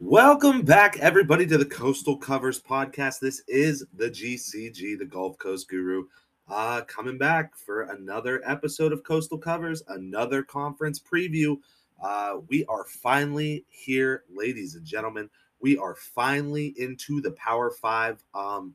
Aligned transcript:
Welcome 0.00 0.62
back, 0.62 0.98
everybody, 0.98 1.46
to 1.46 1.58
the 1.58 1.64
Coastal 1.64 2.16
Covers 2.16 2.60
podcast. 2.60 3.20
This 3.20 3.42
is 3.46 3.84
the 3.94 4.10
GCG, 4.10 4.98
the 4.98 5.04
Gulf 5.04 5.38
Coast 5.38 5.68
Guru, 5.68 6.06
uh, 6.48 6.80
coming 6.88 7.18
back 7.18 7.56
for 7.56 7.82
another 7.82 8.42
episode 8.44 8.92
of 8.92 9.04
Coastal 9.04 9.38
Covers, 9.38 9.82
another 9.88 10.42
conference 10.42 10.98
preview. 10.98 11.58
Uh, 12.02 12.38
we 12.48 12.64
are 12.64 12.86
finally 12.86 13.64
here, 13.68 14.24
ladies 14.34 14.74
and 14.74 14.84
gentlemen. 14.84 15.30
We 15.60 15.76
are 15.78 15.94
finally 15.94 16.74
into 16.78 17.20
the 17.20 17.32
Power 17.32 17.70
Five. 17.70 18.24
Um, 18.34 18.74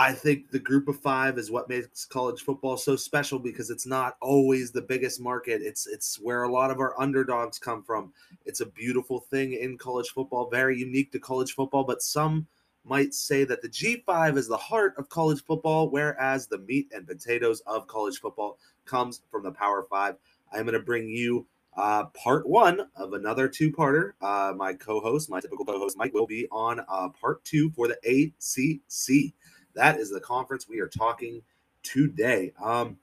I 0.00 0.14
think 0.14 0.50
the 0.50 0.58
group 0.58 0.88
of 0.88 0.98
five 0.98 1.36
is 1.36 1.50
what 1.50 1.68
makes 1.68 2.06
college 2.06 2.40
football 2.40 2.78
so 2.78 2.96
special 2.96 3.38
because 3.38 3.68
it's 3.68 3.86
not 3.86 4.16
always 4.22 4.70
the 4.70 4.80
biggest 4.80 5.20
market. 5.20 5.60
It's 5.60 5.86
it's 5.86 6.18
where 6.18 6.44
a 6.44 6.50
lot 6.50 6.70
of 6.70 6.80
our 6.80 6.98
underdogs 6.98 7.58
come 7.58 7.82
from. 7.82 8.14
It's 8.46 8.60
a 8.60 8.66
beautiful 8.66 9.20
thing 9.20 9.52
in 9.52 9.76
college 9.76 10.08
football, 10.08 10.48
very 10.48 10.78
unique 10.78 11.12
to 11.12 11.18
college 11.18 11.52
football, 11.52 11.84
but 11.84 12.00
some 12.00 12.46
might 12.82 13.12
say 13.12 13.44
that 13.44 13.60
the 13.60 13.68
G5 13.68 14.38
is 14.38 14.48
the 14.48 14.56
heart 14.56 14.94
of 14.96 15.10
college 15.10 15.44
football, 15.44 15.90
whereas 15.90 16.46
the 16.46 16.60
meat 16.60 16.90
and 16.94 17.06
potatoes 17.06 17.60
of 17.66 17.86
college 17.86 18.20
football 18.20 18.56
comes 18.86 19.20
from 19.30 19.42
the 19.42 19.52
Power 19.52 19.86
Five. 19.90 20.16
I'm 20.50 20.62
going 20.62 20.72
to 20.72 20.80
bring 20.80 21.10
you 21.10 21.46
uh, 21.76 22.06
part 22.06 22.48
one 22.48 22.88
of 22.96 23.12
another 23.12 23.48
two-parter. 23.48 24.12
Uh, 24.20 24.52
my 24.56 24.72
co-host, 24.72 25.30
my 25.30 25.40
typical 25.40 25.64
co-host 25.64 25.96
Mike, 25.96 26.14
will 26.14 26.26
be 26.26 26.48
on 26.50 26.80
uh, 26.88 27.10
part 27.10 27.44
two 27.44 27.70
for 27.72 27.86
the 27.86 27.98
ACC. 28.02 29.34
That 29.74 29.98
is 29.98 30.10
the 30.10 30.20
conference 30.20 30.68
we 30.68 30.80
are 30.80 30.88
talking 30.88 31.42
today. 31.82 32.52
Um, 32.62 32.98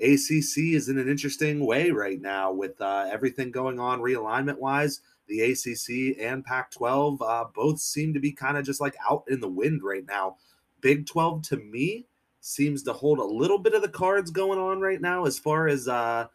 ACC 0.00 0.74
is 0.74 0.88
in 0.88 0.98
an 0.98 1.08
interesting 1.08 1.64
way 1.64 1.90
right 1.90 2.20
now 2.20 2.52
with 2.52 2.80
uh, 2.80 3.08
everything 3.10 3.50
going 3.50 3.78
on 3.78 4.00
realignment 4.00 4.58
wise. 4.58 5.00
The 5.28 5.52
ACC 5.52 6.18
and 6.20 6.44
Pac 6.44 6.72
12 6.72 7.22
uh, 7.22 7.44
both 7.54 7.78
seem 7.78 8.12
to 8.14 8.20
be 8.20 8.32
kind 8.32 8.56
of 8.56 8.64
just 8.64 8.80
like 8.80 8.96
out 9.08 9.24
in 9.28 9.40
the 9.40 9.48
wind 9.48 9.82
right 9.82 10.04
now. 10.06 10.36
Big 10.80 11.06
12 11.06 11.42
to 11.42 11.56
me 11.56 12.06
seems 12.40 12.82
to 12.82 12.92
hold 12.92 13.18
a 13.18 13.24
little 13.24 13.58
bit 13.58 13.74
of 13.74 13.82
the 13.82 13.88
cards 13.88 14.30
going 14.30 14.58
on 14.58 14.80
right 14.80 15.00
now 15.00 15.24
as 15.24 15.38
far 15.38 15.68
as 15.68 15.86
uh, 15.86 16.26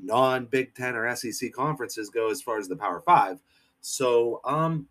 non 0.00 0.46
Big 0.46 0.74
10 0.74 0.94
or 0.94 1.14
SEC 1.16 1.52
conferences 1.52 2.10
go, 2.10 2.30
as 2.30 2.40
far 2.40 2.58
as 2.58 2.68
the 2.68 2.76
Power 2.76 3.00
Five. 3.00 3.40
So, 3.80 4.40
um, 4.44 4.86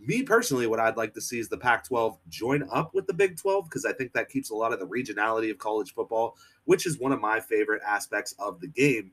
me 0.00 0.22
personally, 0.22 0.66
what 0.66 0.80
I'd 0.80 0.96
like 0.96 1.14
to 1.14 1.20
see 1.20 1.38
is 1.38 1.48
the 1.48 1.58
Pac 1.58 1.84
12 1.86 2.18
join 2.28 2.66
up 2.72 2.94
with 2.94 3.06
the 3.06 3.12
Big 3.12 3.36
12 3.36 3.64
because 3.64 3.84
I 3.84 3.92
think 3.92 4.12
that 4.12 4.28
keeps 4.28 4.50
a 4.50 4.54
lot 4.54 4.72
of 4.72 4.80
the 4.80 4.86
regionality 4.86 5.50
of 5.50 5.58
college 5.58 5.92
football, 5.94 6.36
which 6.64 6.86
is 6.86 6.98
one 6.98 7.12
of 7.12 7.20
my 7.20 7.40
favorite 7.40 7.82
aspects 7.86 8.34
of 8.38 8.60
the 8.60 8.66
game. 8.66 9.12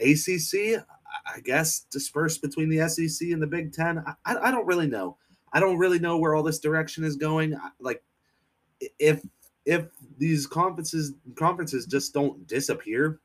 ACC, 0.00 0.84
I 1.26 1.40
guess, 1.40 1.80
dispersed 1.90 2.42
between 2.42 2.68
the 2.68 2.88
SEC 2.88 3.28
and 3.30 3.42
the 3.42 3.46
Big 3.46 3.72
10. 3.72 4.04
I, 4.24 4.36
I 4.36 4.50
don't 4.50 4.66
really 4.66 4.86
know. 4.86 5.16
I 5.52 5.60
don't 5.60 5.78
really 5.78 5.98
know 5.98 6.18
where 6.18 6.34
all 6.34 6.42
this 6.42 6.58
direction 6.58 7.04
is 7.04 7.16
going. 7.16 7.58
Like, 7.80 8.02
if 8.98 9.22
if 9.64 9.86
these 10.16 10.46
conferences 10.46 11.12
conferences 11.36 11.86
just 11.86 12.14
don't 12.14 12.46
disappear 12.46 13.20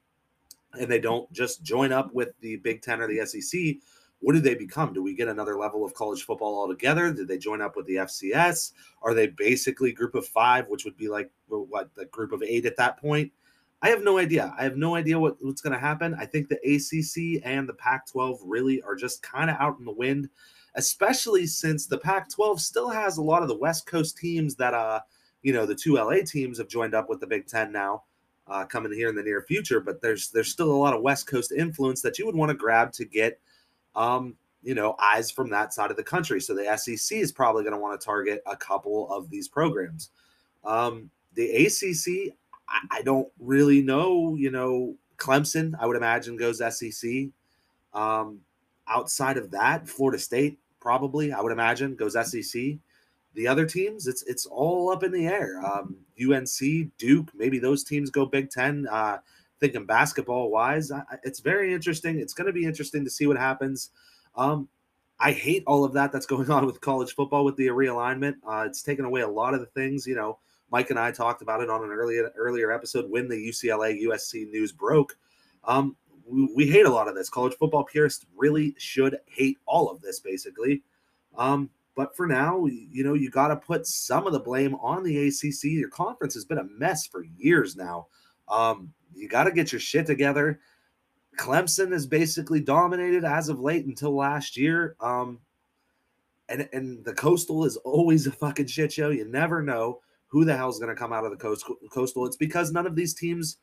and 0.79 0.91
they 0.91 0.99
don't 0.99 1.31
just 1.31 1.63
join 1.63 1.91
up 1.91 2.13
with 2.13 2.29
the 2.41 2.57
Big 2.57 2.81
Ten 2.81 3.01
or 3.01 3.07
the 3.07 3.25
SEC, 3.25 3.75
what 4.23 4.33
do 4.33 4.39
they 4.39 4.55
become? 4.55 4.93
Do 4.93 5.03
we 5.03 5.13
get 5.13 5.27
another 5.27 5.57
level 5.57 5.83
of 5.83 5.93
college 5.93 6.23
football 6.23 6.57
altogether? 6.57 7.11
Did 7.11 7.27
they 7.27 7.37
join 7.37 7.61
up 7.61 7.75
with 7.75 7.85
the 7.87 7.97
FCS? 7.97 8.71
Are 9.01 9.13
they 9.13 9.27
basically 9.27 9.91
group 9.91 10.15
of 10.15 10.25
five, 10.25 10.69
which 10.69 10.85
would 10.85 10.95
be 10.95 11.09
like 11.09 11.29
what 11.47 11.93
the 11.95 12.05
group 12.05 12.31
of 12.31 12.41
eight 12.41 12.65
at 12.65 12.77
that 12.77 13.01
point? 13.01 13.33
I 13.81 13.89
have 13.89 14.01
no 14.01 14.17
idea. 14.17 14.55
I 14.57 14.63
have 14.63 14.77
no 14.77 14.95
idea 14.95 15.19
what, 15.19 15.35
what's 15.41 15.59
going 15.59 15.73
to 15.73 15.79
happen. 15.79 16.15
I 16.17 16.25
think 16.25 16.47
the 16.47 16.55
ACC 16.63 17.41
and 17.45 17.67
the 17.67 17.73
Pac 17.73 18.07
12 18.07 18.39
really 18.45 18.81
are 18.83 18.95
just 18.95 19.21
kind 19.21 19.49
of 19.49 19.57
out 19.59 19.77
in 19.77 19.83
the 19.83 19.91
wind, 19.91 20.29
especially 20.75 21.45
since 21.45 21.85
the 21.85 21.97
Pac 21.97 22.29
12 22.29 22.61
still 22.61 22.89
has 22.89 23.17
a 23.17 23.21
lot 23.21 23.41
of 23.41 23.49
the 23.49 23.57
West 23.57 23.85
Coast 23.85 24.17
teams 24.17 24.55
that, 24.55 24.73
uh, 24.73 25.01
you 25.41 25.51
know, 25.51 25.65
the 25.65 25.75
two 25.75 25.95
LA 25.95 26.19
teams 26.25 26.59
have 26.59 26.69
joined 26.69 26.95
up 26.95 27.09
with 27.09 27.19
the 27.19 27.27
Big 27.27 27.45
Ten 27.45 27.71
now. 27.73 28.03
Uh, 28.45 28.65
coming 28.65 28.91
here 28.91 29.07
in 29.07 29.15
the 29.15 29.23
near 29.23 29.41
future, 29.41 29.79
but 29.79 30.01
there's 30.01 30.29
there's 30.31 30.51
still 30.51 30.69
a 30.69 30.75
lot 30.75 30.93
of 30.93 31.01
West 31.01 31.27
Coast 31.27 31.53
influence 31.53 32.01
that 32.01 32.19
you 32.19 32.25
would 32.25 32.35
want 32.35 32.49
to 32.49 32.57
grab 32.57 32.91
to 32.91 33.05
get 33.05 33.39
um, 33.95 34.35
you 34.63 34.73
know, 34.73 34.95
eyes 34.99 35.29
from 35.29 35.49
that 35.49 35.73
side 35.73 35.91
of 35.91 35.97
the 35.97 36.03
country. 36.03 36.39
So 36.39 36.55
the 36.55 36.77
SEC 36.77 37.17
is 37.17 37.31
probably 37.31 37.63
going 37.63 37.73
to 37.73 37.79
want 37.79 37.99
to 37.99 38.03
target 38.03 38.41
a 38.45 38.55
couple 38.55 39.11
of 39.11 39.29
these 39.29 39.47
programs. 39.47 40.09
Um, 40.63 41.09
the 41.35 41.65
ACC, 41.65 42.33
I, 42.69 42.99
I, 42.99 43.01
don't 43.01 43.27
really 43.39 43.81
know. 43.81 44.35
You 44.35 44.51
know, 44.51 44.95
Clemson, 45.17 45.73
I 45.79 45.85
would 45.85 45.97
imagine 45.97 46.37
goes 46.37 46.59
SEC. 46.59 47.27
Um, 47.93 48.39
outside 48.87 49.37
of 49.37 49.51
that, 49.51 49.87
Florida 49.87 50.17
State 50.17 50.57
probably, 50.79 51.33
I 51.33 51.41
would 51.41 51.51
imagine, 51.51 51.95
goes 51.95 52.13
SEC. 52.13 52.77
The 53.35 53.47
other 53.47 53.65
teams, 53.65 54.07
it's 54.07 54.23
it's 54.23 54.45
all 54.45 54.91
up 54.91 55.03
in 55.03 55.11
the 55.11 55.25
air. 55.27 55.59
Um, 55.65 55.97
UNC, 56.21 56.91
Duke, 56.97 57.31
maybe 57.35 57.57
those 57.57 57.83
teams 57.83 58.09
go 58.11 58.25
Big 58.25 58.51
Ten. 58.51 58.87
Uh, 58.87 59.17
thinking 59.63 59.85
basketball 59.85 60.51
wise, 60.51 60.91
it's 61.23 61.39
very 61.39 61.73
interesting. 61.73 62.19
It's 62.19 62.33
going 62.33 62.47
to 62.47 62.51
be 62.51 62.65
interesting 62.65 63.05
to 63.05 63.09
see 63.09 63.27
what 63.27 63.37
happens. 63.37 63.91
Um, 64.35 64.67
I 65.21 65.31
hate 65.31 65.63
all 65.65 65.85
of 65.85 65.93
that 65.93 66.11
that's 66.11 66.25
going 66.25 66.51
on 66.57 66.65
with 66.65 66.81
college 66.81 67.15
football 67.15 67.45
with 67.45 67.55
the 67.55 67.67
realignment. 67.67 68.35
Uh, 68.45 68.65
it's 68.67 68.83
taken 68.83 69.05
away 69.05 69.21
a 69.21 69.27
lot 69.27 69.53
of 69.53 69.61
the 69.61 69.67
things. 69.67 70.05
You 70.05 70.15
know, 70.15 70.39
Mike 70.69 70.89
and 70.89 70.99
I 70.99 71.13
talked 71.13 71.41
about 71.41 71.61
it 71.61 71.69
on 71.69 71.81
an 71.81 71.91
earlier 71.91 72.29
earlier 72.35 72.73
episode 72.73 73.09
when 73.09 73.29
the 73.29 73.37
UCLA 73.37 74.03
USC 74.03 74.49
news 74.49 74.73
broke. 74.73 75.15
Um, 75.63 75.95
we, 76.25 76.49
we, 76.53 76.67
hate 76.67 76.85
a 76.85 76.89
lot 76.89 77.07
of 77.07 77.15
this. 77.15 77.29
College 77.29 77.53
football 77.53 77.85
purists 77.85 78.25
really 78.35 78.75
should 78.77 79.17
hate 79.27 79.59
all 79.65 79.89
of 79.89 80.01
this, 80.01 80.19
basically. 80.19 80.83
Um, 81.37 81.69
but 81.95 82.17
for 82.17 82.27
now, 82.27 82.65
you 82.65 83.05
know, 83.05 83.13
you 83.13 83.29
got 83.29 83.47
to 83.47 83.55
put 83.55 83.87
some 83.87 84.27
of 84.27 84.33
the 84.33 84.41
blame 84.41 84.75
on 84.75 85.03
the 85.03 85.27
ACC. 85.27 85.63
Your 85.63 85.89
conference 85.89 86.33
has 86.33 86.43
been 86.43 86.57
a 86.57 86.65
mess 86.65 87.07
for 87.07 87.23
years 87.37 87.77
now. 87.77 88.07
Um, 88.49 88.93
you 89.15 89.27
got 89.27 89.45
to 89.45 89.51
get 89.51 89.71
your 89.71 89.79
shit 89.81 90.05
together. 90.05 90.59
Clemson 91.37 91.91
has 91.91 92.05
basically 92.05 92.59
dominated 92.59 93.23
as 93.23 93.49
of 93.49 93.59
late 93.59 93.85
until 93.85 94.15
last 94.15 94.55
year. 94.55 94.95
Um, 94.99 95.39
and 96.49 96.67
and 96.73 97.03
the 97.05 97.13
coastal 97.13 97.65
is 97.65 97.77
always 97.77 98.27
a 98.27 98.31
fucking 98.31 98.67
shit 98.67 98.91
show. 98.91 99.09
You 99.09 99.25
never 99.25 99.61
know 99.61 100.01
who 100.27 100.45
the 100.45 100.55
hell's 100.55 100.79
going 100.79 100.93
to 100.93 100.99
come 100.99 101.13
out 101.13 101.25
of 101.25 101.31
the 101.31 101.37
coast, 101.37 101.65
coastal. 101.91 102.25
It's 102.25 102.35
because 102.35 102.71
none 102.71 102.87
of 102.87 102.95
these 102.95 103.13
teams 103.13 103.57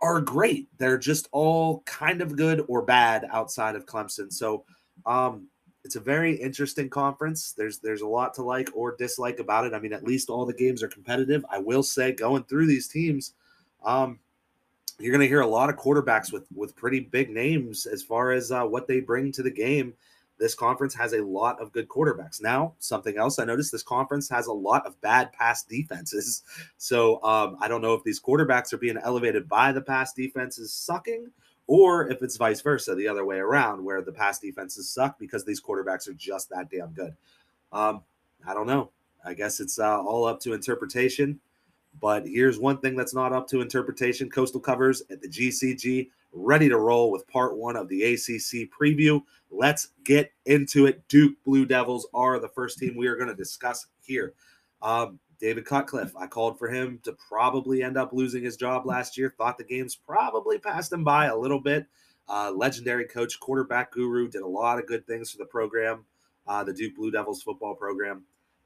are 0.00 0.20
great. 0.20 0.68
They're 0.78 0.98
just 0.98 1.28
all 1.32 1.82
kind 1.82 2.20
of 2.20 2.36
good 2.36 2.64
or 2.68 2.82
bad 2.82 3.26
outside 3.30 3.76
of 3.76 3.86
Clemson. 3.86 4.32
So 4.32 4.64
um, 5.06 5.48
it's 5.84 5.96
a 5.96 6.00
very 6.00 6.34
interesting 6.34 6.88
conference. 6.88 7.52
There's 7.52 7.78
there's 7.78 8.02
a 8.02 8.06
lot 8.06 8.34
to 8.34 8.42
like 8.42 8.70
or 8.74 8.96
dislike 8.96 9.38
about 9.38 9.66
it. 9.66 9.74
I 9.74 9.78
mean, 9.78 9.92
at 9.92 10.04
least 10.04 10.30
all 10.30 10.46
the 10.46 10.54
games 10.54 10.82
are 10.82 10.88
competitive. 10.88 11.44
I 11.50 11.58
will 11.58 11.82
say, 11.82 12.12
going 12.12 12.44
through 12.44 12.66
these 12.66 12.88
teams, 12.88 13.34
um, 13.84 14.18
you're 14.98 15.12
going 15.12 15.20
to 15.20 15.28
hear 15.28 15.40
a 15.40 15.46
lot 15.46 15.68
of 15.68 15.76
quarterbacks 15.76 16.32
with 16.32 16.46
with 16.54 16.76
pretty 16.76 17.00
big 17.00 17.30
names 17.30 17.86
as 17.86 18.02
far 18.02 18.32
as 18.32 18.52
uh, 18.52 18.64
what 18.64 18.86
they 18.86 19.00
bring 19.00 19.32
to 19.32 19.42
the 19.42 19.50
game. 19.50 19.94
This 20.38 20.54
conference 20.54 20.94
has 20.94 21.12
a 21.12 21.22
lot 21.24 21.60
of 21.60 21.72
good 21.72 21.88
quarterbacks. 21.88 22.42
Now, 22.42 22.74
something 22.78 23.16
else 23.16 23.38
I 23.38 23.44
noticed: 23.44 23.72
this 23.72 23.82
conference 23.82 24.28
has 24.28 24.46
a 24.46 24.52
lot 24.52 24.86
of 24.86 25.00
bad 25.00 25.32
pass 25.32 25.64
defenses. 25.64 26.42
So 26.78 27.22
um, 27.22 27.56
I 27.60 27.68
don't 27.68 27.80
know 27.80 27.94
if 27.94 28.02
these 28.02 28.20
quarterbacks 28.20 28.72
are 28.72 28.78
being 28.78 28.98
elevated 28.98 29.48
by 29.48 29.70
the 29.70 29.80
pass 29.80 30.12
defenses 30.12 30.72
sucking, 30.72 31.30
or 31.68 32.10
if 32.10 32.22
it's 32.22 32.36
vice 32.36 32.60
versa, 32.60 32.96
the 32.96 33.06
other 33.06 33.24
way 33.24 33.38
around, 33.38 33.84
where 33.84 34.02
the 34.02 34.12
pass 34.12 34.40
defenses 34.40 34.88
suck 34.88 35.16
because 35.18 35.44
these 35.44 35.62
quarterbacks 35.62 36.08
are 36.08 36.14
just 36.14 36.50
that 36.50 36.70
damn 36.70 36.90
good. 36.90 37.14
Um, 37.72 38.02
I 38.46 38.52
don't 38.52 38.66
know. 38.66 38.90
I 39.24 39.34
guess 39.34 39.60
it's 39.60 39.78
uh, 39.78 40.00
all 40.00 40.26
up 40.26 40.40
to 40.40 40.54
interpretation. 40.54 41.38
But 42.00 42.26
here's 42.26 42.58
one 42.58 42.78
thing 42.78 42.96
that's 42.96 43.14
not 43.14 43.32
up 43.32 43.48
to 43.48 43.60
interpretation 43.60 44.30
Coastal 44.30 44.60
covers 44.60 45.02
at 45.10 45.20
the 45.20 45.28
GCG, 45.28 46.08
ready 46.32 46.68
to 46.68 46.78
roll 46.78 47.10
with 47.10 47.28
part 47.28 47.56
one 47.56 47.76
of 47.76 47.88
the 47.88 48.02
ACC 48.02 48.70
preview. 48.70 49.22
Let's 49.50 49.88
get 50.04 50.32
into 50.46 50.86
it. 50.86 51.06
Duke 51.08 51.34
Blue 51.44 51.66
Devils 51.66 52.06
are 52.14 52.38
the 52.38 52.48
first 52.48 52.78
team 52.78 52.96
we 52.96 53.06
are 53.06 53.16
going 53.16 53.28
to 53.28 53.34
discuss 53.34 53.86
here. 54.00 54.32
Um, 54.80 55.20
David 55.38 55.64
Cutcliffe, 55.64 56.16
I 56.16 56.28
called 56.28 56.58
for 56.58 56.68
him 56.68 57.00
to 57.02 57.12
probably 57.12 57.82
end 57.82 57.96
up 57.96 58.12
losing 58.12 58.44
his 58.44 58.56
job 58.56 58.86
last 58.86 59.18
year. 59.18 59.34
Thought 59.36 59.58
the 59.58 59.64
games 59.64 59.96
probably 59.96 60.58
passed 60.58 60.92
him 60.92 61.04
by 61.04 61.26
a 61.26 61.36
little 61.36 61.60
bit. 61.60 61.86
Uh, 62.28 62.52
legendary 62.54 63.04
coach, 63.04 63.40
quarterback 63.40 63.90
guru, 63.92 64.28
did 64.28 64.42
a 64.42 64.46
lot 64.46 64.78
of 64.78 64.86
good 64.86 65.04
things 65.06 65.30
for 65.30 65.38
the 65.38 65.44
program, 65.44 66.04
uh, 66.46 66.62
the 66.62 66.72
Duke 66.72 66.94
Blue 66.94 67.10
Devils 67.10 67.42
football 67.42 67.74
program. 67.74 68.22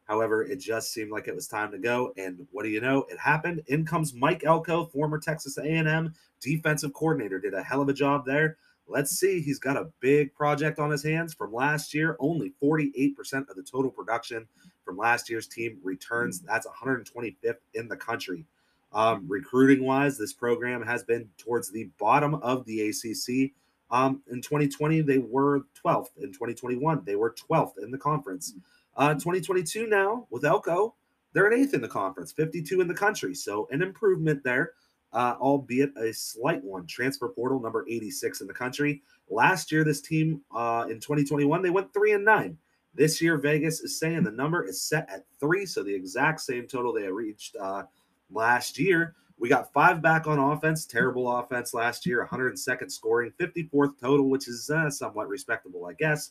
However, 0.06 0.44
it 0.44 0.60
just 0.60 0.92
seemed 0.92 1.10
like 1.10 1.28
it 1.28 1.34
was 1.34 1.48
time 1.48 1.72
to 1.72 1.78
go. 1.78 2.12
And 2.16 2.46
what 2.52 2.62
do 2.62 2.68
you 2.68 2.80
know? 2.80 3.06
It 3.10 3.18
happened. 3.18 3.62
In 3.66 3.84
comes 3.84 4.14
Mike 4.14 4.44
Elko, 4.44 4.86
former 4.86 5.18
Texas 5.18 5.58
A&M 5.58 6.14
defensive 6.40 6.92
coordinator. 6.92 7.40
Did 7.40 7.54
a 7.54 7.62
hell 7.62 7.82
of 7.82 7.88
a 7.88 7.92
job 7.92 8.24
there. 8.24 8.56
Let's 8.88 9.18
see. 9.18 9.40
He's 9.40 9.58
got 9.58 9.76
a 9.76 9.90
big 10.00 10.32
project 10.34 10.78
on 10.78 10.90
his 10.90 11.02
hands 11.02 11.34
from 11.34 11.52
last 11.52 11.92
year. 11.92 12.16
Only 12.20 12.52
48% 12.62 13.14
of 13.48 13.56
the 13.56 13.62
total 13.62 13.90
production 13.90 14.46
from 14.84 14.96
last 14.96 15.28
year's 15.28 15.48
team 15.48 15.78
returns. 15.82 16.40
That's 16.40 16.66
125th 16.66 17.56
in 17.74 17.88
the 17.88 17.96
country. 17.96 18.46
Um, 18.92 19.24
recruiting 19.26 19.84
wise, 19.84 20.16
this 20.16 20.32
program 20.32 20.82
has 20.82 21.02
been 21.02 21.28
towards 21.36 21.70
the 21.70 21.90
bottom 21.98 22.36
of 22.36 22.64
the 22.64 22.88
ACC. 22.88 23.52
Um, 23.90 24.22
in 24.30 24.40
2020, 24.40 25.00
they 25.00 25.18
were 25.18 25.62
12th. 25.84 26.10
In 26.18 26.32
2021, 26.32 27.02
they 27.04 27.16
were 27.16 27.34
12th 27.50 27.82
in 27.82 27.90
the 27.90 27.98
conference. 27.98 28.54
Uh, 28.96 29.12
2022 29.14 29.86
now 29.86 30.26
with 30.30 30.44
Elko, 30.44 30.94
they're 31.32 31.46
an 31.46 31.58
eighth 31.60 31.74
in 31.74 31.82
the 31.82 31.88
conference, 31.88 32.32
52 32.32 32.80
in 32.80 32.88
the 32.88 32.94
country. 32.94 33.34
So 33.34 33.68
an 33.70 33.82
improvement 33.82 34.42
there, 34.42 34.72
uh, 35.12 35.34
albeit 35.38 35.90
a 35.98 36.12
slight 36.12 36.64
one. 36.64 36.86
Transfer 36.86 37.28
portal 37.28 37.60
number 37.60 37.84
86 37.88 38.40
in 38.40 38.46
the 38.46 38.54
country. 38.54 39.02
Last 39.28 39.70
year, 39.70 39.84
this 39.84 40.00
team 40.00 40.40
uh, 40.54 40.86
in 40.88 40.98
2021, 40.98 41.62
they 41.62 41.70
went 41.70 41.92
three 41.92 42.12
and 42.12 42.24
nine. 42.24 42.56
This 42.94 43.20
year, 43.20 43.36
Vegas 43.36 43.80
is 43.80 43.98
saying 43.98 44.22
the 44.22 44.30
number 44.30 44.64
is 44.64 44.80
set 44.80 45.06
at 45.10 45.26
three, 45.38 45.66
so 45.66 45.82
the 45.82 45.94
exact 45.94 46.40
same 46.40 46.66
total 46.66 46.94
they 46.94 47.06
reached 47.08 47.54
uh, 47.56 47.82
last 48.30 48.78
year. 48.78 49.14
We 49.38 49.50
got 49.50 49.70
five 49.74 50.00
back 50.00 50.26
on 50.26 50.38
offense, 50.38 50.86
terrible 50.86 51.30
offense 51.38 51.74
last 51.74 52.06
year, 52.06 52.26
102nd 52.26 52.90
scoring, 52.90 53.32
54th 53.38 54.00
total, 54.00 54.30
which 54.30 54.48
is 54.48 54.70
uh, 54.70 54.88
somewhat 54.88 55.28
respectable, 55.28 55.84
I 55.84 55.92
guess. 55.92 56.30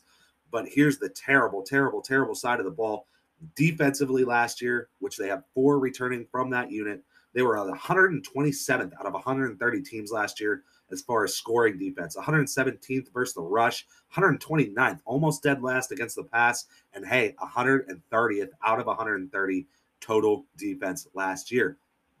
But 0.50 0.66
here's 0.68 0.98
the 0.98 1.08
terrible, 1.08 1.62
terrible, 1.62 2.02
terrible 2.02 2.34
side 2.34 2.58
of 2.58 2.64
the 2.64 2.70
ball. 2.70 3.06
Defensively 3.54 4.24
last 4.24 4.62
year, 4.62 4.88
which 5.00 5.16
they 5.16 5.28
have 5.28 5.44
four 5.54 5.78
returning 5.78 6.26
from 6.30 6.50
that 6.50 6.70
unit, 6.70 7.02
they 7.34 7.42
were 7.42 7.56
127th 7.56 8.92
out 8.98 9.06
of 9.06 9.12
130 9.12 9.82
teams 9.82 10.10
last 10.10 10.40
year 10.40 10.62
as 10.90 11.02
far 11.02 11.24
as 11.24 11.34
scoring 11.34 11.78
defense. 11.78 12.16
117th 12.16 13.12
versus 13.12 13.34
the 13.34 13.42
rush, 13.42 13.86
129th, 14.14 15.00
almost 15.04 15.42
dead 15.42 15.62
last 15.62 15.92
against 15.92 16.16
the 16.16 16.24
pass, 16.24 16.64
and 16.94 17.04
hey, 17.06 17.34
130th 17.42 18.48
out 18.64 18.80
of 18.80 18.86
130 18.86 19.66
total 20.00 20.46
defense 20.56 21.08
last 21.14 21.50
year. 21.50 21.76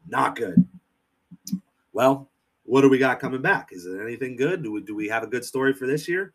Not 0.08 0.36
good. 0.36 0.66
Well, 1.92 2.28
what 2.64 2.82
do 2.82 2.88
we 2.88 2.98
got 2.98 3.20
coming 3.20 3.42
back? 3.42 3.68
Is 3.72 3.86
it 3.86 4.00
anything 4.00 4.36
good? 4.36 4.62
Do 4.62 4.72
we, 4.72 4.80
do 4.82 4.94
we 4.94 5.08
have 5.08 5.22
a 5.22 5.28
good 5.28 5.44
story 5.44 5.72
for 5.72 5.86
this 5.86 6.08
year? 6.08 6.34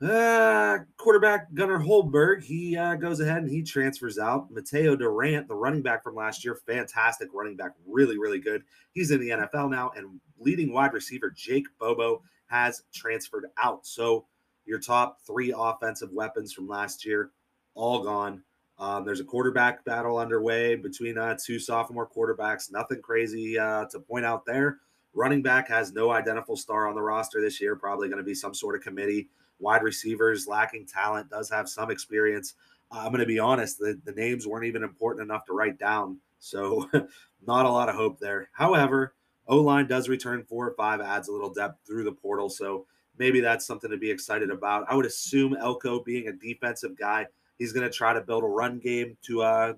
Uh, 0.00 0.78
quarterback 0.96 1.52
Gunnar 1.54 1.80
Holmberg, 1.80 2.44
he 2.44 2.76
uh, 2.76 2.94
goes 2.94 3.18
ahead 3.18 3.38
and 3.38 3.50
he 3.50 3.62
transfers 3.62 4.16
out. 4.16 4.52
Mataeo 4.52 4.96
Durant, 4.96 5.48
the 5.48 5.56
running 5.56 5.82
back 5.82 6.04
from 6.04 6.14
last 6.14 6.44
year, 6.44 6.54
fantastic 6.66 7.30
running 7.32 7.56
back, 7.56 7.72
really, 7.84 8.16
really 8.16 8.38
good. 8.38 8.62
He's 8.92 9.10
in 9.10 9.20
the 9.20 9.30
NFL 9.30 9.70
now, 9.70 9.90
and 9.96 10.20
leading 10.38 10.72
wide 10.72 10.92
receiver 10.92 11.32
Jake 11.36 11.66
Bobo 11.80 12.22
has 12.46 12.82
transferred 12.94 13.46
out. 13.60 13.86
So 13.86 14.26
your 14.66 14.78
top 14.78 15.18
three 15.26 15.52
offensive 15.56 16.12
weapons 16.12 16.52
from 16.52 16.68
last 16.68 17.04
year, 17.04 17.30
all 17.74 18.04
gone. 18.04 18.44
Um, 18.78 19.04
there's 19.04 19.20
a 19.20 19.24
quarterback 19.24 19.84
battle 19.84 20.18
underway 20.18 20.76
between 20.76 21.18
uh, 21.18 21.36
two 21.44 21.58
sophomore 21.58 22.08
quarterbacks. 22.08 22.70
Nothing 22.70 23.02
crazy 23.02 23.58
uh, 23.58 23.86
to 23.86 23.98
point 23.98 24.24
out 24.24 24.46
there. 24.46 24.78
Running 25.12 25.42
back 25.42 25.68
has 25.68 25.92
no 25.92 26.12
identifiable 26.12 26.56
star 26.56 26.86
on 26.86 26.94
the 26.94 27.02
roster 27.02 27.40
this 27.40 27.60
year. 27.60 27.74
Probably 27.74 28.08
going 28.08 28.18
to 28.18 28.24
be 28.24 28.34
some 28.34 28.54
sort 28.54 28.76
of 28.76 28.82
committee. 28.82 29.28
Wide 29.60 29.82
receivers 29.82 30.46
lacking 30.46 30.86
talent, 30.86 31.30
does 31.30 31.50
have 31.50 31.68
some 31.68 31.90
experience. 31.90 32.54
Uh, 32.90 33.00
I'm 33.00 33.08
going 33.08 33.20
to 33.20 33.26
be 33.26 33.38
honest, 33.38 33.78
the, 33.78 34.00
the 34.04 34.12
names 34.12 34.46
weren't 34.46 34.66
even 34.66 34.82
important 34.82 35.24
enough 35.24 35.44
to 35.46 35.52
write 35.52 35.78
down. 35.78 36.18
So, 36.38 36.88
not 37.46 37.66
a 37.66 37.70
lot 37.70 37.88
of 37.88 37.94
hope 37.94 38.18
there. 38.18 38.48
However, 38.52 39.14
O 39.46 39.56
line 39.58 39.86
does 39.86 40.08
return 40.08 40.44
four 40.44 40.68
or 40.68 40.74
five, 40.74 41.00
adds 41.00 41.28
a 41.28 41.32
little 41.32 41.52
depth 41.52 41.86
through 41.86 42.04
the 42.04 42.12
portal. 42.12 42.48
So, 42.48 42.86
maybe 43.18 43.40
that's 43.40 43.66
something 43.66 43.90
to 43.90 43.96
be 43.96 44.10
excited 44.10 44.50
about. 44.50 44.86
I 44.88 44.94
would 44.94 45.06
assume 45.06 45.56
Elko 45.56 46.02
being 46.04 46.28
a 46.28 46.32
defensive 46.32 46.96
guy, 46.96 47.26
he's 47.58 47.72
going 47.72 47.88
to 47.88 47.92
try 47.92 48.12
to 48.12 48.20
build 48.20 48.44
a 48.44 48.46
run 48.46 48.78
game 48.78 49.16
to 49.26 49.42
uh 49.42 49.72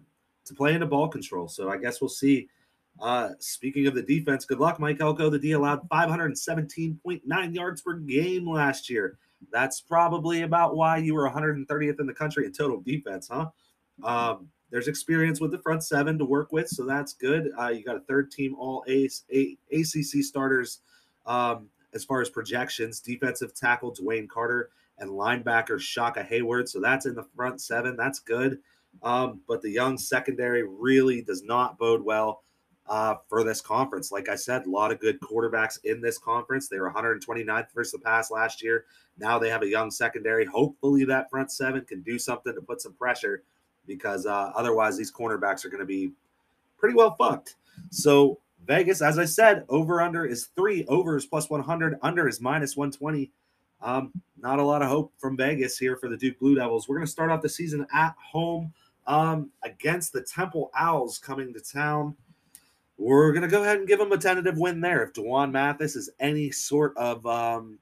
to 0.45 0.55
play 0.55 0.75
into 0.75 0.87
ball 0.87 1.09
control. 1.09 1.49
So 1.49 1.71
I 1.71 1.77
guess 1.77 2.01
we'll 2.01 2.09
see. 2.09 2.49
Uh, 3.01 3.31
speaking 3.39 3.87
of 3.87 3.95
the 3.95 4.03
defense, 4.03 4.45
good 4.45 4.59
luck, 4.59 4.79
Mike 4.79 5.01
Elko. 5.01 5.31
The 5.31 5.39
D 5.39 5.53
allowed 5.53 5.89
517.9 5.89 7.55
yards 7.55 7.83
per 7.83 7.95
game 7.95 8.49
last 8.49 8.91
year. 8.91 9.19
That's 9.53 9.81
probably 9.81 10.43
about 10.43 10.77
why 10.77 10.99
you 10.99 11.15
were 11.15 11.29
130th 11.29 12.01
in 12.01 12.07
the 12.07 12.15
country 12.15 12.47
in 12.47 12.53
total 12.53 12.81
defense, 12.81 13.29
huh? 13.31 13.47
Um, 14.03 14.49
there's 14.71 14.89
experience 14.89 15.41
with 15.41 15.51
the 15.51 15.59
front 15.59 15.83
seven 15.83 16.19
to 16.19 16.25
work 16.25 16.53
with, 16.53 16.69
so 16.69 16.85
that's 16.85 17.13
good. 17.13 17.51
Uh, 17.59 17.69
you 17.69 17.83
got 17.83 17.97
a 17.97 18.01
third 18.01 18.31
team 18.31 18.55
all 18.57 18.85
ACE, 18.87 19.25
ACC 19.73 20.23
starters 20.23 20.81
um, 21.27 21.69
as 21.93 22.05
far 22.05 22.21
as 22.21 22.31
projections. 22.31 23.01
Defensive 23.01 23.55
tackle 23.55 23.93
Dwayne 23.93 24.29
Carter 24.29 24.71
and 24.99 25.11
linebacker 25.11 25.81
Shaka 25.81 26.23
Heyward. 26.23 26.69
So 26.69 26.81
that's 26.81 27.07
in 27.07 27.15
the 27.15 27.27
front 27.35 27.61
seven. 27.61 27.97
That's 27.97 28.21
good. 28.21 28.59
Um, 29.03 29.41
but 29.49 29.63
the 29.63 29.71
young 29.71 29.99
secondary 29.99 30.63
really 30.63 31.23
does 31.23 31.43
not 31.43 31.79
bode 31.79 32.03
well 32.03 32.43
uh, 32.89 33.17
for 33.29 33.45
this 33.45 33.61
conference. 33.61 34.13
Like 34.13 34.29
I 34.29 34.35
said, 34.35 34.67
a 34.67 34.71
lot 34.71 34.93
of 34.93 35.01
good 35.01 35.21
quarterbacks 35.21 35.79
in 35.85 36.01
this 36.01 36.19
conference. 36.19 36.69
They 36.69 36.79
were 36.79 36.93
129th 36.93 37.69
versus 37.75 37.93
the 37.93 37.99
pass 37.99 38.31
last 38.31 38.63
year. 38.63 38.85
Now 39.21 39.39
they 39.39 39.51
have 39.51 39.63
a 39.63 39.69
young 39.69 39.91
secondary. 39.91 40.45
Hopefully, 40.47 41.05
that 41.05 41.31
front 41.31 41.53
seven 41.53 41.85
can 41.85 42.03
do 42.03 42.19
something 42.19 42.55
to 42.55 42.61
put 42.61 42.81
some 42.81 42.95
pressure 42.95 43.43
because 43.87 44.27
uh, 44.27 44.53
otherwise, 44.55 44.97
these 44.97 45.13
cornerbacks 45.13 45.65
are 45.65 45.69
going 45.69 45.81
to 45.81 45.87
be 45.87 46.13
pretty 46.79 46.95
well 46.95 47.15
fucked. 47.17 47.57
So, 47.91 48.39
Vegas, 48.67 49.03
as 49.03 49.19
I 49.19 49.25
said, 49.25 49.65
over 49.69 50.01
under 50.01 50.25
is 50.25 50.49
three. 50.57 50.85
Over 50.87 51.17
is 51.17 51.27
plus 51.27 51.51
100. 51.51 51.99
Under 52.03 52.29
is 52.29 52.41
minus 52.41 52.77
120. 52.77 53.31
Um, 53.83 54.13
not 54.41 54.59
a 54.59 54.65
lot 54.65 54.83
of 54.83 54.89
hope 54.89 55.13
from 55.19 55.37
Vegas 55.37 55.79
here 55.79 55.97
for 55.97 56.09
the 56.09 56.17
Duke 56.17 56.39
Blue 56.39 56.55
Devils. 56.55 56.89
We're 56.89 56.97
going 56.97 57.07
to 57.07 57.13
start 57.13 57.31
off 57.31 57.43
the 57.43 57.49
season 57.49 57.87
at 57.93 58.15
home 58.23 58.73
um, 59.07 59.51
against 59.65 60.13
the 60.13 60.23
Temple 60.23 60.71
Owls 60.75 61.19
coming 61.19 61.53
to 61.55 61.61
town. 61.61 62.15
We're 62.99 63.33
going 63.33 63.43
to 63.43 63.49
go 63.49 63.63
ahead 63.63 63.79
and 63.79 63.89
give 63.89 63.99
them 63.99 64.13
a 64.13 64.19
tentative 64.19 64.59
win 64.59 64.81
there. 64.81 65.03
If 65.03 65.15
D'Wan 65.15 65.51
Mathis 65.51 65.97
is 65.97 66.11
any 66.21 66.51
sort 66.51 66.95
of 66.99 67.25
um, 67.27 67.79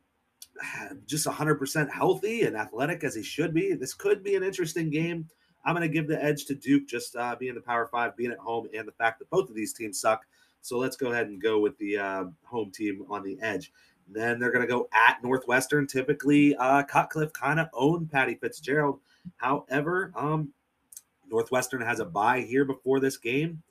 just 1.07 1.27
100% 1.27 1.91
healthy 1.91 2.43
and 2.43 2.57
athletic 2.57 3.05
as 3.05 3.15
he 3.15 3.23
should 3.23 3.55
be, 3.55 3.75
this 3.75 3.95
could 3.95 4.23
be 4.23 4.35
an 4.35 4.43
interesting 4.43 4.91
game. 4.91 5.29
I'm 5.65 5.75
going 5.75 5.87
to 5.87 5.93
give 5.93 6.09
the 6.09 6.23
edge 6.23 6.47
to 6.47 6.55
Duke 6.55 6.87
just 6.89 7.17
uh, 7.17 7.37
being 7.39 7.55
the 7.55 7.61
Power 7.61 7.87
Five, 7.87 8.17
being 8.17 8.31
at 8.31 8.39
home, 8.39 8.69
and 8.75 8.87
the 8.87 8.93
fact 8.93 9.19
that 9.19 9.31
both 9.31 9.49
of 9.51 9.57
these 9.57 9.73
teams 9.73 10.01
suck. 10.01 10.25
So 10.63 10.79
let's 10.79 10.97
go 10.97 11.13
ahead 11.13 11.29
and 11.29 11.43
go 11.43 11.61
with 11.61 11.77
the 11.79 11.99
uh, 11.99 12.25
home 12.45 12.71
team 12.71 13.05
on 13.11 13.23
the 13.23 13.39
edge. 13.43 13.73
Then 14.09 14.39
they're 14.39 14.53
going 14.53 14.67
to 14.67 14.73
go 14.73 14.89
at 14.93 15.23
Northwestern. 15.23 15.87
Typically, 15.87 16.57
uh, 16.57 16.85
Cutcliffe 16.85 17.33
kind 17.33 17.61
of 17.61 17.69
owned 17.75 18.11
Patty 18.11 18.35
Fitzgerald. 18.35 19.01
However, 19.37 20.13
um, 20.17 20.53
Northwestern 21.29 21.83
has 21.83 22.01
a 22.01 22.05
bye 22.05 22.41
here 22.41 22.65
before 22.65 23.01
this 23.01 23.19
game, 23.19 23.63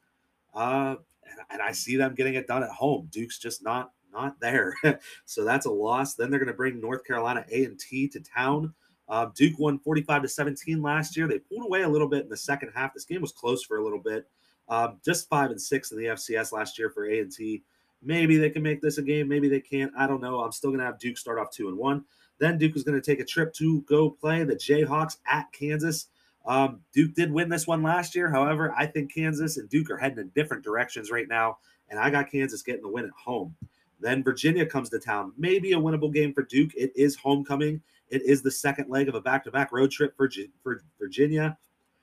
uh, 0.53 0.95
and, 1.23 1.39
and 1.49 1.61
I 1.61 1.71
see 1.71 1.97
them 1.97 2.13
getting 2.13 2.35
it 2.35 2.47
done 2.47 2.63
at 2.63 2.69
home. 2.69 3.07
Duke's 3.11 3.39
just 3.39 3.63
not 3.63 3.91
not 4.11 4.39
there, 4.39 4.75
so 5.25 5.43
that's 5.43 5.65
a 5.65 5.71
loss. 5.71 6.15
Then 6.15 6.29
they're 6.29 6.39
going 6.39 6.47
to 6.47 6.53
bring 6.53 6.79
North 6.79 7.05
Carolina 7.05 7.45
A 7.51 7.65
and 7.65 7.79
T 7.79 8.07
to 8.09 8.19
town. 8.19 8.73
Uh, 9.09 9.27
Duke 9.35 9.57
won 9.57 9.79
45 9.79 10.23
to 10.23 10.27
17 10.27 10.81
last 10.81 11.15
year. 11.15 11.27
They 11.27 11.39
pulled 11.39 11.65
away 11.65 11.83
a 11.83 11.89
little 11.89 12.09
bit 12.09 12.23
in 12.23 12.29
the 12.29 12.37
second 12.37 12.71
half. 12.75 12.93
This 12.93 13.05
game 13.05 13.21
was 13.21 13.31
close 13.31 13.63
for 13.63 13.77
a 13.77 13.83
little 13.83 14.01
bit. 14.01 14.27
Um, 14.69 14.99
just 15.03 15.29
five 15.29 15.51
and 15.51 15.61
six 15.61 15.91
in 15.91 15.97
the 15.97 16.05
FCS 16.05 16.51
last 16.51 16.77
year 16.77 16.89
for 16.89 17.05
A 17.05 17.19
and 17.19 17.31
T. 17.31 17.63
Maybe 18.03 18.37
they 18.37 18.49
can 18.49 18.61
make 18.61 18.81
this 18.81 18.97
a 18.97 19.01
game. 19.01 19.27
Maybe 19.27 19.47
they 19.47 19.61
can't. 19.61 19.91
I 19.97 20.07
don't 20.07 20.21
know. 20.21 20.41
I'm 20.41 20.51
still 20.51 20.69
going 20.69 20.79
to 20.79 20.85
have 20.85 20.99
Duke 20.99 21.17
start 21.17 21.39
off 21.39 21.51
two 21.51 21.69
and 21.69 21.77
one. 21.77 22.03
Then 22.39 22.57
Duke 22.57 22.75
is 22.75 22.83
going 22.83 22.99
to 22.99 23.05
take 23.05 23.19
a 23.19 23.25
trip 23.25 23.53
to 23.55 23.81
go 23.83 24.09
play 24.09 24.43
the 24.43 24.55
Jayhawks 24.55 25.17
at 25.27 25.51
Kansas. 25.51 26.07
Um, 26.45 26.81
Duke 26.93 27.15
did 27.15 27.31
win 27.31 27.49
this 27.49 27.65
one 27.65 27.81
last 27.81 28.15
year. 28.15 28.29
However, 28.29 28.73
I 28.77 28.85
think 28.85 29.13
Kansas 29.13 29.57
and 29.57 29.69
Duke 29.69 29.89
are 29.89 29.97
heading 29.97 30.19
in 30.19 30.29
different 30.29 30.63
directions 30.63 31.09
right 31.09 31.27
now. 31.27 31.57
And 31.89 31.99
I 31.99 32.09
got 32.09 32.31
Kansas 32.31 32.61
getting 32.61 32.83
the 32.83 32.89
win 32.89 33.05
at 33.05 33.11
home. 33.11 33.55
Then 33.99 34.23
Virginia 34.23 34.65
comes 34.65 34.89
to 34.89 34.99
town. 34.99 35.33
Maybe 35.37 35.73
a 35.73 35.77
winnable 35.77 36.13
game 36.13 36.33
for 36.33 36.43
Duke. 36.43 36.71
It 36.75 36.91
is 36.95 37.15
homecoming. 37.15 37.81
It 38.09 38.21
is 38.21 38.41
the 38.41 38.51
second 38.51 38.89
leg 38.89 39.09
of 39.09 39.15
a 39.15 39.21
back 39.21 39.43
to 39.45 39.51
back 39.51 39.71
road 39.71 39.91
trip 39.91 40.15
for, 40.15 40.29
for 40.63 40.81
Virginia. 40.99 41.57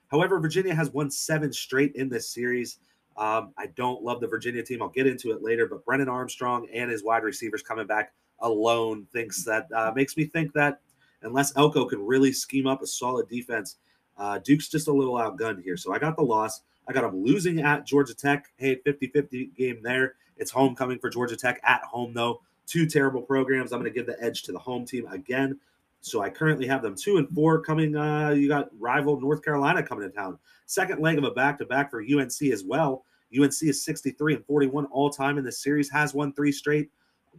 However, 0.07 0.39
Virginia 0.39 0.75
has 0.75 0.91
won 0.91 1.09
seven 1.09 1.51
straight 1.51 1.95
in 1.95 2.09
this 2.09 2.29
series. 2.29 2.79
Um, 3.17 3.53
I 3.57 3.67
don't 3.75 4.03
love 4.03 4.19
the 4.19 4.27
Virginia 4.27 4.61
team. 4.61 4.81
I'll 4.81 4.89
get 4.89 5.07
into 5.07 5.31
it 5.31 5.41
later, 5.41 5.67
but 5.67 5.85
Brennan 5.85 6.09
Armstrong 6.09 6.67
and 6.73 6.91
his 6.91 7.03
wide 7.03 7.23
receivers 7.23 7.63
coming 7.63 7.87
back 7.87 8.13
alone 8.39 9.07
thinks 9.13 9.43
that 9.45 9.67
uh, 9.73 9.91
makes 9.95 10.17
me 10.17 10.25
think 10.25 10.53
that 10.53 10.81
unless 11.21 11.55
Elko 11.55 11.85
can 11.85 12.05
really 12.05 12.33
scheme 12.33 12.67
up 12.67 12.81
a 12.81 12.87
solid 12.87 13.29
defense, 13.29 13.77
uh, 14.17 14.39
Duke's 14.39 14.67
just 14.67 14.87
a 14.87 14.93
little 14.93 15.15
outgunned 15.15 15.63
here. 15.63 15.77
So 15.77 15.93
I 15.93 15.99
got 15.99 16.17
the 16.17 16.23
loss. 16.23 16.61
I 16.87 16.93
got 16.93 17.01
them 17.01 17.23
losing 17.23 17.61
at 17.61 17.85
Georgia 17.85 18.13
Tech. 18.13 18.47
Hey, 18.57 18.75
50 18.75 19.07
50 19.07 19.51
game 19.57 19.79
there. 19.81 20.15
It's 20.37 20.51
homecoming 20.51 20.99
for 20.99 21.09
Georgia 21.09 21.35
Tech 21.35 21.59
at 21.63 21.81
home, 21.83 22.13
though. 22.13 22.41
Two 22.67 22.87
terrible 22.87 23.21
programs. 23.21 23.71
I'm 23.71 23.79
going 23.79 23.91
to 23.91 23.97
give 23.97 24.07
the 24.07 24.21
edge 24.23 24.43
to 24.43 24.51
the 24.51 24.59
home 24.59 24.85
team 24.85 25.07
again. 25.07 25.59
So 26.01 26.21
I 26.21 26.29
currently 26.29 26.67
have 26.67 26.83
them 26.83 26.95
two 26.95 27.17
and 27.17 27.27
four 27.29 27.61
coming. 27.61 27.95
Uh, 27.95 28.29
you 28.29 28.47
got 28.47 28.69
rival 28.79 29.19
North 29.19 29.43
Carolina 29.43 29.81
coming 29.81 30.07
to 30.07 30.15
town. 30.15 30.37
Second 30.67 31.01
leg 31.01 31.17
of 31.17 31.23
a 31.23 31.31
back 31.31 31.57
to 31.59 31.65
back 31.65 31.89
for 31.89 32.01
UNC 32.01 32.41
as 32.51 32.63
well. 32.63 33.03
UNC 33.35 33.63
is 33.63 33.83
63 33.83 34.35
and 34.35 34.45
41 34.45 34.85
all 34.85 35.09
time 35.09 35.37
in 35.37 35.43
this 35.43 35.59
series, 35.59 35.89
has 35.89 36.13
won 36.13 36.31
three 36.33 36.51
straight. 36.51 36.89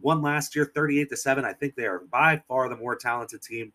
One 0.01 0.21
last 0.21 0.55
year, 0.55 0.69
38 0.75 1.09
to 1.09 1.17
7. 1.17 1.45
I 1.45 1.53
think 1.53 1.75
they 1.75 1.85
are 1.85 1.99
by 2.11 2.41
far 2.47 2.69
the 2.69 2.75
more 2.75 2.95
talented 2.95 3.41
team. 3.41 3.71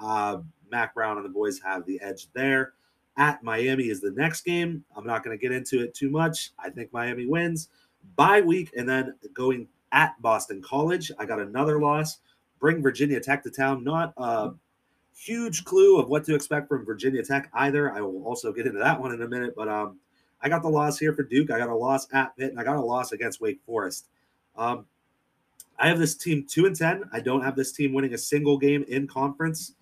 Uh, 0.00 0.38
Mack 0.70 0.94
Brown 0.94 1.16
and 1.16 1.24
the 1.24 1.30
boys 1.30 1.60
have 1.64 1.84
the 1.84 2.00
edge 2.00 2.28
there. 2.32 2.74
At 3.18 3.42
Miami 3.42 3.88
is 3.88 4.00
the 4.00 4.10
next 4.12 4.42
game. 4.42 4.84
I'm 4.94 5.06
not 5.06 5.24
going 5.24 5.36
to 5.36 5.40
get 5.40 5.52
into 5.52 5.82
it 5.82 5.94
too 5.94 6.10
much. 6.10 6.50
I 6.58 6.70
think 6.70 6.92
Miami 6.92 7.26
wins. 7.26 7.68
Bye 8.14 8.40
week, 8.40 8.70
and 8.76 8.88
then 8.88 9.14
going 9.34 9.68
at 9.92 10.20
Boston 10.22 10.62
College. 10.62 11.10
I 11.18 11.24
got 11.24 11.40
another 11.40 11.80
loss. 11.80 12.18
Bring 12.60 12.82
Virginia 12.82 13.20
Tech 13.20 13.42
to 13.44 13.50
town. 13.50 13.84
Not 13.84 14.12
a 14.16 14.52
huge 15.16 15.64
clue 15.64 15.98
of 15.98 16.08
what 16.08 16.24
to 16.24 16.34
expect 16.34 16.68
from 16.68 16.84
Virginia 16.84 17.22
Tech 17.22 17.50
either. 17.54 17.92
I 17.92 18.00
will 18.00 18.22
also 18.24 18.52
get 18.52 18.66
into 18.66 18.78
that 18.78 19.00
one 19.00 19.12
in 19.12 19.22
a 19.22 19.28
minute, 19.28 19.54
but 19.56 19.68
um, 19.68 19.98
I 20.42 20.48
got 20.48 20.62
the 20.62 20.68
loss 20.68 20.98
here 20.98 21.14
for 21.14 21.22
Duke. 21.22 21.50
I 21.50 21.58
got 21.58 21.68
a 21.68 21.74
loss 21.74 22.06
at 22.12 22.36
Pitt, 22.36 22.50
and 22.50 22.60
I 22.60 22.64
got 22.64 22.76
a 22.76 22.80
loss 22.80 23.12
against 23.12 23.40
Wake 23.40 23.60
Forest. 23.66 24.06
Um, 24.56 24.86
I 25.78 25.88
have 25.88 25.98
this 25.98 26.14
team 26.14 26.46
two 26.48 26.66
and 26.66 26.76
ten. 26.76 27.04
I 27.12 27.20
don't 27.20 27.42
have 27.42 27.56
this 27.56 27.72
team 27.72 27.92
winning 27.92 28.14
a 28.14 28.18
single 28.18 28.58
game 28.58 28.84
in 28.88 29.06
conference. 29.06 29.72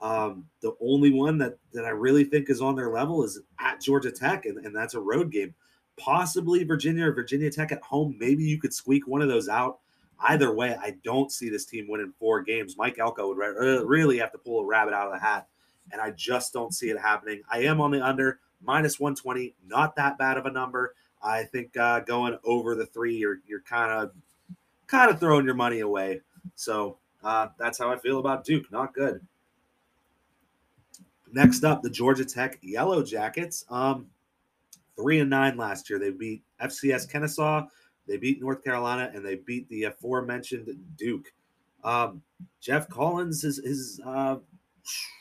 Um, 0.00 0.46
the 0.60 0.74
only 0.80 1.12
one 1.12 1.38
that 1.38 1.58
that 1.72 1.84
I 1.84 1.90
really 1.90 2.24
think 2.24 2.50
is 2.50 2.60
on 2.60 2.76
their 2.76 2.90
level 2.90 3.24
is 3.24 3.40
at 3.58 3.80
Georgia 3.80 4.10
Tech, 4.10 4.46
and, 4.46 4.64
and 4.64 4.74
that's 4.74 4.94
a 4.94 5.00
road 5.00 5.30
game. 5.30 5.54
Possibly 6.02 6.64
Virginia 6.64 7.06
or 7.06 7.12
Virginia 7.12 7.50
Tech 7.50 7.70
at 7.70 7.80
home. 7.80 8.16
Maybe 8.18 8.42
you 8.42 8.58
could 8.58 8.74
squeak 8.74 9.06
one 9.06 9.22
of 9.22 9.28
those 9.28 9.48
out. 9.48 9.78
Either 10.18 10.52
way, 10.52 10.76
I 10.80 10.96
don't 11.04 11.30
see 11.30 11.48
this 11.48 11.64
team 11.64 11.86
winning 11.88 12.12
four 12.18 12.42
games. 12.42 12.76
Mike 12.76 12.98
Elko 12.98 13.28
would 13.28 13.38
uh, 13.40 13.84
really 13.86 14.18
have 14.18 14.32
to 14.32 14.38
pull 14.38 14.60
a 14.60 14.64
rabbit 14.64 14.94
out 14.94 15.06
of 15.06 15.12
the 15.12 15.18
hat, 15.18 15.46
and 15.92 16.00
I 16.00 16.10
just 16.10 16.52
don't 16.52 16.74
see 16.74 16.90
it 16.90 16.98
happening. 16.98 17.42
I 17.50 17.62
am 17.62 17.80
on 17.80 17.92
the 17.92 18.04
under 18.04 18.40
minus 18.60 18.98
120, 18.98 19.54
not 19.66 19.94
that 19.96 20.18
bad 20.18 20.38
of 20.38 20.46
a 20.46 20.50
number. 20.50 20.94
I 21.22 21.44
think 21.44 21.76
uh, 21.76 22.00
going 22.00 22.36
over 22.44 22.74
the 22.74 22.86
three, 22.86 23.16
you're 23.16 23.38
you're 23.46 23.62
kind 23.62 23.92
of 23.92 24.12
kind 24.88 25.10
of 25.10 25.20
throwing 25.20 25.44
your 25.44 25.54
money 25.54 25.80
away. 25.80 26.20
So 26.56 26.98
uh, 27.22 27.48
that's 27.58 27.78
how 27.78 27.92
I 27.92 27.98
feel 27.98 28.18
about 28.18 28.44
Duke. 28.44 28.70
Not 28.72 28.94
good. 28.94 29.24
Next 31.32 31.64
up, 31.64 31.82
the 31.82 31.90
Georgia 31.90 32.24
Tech 32.24 32.58
Yellow 32.60 33.02
Jackets. 33.02 33.64
Um, 33.70 34.06
three 34.96 35.20
and 35.20 35.30
nine 35.30 35.56
last 35.56 35.88
year. 35.88 35.98
They 35.98 36.10
beat 36.10 36.42
FCS 36.62 37.10
Kennesaw, 37.10 37.66
they 38.06 38.16
beat 38.16 38.40
North 38.40 38.62
Carolina, 38.62 39.10
and 39.14 39.24
they 39.24 39.36
beat 39.36 39.68
the 39.68 39.84
aforementioned 39.84 40.68
Duke. 40.96 41.32
Um, 41.84 42.22
Geoff 42.60 42.88
Collins 42.88 43.44
is 43.44 43.58
his 43.58 44.00
uh, 44.06 44.36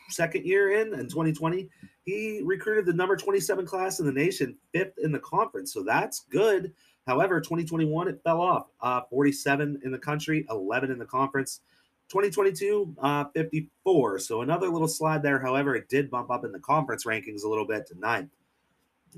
second 0.10 0.46
year 0.46 0.82
in 0.82 0.94
in 0.94 1.08
2020. 1.08 1.70
He 2.04 2.42
recruited 2.44 2.86
the 2.86 2.94
number 2.94 3.16
27 3.16 3.66
class 3.66 4.00
in 4.00 4.06
the 4.06 4.12
nation, 4.12 4.58
fifth 4.74 4.98
in 5.04 5.12
the 5.12 5.20
conference, 5.20 5.74
so 5.74 5.84
that's 5.84 6.26
good. 6.32 6.74
However, 7.08 7.42
2021 7.42 8.08
it 8.08 8.22
fell 8.24 8.42
off. 8.42 8.68
Uh, 8.80 9.02
47 9.10 9.82
in 9.84 9.92
the 9.92 9.98
country, 9.98 10.46
11 10.50 10.92
in 10.92 11.00
the 11.00 11.06
conference. 11.06 11.62
2022, 12.10 12.94
uh, 13.02 13.26
54. 13.34 14.20
So 14.20 14.42
another 14.42 14.68
little 14.68 14.88
slide 14.88 15.24
there. 15.24 15.40
However, 15.40 15.76
it 15.76 15.88
did 15.88 16.12
bump 16.12 16.30
up 16.30 16.44
in 16.44 16.52
the 16.52 16.60
conference 16.60 17.06
rankings 17.06 17.44
a 17.44 17.48
little 17.48 17.66
bit 17.66 17.88
to 17.88 18.00
ninth. 18.00 18.30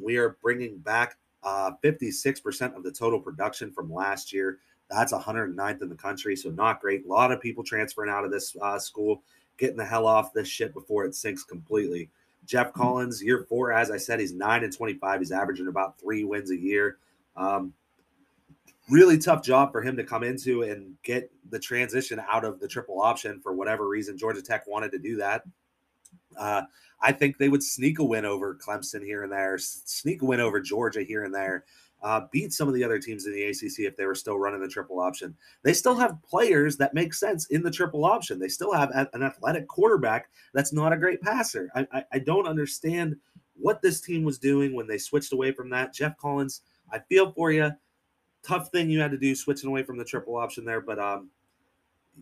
We 0.01 0.17
are 0.17 0.38
bringing 0.41 0.77
back 0.77 1.17
uh, 1.43 1.71
56% 1.83 2.75
of 2.75 2.83
the 2.83 2.91
total 2.91 3.19
production 3.19 3.71
from 3.71 3.91
last 3.91 4.31
year. 4.33 4.59
That's 4.89 5.13
109th 5.13 5.81
in 5.81 5.89
the 5.89 5.95
country, 5.95 6.35
so 6.35 6.50
not 6.50 6.81
great. 6.81 7.05
A 7.05 7.07
lot 7.07 7.31
of 7.31 7.41
people 7.41 7.63
transferring 7.63 8.12
out 8.12 8.25
of 8.25 8.31
this 8.31 8.55
uh, 8.62 8.79
school, 8.79 9.23
getting 9.57 9.77
the 9.77 9.85
hell 9.85 10.05
off 10.05 10.33
this 10.33 10.47
shit 10.47 10.73
before 10.73 11.05
it 11.05 11.15
sinks 11.15 11.43
completely. 11.43 12.09
Geoff 12.45 12.73
Collins, 12.73 13.23
year 13.23 13.45
four, 13.47 13.71
as 13.71 13.89
I 13.89 13.97
said, 13.97 14.19
he's 14.19 14.33
nine 14.33 14.63
and 14.63 14.75
25. 14.75 15.19
He's 15.19 15.31
averaging 15.31 15.67
about 15.67 16.00
three 16.00 16.23
wins 16.23 16.51
a 16.51 16.57
year. 16.57 16.97
Um, 17.35 17.73
really 18.89 19.17
tough 19.17 19.43
job 19.43 19.71
for 19.71 19.81
him 19.81 19.95
to 19.95 20.03
come 20.03 20.23
into 20.23 20.63
and 20.63 20.95
get 21.03 21.31
the 21.50 21.59
transition 21.59 22.21
out 22.29 22.43
of 22.43 22.59
the 22.59 22.67
triple 22.67 23.01
option 23.01 23.39
for 23.39 23.53
whatever 23.53 23.88
reason. 23.88 24.17
Georgia 24.17 24.41
Tech 24.41 24.67
wanted 24.67 24.91
to 24.91 25.00
do 25.00 25.15
that. 25.17 25.43
Uh, 26.38 26.63
I 27.02 27.12
think 27.12 27.38
they 27.38 27.50
would 27.50 27.63
sneak 27.63 28.00
a 28.00 28.04
win 28.04 28.25
over 28.25 28.56
Clemson 28.56 29.04
here 29.04 29.24
and 29.24 29.32
there, 29.32 29.58
sneak 29.58 30.22
a 30.22 30.25
win 30.25 30.40
over 30.40 30.62
Georgia 30.62 31.04
here 31.04 31.25
and 31.25 31.34
there, 31.34 31.66
uh, 32.02 32.22
beat 32.32 32.54
some 32.54 32.68
of 32.68 32.74
the 32.74 32.84
other 32.84 33.00
teams 33.00 33.25
in 33.25 33.34
the 33.34 33.44
ACC 33.44 33.80
if 33.80 33.98
they 33.98 34.06
were 34.06 34.16
still 34.16 34.38
running 34.38 34.62
the 34.62 34.68
triple 34.68 35.00
option. 35.00 35.36
They 35.63 35.74
still 35.74 35.96
have 35.96 36.22
players 36.24 36.78
that 36.78 36.94
make 36.94 37.13
sense 37.13 37.48
in 37.48 37.62
the 37.62 37.72
triple 37.72 38.06
option. 38.06 38.40
They 38.40 38.48
still 38.48 38.74
have 38.74 38.92
an 38.94 39.24
athletic 39.24 39.68
quarterback 39.68 40.30
that's 40.54 40.74
not 40.74 40.94
a 40.94 40.98
great 40.98 41.22
passer. 41.22 41.70
I, 41.75 41.88
I, 41.92 42.04
I 42.13 42.20
don't 42.20 42.48
understand 42.48 43.16
what 43.56 43.82
this 43.82 44.02
team 44.02 44.24
was 44.24 44.38
doing 44.38 44.74
when 44.74 44.88
they 44.88 44.98
switched 44.98 45.34
away 45.34 45.52
from 45.52 45.70
that. 45.70 45.94
Geoff 45.94 46.18
Collins, 46.18 46.62
I 46.92 47.00
feel 47.00 47.32
for 47.32 47.52
you 47.52 47.72
tough 48.44 48.70
thing 48.72 48.90
you 48.90 49.00
had 49.00 49.12
to 49.12 49.18
do 49.18 49.36
switching 49.36 49.70
away 49.70 49.84
from 49.84 49.98
the 49.98 50.04
triple 50.04 50.36
option 50.36 50.66
there, 50.66 50.82
but 50.82 51.00
um, 51.00 51.30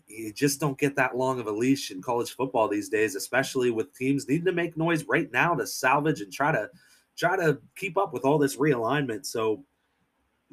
you 0.07 0.31
just 0.31 0.59
don't 0.59 0.77
get 0.77 0.95
that 0.95 1.17
long 1.17 1.39
of 1.39 1.47
a 1.47 1.51
leash 1.51 1.91
in 1.91 2.01
college 2.01 2.35
football 2.35 2.67
these 2.67 2.89
days, 2.89 3.15
especially 3.15 3.71
with 3.71 3.95
teams 3.95 4.27
needing 4.27 4.45
to 4.45 4.51
make 4.51 4.77
noise 4.77 5.03
right 5.05 5.31
now 5.31 5.53
to 5.53 5.65
salvage 5.65 6.21
and 6.21 6.31
try 6.31 6.51
to 6.51 6.69
try 7.17 7.35
to 7.35 7.59
keep 7.75 7.97
up 7.97 8.13
with 8.13 8.25
all 8.25 8.37
this 8.37 8.57
realignment. 8.57 9.25
So 9.25 9.63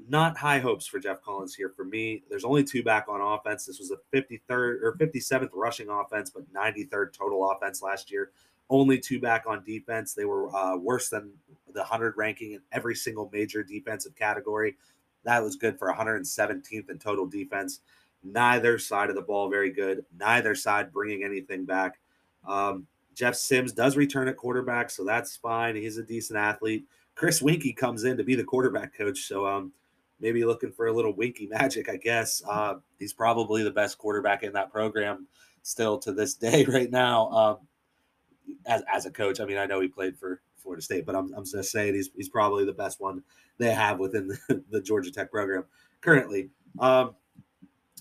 not 0.08 0.36
high 0.36 0.58
hopes 0.58 0.86
for 0.86 0.98
Geoff 0.98 1.22
Collins 1.22 1.54
here 1.54 1.70
for 1.70 1.84
me. 1.84 2.22
There's 2.28 2.44
only 2.44 2.62
two 2.62 2.82
back 2.82 3.06
on 3.08 3.20
offense. 3.20 3.66
This 3.66 3.78
was 3.78 3.90
a 3.90 4.16
53rd 4.16 4.82
or 4.82 4.96
57th 4.98 5.50
rushing 5.52 5.88
offense, 5.88 6.30
but 6.30 6.52
93rd 6.52 7.12
total 7.12 7.50
offense 7.50 7.82
last 7.82 8.10
year. 8.10 8.30
Only 8.70 8.98
two 8.98 9.18
back 9.18 9.44
on 9.46 9.64
defense. 9.64 10.14
They 10.14 10.26
were 10.26 10.54
uh, 10.54 10.76
worse 10.76 11.08
than 11.08 11.32
the 11.72 11.80
100 11.80 12.16
ranking 12.16 12.52
in 12.52 12.60
every 12.70 12.94
single 12.94 13.30
major 13.32 13.62
defensive 13.62 14.14
category. 14.14 14.76
That 15.24 15.42
was 15.42 15.56
good 15.56 15.78
for 15.78 15.92
117th 15.92 16.90
in 16.90 16.98
total 16.98 17.26
defense. 17.26 17.80
Neither 18.22 18.78
side 18.78 19.10
of 19.10 19.16
the 19.16 19.22
ball 19.22 19.48
very 19.48 19.70
good. 19.70 20.04
Neither 20.18 20.54
side 20.54 20.92
bringing 20.92 21.24
anything 21.24 21.64
back. 21.64 21.98
Um, 22.46 22.86
Jeff 23.14 23.34
Sims 23.34 23.72
does 23.72 23.96
return 23.96 24.28
at 24.28 24.36
quarterback, 24.36 24.90
so 24.90 25.04
that's 25.04 25.36
fine. 25.36 25.76
He's 25.76 25.98
a 25.98 26.02
decent 26.02 26.38
athlete. 26.38 26.84
Chris 27.14 27.42
Weinke 27.42 27.76
comes 27.76 28.04
in 28.04 28.16
to 28.16 28.22
be 28.22 28.36
the 28.36 28.44
quarterback 28.44 28.96
coach, 28.96 29.26
so 29.26 29.46
um, 29.46 29.72
maybe 30.20 30.44
looking 30.44 30.70
for 30.70 30.86
a 30.86 30.92
little 30.92 31.12
Weinke 31.12 31.50
magic, 31.50 31.88
I 31.88 31.96
guess. 31.96 32.42
Uh, 32.48 32.76
he's 32.98 33.12
probably 33.12 33.62
the 33.64 33.70
best 33.70 33.98
quarterback 33.98 34.44
in 34.44 34.52
that 34.52 34.72
program 34.72 35.26
still 35.62 35.98
to 35.98 36.12
this 36.12 36.34
day 36.36 36.64
right 36.66 36.90
now. 36.90 37.28
Um, 37.30 37.56
as, 38.66 38.82
as 38.92 39.06
a 39.06 39.10
coach, 39.10 39.40
I 39.40 39.44
mean, 39.44 39.58
I 39.58 39.66
know 39.66 39.80
he 39.80 39.88
played 39.88 40.16
for 40.16 40.40
Florida 40.56 40.82
State, 40.82 41.06
but 41.06 41.16
I'm, 41.16 41.32
I'm 41.34 41.44
just 41.44 41.72
saying 41.72 41.94
he's, 41.94 42.10
he's 42.16 42.28
probably 42.28 42.64
the 42.64 42.72
best 42.72 43.00
one 43.00 43.22
they 43.58 43.72
have 43.72 43.98
within 43.98 44.28
the, 44.28 44.64
the 44.70 44.80
Georgia 44.80 45.10
Tech 45.10 45.30
program 45.30 45.64
currently. 46.00 46.50
Um, 46.78 47.16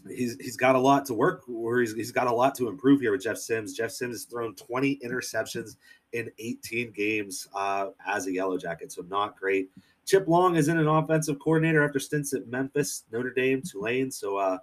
he's 0.10 0.36
he's 0.40 0.58
got 0.58 0.76
a 0.76 0.80
lot 0.80 1.06
to 1.06 1.14
work 1.14 1.44
where 1.48 1.80
he's, 1.80 1.94
he's 1.94 2.12
got 2.12 2.28
a 2.28 2.32
lot 2.32 2.56
to 2.56 2.68
improve 2.68 3.02
here 3.02 3.12
with 3.12 3.24
Jeff 3.24 3.38
Sims. 3.38 3.74
Jeff 3.74 3.92
Sims 3.92 4.16
has 4.16 4.24
thrown 4.26 4.56
20 4.56 5.00
interceptions 5.04 5.78
in 6.14 6.32
18 6.40 6.92
games 6.92 7.48
uh, 7.54 7.88
as 8.08 8.28
a 8.28 8.32
Yellow 8.32 8.58
Jacket, 8.58 8.92
so 8.92 9.04
not 9.04 9.38
great. 9.38 9.70
Chip 10.06 10.28
Long 10.28 10.56
is 10.56 10.70
in 10.70 10.78
an 10.78 10.88
offensive 10.88 11.38
coordinator 11.40 11.84
after 11.84 12.00
stints 12.00 12.34
at 12.34 12.48
Memphis, 12.48 13.04
Notre 13.12 13.34
Dame, 13.34 13.62
Tulane. 13.62 14.10
So, 14.10 14.38
uh, 14.38 14.58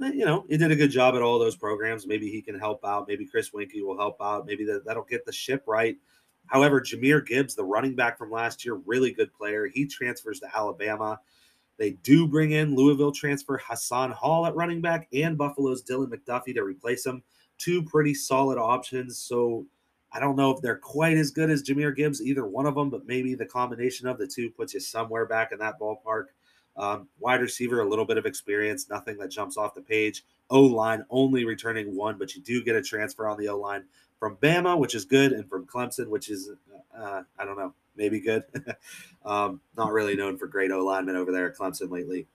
you 0.00 0.24
know, 0.24 0.44
he 0.48 0.56
did 0.56 0.70
a 0.70 0.76
good 0.76 0.92
job 0.92 1.16
at 1.16 1.22
all 1.22 1.40
those 1.40 1.56
programs. 1.56 2.06
Maybe 2.06 2.30
he 2.30 2.40
can 2.40 2.56
help 2.56 2.84
out. 2.84 3.08
Maybe 3.08 3.26
Chris 3.26 3.50
Weinke 3.50 3.84
will 3.84 3.98
help 3.98 4.18
out. 4.20 4.46
Maybe 4.46 4.64
that, 4.66 4.84
that'll 4.84 5.02
get 5.02 5.26
the 5.26 5.32
ship 5.32 5.64
right 5.66 5.96
However, 6.46 6.80
Jahmyr 6.80 7.26
Gibbs, 7.26 7.54
the 7.54 7.64
running 7.64 7.94
back 7.94 8.16
from 8.16 8.30
last 8.30 8.64
year, 8.64 8.74
really 8.86 9.12
good 9.12 9.32
player. 9.34 9.66
He 9.66 9.86
transfers 9.86 10.40
to 10.40 10.56
Alabama. 10.56 11.20
They 11.78 11.92
do 12.02 12.26
bring 12.26 12.52
in 12.52 12.74
Louisville 12.74 13.12
transfer 13.12 13.60
Hassan 13.62 14.10
Hall 14.12 14.46
at 14.46 14.54
running 14.54 14.80
back 14.80 15.08
and 15.12 15.36
Buffalo's 15.36 15.82
Dylan 15.82 16.08
McDuffie 16.08 16.54
to 16.54 16.62
replace 16.62 17.04
him. 17.04 17.22
Two 17.58 17.82
pretty 17.82 18.14
solid 18.14 18.58
options. 18.58 19.18
So 19.18 19.66
I 20.12 20.20
don't 20.20 20.36
know 20.36 20.50
if 20.50 20.62
they're 20.62 20.76
quite 20.76 21.16
as 21.16 21.30
good 21.30 21.50
as 21.50 21.62
Jahmyr 21.62 21.94
Gibbs, 21.94 22.22
either 22.22 22.46
one 22.46 22.66
of 22.66 22.74
them, 22.74 22.88
but 22.88 23.06
maybe 23.06 23.34
the 23.34 23.46
combination 23.46 24.06
of 24.06 24.18
the 24.18 24.26
two 24.26 24.50
puts 24.50 24.74
you 24.74 24.80
somewhere 24.80 25.26
back 25.26 25.52
in 25.52 25.58
that 25.58 25.78
ballpark. 25.78 26.26
Um, 26.78 27.08
wide 27.18 27.40
receiver, 27.40 27.80
a 27.80 27.88
little 27.88 28.04
bit 28.04 28.18
of 28.18 28.26
experience, 28.26 28.88
nothing 28.90 29.16
that 29.18 29.30
jumps 29.30 29.56
off 29.56 29.74
the 29.74 29.80
page. 29.80 30.24
O 30.50 30.60
line 30.60 31.04
only 31.08 31.44
returning 31.44 31.96
one, 31.96 32.18
but 32.18 32.34
you 32.34 32.42
do 32.42 32.62
get 32.62 32.76
a 32.76 32.82
transfer 32.82 33.26
on 33.26 33.38
the 33.38 33.48
O 33.48 33.58
line 33.58 33.84
from 34.18 34.36
Bama, 34.36 34.78
which 34.78 34.94
is 34.94 35.04
good, 35.04 35.32
and 35.32 35.48
from 35.48 35.66
Clemson, 35.66 36.08
which 36.08 36.28
is 36.28 36.50
uh, 36.96 37.22
I 37.38 37.44
don't 37.44 37.56
know, 37.56 37.74
maybe 37.96 38.20
good. 38.20 38.44
um, 39.24 39.60
not 39.76 39.92
really 39.92 40.16
known 40.16 40.36
for 40.36 40.46
great 40.46 40.70
O 40.70 40.84
linemen 40.84 41.16
over 41.16 41.32
there 41.32 41.48
at 41.48 41.56
Clemson 41.56 41.90
lately. 41.90 42.26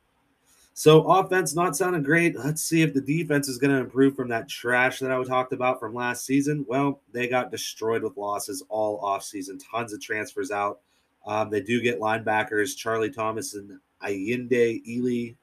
So 0.73 1.03
offense 1.03 1.53
not 1.53 1.75
sounding 1.75 2.03
great. 2.03 2.37
Let's 2.37 2.63
see 2.63 2.81
if 2.81 2.93
the 2.93 3.01
defense 3.01 3.49
is 3.49 3.57
going 3.57 3.71
to 3.71 3.81
improve 3.81 4.15
from 4.15 4.29
that 4.29 4.47
trash 4.47 4.99
that 4.99 5.11
I 5.11 5.23
talked 5.23 5.53
about 5.53 5.79
from 5.79 5.93
last 5.93 6.25
season. 6.25 6.65
Well, 6.67 7.01
they 7.11 7.27
got 7.27 7.51
destroyed 7.51 8.03
with 8.03 8.17
losses 8.17 8.63
all 8.69 9.01
offseason. 9.01 9.61
Tons 9.69 9.93
of 9.93 10.01
transfers 10.01 10.49
out. 10.49 10.79
Um, 11.25 11.49
they 11.49 11.61
do 11.61 11.81
get 11.81 11.99
linebackers 11.99 12.75
Charlie 12.75 13.11
Thomas 13.11 13.53
and 13.53 13.79
Ayinde 14.01 14.81
Eley 14.87 15.35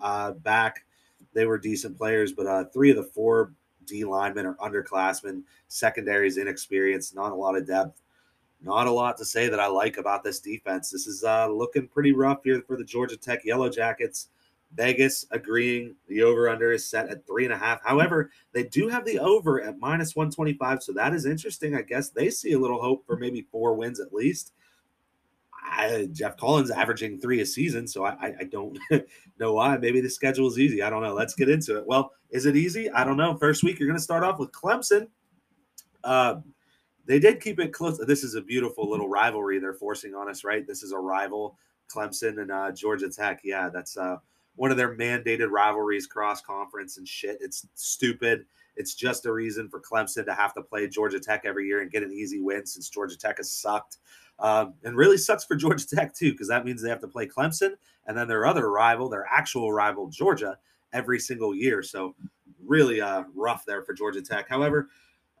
uh, 0.00 0.32
back. 0.32 0.84
They 1.32 1.46
were 1.46 1.58
decent 1.58 1.96
players, 1.96 2.32
but 2.32 2.46
uh, 2.46 2.64
three 2.66 2.90
of 2.90 2.96
the 2.96 3.02
four 3.02 3.52
D 3.86 4.04
linemen 4.04 4.46
are 4.46 4.54
underclassmen. 4.56 5.42
Secondary 5.68 6.28
is 6.28 6.36
inexperienced, 6.36 7.14
not 7.14 7.32
a 7.32 7.34
lot 7.34 7.56
of 7.56 7.66
depth. 7.66 8.00
Not 8.64 8.86
a 8.86 8.90
lot 8.90 9.18
to 9.18 9.26
say 9.26 9.48
that 9.48 9.60
I 9.60 9.66
like 9.66 9.98
about 9.98 10.24
this 10.24 10.40
defense. 10.40 10.90
This 10.90 11.06
is 11.06 11.22
uh, 11.22 11.48
looking 11.48 11.86
pretty 11.86 12.12
rough 12.12 12.42
here 12.44 12.62
for 12.66 12.78
the 12.78 12.84
Georgia 12.84 13.16
Tech 13.16 13.44
Yellow 13.44 13.68
Jackets. 13.68 14.28
Vegas 14.74 15.26
agreeing 15.30 15.94
the 16.08 16.22
over 16.22 16.48
under 16.48 16.72
is 16.72 16.88
set 16.88 17.08
at 17.10 17.26
three 17.26 17.44
and 17.44 17.52
a 17.52 17.58
half. 17.58 17.84
However, 17.84 18.30
they 18.52 18.64
do 18.64 18.88
have 18.88 19.04
the 19.04 19.18
over 19.18 19.60
at 19.62 19.78
minus 19.78 20.16
125. 20.16 20.82
So 20.82 20.92
that 20.94 21.14
is 21.14 21.26
interesting. 21.26 21.76
I 21.76 21.82
guess 21.82 22.08
they 22.08 22.30
see 22.30 22.52
a 22.52 22.58
little 22.58 22.80
hope 22.80 23.06
for 23.06 23.16
maybe 23.16 23.46
four 23.52 23.74
wins 23.74 24.00
at 24.00 24.12
least. 24.12 24.52
I, 25.66 26.08
Geoff 26.12 26.36
Collins 26.36 26.70
averaging 26.70 27.20
three 27.20 27.40
a 27.40 27.46
season, 27.46 27.86
so 27.86 28.04
I, 28.04 28.34
I 28.40 28.44
don't 28.44 28.78
know 29.38 29.54
why. 29.54 29.76
Maybe 29.76 30.00
the 30.00 30.10
schedule 30.10 30.48
is 30.48 30.58
easy. 30.58 30.82
I 30.82 30.90
don't 30.90 31.02
know. 31.02 31.14
Let's 31.14 31.34
get 31.34 31.48
into 31.48 31.76
it. 31.78 31.86
Well, 31.86 32.12
is 32.30 32.46
it 32.46 32.56
easy? 32.56 32.90
I 32.90 33.04
don't 33.04 33.16
know. 33.16 33.36
First 33.36 33.62
week, 33.62 33.78
you're 33.78 33.88
going 33.88 33.98
to 33.98 34.02
start 34.02 34.24
off 34.24 34.38
with 34.38 34.52
Clemson. 34.52 35.08
Uh, 36.02 36.36
they 37.06 37.18
did 37.18 37.40
keep 37.40 37.60
it 37.60 37.72
close. 37.72 37.98
This 37.98 38.24
is 38.24 38.34
a 38.34 38.40
beautiful 38.40 38.88
little 38.88 39.08
rivalry 39.08 39.58
they're 39.58 39.74
forcing 39.74 40.14
on 40.14 40.28
us, 40.28 40.44
right? 40.44 40.66
This 40.66 40.82
is 40.82 40.92
a 40.92 40.98
rival, 40.98 41.58
Clemson 41.94 42.40
and 42.40 42.50
uh, 42.50 42.72
Georgia 42.72 43.08
Tech. 43.08 43.40
Yeah, 43.44 43.68
that's 43.68 43.96
uh, 43.96 44.16
one 44.56 44.70
of 44.70 44.76
their 44.76 44.96
mandated 44.96 45.50
rivalries, 45.50 46.06
cross 46.06 46.40
conference 46.40 46.96
and 46.96 47.06
shit. 47.06 47.38
It's 47.40 47.66
stupid. 47.74 48.46
It's 48.76 48.94
just 48.94 49.26
a 49.26 49.32
reason 49.32 49.68
for 49.68 49.80
Clemson 49.80 50.24
to 50.26 50.34
have 50.34 50.54
to 50.54 50.62
play 50.62 50.88
Georgia 50.88 51.20
Tech 51.20 51.42
every 51.44 51.66
year 51.66 51.80
and 51.80 51.90
get 51.90 52.02
an 52.02 52.12
easy 52.12 52.40
win 52.40 52.66
since 52.66 52.88
Georgia 52.88 53.16
Tech 53.16 53.36
has 53.36 53.52
sucked. 53.52 53.98
Um, 54.40 54.74
and 54.82 54.96
really 54.96 55.16
sucks 55.16 55.44
for 55.44 55.54
Georgia 55.54 55.86
Tech 55.86 56.14
too, 56.14 56.32
because 56.32 56.48
that 56.48 56.64
means 56.64 56.82
they 56.82 56.88
have 56.88 57.00
to 57.00 57.08
play 57.08 57.26
Clemson 57.26 57.74
and 58.06 58.16
then 58.16 58.26
their 58.26 58.46
other 58.46 58.70
rival, 58.70 59.08
their 59.08 59.26
actual 59.30 59.72
rival, 59.72 60.08
Georgia, 60.08 60.58
every 60.92 61.20
single 61.20 61.54
year. 61.54 61.82
So 61.82 62.16
really 62.64 63.00
uh, 63.00 63.24
rough 63.34 63.64
there 63.64 63.82
for 63.84 63.94
Georgia 63.94 64.22
Tech. 64.22 64.48
However, 64.48 64.88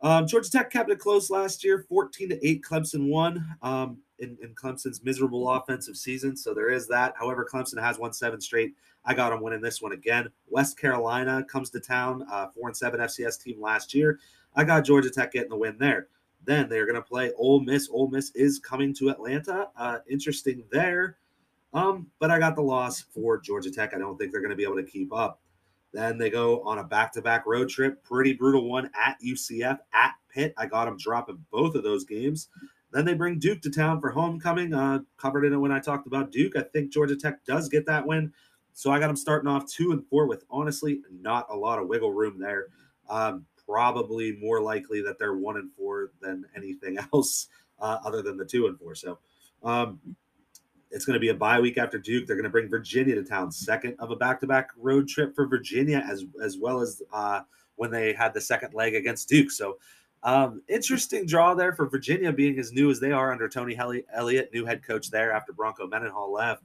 um, 0.04 0.26
Georgia 0.26 0.50
Tech 0.50 0.70
kept 0.70 0.90
it 0.90 0.98
close 0.98 1.30
last 1.30 1.64
year, 1.64 1.86
14 1.88 2.28
to 2.28 2.46
8. 2.46 2.62
Clemson 2.62 3.08
won 3.08 3.56
um, 3.62 3.96
in, 4.18 4.36
in, 4.42 4.54
Clemson's 4.54 5.02
miserable 5.02 5.50
offensive 5.50 5.96
season. 5.96 6.36
So 6.36 6.52
there 6.52 6.68
is 6.68 6.86
that. 6.88 7.14
However, 7.18 7.48
Clemson 7.50 7.82
has 7.82 7.98
won 7.98 8.12
seven 8.12 8.38
straight. 8.38 8.74
I 9.06 9.14
got 9.14 9.30
them 9.30 9.40
winning 9.40 9.62
this 9.62 9.80
one 9.80 9.92
again. 9.92 10.28
West 10.46 10.78
Carolina 10.78 11.42
comes 11.50 11.70
to 11.70 11.80
town, 11.80 12.26
uh, 12.30 12.48
four 12.48 12.68
and 12.68 12.76
seven 12.76 13.00
FCS 13.00 13.42
team 13.42 13.58
last 13.62 13.94
year. 13.94 14.20
I 14.54 14.64
got 14.64 14.84
Georgia 14.84 15.08
Tech 15.08 15.32
getting 15.32 15.48
the 15.48 15.56
win 15.56 15.78
there. 15.78 16.08
Then 16.44 16.68
they're 16.68 16.86
going 16.86 16.96
to 16.96 17.02
play 17.02 17.32
Ole 17.38 17.60
Miss. 17.60 17.88
Ole 17.90 18.10
Miss 18.10 18.30
is 18.32 18.58
coming 18.58 18.92
to 18.96 19.08
Atlanta. 19.08 19.68
Uh, 19.74 19.98
interesting 20.06 20.64
there. 20.70 21.16
Um, 21.72 22.08
but 22.18 22.30
I 22.30 22.38
got 22.38 22.56
the 22.56 22.62
loss 22.62 23.00
for 23.00 23.40
Georgia 23.40 23.70
Tech. 23.70 23.94
I 23.94 23.98
don't 23.98 24.18
think 24.18 24.32
they're 24.32 24.42
going 24.42 24.50
to 24.50 24.56
be 24.56 24.64
able 24.64 24.76
to 24.76 24.84
keep 24.84 25.14
up. 25.14 25.40
Then 25.94 26.18
they 26.18 26.28
go 26.28 26.60
on 26.62 26.78
a 26.78 26.84
back 26.84 27.12
to 27.12 27.22
back 27.22 27.46
road 27.46 27.68
trip. 27.68 28.02
Pretty 28.02 28.32
brutal 28.32 28.68
one 28.68 28.90
at 29.00 29.16
UCF, 29.24 29.78
at 29.92 30.14
Pitt. 30.28 30.52
I 30.58 30.66
got 30.66 30.86
them 30.86 30.98
dropping 30.98 31.44
both 31.52 31.76
of 31.76 31.84
those 31.84 32.04
games. 32.04 32.48
Then 32.90 33.04
they 33.04 33.14
bring 33.14 33.38
Duke 33.38 33.62
to 33.62 33.70
town 33.70 34.00
for 34.00 34.10
homecoming. 34.10 34.74
Uh, 34.74 35.00
covered 35.16 35.44
in 35.44 35.52
it 35.52 35.56
when 35.56 35.70
I 35.70 35.78
talked 35.78 36.08
about 36.08 36.32
Duke. 36.32 36.56
I 36.56 36.62
think 36.62 36.92
Georgia 36.92 37.14
Tech 37.14 37.44
does 37.44 37.68
get 37.68 37.86
that 37.86 38.04
win. 38.04 38.32
So 38.72 38.90
I 38.90 38.98
got 38.98 39.06
them 39.06 39.16
starting 39.16 39.48
off 39.48 39.70
two 39.70 39.92
and 39.92 40.04
four 40.08 40.26
with 40.26 40.44
honestly 40.50 41.00
not 41.12 41.46
a 41.48 41.56
lot 41.56 41.78
of 41.78 41.86
wiggle 41.86 42.12
room 42.12 42.40
there. 42.40 42.66
Um, 43.08 43.46
probably 43.64 44.32
more 44.32 44.60
likely 44.60 45.00
that 45.02 45.20
they're 45.20 45.36
one 45.36 45.56
and 45.56 45.72
four 45.72 46.10
than 46.20 46.44
anything 46.56 46.98
else 47.12 47.46
uh, 47.78 47.98
other 48.04 48.20
than 48.20 48.36
the 48.36 48.44
two 48.44 48.66
and 48.66 48.76
four. 48.78 48.96
So 48.96 49.18
um, 49.62 50.00
it's 50.94 51.04
going 51.04 51.14
to 51.14 51.20
be 51.20 51.30
a 51.30 51.34
bye 51.34 51.60
week 51.60 51.76
after 51.76 51.98
Duke. 51.98 52.26
They're 52.26 52.36
going 52.36 52.44
to 52.44 52.50
bring 52.50 52.68
Virginia 52.68 53.16
to 53.16 53.24
town, 53.24 53.50
second 53.50 53.96
of 53.98 54.12
a 54.12 54.16
back-to-back 54.16 54.70
road 54.76 55.08
trip 55.08 55.34
for 55.34 55.46
Virginia, 55.46 56.06
as 56.08 56.24
as 56.42 56.56
well 56.56 56.80
as 56.80 57.02
uh, 57.12 57.40
when 57.76 57.90
they 57.90 58.12
had 58.12 58.32
the 58.32 58.40
second 58.40 58.72
leg 58.74 58.94
against 58.94 59.28
Duke. 59.28 59.50
So, 59.50 59.78
um, 60.22 60.62
interesting 60.68 61.26
draw 61.26 61.52
there 61.52 61.74
for 61.74 61.88
Virginia, 61.88 62.32
being 62.32 62.58
as 62.60 62.72
new 62.72 62.90
as 62.90 63.00
they 63.00 63.10
are 63.10 63.32
under 63.32 63.48
Tony 63.48 63.76
Elliott, 63.76 64.54
new 64.54 64.64
head 64.64 64.82
coach 64.84 65.10
there 65.10 65.32
after 65.32 65.52
Bronco 65.52 65.86
Mendenhall 65.86 66.32
left. 66.32 66.62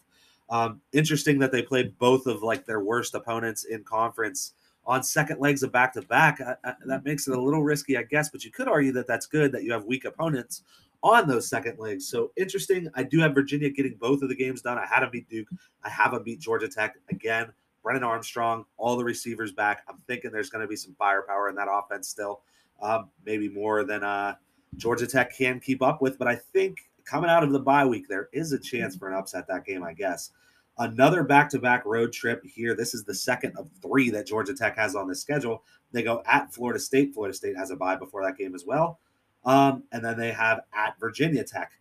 Um, 0.52 0.82
interesting 0.94 1.40
that 1.40 1.52
they 1.52 1.62
played 1.62 1.98
both 1.98 2.26
of 2.28 2.44
like 2.44 2.66
their 2.66 2.82
worst 2.82 3.16
opponents 3.16 3.66
in 3.66 3.84
conference 3.84 4.54
on 4.86 5.04
second 5.04 5.40
legs 5.40 5.62
of 5.64 5.72
back 5.72 5.94
to 5.94 6.02
back. 6.04 6.40
That 6.86 7.04
makes 7.04 7.28
it 7.28 7.38
a 7.38 7.42
little 7.42 7.64
risky, 7.64 7.98
I 7.98 8.04
guess, 8.04 8.30
but 8.30 8.44
you 8.44 8.52
could 8.52 8.68
argue 8.68 8.92
that 8.94 9.08
that's 9.08 9.28
good 9.28 9.52
that 9.52 9.64
you 9.64 9.72
have 9.72 9.86
weak 9.86 10.06
opponents 10.06 10.64
on 11.04 11.28
those 11.28 11.50
second 11.50 11.80
legs. 11.80 12.08
So 12.08 12.32
interesting. 12.38 12.90
I 12.96 13.04
do 13.04 13.20
have 13.20 13.34
Virginia 13.34 13.70
getting 13.70 13.96
both 14.00 14.22
of 14.22 14.30
the 14.30 14.36
games 14.36 14.62
done. 14.62 14.78
I 14.78 14.86
had 14.86 15.02
them 15.02 15.10
beat 15.12 15.30
Duke. 15.30 15.48
I 15.84 15.90
have 15.90 16.12
them 16.12 16.24
beat 16.24 16.40
Georgia 16.40 16.68
Tech 16.68 16.96
again. 17.10 17.52
Brennan 17.84 18.04
Armstrong, 18.04 18.66
all 18.78 18.98
the 18.98 19.04
receivers 19.04 19.52
back. 19.52 19.84
I'm 19.88 19.98
thinking 20.08 20.32
there's 20.32 20.50
going 20.50 20.62
to 20.62 20.68
be 20.68 20.76
some 20.76 20.96
firepower 21.00 21.50
in 21.50 21.56
that 21.56 21.70
offense 21.72 22.10
still, 22.10 22.42
um, 22.82 23.10
maybe 23.26 23.48
more 23.48 23.84
than 23.86 24.04
uh, 24.04 24.36
Georgia 24.76 25.08
Tech 25.08 25.36
can 25.36 25.60
keep 25.60 25.82
up 25.82 26.02
with. 26.02 26.18
But 26.18 26.28
I 26.28 26.36
think 26.36 26.78
coming 27.06 27.30
out 27.30 27.44
of 27.44 27.52
the 27.52 27.60
bye 27.60 27.86
week, 27.86 28.08
there 28.10 28.30
is 28.34 28.52
a 28.52 28.60
chance 28.60 28.96
for 28.96 29.08
an 29.08 29.16
upset 29.16 29.48
that 29.48 29.66
game, 29.66 29.84
I 29.84 29.94
guess. 29.94 30.32
Another 30.78 31.24
back 31.24 31.50
to 31.50 31.60
back 31.60 31.86
road 31.86 32.14
trip 32.14 32.44
here. 32.46 32.76
This 32.76 32.94
is 32.94 33.04
the 33.04 33.14
second 33.14 33.56
of 33.58 33.70
three 33.82 34.10
that 34.12 34.28
Georgia 34.28 34.54
Tech 34.54 34.78
has 34.78 34.96
on 34.96 35.08
the 35.08 35.16
schedule. 35.16 35.64
They 35.92 36.04
go 36.04 36.22
at 36.26 36.54
Florida 36.54 36.80
State. 36.80 37.14
Florida 37.14 37.36
State 37.36 37.58
has 37.58 37.72
a 37.72 37.76
bye 37.76 37.96
before 37.96 38.24
that 38.24 38.38
game 38.38 38.56
as 38.56 38.66
well. 38.66 39.00
Um, 39.46 39.84
and 39.92 40.04
then 40.04 40.18
they 40.18 40.32
have 40.32 40.62
at 40.74 41.00
Virginia 41.00 41.44
Tech. 41.44 41.72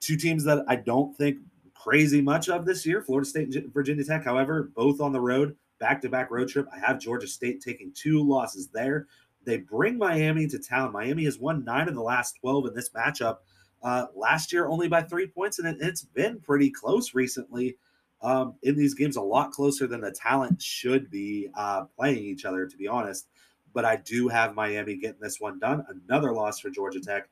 Two 0.00 0.16
teams 0.16 0.44
that 0.44 0.64
I 0.68 0.76
don't 0.76 1.16
think 1.16 1.38
crazy 1.74 2.20
much 2.20 2.48
of 2.48 2.64
this 2.64 2.86
year 2.86 3.02
Florida 3.02 3.28
State 3.28 3.54
and 3.54 3.72
Virginia 3.72 4.04
Tech. 4.04 4.24
However, 4.24 4.70
both 4.74 5.00
on 5.00 5.12
the 5.12 5.20
road, 5.20 5.56
back 5.78 6.00
to 6.02 6.08
back 6.08 6.30
road 6.30 6.48
trip. 6.48 6.66
I 6.74 6.78
have 6.78 7.00
Georgia 7.00 7.26
State 7.26 7.60
taking 7.60 7.92
two 7.92 8.22
losses 8.22 8.68
there. 8.68 9.06
They 9.44 9.58
bring 9.58 9.98
Miami 9.98 10.46
to 10.48 10.58
town. 10.58 10.92
Miami 10.92 11.24
has 11.24 11.38
won 11.38 11.64
nine 11.64 11.88
of 11.88 11.94
the 11.94 12.02
last 12.02 12.36
12 12.40 12.66
in 12.68 12.74
this 12.74 12.90
matchup. 12.90 13.38
Uh, 13.82 14.06
last 14.14 14.52
year, 14.52 14.66
only 14.66 14.88
by 14.88 15.02
three 15.02 15.26
points, 15.26 15.58
and 15.58 15.68
it, 15.68 15.82
has 15.82 16.02
been 16.02 16.40
pretty 16.40 16.70
close 16.70 17.14
recently 17.14 17.76
um, 18.22 18.54
in 18.62 18.74
these 18.74 18.94
games, 18.94 19.16
a 19.16 19.20
lot 19.20 19.50
closer 19.50 19.86
than 19.86 20.00
the 20.00 20.10
talent 20.10 20.62
should 20.62 21.10
be 21.10 21.50
uh, 21.54 21.84
playing 21.96 22.24
each 22.24 22.46
other, 22.46 22.66
to 22.66 22.76
be 22.78 22.88
honest 22.88 23.28
but 23.74 23.84
I 23.84 23.96
do 23.96 24.28
have 24.28 24.54
Miami 24.54 24.96
getting 24.96 25.20
this 25.20 25.40
one 25.40 25.58
done. 25.58 25.84
Another 26.08 26.32
loss 26.32 26.60
for 26.60 26.70
Georgia 26.70 27.00
Tech. 27.00 27.28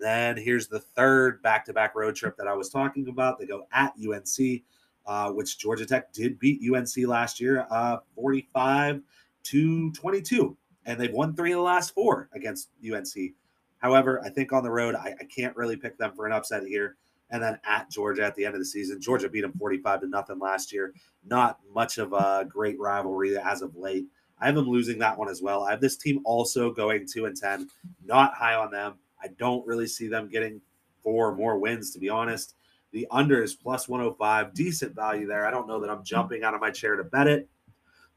Then 0.00 0.36
here's 0.36 0.66
the 0.66 0.80
third 0.80 1.42
back 1.42 1.66
to 1.66 1.72
back 1.72 1.94
road 1.94 2.16
trip 2.16 2.36
that 2.38 2.48
I 2.48 2.54
was 2.54 2.70
talking 2.70 3.08
about. 3.08 3.38
They 3.38 3.46
go 3.46 3.66
at 3.72 3.92
UNC, 4.02 4.62
uh, 5.06 5.30
which 5.30 5.58
Georgia 5.58 5.84
Tech 5.84 6.12
did 6.12 6.38
beat 6.38 6.62
UNC 6.62 7.06
last 7.06 7.40
year, 7.40 7.66
uh, 7.70 7.98
45 8.14 9.02
to 9.44 9.92
22. 9.92 10.56
And 10.86 10.98
they've 10.98 11.12
won 11.12 11.36
three 11.36 11.52
of 11.52 11.58
the 11.58 11.62
last 11.62 11.94
four 11.94 12.28
against 12.32 12.70
UNC. 12.82 13.34
However, 13.78 14.22
I 14.24 14.30
think 14.30 14.52
on 14.52 14.62
the 14.62 14.70
road, 14.70 14.94
I, 14.94 15.14
I 15.20 15.24
can't 15.24 15.56
really 15.56 15.76
pick 15.76 15.98
them 15.98 16.12
for 16.14 16.26
an 16.26 16.32
upset 16.32 16.64
here. 16.64 16.96
And 17.30 17.42
then 17.42 17.58
at 17.64 17.90
Georgia 17.90 18.24
at 18.24 18.34
the 18.34 18.44
end 18.44 18.54
of 18.54 18.60
the 18.60 18.64
season, 18.66 19.00
Georgia 19.00 19.28
beat 19.28 19.40
them 19.40 19.54
45 19.58 20.02
to 20.02 20.06
nothing 20.06 20.38
last 20.38 20.72
year. 20.72 20.92
Not 21.24 21.58
much 21.72 21.98
of 21.98 22.12
a 22.12 22.46
great 22.48 22.78
rivalry 22.78 23.38
as 23.38 23.62
of 23.62 23.74
late. 23.76 24.06
I 24.42 24.46
have 24.46 24.56
them 24.56 24.68
losing 24.68 24.98
that 24.98 25.16
one 25.16 25.28
as 25.28 25.40
well. 25.40 25.62
I 25.62 25.70
have 25.70 25.80
this 25.80 25.96
team 25.96 26.20
also 26.24 26.72
going 26.72 27.06
two 27.06 27.26
and 27.26 27.36
ten, 27.36 27.70
not 28.04 28.34
high 28.34 28.56
on 28.56 28.72
them. 28.72 28.94
I 29.22 29.28
don't 29.38 29.64
really 29.64 29.86
see 29.86 30.08
them 30.08 30.28
getting 30.28 30.60
four 31.00 31.34
more 31.36 31.58
wins, 31.58 31.92
to 31.92 32.00
be 32.00 32.08
honest. 32.08 32.56
The 32.90 33.06
under 33.12 33.40
is 33.42 33.54
plus 33.54 33.88
105, 33.88 34.52
decent 34.52 34.96
value 34.96 35.26
there. 35.26 35.46
I 35.46 35.52
don't 35.52 35.68
know 35.68 35.80
that 35.80 35.88
I'm 35.88 36.02
jumping 36.02 36.42
out 36.42 36.54
of 36.54 36.60
my 36.60 36.70
chair 36.70 36.96
to 36.96 37.04
bet 37.04 37.28
it, 37.28 37.48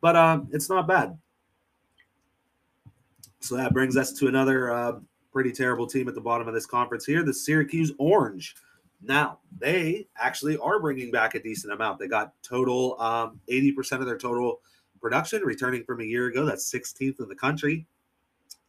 but 0.01 0.15
um, 0.15 0.49
it's 0.51 0.67
not 0.67 0.87
bad. 0.87 1.15
So 3.39 3.55
that 3.55 3.71
brings 3.71 3.95
us 3.95 4.11
to 4.13 4.27
another 4.27 4.71
uh, 4.71 4.93
pretty 5.31 5.51
terrible 5.51 5.85
team 5.85 6.07
at 6.07 6.15
the 6.15 6.21
bottom 6.21 6.47
of 6.47 6.55
this 6.55 6.65
conference 6.65 7.05
here, 7.05 7.21
the 7.23 7.33
Syracuse 7.33 7.91
Orange. 7.99 8.55
Now, 9.01 9.37
they 9.59 10.07
actually 10.17 10.57
are 10.57 10.79
bringing 10.79 11.11
back 11.11 11.35
a 11.35 11.43
decent 11.43 11.71
amount. 11.71 11.99
They 11.99 12.07
got 12.07 12.33
total 12.41 12.99
um, 12.99 13.39
80% 13.47 13.99
of 13.99 14.07
their 14.07 14.17
total 14.17 14.61
production, 15.05 15.43
returning 15.43 15.83
from 15.83 16.01
a 16.01 16.03
year 16.03 16.25
ago. 16.25 16.45
That's 16.45 16.67
16th 16.73 17.19
in 17.19 17.29
the 17.29 17.35
country. 17.35 17.85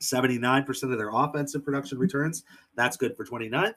79% 0.02 0.92
of 0.92 0.98
their 0.98 1.08
offensive 1.10 1.64
production 1.64 1.98
returns. 1.98 2.44
That's 2.74 2.98
good 2.98 3.16
for 3.16 3.24
29th. 3.24 3.72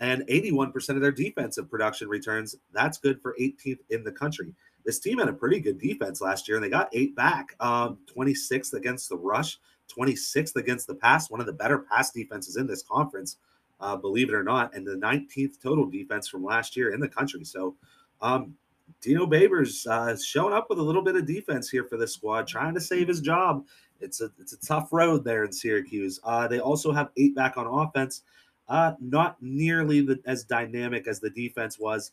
And 0.00 0.20
81% 0.28 0.90
of 0.90 1.00
their 1.00 1.12
defensive 1.12 1.70
production 1.70 2.08
returns. 2.08 2.56
That's 2.74 2.98
good 2.98 3.22
for 3.22 3.34
18th 3.40 3.78
in 3.88 4.04
the 4.04 4.12
country. 4.12 4.52
This 4.84 4.98
team 4.98 5.16
had 5.16 5.28
a 5.28 5.32
pretty 5.32 5.60
good 5.60 5.78
defense 5.78 6.20
last 6.20 6.46
year, 6.46 6.58
and 6.58 6.64
they 6.64 6.68
got 6.68 6.90
eight 6.92 7.16
back. 7.16 7.56
Um, 7.58 7.96
26th 8.14 8.74
against 8.74 9.08
the 9.08 9.16
rush, 9.16 9.58
26th 9.96 10.56
against 10.56 10.86
the 10.86 10.96
pass, 10.96 11.30
one 11.30 11.40
of 11.40 11.46
the 11.46 11.54
better 11.54 11.78
pass 11.78 12.10
defenses 12.10 12.56
in 12.56 12.66
this 12.66 12.82
conference, 12.82 13.38
uh, 13.80 13.96
believe 13.96 14.28
it 14.28 14.34
or 14.34 14.44
not, 14.44 14.74
and 14.74 14.86
the 14.86 14.96
19th 14.96 15.58
total 15.62 15.86
defense 15.86 16.28
from 16.28 16.44
last 16.44 16.76
year 16.76 16.92
in 16.92 17.00
the 17.00 17.08
country. 17.08 17.44
So, 17.44 17.76
um, 18.20 18.56
Dino 19.00 19.26
Babers 19.26 19.86
uh, 19.86 20.16
showing 20.16 20.54
up 20.54 20.68
with 20.70 20.78
a 20.78 20.82
little 20.82 21.02
bit 21.02 21.16
of 21.16 21.26
defense 21.26 21.68
here 21.68 21.84
for 21.84 21.96
this 21.96 22.14
squad, 22.14 22.46
trying 22.46 22.74
to 22.74 22.80
save 22.80 23.08
his 23.08 23.20
job. 23.20 23.66
It's 24.00 24.20
a 24.20 24.30
it's 24.40 24.52
a 24.52 24.60
tough 24.60 24.92
road 24.92 25.24
there 25.24 25.44
in 25.44 25.52
Syracuse. 25.52 26.20
Uh, 26.24 26.48
they 26.48 26.60
also 26.60 26.92
have 26.92 27.10
eight 27.16 27.34
back 27.34 27.56
on 27.56 27.66
offense, 27.66 28.22
uh, 28.68 28.92
not 29.00 29.36
nearly 29.40 30.00
the, 30.00 30.20
as 30.26 30.44
dynamic 30.44 31.06
as 31.06 31.20
the 31.20 31.30
defense 31.30 31.78
was, 31.78 32.12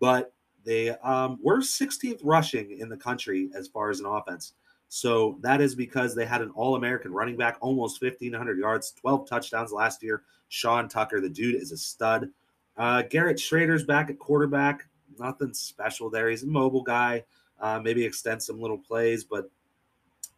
but 0.00 0.32
they 0.64 0.90
um, 0.98 1.38
were 1.42 1.58
16th 1.58 2.20
rushing 2.22 2.78
in 2.78 2.88
the 2.88 2.96
country 2.96 3.48
as 3.54 3.68
far 3.68 3.90
as 3.90 4.00
an 4.00 4.06
offense. 4.06 4.52
So 4.88 5.38
that 5.42 5.60
is 5.60 5.74
because 5.74 6.14
they 6.14 6.24
had 6.26 6.40
an 6.40 6.50
All 6.50 6.76
American 6.76 7.12
running 7.12 7.36
back, 7.36 7.58
almost 7.60 8.02
1,500 8.02 8.58
yards, 8.58 8.92
12 8.92 9.28
touchdowns 9.28 9.72
last 9.72 10.02
year. 10.02 10.22
Sean 10.48 10.88
Tucker, 10.88 11.20
the 11.20 11.28
dude 11.28 11.54
is 11.54 11.72
a 11.72 11.76
stud. 11.76 12.30
Uh, 12.76 13.02
Garrett 13.02 13.38
Shrader's 13.38 13.84
back 13.84 14.08
at 14.08 14.18
quarterback 14.18 14.87
nothing 15.20 15.54
special 15.54 16.10
there. 16.10 16.28
He's 16.28 16.42
a 16.42 16.46
mobile 16.46 16.82
guy, 16.82 17.24
uh, 17.60 17.80
maybe 17.80 18.04
extend 18.04 18.42
some 18.42 18.60
little 18.60 18.78
plays, 18.78 19.24
but 19.24 19.50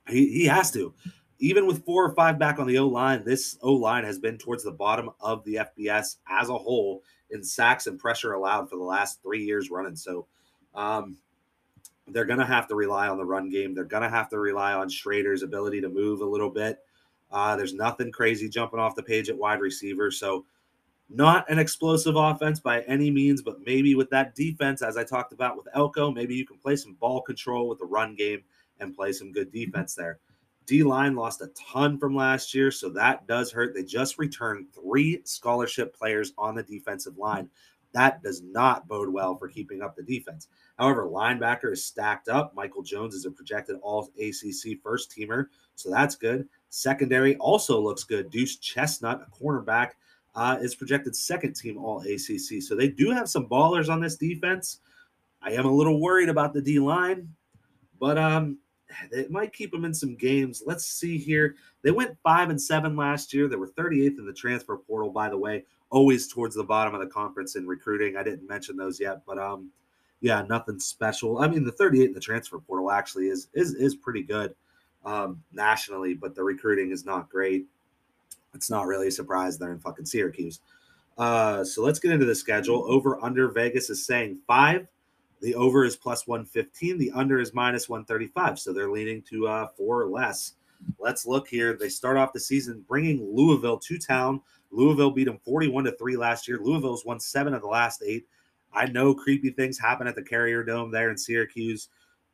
he, 0.09 0.27
he 0.33 0.47
has 0.47 0.71
to. 0.73 0.95
even 1.39 1.67
with 1.67 1.85
four 1.85 2.05
or 2.05 2.15
five 2.15 2.39
back 2.39 2.59
on 2.59 2.67
the 2.67 2.79
O 2.79 2.87
line, 2.87 3.25
this 3.25 3.59
O 3.63 3.73
line 3.73 4.05
has 4.05 4.19
been 4.19 4.39
towards 4.39 4.63
the 4.63 4.71
bottom 4.71 5.11
of 5.21 5.43
the 5.45 5.57
FBS 5.57 6.17
as 6.29 6.49
a 6.49 6.59
whole 6.59 7.03
in 7.31 7.43
sacks 7.43 7.87
and 7.87 7.99
pressure 7.99 8.33
allowed 8.33 8.69
for 8.69 8.77
the 8.77 8.85
last 8.85 9.23
three 9.23 9.45
years 9.45 9.71
running. 9.71 9.97
So 9.97 10.27
um, 10.75 11.17
they're 12.09 12.25
going 12.25 12.39
to 12.41 12.47
have 12.47 12.69
to 12.69 12.75
rely 12.75 13.09
on 13.09 13.19
the 13.19 13.25
run 13.25 13.49
game. 13.49 13.75
They're 13.75 13.85
going 13.85 14.03
to 14.03 14.11
have 14.11 14.29
to 14.31 14.39
rely 14.39 14.73
on 14.75 14.89
Shrader's 14.89 15.43
ability 15.43 15.81
to 15.81 15.89
move 15.89 16.21
a 16.21 16.27
little 16.27 16.51
bit. 16.51 16.81
Uh, 17.31 17.57
there's 17.57 17.75
nothing 17.75 18.11
crazy 18.11 18.49
jumping 18.49 18.81
off 18.81 18.97
the 18.97 19.03
page 19.03 19.31
at 19.31 19.39
wide 19.39 19.61
receiver. 19.61 20.11
So, 20.11 20.45
not 21.11 21.51
an 21.51 21.59
explosive 21.59 22.15
offense 22.17 22.61
by 22.61 22.83
any 22.83 23.11
means, 23.11 23.43
but 23.43 23.61
maybe 23.67 23.95
with 23.95 24.09
that 24.11 24.35
defense, 24.35 24.81
as 24.81 24.97
I 24.97 25.05
talked 25.05 25.33
about 25.33 25.57
with 25.57 25.67
Elko, 25.75 26.11
maybe 26.13 26.37
you 26.37 26.47
can 26.47 26.59
play 26.59 26.77
some 26.77 26.95
ball 26.95 27.21
control 27.21 27.69
with 27.69 27.81
the 27.81 27.85
run 27.85 28.15
game 28.15 28.43
and 28.79 28.95
play 28.95 29.13
some 29.13 29.33
good 29.33 29.53
defense 29.53 29.95
there. 29.95 30.21
D 30.67 30.85
line 30.85 31.17
lost 31.17 31.41
a 31.41 31.49
ton 31.49 31.99
from 31.99 32.15
last 32.15 32.55
year, 32.55 32.71
so 32.71 32.89
that 32.91 33.27
does 33.27 33.51
hurt. 33.51 33.75
They 33.75 33.83
just 33.83 34.19
returned 34.19 34.69
three 34.73 35.21
scholarship 35.25 35.97
players 35.97 36.33
on 36.39 36.55
the 36.55 36.63
defensive 36.63 37.19
line. 37.19 37.51
That 37.93 38.23
does 38.23 38.41
not 38.43 38.87
bode 38.87 39.09
well 39.09 39.37
for 39.37 39.49
keeping 39.49 39.83
up 39.83 39.97
the 39.97 40.05
defense. 40.05 40.47
However, 40.79 41.09
linebacker 41.09 41.73
is 41.73 41.85
stacked 41.85 42.29
up. 42.29 42.55
Michael 42.55 42.83
Jones 42.83 43.15
is 43.15 43.27
a 43.27 43.33
projected 43.33 43.79
all 43.83 44.11
ACC 44.17 44.81
first 44.81 45.11
teamer, 45.11 45.47
so 45.75 45.91
that's 45.91 46.15
good. 46.15 46.49
Secondary 46.69 47.37
also 47.39 47.81
looks 47.81 48.05
good. 48.05 48.31
Deuce 48.31 48.57
Chestnut, 48.59 49.27
a 49.27 49.45
cornerback, 49.45 49.91
uh, 50.41 50.57
is 50.63 50.75
projected 50.75 51.15
second 51.15 51.55
team 51.55 51.77
all 51.77 52.01
ACC. 52.01 52.63
So 52.63 52.75
they 52.75 52.89
do 52.89 53.11
have 53.11 53.29
some 53.29 53.47
ballers 53.47 53.91
on 53.91 54.01
this 54.01 54.17
defense. 54.17 54.79
I 55.43 55.53
am 55.53 55.67
a 55.67 55.71
little 55.71 56.01
worried 56.01 56.31
about 56.31 56.55
the 56.55 56.63
D 56.63 56.79
line, 56.79 57.29
but 58.01 58.17
um, 58.17 58.57
it 59.13 59.31
might 59.31 59.53
keep 59.53 59.71
them 59.71 59.85
in 59.85 59.93
some 59.93 60.17
games. 60.17 60.63
Let's 60.65 60.87
see 60.87 61.19
here. 61.19 61.57
They 61.83 61.91
went 61.91 62.17
five 62.23 62.49
and 62.49 62.61
seven 62.61 62.97
last 62.97 63.35
year. 63.35 63.49
They 63.49 63.57
were 63.57 63.69
38th 63.69 64.19
in 64.19 64.25
the 64.25 64.33
transfer 64.33 64.79
portal, 64.79 65.11
by 65.11 65.29
the 65.29 65.37
way, 65.37 65.67
always 65.91 66.27
towards 66.27 66.55
the 66.55 66.65
bottom 66.65 66.95
of 66.95 67.01
the 67.01 67.07
conference 67.07 67.57
in 67.57 67.67
recruiting. 67.67 68.17
I 68.17 68.23
didn't 68.23 68.49
mention 68.49 68.79
those 68.79 68.99
yet, 68.99 69.21
but 69.27 69.39
um, 69.39 69.71
yeah, 70.23 70.43
nothing 70.49 70.81
special. 70.81 71.41
I 71.41 71.49
mean, 71.49 71.65
the 71.65 71.73
38 71.73 72.09
in 72.09 72.15
the 72.15 72.21
transfer 72.21 72.59
portal 72.59 72.91
actually 72.91 73.29
is 73.29 73.49
is 73.53 73.75
is 73.75 73.95
pretty 73.95 74.23
good 74.23 74.55
um, 75.05 75.43
nationally, 75.53 76.15
but 76.15 76.35
the 76.35 76.43
recruiting 76.43 76.93
is 76.93 77.05
not 77.05 77.29
great. 77.29 77.67
It's 78.55 78.71
not 78.71 78.87
really 78.87 79.09
a 79.09 79.13
surprise 79.13 79.59
they're 79.59 79.73
in 79.73 79.79
fucking 79.79 80.07
Syracuse. 80.07 80.61
Uh, 81.19 81.65
so 81.65 81.83
let's 81.83 81.99
get 81.99 82.13
into 82.13 82.27
the 82.27 82.35
schedule. 82.35 82.85
Over 82.89 83.23
under 83.23 83.49
Vegas 83.49 83.91
is 83.91 84.07
saying 84.07 84.39
five. 84.47 84.87
The 85.41 85.55
over 85.55 85.85
is 85.85 85.97
plus 85.97 86.27
115. 86.27 86.99
The 86.99 87.13
under 87.13 87.41
is 87.41 87.55
minus 87.55 87.89
135. 87.89 88.59
So 88.59 88.73
they're 88.73 88.91
leaning 88.91 89.23
to 89.31 89.49
uh, 89.49 89.67
four 89.77 90.03
or 90.03 90.09
less. 90.09 90.55
Let's 90.99 91.27
look 91.27 91.49
here. 91.49 91.77
They 91.77 91.89
start 91.89 92.17
off 92.17 92.33
the 92.33 92.41
season 92.41 92.85
bringing 92.89 93.35
Louisville 93.35 93.79
to 93.79 93.99
town. 93.99 94.41
Louisville 94.71 95.11
beat 95.11 95.25
them 95.25 95.41
41 95.45 95.85
to 95.85 95.93
3 95.93 96.17
last 96.17 96.47
year. 96.47 96.59
Louisville's 96.59 97.05
won 97.05 97.21
seven 97.21 97.55
of 97.55 97.63
the 97.63 97.69
last 97.69 98.03
eight. 98.05 98.27
I 98.73 98.87
know 98.87 99.15
creepy 99.15 99.51
things 99.51 99.79
happen 99.79 100.07
at 100.07 100.15
the 100.15 100.23
Carrier 100.23 100.63
Dome 100.63 100.91
there 100.91 101.11
in 101.11 101.19
Syracuse. 101.19 101.89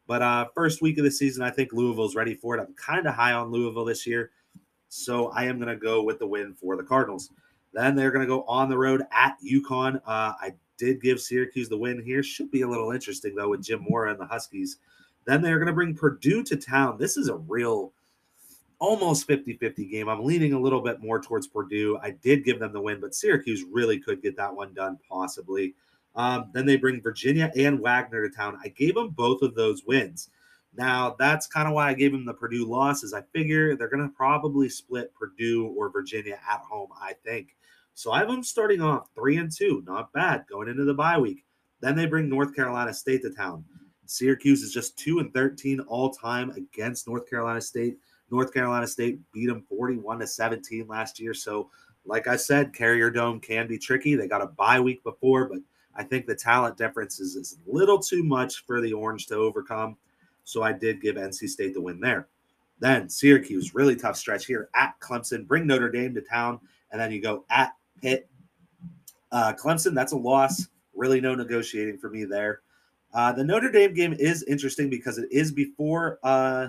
But 0.07 0.23
uh, 0.23 0.47
first 0.55 0.83
week 0.83 0.99
of 0.99 1.05
the 1.05 1.11
season, 1.11 1.43
I 1.43 1.51
think 1.51 1.73
Louisville's 1.73 2.15
ready 2.15 2.35
for 2.35 2.57
it. 2.57 2.61
I'm 2.61 2.75
kind 2.75 3.07
of 3.07 3.15
high 3.15 3.33
on 3.33 3.51
Louisville 3.51 3.85
this 3.85 4.07
year. 4.07 4.31
So 4.89 5.29
I 5.29 5.45
am 5.45 5.59
going 5.59 5.69
to 5.69 5.77
go 5.77 6.03
with 6.03 6.19
the 6.19 6.27
win 6.27 6.55
for 6.55 6.77
the 6.77 6.83
Cardinals. 6.83 7.31
Then 7.73 7.95
they're 7.95 8.11
going 8.11 8.27
to 8.27 8.29
go 8.29 8.43
on 8.45 8.69
the 8.69 8.79
road 8.79 9.03
at 9.13 9.37
UConn. 9.45 9.97
Uh, 10.07 10.33
I 10.41 10.55
did 10.79 11.03
give 11.03 11.21
Syracuse 11.21 11.69
the 11.69 11.77
win 11.77 12.03
here. 12.03 12.23
Should 12.23 12.51
be 12.51 12.63
a 12.63 12.69
little 12.69 12.93
interesting, 12.93 13.35
though, 13.35 13.51
with 13.51 13.63
Jim 13.63 13.85
Mora 13.89 14.11
and 14.11 14.21
the 14.21 14.27
Huskies. 14.27 14.79
Then 15.27 15.43
they're 15.43 15.59
going 15.59 15.67
to 15.67 15.73
bring 15.73 15.95
Purdue 15.95 16.43
to 16.45 16.57
town. 16.57 16.99
This 16.99 17.17
is 17.17 17.29
a 17.29 17.37
real 17.37 17.93
almost 18.79 19.27
50 19.27 19.55
50 19.55 19.87
game. 19.87 20.09
I'm 20.09 20.25
leaning 20.25 20.53
a 20.53 20.61
little 20.61 20.81
bit 20.81 21.01
more 21.01 21.21
towards 21.21 21.47
Purdue. 21.47 21.99
I 22.03 22.11
did 22.11 22.45
give 22.45 22.59
them 22.59 22.73
the 22.73 22.81
win, 22.81 23.01
but 23.01 23.15
Syracuse 23.15 23.65
really 23.71 23.99
could 23.99 24.23
get 24.23 24.37
that 24.37 24.55
one 24.55 24.75
done, 24.75 24.99
possibly. 25.09 25.75
Um, 26.15 26.51
then 26.53 26.65
they 26.65 26.77
bring 26.77 27.03
Virginia 27.03 27.53
and 27.57 27.81
Wagner 27.81 28.27
to 28.27 28.35
town. 28.35 28.59
I 28.63 28.69
gave 28.69 28.95
them 28.95 29.11
both 29.11 29.43
of 29.43 29.55
those 29.55 29.85
wins. 29.85 30.31
Now, 30.77 31.17
that's 31.19 31.47
kind 31.47 31.67
of 31.69 31.75
why 31.75 31.89
I 31.89 31.95
gave 31.95 32.13
them 32.13 32.25
the 32.25 32.35
Purdue 32.35 32.67
loss. 32.67 33.03
Is 33.03 33.15
I 33.15 33.23
figure 33.33 33.77
they're 33.77 33.89
going 33.89 34.03
to 34.03 34.15
probably 34.15 34.69
split 34.69 35.15
Purdue 35.15 35.67
or 35.77 35.91
Virginia 35.91 36.39
at 36.51 36.61
home, 36.61 36.91
I 37.01 37.15
think. 37.25 37.57
So 37.95 38.13
I 38.13 38.19
have 38.19 38.29
them 38.29 38.43
starting 38.43 38.83
off 38.83 39.09
three 39.15 39.39
and 39.39 39.51
two, 39.51 39.83
not 39.87 40.13
bad, 40.13 40.45
going 40.51 40.69
into 40.69 40.85
the 40.85 40.95
bye 40.95 41.19
week. 41.19 41.45
Then 41.81 41.97
they 41.97 42.07
bring 42.07 42.29
North 42.29 42.55
Carolina 42.55 42.93
State 42.93 43.23
to 43.23 43.31
town. 43.31 43.65
Syracuse 44.07 44.63
is 44.63 44.73
just 44.73 44.99
two 44.99 45.19
and 45.19 45.33
13 45.33 45.81
all 45.81 46.11
time 46.11 46.51
against 46.51 47.09
North 47.09 47.29
Carolina 47.29 47.61
State. 47.61 47.97
North 48.31 48.53
Carolina 48.53 48.87
State 48.87 49.21
beat 49.33 49.47
them 49.47 49.63
41 49.69 50.19
to 50.19 50.27
17 50.27 50.87
last 50.87 51.21
year. 51.21 51.35
So, 51.35 51.71
like 52.05 52.29
I 52.29 52.37
said, 52.37 52.73
Carrier 52.73 53.11
Dome 53.11 53.41
can 53.41 53.67
be 53.67 53.79
tricky. 53.79 54.15
They 54.15 54.29
got 54.29 54.43
a 54.43 54.47
bye 54.47 54.79
week 54.81 55.03
before, 55.03 55.49
but 55.49 55.59
I 55.95 56.05
think 56.05 56.27
the 56.27 56.35
talent 56.35 56.77
difference 56.77 57.19
is, 57.19 57.35
is 57.35 57.57
a 57.67 57.73
little 57.73 57.99
too 57.99 58.23
much 58.23 58.65
for 58.67 58.81
the 58.81 58.93
Orange 58.93 59.27
to 59.27 59.37
overcome. 59.37 59.97
So 60.47 60.63
I 60.63 60.73
did 60.73 61.01
give 61.01 61.17
NC 61.17 61.49
State 61.49 61.75
the 61.75 61.81
win 61.81 62.01
there. 62.01 62.29
Then 62.79 63.09
Syracuse, 63.09 63.75
really 63.75 63.97
tough 63.97 64.17
stretch 64.17 64.47
here 64.47 64.69
at 64.75 64.99
Clemson. 65.01 65.47
Bring 65.47 65.67
Notre 65.67 65.91
Dame 65.91 66.15
to 66.15 66.21
town, 66.21 66.61
and 66.91 67.01
then 67.01 67.11
you 67.11 67.21
go 67.21 67.45
at 67.51 67.75
Pitt. 68.01 68.29
Uh, 69.33 69.53
Clemson, 69.55 69.95
that's 69.95 70.13
a 70.13 70.17
loss. 70.17 70.69
Really 70.95 71.21
no 71.21 71.35
negotiating 71.35 71.99
for 71.99 72.11
me 72.11 72.25
there. 72.25 72.61
Uh, 73.13 73.33
the 73.33 73.45
Notre 73.45 73.71
Dame 73.71 73.95
game 73.95 74.15
is 74.15 74.43
interesting 74.45 74.91
because 74.91 75.19
it 75.19 75.29
is 75.31 75.53
before 75.53 76.19
uh, 76.23 76.69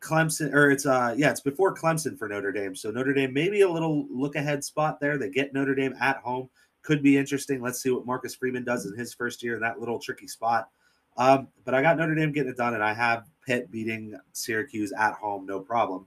Clemson, 0.00 0.52
or 0.52 0.70
it's 0.70 0.86
uh 0.86 1.14
yeah, 1.16 1.30
it's 1.30 1.40
before 1.40 1.74
Clemson 1.74 2.18
for 2.18 2.28
Notre 2.28 2.52
Dame. 2.52 2.74
So 2.74 2.90
Notre 2.90 3.12
Dame 3.12 3.32
maybe 3.32 3.60
a 3.60 3.70
little 3.70 4.06
look 4.10 4.34
ahead 4.34 4.64
spot 4.64 4.98
there. 4.98 5.18
They 5.18 5.30
get 5.30 5.54
Notre 5.54 5.74
Dame 5.74 5.94
at 6.00 6.16
home 6.16 6.48
could 6.82 7.02
be 7.02 7.16
interesting. 7.16 7.62
Let's 7.62 7.80
see 7.80 7.90
what 7.90 8.06
Marcus 8.06 8.34
Freeman 8.34 8.64
does 8.64 8.86
in 8.86 8.96
his 8.96 9.14
first 9.14 9.42
year 9.42 9.54
in 9.54 9.60
that 9.60 9.80
little 9.80 9.98
tricky 9.98 10.26
spot. 10.26 10.68
Um, 11.16 11.48
but 11.64 11.74
I 11.74 11.82
got 11.82 11.96
Notre 11.96 12.14
Dame 12.14 12.32
getting 12.32 12.50
it 12.50 12.56
done, 12.56 12.74
and 12.74 12.82
I 12.82 12.94
have 12.94 13.28
Pitt 13.46 13.70
beating 13.70 14.18
Syracuse 14.32 14.92
at 14.92 15.14
home, 15.14 15.46
no 15.46 15.60
problem. 15.60 16.06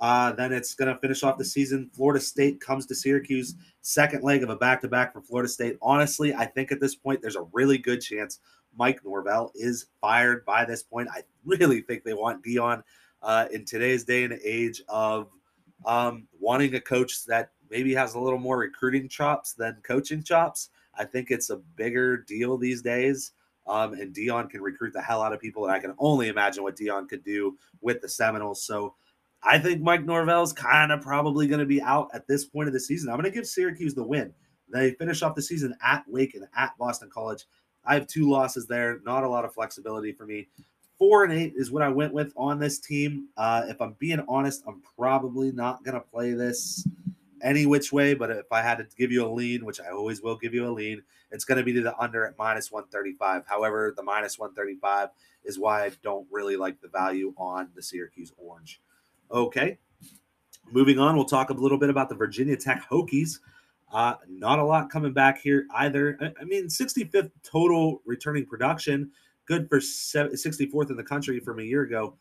Uh, 0.00 0.32
then 0.32 0.52
it's 0.52 0.74
going 0.74 0.92
to 0.92 1.00
finish 1.00 1.22
off 1.22 1.38
the 1.38 1.44
season. 1.44 1.90
Florida 1.94 2.20
State 2.20 2.60
comes 2.60 2.86
to 2.86 2.94
Syracuse, 2.94 3.54
second 3.80 4.22
leg 4.22 4.42
of 4.42 4.50
a 4.50 4.56
back 4.56 4.80
to 4.80 4.88
back 4.88 5.12
for 5.12 5.22
Florida 5.22 5.48
State. 5.48 5.78
Honestly, 5.80 6.34
I 6.34 6.46
think 6.46 6.72
at 6.72 6.80
this 6.80 6.94
point, 6.94 7.22
there's 7.22 7.36
a 7.36 7.46
really 7.52 7.78
good 7.78 8.00
chance 8.00 8.40
Mike 8.76 9.04
Norvell 9.04 9.52
is 9.54 9.86
fired 10.00 10.44
by 10.44 10.64
this 10.64 10.82
point. 10.82 11.08
I 11.12 11.22
really 11.44 11.80
think 11.80 12.02
they 12.02 12.14
want 12.14 12.44
Deion 12.44 12.82
uh, 13.22 13.46
in 13.52 13.64
today's 13.64 14.04
day 14.04 14.24
and 14.24 14.38
age 14.44 14.82
of 14.88 15.28
um, 15.86 16.26
wanting 16.38 16.74
a 16.74 16.80
coach 16.80 17.24
that 17.26 17.52
maybe 17.70 17.94
has 17.94 18.14
a 18.14 18.20
little 18.20 18.38
more 18.38 18.58
recruiting 18.58 19.08
chops 19.08 19.52
than 19.52 19.76
coaching 19.82 20.22
chops. 20.22 20.70
I 20.96 21.04
think 21.04 21.30
it's 21.30 21.50
a 21.50 21.56
bigger 21.56 22.18
deal 22.18 22.56
these 22.56 22.82
days. 22.82 23.32
Um, 23.66 23.94
and 23.94 24.14
Deion 24.14 24.50
can 24.50 24.60
recruit 24.60 24.92
the 24.92 25.00
hell 25.00 25.22
out 25.22 25.32
of 25.32 25.40
people. 25.40 25.64
And 25.64 25.72
I 25.72 25.78
can 25.78 25.94
only 25.98 26.28
imagine 26.28 26.62
what 26.62 26.76
Deion 26.76 27.08
could 27.08 27.24
do 27.24 27.56
with 27.80 28.00
the 28.00 28.08
Seminoles. 28.08 28.62
So 28.64 28.94
I 29.42 29.58
think 29.58 29.82
Mike 29.82 30.04
Norvell's 30.04 30.52
kind 30.52 30.92
of 30.92 31.00
probably 31.00 31.46
going 31.46 31.60
to 31.60 31.66
be 31.66 31.82
out 31.82 32.10
at 32.14 32.26
this 32.26 32.44
point 32.44 32.68
of 32.68 32.74
the 32.74 32.80
season. 32.80 33.08
I'm 33.08 33.16
going 33.16 33.24
to 33.24 33.30
give 33.30 33.46
Syracuse 33.46 33.94
the 33.94 34.04
win. 34.04 34.32
They 34.72 34.92
finish 34.92 35.22
off 35.22 35.34
the 35.34 35.42
season 35.42 35.74
at 35.82 36.04
Wake 36.08 36.34
and 36.34 36.46
at 36.56 36.76
Boston 36.78 37.10
College. 37.12 37.44
I 37.84 37.94
have 37.94 38.06
two 38.06 38.30
losses 38.30 38.66
there. 38.66 39.00
Not 39.04 39.24
a 39.24 39.28
lot 39.28 39.44
of 39.44 39.52
flexibility 39.52 40.12
for 40.12 40.24
me. 40.24 40.48
Four 40.98 41.24
and 41.24 41.32
eight 41.32 41.52
is 41.56 41.70
what 41.70 41.82
I 41.82 41.88
went 41.88 42.14
with 42.14 42.32
on 42.36 42.58
this 42.58 42.78
team. 42.78 43.28
Uh, 43.36 43.64
if 43.68 43.80
I'm 43.80 43.94
being 43.98 44.24
honest, 44.28 44.62
I'm 44.66 44.80
probably 44.96 45.52
not 45.52 45.84
going 45.84 45.94
to 45.94 46.00
play 46.00 46.32
this 46.32 46.86
any 47.42 47.66
which 47.66 47.92
way. 47.92 48.14
But 48.14 48.30
if 48.30 48.52
I 48.52 48.62
had 48.62 48.78
to 48.78 48.86
give 48.96 49.12
you 49.12 49.26
a 49.26 49.30
lean, 49.32 49.64
which 49.64 49.80
I 49.80 49.90
always 49.90 50.22
will 50.22 50.36
give 50.36 50.54
you 50.54 50.66
a 50.66 50.70
lean, 50.70 51.02
it's 51.30 51.44
going 51.44 51.58
to 51.58 51.64
be 51.64 51.72
to 51.72 51.82
the 51.82 51.98
under 51.98 52.26
at 52.26 52.38
minus 52.38 52.70
135. 52.70 53.44
However, 53.46 53.92
the 53.96 54.02
minus 54.02 54.38
135 54.38 55.08
is 55.44 55.58
why 55.58 55.84
I 55.84 55.90
don't 56.02 56.26
really 56.30 56.56
like 56.56 56.80
the 56.80 56.88
value 56.88 57.34
on 57.36 57.68
the 57.74 57.82
Syracuse 57.82 58.32
Orange. 58.36 58.80
Okay. 59.30 59.78
Moving 60.72 60.98
on, 60.98 61.16
we'll 61.16 61.24
talk 61.24 61.50
a 61.50 61.54
little 61.54 61.78
bit 61.78 61.90
about 61.90 62.08
the 62.08 62.14
Virginia 62.14 62.56
Tech 62.56 62.84
Hokies. 62.90 63.40
Uh, 63.92 64.14
not 64.28 64.58
a 64.58 64.64
lot 64.64 64.90
coming 64.90 65.12
back 65.12 65.40
here 65.40 65.66
either. 65.74 66.18
I, 66.20 66.32
I 66.40 66.44
mean, 66.44 66.66
65th 66.66 67.30
total 67.42 68.02
returning 68.04 68.46
production, 68.46 69.10
good 69.46 69.68
for 69.68 69.78
64th 69.78 70.90
in 70.90 70.96
the 70.96 71.04
country 71.04 71.38
from 71.40 71.60
a 71.60 71.62
year 71.62 71.82
ago. 71.82 72.16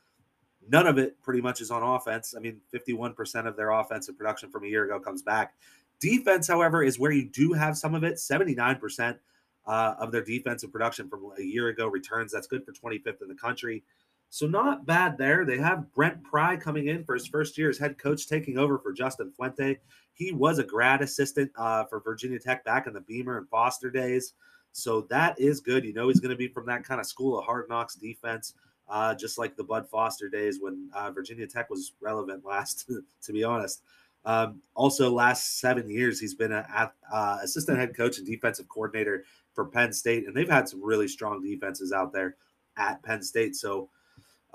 None 0.69 0.88
of 0.88 0.97
it 0.97 1.21
pretty 1.21 1.41
much 1.41 1.62
is 1.62 1.71
on 1.71 1.84
offense. 1.84 2.34
I 2.36 2.39
mean, 2.39 2.60
51% 2.73 3.47
of 3.47 3.56
their 3.56 3.71
offensive 3.71 4.17
production 4.17 4.49
from 4.49 4.63
a 4.63 4.67
year 4.67 4.86
ago 4.86 4.99
comes 4.99 5.21
back. 5.21 5.54
Defense, 5.99 6.47
however, 6.47 6.84
is 6.84 6.99
where 6.99 7.12
you 7.12 7.30
do 7.30 7.54
have 7.54 7.78
some 7.78 7.95
of 7.95 8.04
it. 8.04 8.15
79% 8.15 9.17
uh, 9.65 9.95
of 9.99 10.12
their 10.12 10.23
defensive 10.23 10.71
production 10.71 11.10
from 11.10 11.32
a 11.38 11.41
year 11.41 11.69
ago 11.69 11.88
returns. 11.88 12.32
That's 12.32 12.47
good 12.47 12.65
for 12.65 12.73
25th 12.73 13.21
in 13.21 13.28
the 13.28 13.36
country. 13.36 13.84
So 14.30 14.47
not 14.47 14.86
bad 14.86 15.17
there. 15.17 15.45
They 15.45 15.60
have 15.60 15.93
Brent 15.93 16.23
Pry 16.23 16.58
coming 16.58 16.88
in 16.88 17.04
for 17.04 17.13
his 17.13 17.28
first 17.28 17.56
year 17.58 17.69
as 17.69 17.78
head 17.78 17.99
coach, 17.99 18.28
taking 18.28 18.58
over 18.58 18.80
for 18.80 18.91
Justin 18.91 19.32
Fuente. 19.32 19.78
He 20.13 20.32
was 20.32 20.58
a 20.58 20.63
grad 20.63 21.02
assistant 21.02 21.52
uh, 21.56 21.86
for 21.86 21.99
Virginia 21.99 22.39
Tech 22.39 22.65
back 22.65 22.88
in 22.88 22.93
the 22.93 23.02
Beamer 23.02 23.38
and 23.38 23.47
Foster 23.49 23.91
days. 23.91 24.34
So 24.71 25.02
that 25.12 25.39
is 25.39 25.60
good. 25.60 25.86
You 25.86 25.93
know 25.93 26.08
he's 26.08 26.19
going 26.19 26.32
to 26.32 26.36
be 26.36 26.47
from 26.47 26.65
that 26.65 26.84
kind 26.84 26.99
of 26.99 27.06
school 27.06 27.38
of 27.38 27.45
hard 27.45 27.69
knocks 27.69 27.93
defense. 27.93 28.56
Uh, 28.89 29.15
just 29.15 29.38
like 29.38 29.56
the 29.56 29.63
Bud 29.63 29.88
Foster 29.89 30.30
days 30.30 30.60
when 30.62 30.89
uh, 30.93 31.12
Virginia 31.12 31.48
Tech 31.48 31.69
was 31.69 31.93
relevant 32.02 32.46
last, 32.46 32.89
to 33.24 33.34
be 33.34 33.43
honest. 33.43 33.82
Um, 34.26 34.62
also, 34.76 35.12
last 35.12 35.60
seven 35.60 35.89
years, 35.89 36.19
he's 36.19 36.34
been 36.34 36.54
an 36.54 36.65
uh, 37.12 37.39
assistant 37.41 37.78
head 37.78 37.96
coach 37.96 38.17
and 38.17 38.28
defensive 38.28 38.69
coordinator 38.69 39.26
for 39.54 39.65
Penn 39.65 39.91
State, 39.91 40.26
and 40.26 40.36
they've 40.36 40.50
had 40.50 40.69
some 40.69 40.84
really 40.84 41.08
strong 41.08 41.43
defenses 41.43 41.91
out 41.91 42.13
there 42.13 42.36
at 42.78 43.04
Penn 43.04 43.22
State. 43.22 43.56
So, 43.56 43.89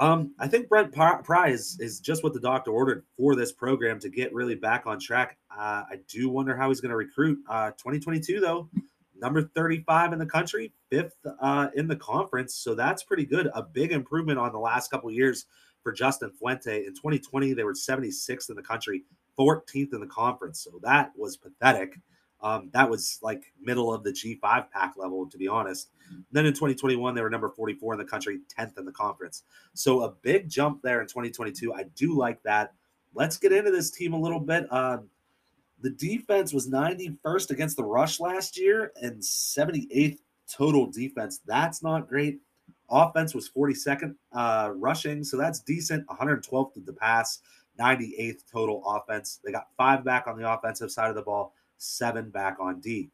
um, 0.00 0.32
I 0.38 0.46
think 0.46 0.68
Brent 0.68 0.92
Pry 0.92 1.48
is, 1.48 1.76
is 1.80 1.98
just 1.98 2.22
what 2.22 2.32
the 2.32 2.40
doctor 2.40 2.70
ordered 2.70 3.04
for 3.16 3.34
this 3.34 3.52
program 3.52 3.98
to 4.00 4.08
get 4.08 4.32
really 4.32 4.54
back 4.54 4.86
on 4.86 5.00
track. 5.00 5.36
Uh, 5.50 5.82
I 5.90 5.98
do 6.08 6.28
wonder 6.28 6.56
how 6.56 6.68
he's 6.68 6.80
going 6.80 6.90
to 6.90 6.96
recruit. 6.96 7.38
Uh, 7.48 7.70
2022, 7.72 8.38
though, 8.38 8.68
number 9.20 9.42
35 9.42 10.12
in 10.12 10.18
the 10.18 10.26
country, 10.26 10.72
fifth 10.90 11.16
uh, 11.40 11.68
in 11.74 11.88
the 11.88 11.96
conference. 11.96 12.54
So 12.54 12.74
that's 12.74 13.02
pretty 13.02 13.24
good. 13.24 13.50
A 13.54 13.62
big 13.62 13.92
improvement 13.92 14.38
on 14.38 14.52
the 14.52 14.58
last 14.58 14.90
couple 14.90 15.10
years 15.10 15.46
for 15.82 15.92
Justin 15.92 16.30
Fuente. 16.30 16.84
In 16.86 16.94
2020, 16.94 17.52
they 17.54 17.64
were 17.64 17.74
76th 17.74 18.50
in 18.50 18.56
the 18.56 18.62
country, 18.62 19.04
14th 19.38 19.94
in 19.94 20.00
the 20.00 20.06
conference. 20.06 20.60
So 20.60 20.78
that 20.82 21.12
was 21.16 21.36
pathetic. 21.36 21.98
Um, 22.40 22.70
that 22.72 22.88
was 22.88 23.18
like 23.22 23.52
middle 23.60 23.92
of 23.92 24.04
the 24.04 24.12
G5 24.12 24.70
pack 24.70 24.94
level, 24.96 25.28
to 25.28 25.36
be 25.36 25.48
honest. 25.48 25.90
then 26.30 26.46
in 26.46 26.52
2021, 26.52 27.14
they 27.14 27.20
were 27.20 27.30
number 27.30 27.48
44 27.48 27.94
in 27.94 27.98
the 27.98 28.04
country, 28.04 28.40
10th 28.56 28.78
in 28.78 28.84
the 28.84 28.92
conference. 28.92 29.42
So 29.74 30.02
a 30.02 30.10
big 30.10 30.48
jump 30.48 30.82
there 30.82 31.00
in 31.00 31.08
2022. 31.08 31.74
I 31.74 31.84
do 31.96 32.16
like 32.16 32.42
that. 32.44 32.74
Let's 33.14 33.38
get 33.38 33.52
into 33.52 33.70
this 33.70 33.90
team 33.90 34.12
a 34.12 34.20
little 34.20 34.40
bit. 34.40 34.72
Um, 34.72 35.08
the 35.80 35.90
defense 35.90 36.52
was 36.52 36.68
91st 36.68 37.50
against 37.50 37.76
the 37.76 37.84
rush 37.84 38.20
last 38.20 38.58
year 38.58 38.92
and 39.00 39.20
78th 39.20 40.18
total 40.50 40.86
defense. 40.86 41.40
That's 41.46 41.82
not 41.82 42.08
great. 42.08 42.40
Offense 42.90 43.34
was 43.34 43.50
42nd 43.50 44.14
uh, 44.32 44.72
rushing, 44.74 45.22
so 45.22 45.36
that's 45.36 45.60
decent. 45.60 46.06
112th 46.06 46.74
to 46.74 46.80
the 46.80 46.92
pass, 46.92 47.40
98th 47.78 48.42
total 48.50 48.82
offense. 48.86 49.40
They 49.44 49.52
got 49.52 49.68
five 49.76 50.04
back 50.04 50.26
on 50.26 50.38
the 50.38 50.50
offensive 50.50 50.90
side 50.90 51.10
of 51.10 51.14
the 51.14 51.22
ball, 51.22 51.54
seven 51.76 52.30
back 52.30 52.56
on 52.60 52.80
D. 52.80 53.10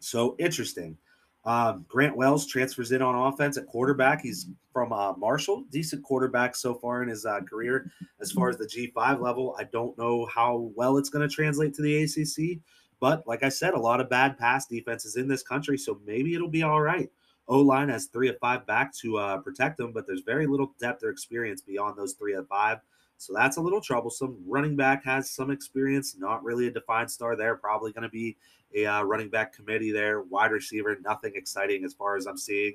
So 0.00 0.34
interesting. 0.38 0.96
Um, 1.44 1.86
Grant 1.88 2.16
Wells 2.16 2.46
transfers 2.46 2.92
in 2.92 3.00
on 3.00 3.32
offense 3.32 3.56
at 3.56 3.66
quarterback. 3.66 4.20
He's 4.20 4.46
from 4.72 4.92
uh, 4.92 5.14
Marshall, 5.14 5.64
decent 5.70 6.02
quarterback 6.02 6.54
so 6.54 6.74
far 6.74 7.02
in 7.02 7.08
his 7.08 7.24
uh, 7.24 7.40
career. 7.40 7.90
As 8.20 8.30
far 8.30 8.50
as 8.50 8.58
the 8.58 8.66
G5 8.66 9.20
level, 9.20 9.56
I 9.58 9.64
don't 9.64 9.96
know 9.96 10.26
how 10.26 10.70
well 10.76 10.98
it's 10.98 11.08
going 11.08 11.26
to 11.26 11.34
translate 11.34 11.74
to 11.74 11.82
the 11.82 12.02
ACC. 12.02 12.60
But 13.00 13.26
like 13.26 13.42
I 13.42 13.48
said, 13.48 13.72
a 13.72 13.80
lot 13.80 14.00
of 14.00 14.10
bad 14.10 14.38
pass 14.38 14.66
defenses 14.66 15.16
in 15.16 15.26
this 15.26 15.42
country, 15.42 15.78
so 15.78 15.98
maybe 16.04 16.34
it'll 16.34 16.48
be 16.48 16.62
all 16.62 16.82
right. 16.82 17.10
O 17.48 17.58
line 17.58 17.88
has 17.88 18.06
three 18.06 18.28
of 18.28 18.38
five 18.38 18.66
back 18.66 18.94
to 18.96 19.16
uh, 19.16 19.38
protect 19.38 19.78
them, 19.78 19.92
but 19.92 20.06
there's 20.06 20.20
very 20.20 20.46
little 20.46 20.74
depth 20.78 21.02
or 21.02 21.08
experience 21.08 21.62
beyond 21.62 21.96
those 21.96 22.12
three 22.12 22.34
of 22.34 22.46
five. 22.46 22.78
So 23.16 23.34
that's 23.34 23.56
a 23.56 23.60
little 23.60 23.80
troublesome. 23.80 24.38
Running 24.46 24.76
back 24.76 25.04
has 25.04 25.30
some 25.30 25.50
experience, 25.50 26.16
not 26.16 26.44
really 26.44 26.68
a 26.68 26.70
defined 26.70 27.10
star 27.10 27.36
there. 27.36 27.56
Probably 27.56 27.92
going 27.92 28.04
to 28.04 28.08
be 28.08 28.36
a 28.74 28.86
uh, 28.86 29.02
running 29.02 29.28
back 29.28 29.52
committee 29.52 29.92
there. 29.92 30.22
Wide 30.22 30.52
receiver, 30.52 30.96
nothing 31.04 31.32
exciting 31.34 31.84
as 31.84 31.94
far 31.94 32.16
as 32.16 32.26
I'm 32.26 32.38
seeing. 32.38 32.74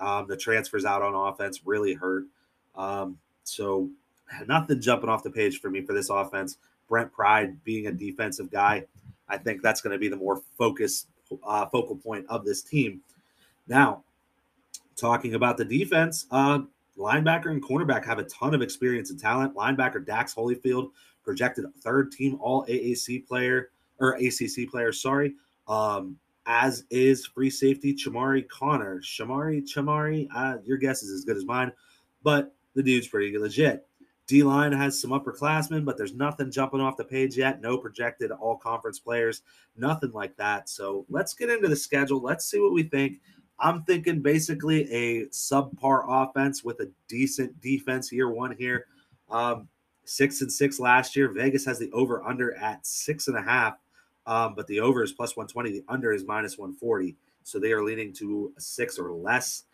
Um, 0.00 0.26
the 0.28 0.36
transfers 0.36 0.84
out 0.84 1.02
on 1.02 1.14
offense 1.14 1.60
really 1.64 1.94
hurt. 1.94 2.24
Um, 2.74 3.18
so 3.44 3.88
nothing 4.46 4.80
jumping 4.80 5.08
off 5.08 5.22
the 5.22 5.30
page 5.30 5.60
for 5.60 5.70
me 5.70 5.82
for 5.82 5.92
this 5.92 6.10
offense. 6.10 6.58
Brent 6.88 7.12
Pry 7.12 7.52
being 7.64 7.86
a 7.86 7.92
defensive 7.92 8.50
guy, 8.50 8.84
I 9.28 9.38
think 9.38 9.62
that's 9.62 9.80
going 9.80 9.92
to 9.92 9.98
be 9.98 10.08
the 10.08 10.16
more 10.16 10.42
focus 10.58 11.06
uh, 11.44 11.66
focal 11.66 11.96
point 11.96 12.26
of 12.28 12.44
this 12.44 12.62
team. 12.62 13.00
Now, 13.66 14.02
talking 14.96 15.34
about 15.34 15.56
the 15.56 15.64
defense, 15.64 16.26
uh, 16.30 16.60
linebacker 16.98 17.46
and 17.46 17.62
cornerback 17.62 18.04
have 18.04 18.18
a 18.18 18.24
ton 18.24 18.54
of 18.54 18.62
experience 18.62 19.10
and 19.10 19.18
talent. 19.18 19.54
Linebacker 19.54 20.04
Dax 20.04 20.34
Hollifield, 20.34 20.90
projected 21.24 21.64
third 21.80 22.12
team 22.12 22.38
All 22.40 22.66
AAC 22.66 23.26
player 23.26 23.70
or 23.98 24.14
ACC 24.14 24.70
player, 24.70 24.92
sorry. 24.92 25.34
Um, 25.68 26.16
as 26.46 26.84
is 26.90 27.26
free 27.26 27.50
safety 27.50 27.94
Chamari 27.94 28.46
Conner. 28.48 29.00
Shamari, 29.00 29.62
Chamari, 29.62 30.28
uh, 30.34 30.58
your 30.64 30.76
guess 30.76 31.02
is 31.02 31.10
as 31.10 31.24
good 31.24 31.36
as 31.36 31.44
mine, 31.44 31.72
but 32.22 32.54
the 32.74 32.82
dude's 32.82 33.08
pretty 33.08 33.36
legit. 33.38 33.86
D 34.26 34.42
line 34.42 34.72
has 34.72 34.98
some 34.98 35.10
upperclassmen, 35.10 35.84
but 35.84 35.98
there's 35.98 36.14
nothing 36.14 36.50
jumping 36.50 36.80
off 36.80 36.96
the 36.96 37.04
page 37.04 37.36
yet. 37.36 37.60
No 37.60 37.76
projected 37.76 38.30
all 38.30 38.56
conference 38.56 38.98
players, 38.98 39.42
nothing 39.76 40.12
like 40.12 40.36
that. 40.36 40.68
So 40.68 41.04
let's 41.10 41.34
get 41.34 41.50
into 41.50 41.68
the 41.68 41.76
schedule. 41.76 42.20
Let's 42.20 42.46
see 42.46 42.58
what 42.58 42.72
we 42.72 42.84
think. 42.84 43.20
I'm 43.58 43.82
thinking 43.84 44.20
basically 44.20 44.90
a 44.90 45.26
subpar 45.26 46.04
offense 46.08 46.64
with 46.64 46.80
a 46.80 46.90
decent 47.06 47.60
defense 47.60 48.10
year 48.10 48.30
one 48.30 48.56
here. 48.56 48.86
Um, 49.30 49.68
six 50.04 50.40
and 50.40 50.50
six 50.50 50.80
last 50.80 51.14
year. 51.16 51.32
Vegas 51.32 51.64
has 51.66 51.78
the 51.78 51.90
over 51.92 52.22
under 52.24 52.54
at 52.56 52.86
six 52.86 53.28
and 53.28 53.36
a 53.36 53.42
half, 53.42 53.76
um, 54.26 54.54
but 54.54 54.66
the 54.66 54.80
over 54.80 55.02
is 55.02 55.12
plus 55.12 55.36
120. 55.36 55.72
The 55.72 55.84
under 55.88 56.12
is 56.12 56.24
minus 56.24 56.58
140. 56.58 57.16
So 57.42 57.58
they 57.58 57.72
are 57.72 57.82
leaning 57.82 58.12
to 58.14 58.52
six 58.58 58.98
or 58.98 59.12
less. 59.12 59.64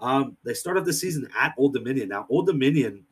Um, 0.00 0.36
they 0.44 0.54
started 0.54 0.84
the 0.84 0.92
season 0.92 1.28
at 1.38 1.54
Old 1.56 1.74
Dominion. 1.74 2.08
Now, 2.08 2.26
Old 2.28 2.46
Dominion 2.46 3.04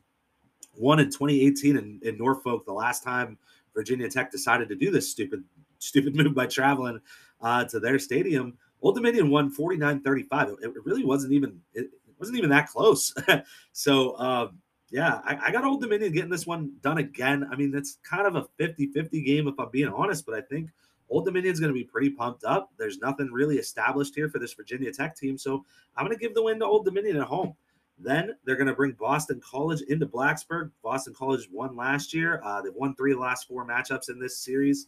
won 0.75 0.99
in 0.99 1.07
2018 1.07 1.77
in, 1.77 1.99
in 2.03 2.17
Norfolk, 2.17 2.65
the 2.65 2.73
last 2.73 3.03
time 3.03 3.37
Virginia 3.73 4.09
Tech 4.09 4.31
decided 4.31 4.67
to 4.69 4.75
do 4.75 4.91
this 4.91 5.09
stupid, 5.09 5.43
stupid 5.77 6.15
move 6.17 6.33
by 6.33 6.47
traveling 6.47 6.99
uh, 7.41 7.63
to 7.65 7.79
their 7.79 7.99
stadium. 7.99 8.57
Old 8.81 8.95
Dominion 8.95 9.29
won 9.29 9.53
49-35. 9.53 10.63
It, 10.63 10.73
really 10.85 11.05
wasn't 11.05 11.33
even 11.33 11.59
it, 11.73 11.89
wasn't 12.17 12.37
even 12.37 12.49
that 12.49 12.67
close. 12.67 13.13
so 13.71 14.17
um, 14.17 14.59
yeah, 14.89 15.21
I, 15.23 15.37
I, 15.47 15.51
got 15.51 15.63
Old 15.63 15.81
Dominion 15.81 16.11
getting 16.11 16.29
this 16.29 16.47
one 16.47 16.71
done 16.81 16.97
again. 16.97 17.47
I 17.51 17.55
mean, 17.55 17.73
it's 17.75 17.99
kind 18.03 18.25
of 18.25 18.35
a 18.35 18.47
50-50 18.59 19.25
game 19.25 19.47
if 19.47 19.55
I'm 19.59 19.69
being 19.69 19.89
honest, 19.89 20.25
but 20.25 20.35
I 20.35 20.41
think 20.41 20.71
Old 21.09 21.25
Dominion's 21.25 21.59
going 21.59 21.73
to 21.73 21.79
be 21.79 21.83
pretty 21.83 22.09
pumped 22.11 22.43
up. 22.43 22.71
There's 22.77 22.99
nothing 22.99 23.31
really 23.31 23.57
established 23.57 24.15
here 24.15 24.29
for 24.29 24.39
this 24.39 24.53
Virginia 24.53 24.91
Tech 24.91 25.15
team, 25.15 25.37
so 25.37 25.65
I'm 25.95 26.05
going 26.05 26.17
to 26.17 26.21
give 26.21 26.35
the 26.35 26.43
win 26.43 26.59
to 26.59 26.65
Old 26.65 26.85
Dominion 26.85 27.17
at 27.17 27.23
home. 27.23 27.55
Then 27.97 28.35
they're 28.45 28.55
going 28.55 28.67
to 28.67 28.75
bring 28.75 28.93
Boston 28.93 29.41
College 29.43 29.81
into 29.81 30.05
Blacksburg. 30.05 30.71
Boston 30.81 31.13
College 31.13 31.49
won 31.51 31.75
last 31.75 32.13
year. 32.13 32.41
Uh, 32.45 32.61
they've 32.61 32.73
won 32.73 32.95
three 32.95 33.13
last 33.13 33.47
four 33.47 33.67
matchups 33.67 34.09
in 34.09 34.19
this 34.19 34.37
series, 34.37 34.87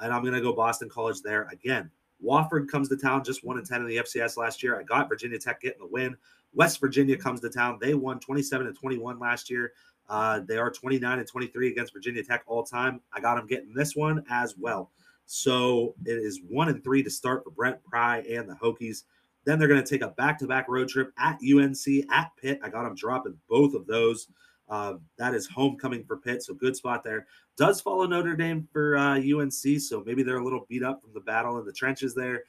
and 0.00 0.12
I'm 0.12 0.22
going 0.22 0.34
to 0.34 0.40
go 0.40 0.52
Boston 0.52 0.88
College 0.88 1.22
there 1.22 1.48
again. 1.50 1.90
Wofford 2.24 2.68
comes 2.68 2.88
to 2.88 2.96
town, 2.96 3.24
just 3.24 3.44
one 3.44 3.58
and 3.58 3.66
ten 3.66 3.80
in 3.80 3.88
the 3.88 3.96
FCS 3.96 4.36
last 4.36 4.62
year. 4.62 4.78
I 4.78 4.84
got 4.84 5.08
Virginia 5.08 5.38
Tech 5.38 5.60
getting 5.60 5.80
the 5.80 5.88
win. 5.88 6.16
West 6.54 6.80
Virginia 6.80 7.16
comes 7.16 7.40
to 7.40 7.50
town. 7.50 7.78
They 7.80 7.94
won 7.94 8.20
27 8.20 8.66
and 8.66 8.78
21 8.78 9.18
last 9.18 9.50
year. 9.50 9.72
Uh, 10.08 10.40
they 10.40 10.58
are 10.58 10.70
29 10.70 11.18
and 11.18 11.26
23 11.26 11.68
against 11.68 11.92
Virginia 11.92 12.22
Tech 12.22 12.42
all 12.46 12.62
time. 12.62 13.00
I 13.12 13.20
got 13.20 13.36
them 13.36 13.46
getting 13.46 13.72
this 13.74 13.96
one 13.96 14.24
as 14.30 14.54
well. 14.58 14.90
So 15.26 15.94
it 16.04 16.12
is 16.12 16.40
one 16.48 16.68
and 16.68 16.82
three 16.82 17.02
to 17.02 17.10
start 17.10 17.44
for 17.44 17.50
Brent 17.50 17.82
Pry 17.84 18.18
and 18.30 18.48
the 18.48 18.54
Hokies. 18.54 19.04
Then 19.44 19.58
they're 19.58 19.68
going 19.68 19.82
to 19.82 19.88
take 19.88 20.02
a 20.02 20.08
back-to-back 20.08 20.68
road 20.68 20.88
trip 20.88 21.12
at 21.18 21.38
UNC 21.42 22.10
at 22.12 22.30
Pitt. 22.40 22.60
I 22.62 22.68
got 22.68 22.84
them 22.84 22.94
dropping 22.94 23.36
both 23.48 23.74
of 23.74 23.86
those. 23.86 24.28
Uh, 24.68 24.94
that 25.18 25.34
is 25.34 25.46
homecoming 25.48 26.04
for 26.04 26.16
Pitt, 26.16 26.42
so 26.42 26.54
good 26.54 26.76
spot 26.76 27.04
there. 27.04 27.26
Does 27.56 27.80
follow 27.80 28.06
Notre 28.06 28.36
Dame 28.36 28.66
for 28.72 28.96
uh, 28.96 29.18
UNC, 29.18 29.80
so 29.80 30.02
maybe 30.06 30.22
they're 30.22 30.38
a 30.38 30.44
little 30.44 30.64
beat 30.68 30.82
up 30.82 31.02
from 31.02 31.12
the 31.12 31.20
battle 31.20 31.58
in 31.58 31.66
the 31.66 31.72
trenches 31.72 32.14
there. 32.14 32.44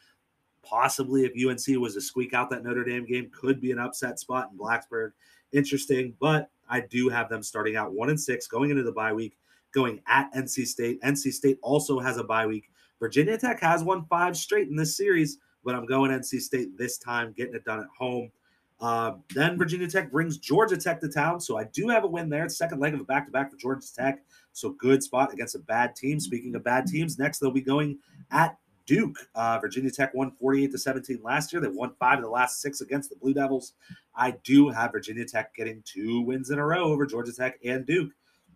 Possibly, 0.64 1.26
if 1.26 1.34
UNC 1.34 1.78
was 1.82 1.96
to 1.96 2.02
squeak 2.02 2.34
out 2.34 2.50
that 2.52 2.64
Notre 2.64 2.86
Dame 2.86 3.06
game, 3.06 3.30
could 3.34 3.60
be 3.60 3.72
an 3.72 3.80
upset 3.80 4.20
spot 4.20 4.50
in 4.52 4.58
Blacksburg. 4.58 5.12
Interesting, 5.52 6.16
but 6.20 6.50
I 6.70 6.80
do 6.80 7.10
have 7.10 7.28
them 7.28 7.44
starting 7.44 7.76
out 7.76 7.92
one 7.92 8.10
and 8.10 8.20
six 8.20 8.48
going 8.48 8.70
into 8.70 8.84
the 8.84 8.92
bye 8.92 9.12
week, 9.12 9.38
going 9.74 10.00
at 10.08 10.34
NC 10.34 10.68
State. 10.68 11.02
NC 11.02 11.34
State 11.34 11.60
also 11.62 12.00
has 12.00 12.18
a 12.18 12.24
bye 12.24 12.48
week. 12.48 12.70
Virginia 13.00 13.38
Tech 13.38 13.60
has 13.60 13.84
won 13.84 14.06
five 14.10 14.38
straight 14.38 14.70
in 14.70 14.76
this 14.76 14.96
series, 14.96 15.40
but 15.64 15.76
I'm 15.76 15.86
going 15.86 16.12
NC 16.12 16.40
State 16.42 16.78
this 16.78 16.98
time, 16.98 17.34
getting 17.36 17.56
it 17.56 17.66
done 17.66 17.80
at 17.80 17.88
home. 17.98 18.32
Uh, 18.80 19.14
then 19.34 19.58
Virginia 19.58 19.88
Tech 19.88 20.12
brings 20.12 20.38
Georgia 20.38 20.78
Tech 20.78 21.00
to 21.02 21.10
town. 21.10 21.40
So 21.40 21.58
I 21.58 21.66
do 21.66 21.88
have 21.88 22.04
a 22.04 22.08
win 22.08 22.30
there. 22.30 22.50
Second 22.50 22.80
leg 22.80 22.94
of 22.94 23.00
a 23.00 23.04
back 23.04 23.26
to 23.26 23.32
back 23.32 23.52
for 23.52 23.58
Georgia 23.58 23.88
Tech. 23.94 24.24
So 24.52 24.72
good 24.72 25.02
spot 25.02 25.34
against 25.34 25.56
a 25.56 25.60
bad 25.60 25.96
team. 25.96 26.20
Speaking 26.20 26.56
of 26.56 26.64
bad 26.64 26.86
teams, 26.88 27.18
next 27.18 27.40
they'll 27.40 27.52
be 27.52 27.62
going 27.62 27.98
at 28.32 28.58
Duke. 28.86 29.18
Uh, 29.36 29.58
Virginia 29.60 29.90
Tech 29.90 30.14
won 30.14 30.32
48 30.32 30.72
to 30.72 30.78
17 30.78 31.22
last 31.24 31.54
year. 31.54 31.62
They 31.62 31.70
won 31.70 31.94
five 32.00 32.20
of 32.20 32.26
the 32.26 32.30
last 32.30 32.62
six 32.62 32.82
against 32.82 33.10
the 33.10 33.16
Blue 33.16 33.34
Devils. 33.34 33.74
I 34.16 34.32
do 34.44 34.70
have 34.70 34.92
Virginia 34.92 35.26
Tech 35.26 35.56
getting 35.56 35.82
two 35.86 36.22
wins 36.22 36.50
in 36.50 36.60
a 36.60 36.66
row 36.66 36.84
over 36.84 37.06
Georgia 37.06 37.34
Tech 37.34 37.60
and 37.64 37.86
Duke. 37.86 38.12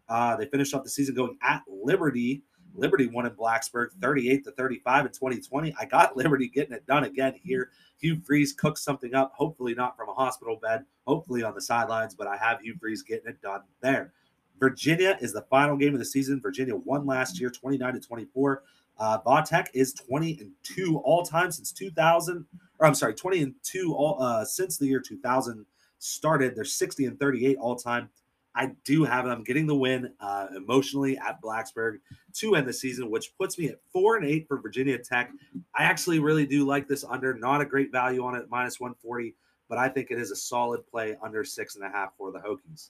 Uh, 0.09 0.35
they 0.35 0.45
finished 0.45 0.73
off 0.73 0.83
the 0.83 0.89
season 0.89 1.15
going 1.15 1.37
at 1.41 1.63
Liberty. 1.67 2.43
Liberty 2.75 3.07
won 3.07 3.25
in 3.25 3.31
Blacksburg 3.33 3.87
38 4.01 4.43
to 4.43 4.51
35 4.51 5.05
in 5.07 5.11
2020. 5.11 5.75
I 5.79 5.85
got 5.85 6.15
Liberty 6.17 6.47
getting 6.47 6.73
it 6.73 6.85
done 6.85 7.03
again 7.03 7.35
here. 7.43 7.71
Hugh 7.99 8.19
Freeze 8.25 8.53
cooked 8.53 8.77
something 8.77 9.15
up, 9.15 9.33
hopefully 9.35 9.73
not 9.73 9.97
from 9.97 10.09
a 10.09 10.13
hospital 10.13 10.57
bed, 10.61 10.85
hopefully 11.05 11.43
on 11.43 11.55
the 11.55 11.61
sidelines, 11.61 12.13
but 12.13 12.27
I 12.27 12.37
have 12.37 12.61
Hugh 12.61 12.75
Freeze 12.79 13.01
getting 13.01 13.27
it 13.27 13.41
done 13.41 13.61
there. 13.81 14.13
Virginia 14.59 15.17
is 15.21 15.33
the 15.33 15.43
final 15.43 15.77
game 15.77 15.93
of 15.93 15.99
the 15.99 16.05
season. 16.05 16.41
Virginia 16.41 16.75
won 16.75 17.05
last 17.05 17.39
year 17.39 17.49
29 17.49 17.93
to 17.93 17.99
24. 17.99 18.63
Uh, 18.99 19.43
is 19.73 19.93
20 19.93 20.37
and 20.39 20.51
2 20.63 20.97
all 21.03 21.23
time 21.23 21.51
since 21.51 21.71
2000, 21.71 22.45
or 22.79 22.87
I'm 22.87 22.95
sorry, 22.95 23.13
20 23.13 23.43
and 23.43 23.55
2 23.63 23.93
all 23.93 24.21
uh, 24.21 24.43
since 24.43 24.77
the 24.77 24.87
year 24.87 24.99
2000. 24.99 25.65
started. 25.99 26.55
They're 26.55 26.65
60 26.65 27.05
and 27.05 27.19
38 27.19 27.57
all 27.57 27.75
time. 27.75 28.09
I 28.57 28.71
do 28.83 29.03
have 29.03 29.25
them 29.25 29.43
getting 29.43 29.67
the 29.67 29.75
win 29.75 30.11
uh, 30.19 30.47
emotionally 30.55 31.15
at 31.19 31.39
Blacksburg 31.43 31.99
to 32.33 32.55
end 32.55 32.67
the 32.67 32.73
season, 32.73 33.11
which 33.11 33.37
puts 33.37 33.59
me 33.59 33.67
at 33.67 33.79
four 33.93 34.15
and 34.15 34.25
eight 34.25 34.47
for 34.47 34.59
Virginia 34.59 34.97
Tech. 34.97 35.31
I 35.75 35.83
actually 35.83 36.17
really 36.17 36.47
do 36.47 36.65
like 36.65 36.87
this 36.87 37.03
under. 37.03 37.35
Not 37.35 37.61
a 37.61 37.65
great 37.65 37.91
value 37.91 38.23
on 38.23 38.33
it, 38.33 38.47
minus 38.49 38.79
140, 38.79 39.35
but 39.69 39.77
I 39.77 39.87
think 39.87 40.09
it 40.09 40.17
is 40.17 40.31
a 40.31 40.35
solid 40.35 40.87
play 40.87 41.15
under 41.21 41.43
six 41.43 41.75
and 41.75 41.85
a 41.85 41.89
half 41.89 42.17
for 42.17 42.31
the 42.31 42.39
Hokies. 42.39 42.89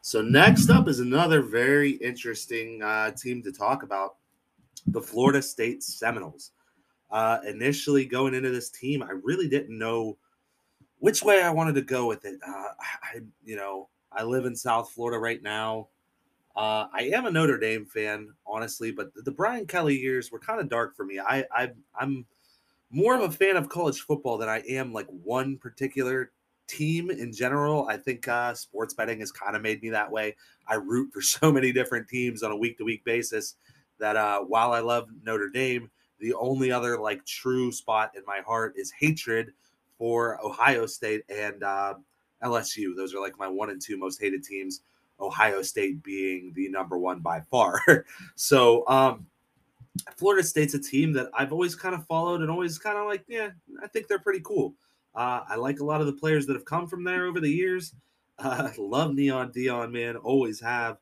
So 0.00 0.22
next 0.22 0.70
up 0.70 0.88
is 0.88 1.00
another 1.00 1.42
very 1.42 1.90
interesting 1.90 2.80
uh, 2.82 3.10
team 3.10 3.42
to 3.42 3.52
talk 3.52 3.82
about, 3.82 4.16
the 4.86 5.02
Florida 5.02 5.42
State 5.42 5.82
Seminoles. 5.82 6.52
Uh, 7.10 7.38
initially 7.46 8.06
going 8.06 8.32
into 8.32 8.50
this 8.50 8.70
team, 8.70 9.02
I 9.02 9.10
really 9.22 9.48
didn't 9.48 9.76
know 9.76 10.16
which 11.00 11.22
way 11.22 11.42
I 11.42 11.50
wanted 11.50 11.74
to 11.74 11.82
go 11.82 12.06
with 12.06 12.24
it. 12.24 12.40
Uh, 12.46 12.68
I, 13.02 13.20
you 13.44 13.56
know, 13.56 13.90
I 14.16 14.22
live 14.22 14.46
in 14.46 14.56
South 14.56 14.90
Florida 14.90 15.18
right 15.18 15.42
now. 15.42 15.88
Uh, 16.56 16.86
I 16.92 17.10
am 17.12 17.26
a 17.26 17.30
Notre 17.30 17.58
Dame 17.58 17.84
fan, 17.84 18.32
honestly, 18.46 18.90
but 18.90 19.10
the, 19.14 19.30
Brian 19.30 19.66
Kelly 19.66 19.94
years 19.94 20.32
were 20.32 20.38
kind 20.38 20.58
of 20.58 20.70
dark 20.70 20.96
for 20.96 21.04
me. 21.04 21.20
I, 21.20 21.44
I 21.54 21.70
I'm 21.94 22.24
more 22.90 23.14
of 23.14 23.20
a 23.20 23.30
fan 23.30 23.56
of 23.56 23.68
college 23.68 24.00
football 24.00 24.38
than 24.38 24.48
I 24.48 24.60
am 24.68 24.92
like 24.92 25.06
one 25.08 25.58
particular 25.58 26.32
team 26.66 27.10
in 27.10 27.32
general. 27.32 27.86
I 27.88 27.98
think 27.98 28.26
uh, 28.26 28.54
sports 28.54 28.94
betting 28.94 29.20
has 29.20 29.30
kind 29.30 29.54
of 29.54 29.60
made 29.60 29.82
me 29.82 29.90
that 29.90 30.10
way. 30.10 30.34
I 30.66 30.76
root 30.76 31.12
for 31.12 31.20
so 31.22 31.52
many 31.52 31.72
different 31.72 32.08
teams 32.08 32.42
on 32.42 32.52
a 32.52 32.56
week 32.56 32.78
to 32.78 32.84
week 32.84 33.04
basis 33.04 33.56
that 33.98 34.16
uh, 34.16 34.40
while 34.40 34.72
I 34.72 34.80
love 34.80 35.08
Notre 35.22 35.50
Dame, 35.50 35.90
the 36.20 36.32
only 36.34 36.72
other 36.72 36.98
like 36.98 37.24
true 37.26 37.70
spot 37.70 38.12
in 38.16 38.22
my 38.26 38.40
heart 38.40 38.74
is 38.76 38.90
hatred 38.98 39.52
for 39.98 40.42
Ohio 40.44 40.86
State 40.86 41.22
and 41.28 41.62
uh, 41.62 41.94
LSU. 42.42 42.96
Those 42.96 43.14
are 43.14 43.20
like 43.20 43.38
my 43.38 43.48
one 43.48 43.70
and 43.70 43.80
two 43.80 43.96
most 43.96 44.20
hated 44.20 44.44
teams. 44.44 44.82
Ohio 45.20 45.62
State 45.62 46.02
being 46.02 46.52
the 46.54 46.68
number 46.68 46.98
one 46.98 47.20
by 47.20 47.40
far. 47.40 47.80
so, 48.34 48.86
um, 48.86 49.26
Florida 50.16 50.46
State's 50.46 50.74
a 50.74 50.78
team 50.78 51.12
that 51.14 51.30
I've 51.32 51.52
always 51.52 51.74
kind 51.74 51.94
of 51.94 52.06
followed 52.06 52.42
and 52.42 52.50
always 52.50 52.78
kind 52.78 52.98
of 52.98 53.06
like, 53.06 53.24
yeah, 53.28 53.50
I 53.82 53.86
think 53.86 54.08
they're 54.08 54.18
pretty 54.18 54.42
cool. 54.44 54.74
Uh, 55.14 55.40
I 55.48 55.56
like 55.56 55.80
a 55.80 55.84
lot 55.84 56.02
of 56.02 56.06
the 56.06 56.12
players 56.12 56.46
that 56.46 56.52
have 56.52 56.66
come 56.66 56.86
from 56.86 57.02
there 57.02 57.26
over 57.26 57.40
the 57.40 57.50
years. 57.50 57.94
Uh, 58.38 58.70
love 58.78 59.14
Neon 59.14 59.52
Deion, 59.52 59.90
man, 59.90 60.16
always 60.16 60.60
have. 60.60 60.98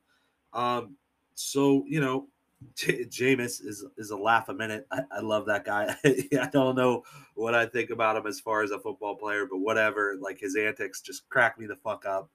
Um, 0.53 0.95
so 1.35 1.83
you 1.87 1.99
know, 1.99 2.27
J- 2.75 3.05
Jameis 3.05 3.63
is 3.65 3.85
is 3.97 4.11
a 4.11 4.17
laugh 4.17 4.49
a 4.49 4.53
minute. 4.53 4.87
I, 4.91 5.01
I 5.11 5.19
love 5.19 5.45
that 5.47 5.65
guy. 5.65 5.95
I 6.05 6.49
don't 6.51 6.75
know 6.75 7.03
what 7.35 7.53
I 7.53 7.65
think 7.65 7.89
about 7.89 8.15
him 8.15 8.27
as 8.27 8.39
far 8.39 8.63
as 8.63 8.71
a 8.71 8.79
football 8.79 9.15
player, 9.15 9.45
but 9.49 9.57
whatever. 9.57 10.15
Like 10.19 10.39
his 10.39 10.55
antics 10.55 11.01
just 11.01 11.27
crack 11.29 11.59
me 11.59 11.65
the 11.65 11.75
fuck 11.75 12.05
up. 12.05 12.29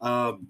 Um, 0.00 0.48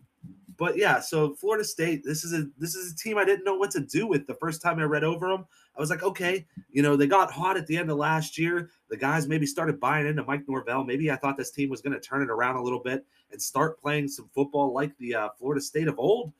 but 0.57 0.77
yeah, 0.77 1.01
so 1.01 1.35
Florida 1.35 1.64
State, 1.64 2.03
this 2.05 2.25
is 2.25 2.33
a 2.33 2.46
this 2.59 2.75
is 2.75 2.92
a 2.92 2.96
team 2.96 3.18
I 3.18 3.25
didn't 3.25 3.44
know 3.44 3.57
what 3.57 3.70
to 3.72 3.81
do 3.81 4.07
with 4.07 4.27
the 4.27 4.35
first 4.35 4.62
time 4.62 4.79
I 4.79 4.85
read 4.85 5.05
over 5.05 5.29
them. 5.29 5.46
I 5.77 5.81
was 5.81 5.90
like, 5.90 6.03
okay, 6.03 6.46
you 6.70 6.83
know, 6.83 6.96
they 6.96 7.07
got 7.07 7.31
hot 7.31 7.59
at 7.59 7.66
the 7.66 7.77
end 7.77 7.90
of 7.90 7.99
last 7.99 8.38
year. 8.38 8.70
The 8.88 8.96
guys 8.96 9.29
maybe 9.29 9.46
started 9.46 9.79
buying 9.79 10.07
into 10.07 10.25
Mike 10.25 10.44
Norvell. 10.49 10.85
Maybe 10.85 11.11
I 11.11 11.16
thought 11.16 11.37
this 11.37 11.51
team 11.51 11.68
was 11.68 11.83
going 11.83 11.92
to 11.92 12.01
turn 12.01 12.22
it 12.22 12.31
around 12.31 12.57
a 12.57 12.62
little 12.62 12.83
bit 12.83 13.05
and 13.31 13.40
start 13.40 13.79
playing 13.79 14.09
some 14.09 14.31
football 14.35 14.72
like 14.72 14.96
the 14.99 15.14
uh, 15.14 15.29
Florida 15.38 15.61
State 15.61 15.88
of 15.88 15.99
old. 15.99 16.33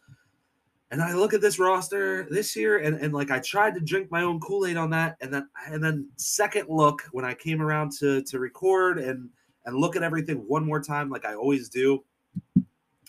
And 0.91 1.03
I 1.03 1.15
look 1.15 1.35
at 1.35 1.41
this 1.41 1.59
roster 1.59 2.29
this 2.31 2.55
year, 2.55 2.79
and, 2.79 2.97
and 2.97 3.13
like 3.13 3.31
I 3.33 3.41
tried 3.41 3.75
to 3.75 3.81
drink 3.81 4.11
my 4.11 4.23
own 4.23 4.39
Kool 4.39 4.67
Aid 4.67 4.77
on 4.77 4.91
that, 4.91 5.17
and 5.21 5.33
then 5.33 5.49
and 5.67 5.83
then 5.83 6.09
second 6.17 6.69
look 6.69 7.03
when 7.11 7.25
I 7.25 7.35
came 7.35 7.61
around 7.61 7.93
to 7.99 8.23
to 8.23 8.39
record 8.39 8.99
and 8.99 9.29
and 9.65 9.77
look 9.77 9.97
at 9.97 10.05
everything 10.05 10.39
one 10.47 10.65
more 10.65 10.81
time, 10.81 11.11
like 11.11 11.25
I 11.25 11.35
always 11.35 11.69
do, 11.69 12.05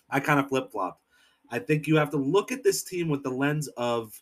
I 0.09 0.19
kind 0.19 0.39
of 0.39 0.49
flip 0.49 0.71
flopped. 0.71 1.03
I 1.51 1.59
think 1.59 1.85
you 1.85 1.95
have 1.97 2.09
to 2.11 2.17
look 2.17 2.51
at 2.51 2.63
this 2.63 2.83
team 2.83 3.09
with 3.09 3.23
the 3.23 3.29
lens 3.29 3.67
of. 3.77 4.21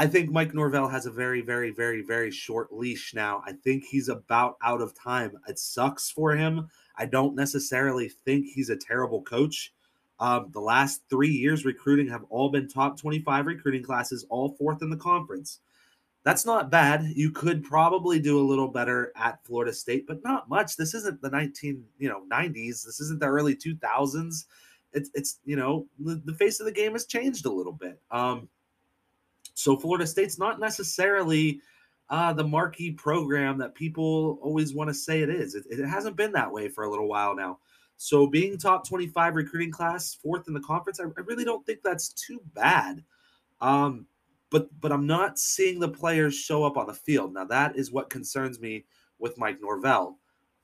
I 0.00 0.06
think 0.06 0.30
Mike 0.30 0.54
Norvell 0.54 0.86
has 0.86 1.06
a 1.06 1.10
very, 1.10 1.40
very, 1.40 1.72
very, 1.72 2.02
very 2.02 2.30
short 2.30 2.72
leash 2.72 3.14
now. 3.14 3.42
I 3.44 3.50
think 3.52 3.82
he's 3.82 4.08
about 4.08 4.56
out 4.62 4.80
of 4.80 4.94
time. 4.94 5.32
It 5.48 5.58
sucks 5.58 6.08
for 6.08 6.36
him. 6.36 6.68
I 6.96 7.06
don't 7.06 7.34
necessarily 7.34 8.08
think 8.08 8.46
he's 8.46 8.70
a 8.70 8.76
terrible 8.76 9.22
coach. 9.22 9.72
Um, 10.20 10.50
the 10.52 10.60
last 10.60 11.02
three 11.08 11.30
years 11.30 11.64
recruiting 11.64 12.08
have 12.08 12.24
all 12.28 12.48
been 12.50 12.68
top 12.68 12.98
25 13.00 13.46
recruiting 13.46 13.82
classes, 13.82 14.26
all 14.28 14.56
fourth 14.58 14.82
in 14.82 14.90
the 14.90 14.96
conference. 14.96 15.60
That's 16.24 16.44
not 16.44 16.70
bad. 16.70 17.04
You 17.14 17.30
could 17.30 17.62
probably 17.62 18.18
do 18.18 18.40
a 18.40 18.46
little 18.46 18.68
better 18.68 19.12
at 19.16 19.44
Florida 19.44 19.72
State, 19.72 20.06
but 20.06 20.22
not 20.24 20.48
much. 20.48 20.76
This 20.76 20.92
isn't 20.94 21.22
the 21.22 21.30
19, 21.30 21.84
you 21.98 22.08
know, 22.08 22.22
90s. 22.30 22.84
This 22.84 23.00
isn't 23.00 23.20
the 23.20 23.26
early 23.26 23.54
2000s. 23.54 24.44
It's, 24.92 25.10
it's 25.14 25.38
you 25.44 25.56
know, 25.56 25.86
the, 25.98 26.20
the 26.24 26.34
face 26.34 26.60
of 26.60 26.66
the 26.66 26.72
game 26.72 26.92
has 26.92 27.06
changed 27.06 27.46
a 27.46 27.50
little 27.50 27.72
bit. 27.72 28.00
Um, 28.10 28.48
so 29.54 29.76
Florida 29.76 30.06
State's 30.06 30.38
not 30.38 30.60
necessarily 30.60 31.60
uh, 32.10 32.32
the 32.32 32.44
marquee 32.44 32.90
program 32.90 33.58
that 33.58 33.74
people 33.74 34.38
always 34.42 34.74
want 34.74 34.88
to 34.88 34.94
say 34.94 35.20
it 35.22 35.30
is. 35.30 35.54
It, 35.54 35.64
it 35.70 35.86
hasn't 35.86 36.16
been 36.16 36.32
that 36.32 36.52
way 36.52 36.68
for 36.68 36.84
a 36.84 36.90
little 36.90 37.08
while 37.08 37.34
now. 37.34 37.58
So 37.98 38.28
being 38.28 38.56
top 38.56 38.88
25 38.88 39.34
recruiting 39.34 39.72
class, 39.72 40.14
fourth 40.14 40.46
in 40.46 40.54
the 40.54 40.60
conference, 40.60 41.00
I, 41.00 41.04
I 41.04 41.20
really 41.26 41.44
don't 41.44 41.66
think 41.66 41.80
that's 41.82 42.08
too 42.10 42.40
bad. 42.54 43.04
Um, 43.60 44.06
but 44.50 44.68
but 44.80 44.92
I'm 44.92 45.06
not 45.06 45.38
seeing 45.38 45.78
the 45.78 45.88
players 45.88 46.34
show 46.34 46.64
up 46.64 46.76
on 46.76 46.86
the 46.86 46.94
field. 46.94 47.34
Now 47.34 47.44
that 47.44 47.76
is 47.76 47.92
what 47.92 48.08
concerns 48.08 48.60
me 48.60 48.86
with 49.18 49.36
Mike 49.36 49.60
Norvell. 49.60 50.18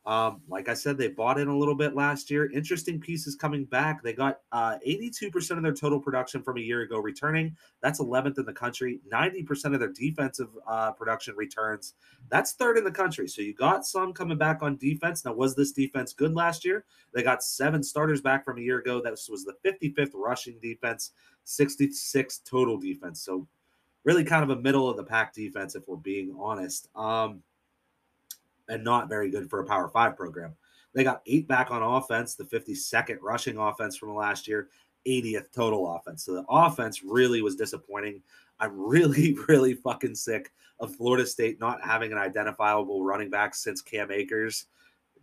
Um, 0.06 0.42
like 0.48 0.68
I 0.68 0.74
said, 0.74 0.98
they 0.98 1.08
bought 1.08 1.38
in 1.38 1.48
a 1.48 1.56
little 1.56 1.74
bit 1.74 1.94
last 1.94 2.30
year. 2.30 2.50
Interesting 2.52 3.00
pieces 3.00 3.36
coming 3.36 3.64
back. 3.64 4.02
They 4.02 4.12
got 4.12 4.40
uh, 4.52 4.76
82% 4.86 5.56
of 5.56 5.62
their 5.62 5.72
total 5.72 5.98
production 5.98 6.42
from 6.42 6.58
a 6.58 6.60
year 6.60 6.82
ago 6.82 6.98
returning. 6.98 7.56
That's 7.80 8.00
11th 8.00 8.38
in 8.38 8.44
the 8.44 8.52
country. 8.52 9.00
90% 9.10 9.72
of 9.72 9.80
their 9.80 9.92
defensive 9.92 10.48
uh, 10.66 10.92
production 10.92 11.34
returns. 11.36 11.94
That's 12.28 12.52
third 12.52 12.76
in 12.76 12.84
the 12.84 12.90
country. 12.90 13.28
So 13.28 13.40
you 13.40 13.54
got 13.54 13.86
some 13.86 14.12
coming 14.12 14.36
back 14.36 14.62
on 14.62 14.76
defense. 14.76 15.24
Now, 15.24 15.32
was 15.32 15.56
this 15.56 15.72
defense 15.72 16.12
good 16.12 16.34
last 16.34 16.66
year? 16.66 16.84
They 17.14 17.22
got 17.22 17.42
seven 17.42 17.82
starters 17.82 18.20
back 18.20 18.44
from 18.44 18.58
a 18.58 18.62
year 18.62 18.80
ago. 18.80 19.00
That 19.02 19.12
was 19.12 19.46
the 19.46 19.56
55th 19.64 20.12
rushing 20.14 20.58
defense, 20.60 21.12
66 21.44 22.38
total 22.44 22.76
defense. 22.76 23.22
So 23.22 23.48
really 24.04 24.24
kind 24.24 24.42
of 24.42 24.50
a 24.50 24.60
middle 24.60 24.88
of 24.90 24.98
the 24.98 25.04
pack 25.04 25.32
defense, 25.32 25.74
if 25.74 25.88
we're 25.88 25.96
being 25.96 26.34
honest. 26.38 26.88
Um, 26.94 27.42
and 28.68 28.82
not 28.82 29.08
very 29.08 29.30
good 29.30 29.48
for 29.48 29.60
a 29.60 29.66
Power 29.66 29.88
Five 29.88 30.16
program. 30.16 30.54
They 30.94 31.04
got 31.04 31.22
eight 31.26 31.48
back 31.48 31.70
on 31.70 31.82
offense, 31.82 32.34
the 32.34 32.44
52nd 32.44 33.18
rushing 33.20 33.58
offense 33.58 33.96
from 33.96 34.14
last 34.14 34.46
year, 34.46 34.68
80th 35.06 35.52
total 35.52 35.94
offense. 35.96 36.24
So 36.24 36.34
the 36.34 36.44
offense 36.48 37.02
really 37.02 37.42
was 37.42 37.56
disappointing. 37.56 38.22
I'm 38.60 38.72
really, 38.78 39.36
really 39.48 39.74
fucking 39.74 40.14
sick 40.14 40.52
of 40.80 40.94
Florida 40.94 41.26
State 41.26 41.60
not 41.60 41.82
having 41.82 42.12
an 42.12 42.18
identifiable 42.18 43.04
running 43.04 43.30
back 43.30 43.54
since 43.54 43.82
Cam 43.82 44.10
Akers. 44.10 44.66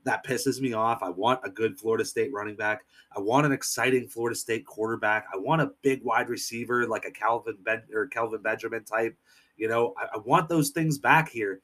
That 0.04 0.25
pisses 0.25 0.60
me 0.60 0.73
off. 0.73 1.04
I 1.04 1.10
want 1.10 1.41
a 1.43 1.49
good 1.49 1.77
Florida 1.77 2.04
State 2.04 2.34
running 2.34 2.56
back. 2.56 2.82
I 3.15 3.19
want 3.19 3.45
an 3.45 3.51
exciting 3.51 4.08
Florida 4.08 4.36
State 4.36 4.65
quarterback. 4.65 5.27
I 5.34 5.38
want 5.38 5.62
a 5.62 5.71
big 5.84 6.04
wide 6.04 6.30
receiver 6.30 6.88
like 6.88 7.06
a 7.06 7.12
Calvin 7.12 7.58
ben- 7.62 7.84
or 7.93 8.08
Kelvin 8.08 8.41
Benjamin 8.41 8.84
type. 8.84 9.15
You 9.58 9.67
know, 9.67 9.93
I, 9.97 10.15
I 10.15 10.17
want 10.19 10.49
those 10.49 10.71
things 10.71 10.97
back 10.97 11.30
here. 11.30 11.62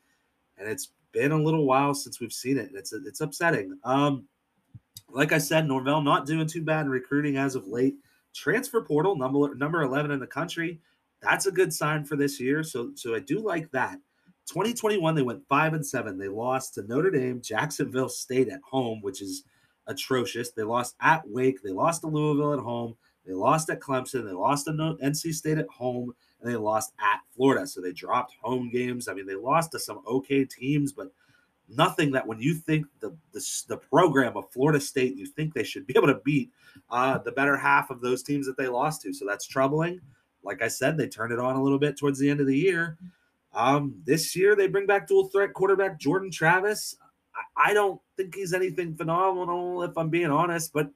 And 0.57 0.69
it's 0.69 0.89
been 1.13 1.31
a 1.31 1.41
little 1.41 1.65
while 1.65 1.93
since 1.93 2.19
we've 2.19 2.33
seen 2.33 2.57
it. 2.57 2.71
It's 2.73 2.93
it's 2.93 3.21
upsetting. 3.21 3.77
Um, 3.83 4.27
like 5.09 5.31
I 5.31 5.37
said, 5.37 5.67
Norvell 5.67 6.01
not 6.01 6.25
doing 6.25 6.47
too 6.47 6.61
bad 6.63 6.85
in 6.85 6.91
recruiting 6.91 7.37
as 7.37 7.55
of 7.55 7.67
late. 7.67 7.95
Transfer 8.35 8.81
portal 8.81 9.15
number 9.15 9.55
number 9.55 9.81
eleven 9.81 10.11
in 10.11 10.19
the 10.19 10.27
country. 10.27 10.79
That's 11.21 11.47
a 11.47 11.51
good 11.51 11.73
sign 11.73 12.05
for 12.05 12.15
this 12.15 12.39
year. 12.39 12.63
So 12.63 12.91
so 12.95 13.15
I 13.15 13.19
do 13.19 13.39
like 13.39 13.71
that. 13.71 13.99
2021 14.47 15.13
they 15.13 15.21
went 15.21 15.47
five 15.49 15.73
and 15.73 15.85
seven. 15.85 16.17
They 16.17 16.29
lost 16.29 16.75
to 16.75 16.83
Notre 16.83 17.11
Dame, 17.11 17.41
Jacksonville 17.41 18.09
State 18.09 18.47
at 18.47 18.61
home, 18.63 19.01
which 19.01 19.21
is 19.21 19.43
atrocious. 19.87 20.51
They 20.51 20.63
lost 20.63 20.95
at 21.01 21.27
Wake. 21.27 21.61
They 21.61 21.71
lost 21.71 22.01
to 22.01 22.07
Louisville 22.07 22.53
at 22.53 22.59
home. 22.59 22.95
They 23.25 23.33
lost 23.33 23.69
at 23.69 23.81
Clemson. 23.81 24.25
They 24.25 24.31
lost 24.31 24.65
to 24.65 24.71
NC 24.71 25.33
State 25.33 25.57
at 25.57 25.67
home 25.67 26.13
and 26.41 26.51
they 26.51 26.55
lost 26.55 26.93
at 26.99 27.21
Florida. 27.35 27.65
So 27.67 27.81
they 27.81 27.91
dropped 27.91 28.35
home 28.41 28.69
games. 28.69 29.07
I 29.07 29.13
mean, 29.13 29.25
they 29.25 29.35
lost 29.35 29.71
to 29.71 29.79
some 29.79 30.01
okay 30.07 30.45
teams, 30.45 30.93
but 30.93 31.11
nothing 31.69 32.11
that 32.11 32.25
when 32.25 32.39
you 32.39 32.53
think 32.53 32.85
the 32.99 33.15
the, 33.33 33.63
the 33.67 33.77
program 33.77 34.37
of 34.37 34.51
Florida 34.51 34.79
State, 34.79 35.15
you 35.15 35.25
think 35.25 35.53
they 35.53 35.63
should 35.63 35.87
be 35.87 35.93
able 35.97 36.07
to 36.07 36.21
beat 36.23 36.51
uh, 36.89 37.17
the 37.19 37.31
better 37.31 37.57
half 37.57 37.89
of 37.89 38.01
those 38.01 38.23
teams 38.23 38.45
that 38.45 38.57
they 38.57 38.67
lost 38.67 39.01
to. 39.01 39.13
So 39.13 39.25
that's 39.25 39.45
troubling. 39.45 39.99
Like 40.43 40.61
I 40.61 40.67
said, 40.67 40.97
they 40.97 41.07
turned 41.07 41.33
it 41.33 41.39
on 41.39 41.55
a 41.55 41.63
little 41.63 41.79
bit 41.79 41.97
towards 41.97 42.19
the 42.19 42.29
end 42.29 42.39
of 42.39 42.47
the 42.47 42.57
year. 42.57 42.97
Um, 43.53 43.95
this 44.05 44.35
year 44.35 44.55
they 44.55 44.67
bring 44.67 44.85
back 44.85 45.07
dual 45.07 45.27
threat 45.27 45.53
quarterback 45.53 45.99
Jordan 45.99 46.31
Travis. 46.31 46.95
I, 47.55 47.73
don't 47.73 47.99
think 48.15 48.35
he's 48.35 48.53
anything 48.53 48.95
phenomenal, 48.95 49.83
if 49.83 49.97
I'm 49.97 50.09
being 50.09 50.31
honest, 50.31 50.73
but 50.73 50.89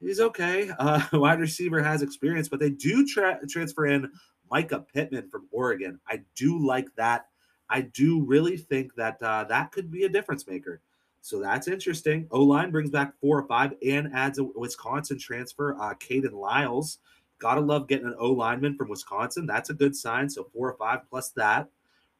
he's 0.00 0.20
okay. 0.20 0.70
Uh, 0.78 1.02
wide 1.12 1.40
receiver 1.40 1.82
has 1.82 2.02
experience, 2.02 2.48
but 2.48 2.60
they 2.60 2.70
do 2.70 3.06
tra- 3.06 3.40
transfer 3.48 3.86
in 3.86 4.10
Mycah 4.50 4.86
Pittman 4.92 5.28
from 5.28 5.46
Oregon. 5.50 6.00
I 6.08 6.22
do 6.34 6.64
like 6.64 6.94
that. 6.96 7.26
I 7.68 7.82
do 7.82 8.22
really 8.22 8.56
think 8.56 8.94
that 8.94 9.20
uh, 9.22 9.44
that 9.44 9.72
could 9.72 9.90
be 9.90 10.04
a 10.04 10.08
difference 10.08 10.46
maker. 10.46 10.80
So 11.20 11.40
that's 11.40 11.66
interesting. 11.66 12.28
O 12.30 12.40
line 12.42 12.70
brings 12.70 12.90
back 12.90 13.12
four 13.20 13.38
or 13.38 13.48
five 13.48 13.74
and 13.84 14.14
adds 14.14 14.38
a 14.38 14.44
Wisconsin 14.44 15.18
transfer, 15.18 15.76
uh, 15.80 15.94
Kayden 15.94 16.32
Lyles. 16.32 16.98
Gotta 17.38 17.60
love 17.60 17.88
getting 17.88 18.06
an 18.06 18.14
O 18.18 18.30
lineman 18.30 18.76
from 18.76 18.88
Wisconsin. 18.88 19.44
That's 19.44 19.70
a 19.70 19.74
good 19.74 19.96
sign. 19.96 20.30
So 20.30 20.44
four 20.54 20.70
or 20.70 20.76
five 20.76 21.00
plus 21.10 21.30
that. 21.30 21.68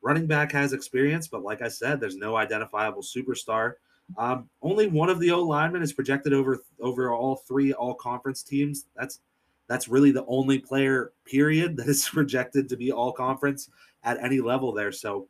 Running 0.02 0.26
back 0.26 0.52
has 0.52 0.72
experience, 0.72 1.28
but 1.28 1.42
like 1.42 1.62
I 1.62 1.68
said, 1.68 2.00
there's 2.00 2.16
no 2.16 2.36
identifiable 2.36 3.02
superstar. 3.02 3.74
Um, 4.18 4.48
only 4.62 4.86
one 4.86 5.08
of 5.08 5.20
the 5.20 5.30
O 5.30 5.42
linemen 5.42 5.82
is 5.82 5.92
projected 5.92 6.32
over 6.32 6.62
over 6.80 7.12
all 7.12 7.36
three 7.36 7.72
all 7.72 7.94
conference 7.94 8.42
teams. 8.42 8.86
That's 8.96 9.20
that's 9.68 9.88
really 9.88 10.10
the 10.10 10.24
only 10.26 10.58
player, 10.58 11.12
period, 11.24 11.76
that 11.76 11.88
is 11.88 12.08
projected 12.12 12.68
to 12.68 12.76
be 12.76 12.92
all 12.92 13.12
conference 13.12 13.70
at 14.04 14.22
any 14.22 14.40
level 14.40 14.72
there. 14.72 14.92
So, 14.92 15.28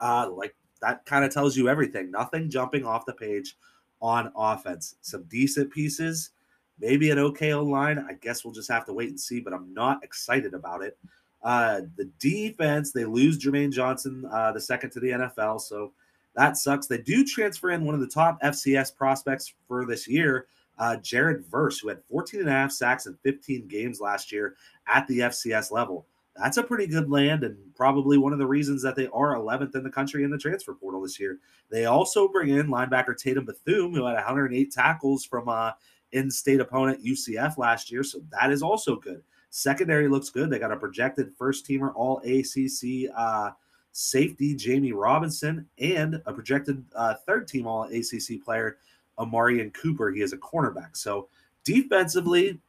uh, 0.00 0.28
like 0.30 0.54
that 0.82 1.04
kind 1.06 1.24
of 1.24 1.32
tells 1.32 1.56
you 1.56 1.68
everything. 1.68 2.10
Nothing 2.10 2.50
jumping 2.50 2.84
off 2.84 3.06
the 3.06 3.14
page 3.14 3.56
on 4.00 4.32
offense. 4.36 4.96
Some 5.00 5.24
decent 5.24 5.70
pieces, 5.70 6.30
maybe 6.78 7.10
an 7.10 7.18
okay 7.18 7.54
line. 7.54 8.04
I 8.08 8.14
guess 8.14 8.44
we'll 8.44 8.54
just 8.54 8.70
have 8.70 8.84
to 8.86 8.92
wait 8.92 9.08
and 9.08 9.20
see, 9.20 9.40
but 9.40 9.52
I'm 9.52 9.72
not 9.72 10.04
excited 10.04 10.54
about 10.54 10.82
it. 10.82 10.98
Uh, 11.42 11.82
the 11.96 12.10
defense, 12.18 12.92
they 12.92 13.04
lose 13.04 13.38
Jermaine 13.38 13.72
Johnson, 13.72 14.26
uh, 14.32 14.52
the 14.52 14.60
second 14.60 14.90
to 14.90 15.00
the 15.00 15.10
NFL. 15.10 15.60
So 15.60 15.92
that 16.34 16.56
sucks. 16.56 16.86
They 16.86 16.98
do 16.98 17.24
transfer 17.24 17.70
in 17.70 17.84
one 17.84 17.94
of 17.94 18.00
the 18.00 18.06
top 18.06 18.40
FCS 18.42 18.94
prospects 18.94 19.54
for 19.68 19.86
this 19.86 20.06
year, 20.08 20.46
uh, 20.78 20.96
Jared 20.96 21.44
Verse, 21.46 21.78
who 21.78 21.88
had 21.88 22.02
14 22.10 22.40
and 22.40 22.48
a 22.48 22.52
half 22.52 22.72
sacks 22.72 23.06
in 23.06 23.16
15 23.22 23.66
games 23.68 24.00
last 24.00 24.30
year 24.32 24.56
at 24.86 25.06
the 25.08 25.20
FCS 25.20 25.70
level. 25.70 26.06
That's 26.38 26.58
a 26.58 26.62
pretty 26.62 26.86
good 26.86 27.10
land, 27.10 27.44
and 27.44 27.56
probably 27.74 28.18
one 28.18 28.32
of 28.32 28.38
the 28.38 28.46
reasons 28.46 28.82
that 28.82 28.94
they 28.94 29.06
are 29.08 29.36
11th 29.36 29.74
in 29.74 29.82
the 29.82 29.90
country 29.90 30.22
in 30.22 30.30
the 30.30 30.36
transfer 30.36 30.74
portal 30.74 31.00
this 31.00 31.18
year. 31.18 31.38
They 31.70 31.86
also 31.86 32.28
bring 32.28 32.50
in 32.50 32.68
linebacker 32.68 33.16
Tatum 33.16 33.46
Bethune, 33.46 33.94
who 33.94 34.04
had 34.04 34.14
108 34.14 34.70
tackles 34.70 35.24
from 35.24 35.48
uh, 35.48 35.72
in-state 36.12 36.60
opponent 36.60 37.02
UCF 37.02 37.56
last 37.56 37.90
year, 37.90 38.04
so 38.04 38.20
that 38.30 38.52
is 38.52 38.62
also 38.62 38.96
good. 38.96 39.22
Secondary 39.48 40.08
looks 40.08 40.28
good. 40.28 40.50
They 40.50 40.58
got 40.58 40.72
a 40.72 40.76
projected 40.76 41.32
first 41.38 41.66
teamer 41.66 41.92
All 41.94 42.18
ACC 42.18 43.10
uh, 43.16 43.52
safety 43.92 44.54
Jammie 44.54 44.92
Robinson 44.94 45.66
and 45.78 46.20
a 46.26 46.32
projected 46.32 46.84
uh, 46.94 47.14
third 47.26 47.48
team 47.48 47.66
All 47.66 47.84
ACC 47.84 48.44
player 48.44 48.76
Omarion 49.18 49.72
Cooper. 49.72 50.10
He 50.10 50.22
is 50.22 50.32
a 50.32 50.38
cornerback. 50.38 50.96
So 50.96 51.28
defensively, 51.64 52.60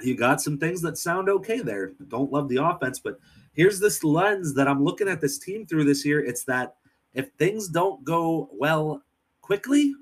you 0.00 0.16
got 0.16 0.40
some 0.40 0.58
things 0.58 0.80
that 0.82 0.98
sound 0.98 1.28
okay 1.28 1.60
there. 1.60 1.92
Don't 2.08 2.32
love 2.32 2.48
the 2.48 2.62
offense, 2.64 2.98
but 2.98 3.18
here's 3.52 3.80
this 3.80 4.04
lens 4.04 4.54
that 4.54 4.68
I'm 4.68 4.84
looking 4.84 5.08
at 5.08 5.20
this 5.20 5.38
team 5.38 5.66
through 5.66 5.84
this 5.84 6.04
year. 6.04 6.24
It's 6.24 6.44
that 6.44 6.76
if 7.14 7.30
things 7.32 7.68
don't 7.68 8.04
go 8.04 8.48
well 8.52 9.02
quickly, 9.40 9.94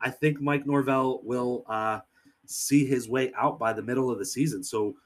I 0.00 0.10
think 0.10 0.40
Mike 0.40 0.66
Norvell 0.66 1.20
will 1.22 1.64
uh, 1.68 2.00
see 2.46 2.84
his 2.84 3.08
way 3.08 3.32
out 3.36 3.58
by 3.58 3.72
the 3.72 3.82
middle 3.82 4.10
of 4.10 4.18
the 4.18 4.24
season. 4.24 4.64
So 4.64 4.96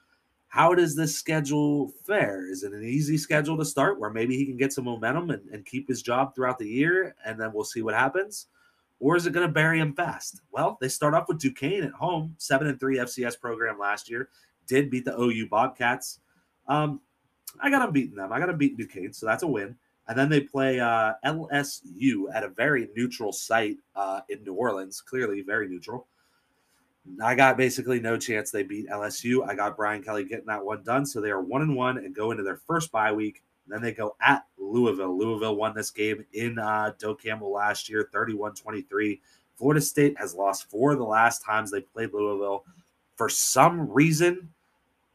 how 0.48 0.74
does 0.74 0.96
this 0.96 1.14
schedule 1.14 1.92
fare? 2.04 2.50
Is 2.50 2.62
it 2.62 2.72
an 2.72 2.82
easy 2.82 3.18
schedule 3.18 3.56
to 3.58 3.64
start 3.64 4.00
where 4.00 4.10
maybe 4.10 4.36
he 4.36 4.46
can 4.46 4.56
get 4.56 4.72
some 4.72 4.84
momentum 4.84 5.30
and, 5.30 5.46
and 5.50 5.66
keep 5.66 5.86
his 5.88 6.00
job 6.00 6.34
throughout 6.34 6.58
the 6.58 6.68
year 6.68 7.14
and 7.24 7.38
then 7.38 7.52
we'll 7.52 7.64
see 7.64 7.82
what 7.82 7.94
happens? 7.94 8.46
Or 9.00 9.16
is 9.16 9.26
it 9.26 9.32
going 9.32 9.46
to 9.46 9.52
bury 9.52 9.78
him 9.78 9.94
fast? 9.94 10.40
Well, 10.50 10.76
they 10.80 10.88
start 10.88 11.14
off 11.14 11.28
with 11.28 11.38
Duquesne 11.38 11.84
at 11.84 11.92
home, 11.92 12.34
seven 12.38 12.66
and 12.66 12.80
three 12.80 12.98
FCS 12.98 13.40
program 13.40 13.78
last 13.78 14.10
year, 14.10 14.28
did 14.66 14.90
beat 14.90 15.04
the 15.04 15.18
OU 15.18 15.48
Bobcats. 15.48 16.20
Um, 16.66 17.00
I 17.60 17.70
got 17.70 17.80
them 17.80 17.92
beating 17.92 18.16
them. 18.16 18.32
I 18.32 18.38
got 18.38 18.46
them 18.46 18.58
beating 18.58 18.76
Duquesne, 18.76 19.12
so 19.12 19.26
that's 19.26 19.42
a 19.42 19.46
win. 19.46 19.76
And 20.08 20.18
then 20.18 20.28
they 20.28 20.40
play 20.40 20.80
uh, 20.80 21.14
LSU 21.24 22.24
at 22.34 22.42
a 22.42 22.48
very 22.48 22.88
neutral 22.96 23.32
site 23.32 23.76
uh, 23.94 24.20
in 24.28 24.42
New 24.42 24.54
Orleans, 24.54 25.00
clearly 25.00 25.42
very 25.42 25.68
neutral. 25.68 26.06
I 27.22 27.34
got 27.34 27.56
basically 27.56 28.00
no 28.00 28.16
chance 28.16 28.50
they 28.50 28.62
beat 28.62 28.88
LSU. 28.88 29.46
I 29.46 29.54
got 29.54 29.76
Brian 29.76 30.02
Kelly 30.02 30.24
getting 30.24 30.46
that 30.46 30.64
one 30.64 30.82
done. 30.82 31.06
So 31.06 31.20
they 31.20 31.30
are 31.30 31.40
one 31.40 31.62
and 31.62 31.76
one 31.76 31.98
and 31.98 32.14
go 32.14 32.30
into 32.30 32.42
their 32.42 32.56
first 32.56 32.90
bye 32.92 33.12
week. 33.12 33.42
Then 33.70 33.82
they 33.82 33.92
go 33.92 34.16
at 34.20 34.44
Louisville. 34.58 35.16
Louisville 35.16 35.56
won 35.56 35.74
this 35.74 35.90
game 35.90 36.24
in 36.32 36.58
uh, 36.58 36.92
Doak 36.98 37.22
Campbell 37.22 37.52
last 37.52 37.88
year, 37.88 38.08
31 38.12 38.54
23. 38.54 39.20
Florida 39.56 39.80
State 39.80 40.16
has 40.18 40.34
lost 40.34 40.70
four 40.70 40.92
of 40.92 40.98
the 40.98 41.04
last 41.04 41.44
times 41.44 41.70
they 41.70 41.80
played 41.80 42.12
Louisville. 42.12 42.64
For 43.16 43.28
some 43.28 43.90
reason, 43.90 44.48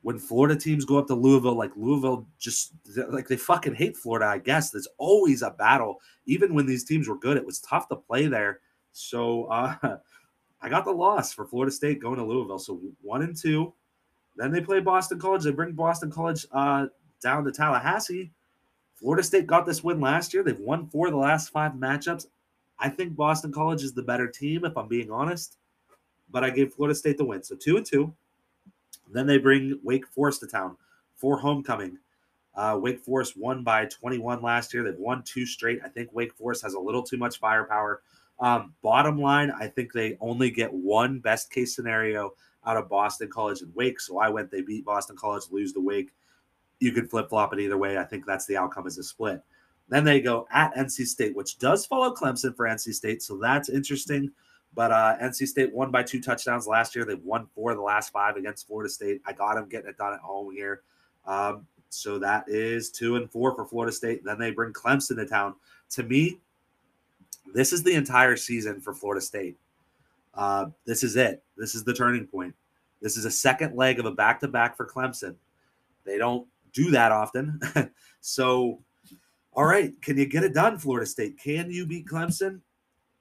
when 0.02 0.20
Florida 0.20 0.56
teams 0.56 0.84
go 0.84 0.98
up 0.98 1.08
to 1.08 1.16
Louisville, 1.16 1.58
like 1.58 1.72
Louisville 1.76 2.28
just 2.38 2.74
like 3.10 3.28
they 3.28 3.38
fucking 3.38 3.76
hate 3.76 3.96
Florida, 3.96 4.26
I 4.26 4.38
guess. 4.40 4.70
There's 4.70 4.88
always 4.98 5.42
a 5.42 5.52
battle. 5.52 6.02
Even 6.26 6.54
when 6.54 6.66
these 6.66 6.84
teams 6.84 7.08
were 7.08 7.18
good, 7.18 7.38
it 7.38 7.46
was 7.46 7.60
tough 7.62 7.88
to 7.88 7.96
play 7.96 8.28
there. 8.28 8.60
So 8.92 9.46
uh 9.46 9.76
I 10.62 10.70
got 10.70 10.86
the 10.86 10.92
loss 10.92 11.34
for 11.34 11.46
Florida 11.46 11.72
State 11.72 12.02
going 12.02 12.18
to 12.18 12.26
Louisville. 12.26 12.60
So 12.60 12.80
one 13.02 13.22
and 13.22 13.36
two. 13.36 13.74
Then 14.36 14.52
they 14.52 14.62
play 14.62 14.80
Boston 14.80 15.20
College. 15.20 15.44
They 15.44 15.52
bring 15.52 15.74
Boston 15.74 16.10
College 16.10 16.46
uh, 16.52 16.88
down 17.22 17.44
to 17.44 17.52
Tallahassee. 17.52 18.32
Florida 19.04 19.22
State 19.22 19.48
got 19.48 19.66
this 19.66 19.84
win 19.84 20.00
last 20.00 20.34
year. 20.34 20.44
They've 20.44 20.58
won 20.58 20.88
four 20.88 21.08
of 21.08 21.12
the 21.12 21.20
last 21.20 21.50
five 21.50 21.74
matchups. 21.74 22.28
I 22.80 22.88
think 22.88 23.18
Boston 23.18 23.52
College 23.52 23.84
is 23.84 23.92
the 23.92 24.02
better 24.02 24.30
team, 24.30 24.64
if 24.64 24.78
I'm 24.78 24.88
being 24.88 25.12
honest. 25.12 25.58
But 26.32 26.46
I 26.46 26.50
gave 26.50 26.74
Florida 26.74 26.96
State 26.96 27.18
the 27.18 27.26
win. 27.26 27.44
So 27.44 27.58
two 27.58 27.76
and 27.76 27.86
two. 27.86 28.14
Then 29.12 29.28
they 29.28 29.38
bring 29.38 29.78
Wake 29.84 30.08
Forest 30.08 30.40
to 30.40 30.48
town 30.48 30.78
for 31.18 31.38
homecoming. 31.38 31.98
Uh, 32.56 32.80
Wake 32.82 33.02
Forest 33.02 33.36
won 33.36 33.62
by 33.62 33.88
21 33.88 34.42
last 34.42 34.74
year. 34.74 34.84
They've 34.84 34.98
won 34.98 35.22
two 35.24 35.46
straight. 35.46 35.82
I 35.84 35.90
think 35.90 36.14
Wake 36.14 36.34
Forest 36.34 36.64
has 36.64 36.74
a 36.74 36.80
little 36.80 37.04
too 37.04 37.18
much 37.18 37.40
firepower. 37.40 38.04
Um, 38.40 38.74
bottom 38.82 39.20
line, 39.20 39.52
I 39.52 39.68
think 39.68 39.92
they 39.92 40.18
only 40.22 40.50
get 40.50 40.74
one 40.74 41.20
best 41.20 41.52
case 41.52 41.76
scenario 41.76 42.36
out 42.66 42.78
of 42.78 42.88
Boston 42.88 43.30
College 43.30 43.64
and 43.64 43.76
Wake. 43.76 44.00
So 44.00 44.20
I 44.20 44.30
went 44.30 44.50
they 44.50 44.62
beat 44.62 44.86
Boston 44.86 45.18
College, 45.18 45.44
lose 45.52 45.74
the 45.74 45.82
Wake. 45.82 46.12
You 46.84 46.92
could 46.92 47.10
flip 47.10 47.30
flop 47.30 47.54
it 47.54 47.62
either 47.62 47.78
way. 47.78 47.98
I 47.98 48.04
think 48.04 48.26
that's 48.26 48.46
the 48.46 48.58
outcome 48.58 48.88
as 48.88 48.98
a 48.98 49.04
split. 49.04 49.42
Then 49.88 50.04
they 50.04 50.20
go 50.20 50.46
at 50.52 50.76
NC 50.76 51.06
State, 51.06 51.34
which 51.34 51.58
does 51.58 51.86
follow 51.86 52.14
Clemson 52.14 52.54
for 52.54 52.66
NC 52.66 52.94
State. 52.94 53.22
So 53.24 53.38
that's 53.38 53.70
interesting. 53.70 54.32
But 54.76 54.92
uh, 54.92 55.16
NC 55.22 55.48
State 55.48 55.74
won 55.74 55.92
by 55.92 56.04
two 56.04 56.20
touchdowns 56.20 56.68
last 56.68 56.94
year. 56.94 57.06
They've 57.06 57.24
won 57.24 57.48
four 57.56 57.72
of 57.72 57.78
the 57.78 57.84
last 57.84 58.12
five 58.12 58.36
against 58.36 58.68
Florida 58.68 58.90
State. 58.90 59.22
I 59.26 59.32
got 59.32 59.56
them 59.56 59.70
getting 59.70 59.92
it 59.92 59.98
done 59.98 60.14
at 60.14 60.20
home 60.20 60.52
here. 60.52 60.82
Um, 61.26 61.66
so 61.88 62.20
that 62.20 62.44
is 62.50 62.90
two 62.90 63.16
and 63.16 63.32
four 63.32 63.56
for 63.56 63.66
Florida 63.66 63.94
State. 63.94 64.26
Then 64.26 64.38
they 64.38 64.52
bring 64.52 64.74
Clemson 64.74 65.16
to 65.16 65.26
town. 65.26 65.56
To 65.92 66.04
me, 66.04 66.40
this 67.54 67.72
is 67.72 67.82
the 67.82 67.94
entire 67.94 68.36
season 68.36 68.82
for 68.82 68.94
Florida 68.94 69.22
State. 69.22 69.56
Uh, 70.34 70.66
this 70.86 71.04
is 71.04 71.16
it. 71.16 71.44
This 71.56 71.76
is 71.76 71.86
the 71.86 71.94
turning 71.94 72.28
point. 72.28 72.54
This 73.02 73.16
is 73.16 73.24
a 73.24 73.32
second 73.32 73.78
leg 73.78 74.00
of 74.00 74.06
a 74.06 74.12
back 74.12 74.42
to 74.42 74.50
back 74.50 74.76
for 74.76 74.86
Clemson. 74.86 75.36
They 76.04 76.18
don't 76.18 76.48
do 76.74 76.92
that 76.92 77.12
often. 77.12 77.60
so, 78.22 78.80
all 79.54 79.66
right, 79.66 79.94
can 80.02 80.18
you 80.18 80.26
get 80.26 80.44
it 80.44 80.54
done, 80.54 80.78
Florida 80.78 81.06
State? 81.06 81.38
Can 81.38 81.72
you 81.72 81.86
beat 81.86 82.08
Clemson? 82.08 82.62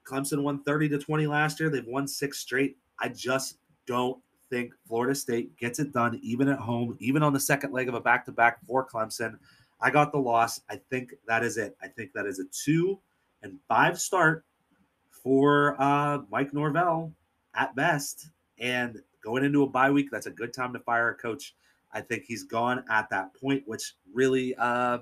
Clemson 0.07 0.42
won 0.42 0.62
30 0.64 0.88
to 0.90 0.98
20 0.98 1.26
last 1.26 1.61
year. 1.61 1.70
They've 1.70 1.86
won 1.86 2.09
six 2.09 2.38
straight. 2.38 2.76
I 3.00 3.09
just 3.09 3.59
don't 3.86 4.18
think 4.50 4.72
Florida 4.86 5.14
State 5.14 5.57
gets 5.57 5.78
it 5.78 5.92
done, 5.92 6.18
even 6.22 6.48
at 6.48 6.59
home, 6.59 6.96
even 7.00 7.22
on 7.22 7.32
the 7.32 7.40
second 7.40 7.72
leg 7.72 7.88
of 7.88 7.94
a 7.94 8.00
back 8.00 8.24
to 8.26 8.32
back 8.32 8.59
for 8.66 8.86
Clemson. 8.86 9.36
I 9.80 9.90
got 9.90 10.12
the 10.12 10.18
loss. 10.18 10.61
I 10.70 10.76
think 10.90 11.14
that 11.26 11.42
is 11.42 11.57
it. 11.57 11.76
I 11.82 11.88
think 11.88 12.12
that 12.14 12.26
is 12.26 12.38
a 12.38 12.44
two 12.53 12.98
and 13.42 13.59
five 13.68 13.98
start 13.98 14.44
for 15.11 15.80
uh, 15.80 16.20
Mike 16.30 16.53
Norvell 16.53 17.12
at 17.55 17.74
best. 17.74 18.28
And 18.59 19.00
going 19.24 19.44
into 19.44 19.62
a 19.62 19.68
bye 19.68 19.90
week, 19.90 20.09
that's 20.11 20.26
a 20.26 20.30
good 20.30 20.53
time 20.53 20.72
to 20.72 20.78
fire 20.80 21.11
a 21.11 21.14
coach. 21.14 21.55
I 21.93 22.01
think 22.01 22.24
he's 22.24 22.45
gone 22.45 22.84
at 22.90 23.09
that 23.11 23.34
point, 23.34 23.62
which 23.66 23.95
really 24.12 24.55
uh, 24.57 24.99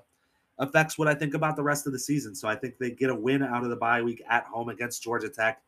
affects 0.58 0.98
what 0.98 1.08
I 1.08 1.14
think 1.14 1.34
about 1.34 1.56
the 1.56 1.62
rest 1.62 1.86
of 1.86 1.92
the 1.92 1.98
season. 1.98 2.34
So 2.34 2.48
I 2.48 2.54
think 2.54 2.78
they 2.78 2.90
get 2.90 3.10
a 3.10 3.14
win 3.14 3.42
out 3.42 3.64
of 3.64 3.70
the 3.70 3.76
bye 3.76 4.02
week 4.02 4.22
at 4.28 4.44
home 4.44 4.68
against 4.68 5.02
Georgia 5.02 5.28
Tech. 5.28 5.62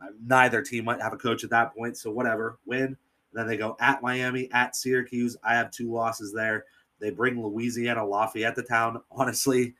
Uh, 0.00 0.06
neither 0.26 0.62
team 0.62 0.84
might 0.84 1.00
have 1.00 1.12
a 1.12 1.16
coach 1.18 1.44
at 1.44 1.50
that 1.50 1.74
point, 1.74 1.96
so 1.96 2.10
whatever. 2.10 2.58
Win. 2.66 2.96
Then 3.32 3.46
they 3.46 3.56
go 3.56 3.76
at 3.80 4.02
Miami, 4.02 4.50
at 4.52 4.76
Syracuse. 4.76 5.36
I 5.42 5.54
have 5.54 5.70
two 5.70 5.90
losses 5.90 6.32
there. 6.32 6.66
They 7.00 7.10
bring 7.10 7.42
Louisiana 7.42 8.04
Lafayette 8.04 8.54
to 8.56 8.62
town. 8.62 9.00
Honestly, 9.10 9.74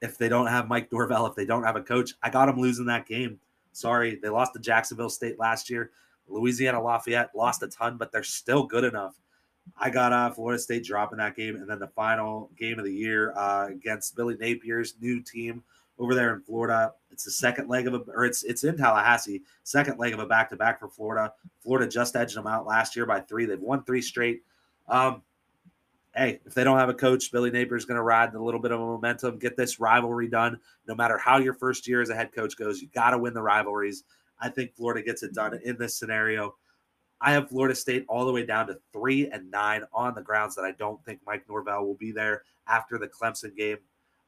if 0.00 0.18
they 0.18 0.28
don't 0.28 0.46
have 0.46 0.68
Mike 0.68 0.92
Norvell, 0.92 1.26
if 1.26 1.34
they 1.34 1.46
don't 1.46 1.64
have 1.64 1.76
a 1.76 1.82
coach. 1.82 2.14
I 2.22 2.30
got 2.30 2.46
them 2.46 2.60
losing 2.60 2.86
that 2.86 3.06
game. 3.06 3.40
Sorry, 3.72 4.18
they 4.22 4.28
lost 4.28 4.54
to 4.54 4.60
Jacksonville 4.60 5.10
State 5.10 5.38
last 5.38 5.70
year. 5.70 5.90
Louisiana 6.28 6.82
Lafayette 6.82 7.30
lost 7.34 7.62
a 7.62 7.68
ton, 7.68 7.96
but 7.96 8.12
they're 8.12 8.22
still 8.22 8.64
good 8.64 8.84
enough. 8.84 9.16
I 9.76 9.90
got 9.90 10.12
uh, 10.12 10.30
Florida 10.30 10.58
State 10.58 10.84
dropping 10.84 11.18
that 11.18 11.36
game, 11.36 11.56
and 11.56 11.68
then 11.68 11.78
the 11.78 11.88
final 11.88 12.50
game 12.56 12.78
of 12.78 12.84
the 12.84 12.92
year 12.92 13.32
uh, 13.36 13.66
against 13.68 14.16
Billy 14.16 14.36
Napier's 14.36 14.94
new 15.00 15.20
team 15.20 15.62
over 15.98 16.14
there 16.14 16.34
in 16.34 16.40
Florida. 16.40 16.92
It's 17.10 17.24
the 17.24 17.30
second 17.30 17.68
leg 17.68 17.86
of 17.86 17.94
a, 17.94 17.98
or 18.12 18.24
it's 18.24 18.44
it's 18.44 18.64
in 18.64 18.76
Tallahassee, 18.76 19.42
second 19.64 19.98
leg 19.98 20.14
of 20.14 20.20
a 20.20 20.26
back 20.26 20.50
to 20.50 20.56
back 20.56 20.78
for 20.78 20.88
Florida. 20.88 21.32
Florida 21.60 21.88
just 21.88 22.16
edged 22.16 22.36
them 22.36 22.46
out 22.46 22.66
last 22.66 22.96
year 22.96 23.06
by 23.06 23.20
three. 23.20 23.46
They've 23.46 23.60
won 23.60 23.82
three 23.84 24.02
straight. 24.02 24.42
Um, 24.88 25.22
hey, 26.14 26.40
if 26.46 26.54
they 26.54 26.64
don't 26.64 26.78
have 26.78 26.88
a 26.88 26.94
coach, 26.94 27.30
Billy 27.32 27.50
Napier 27.50 27.76
is 27.76 27.84
going 27.84 27.96
to 27.96 28.02
ride 28.02 28.34
a 28.34 28.42
little 28.42 28.60
bit 28.60 28.72
of 28.72 28.80
momentum, 28.80 29.38
get 29.38 29.56
this 29.56 29.80
rivalry 29.80 30.28
done. 30.28 30.58
No 30.86 30.94
matter 30.94 31.18
how 31.18 31.38
your 31.38 31.54
first 31.54 31.86
year 31.86 32.00
as 32.00 32.10
a 32.10 32.14
head 32.14 32.32
coach 32.32 32.56
goes, 32.56 32.80
you 32.80 32.88
got 32.94 33.10
to 33.10 33.18
win 33.18 33.34
the 33.34 33.42
rivalries. 33.42 34.04
I 34.40 34.48
think 34.48 34.74
Florida 34.74 35.02
gets 35.02 35.22
it 35.22 35.34
done 35.34 35.58
in 35.64 35.76
this 35.78 35.96
scenario. 35.96 36.54
I 37.20 37.32
have 37.32 37.48
Florida 37.48 37.74
State 37.74 38.04
all 38.08 38.24
the 38.24 38.32
way 38.32 38.46
down 38.46 38.68
to 38.68 38.78
three 38.92 39.28
and 39.30 39.50
nine 39.50 39.82
on 39.92 40.14
the 40.14 40.22
grounds 40.22 40.54
that 40.54 40.64
I 40.64 40.72
don't 40.72 41.04
think 41.04 41.20
Mike 41.26 41.44
Norvell 41.48 41.84
will 41.84 41.94
be 41.94 42.12
there 42.12 42.42
after 42.68 42.98
the 42.98 43.08
Clemson 43.08 43.56
game. 43.56 43.78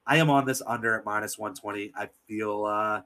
I 0.07 0.17
am 0.17 0.31
on 0.31 0.45
this 0.45 0.63
under 0.67 0.99
at 0.99 1.05
minus 1.05 1.39
120. 1.39 1.93
I 1.95 2.09
feel 2.27 2.65
uh, 2.65 3.03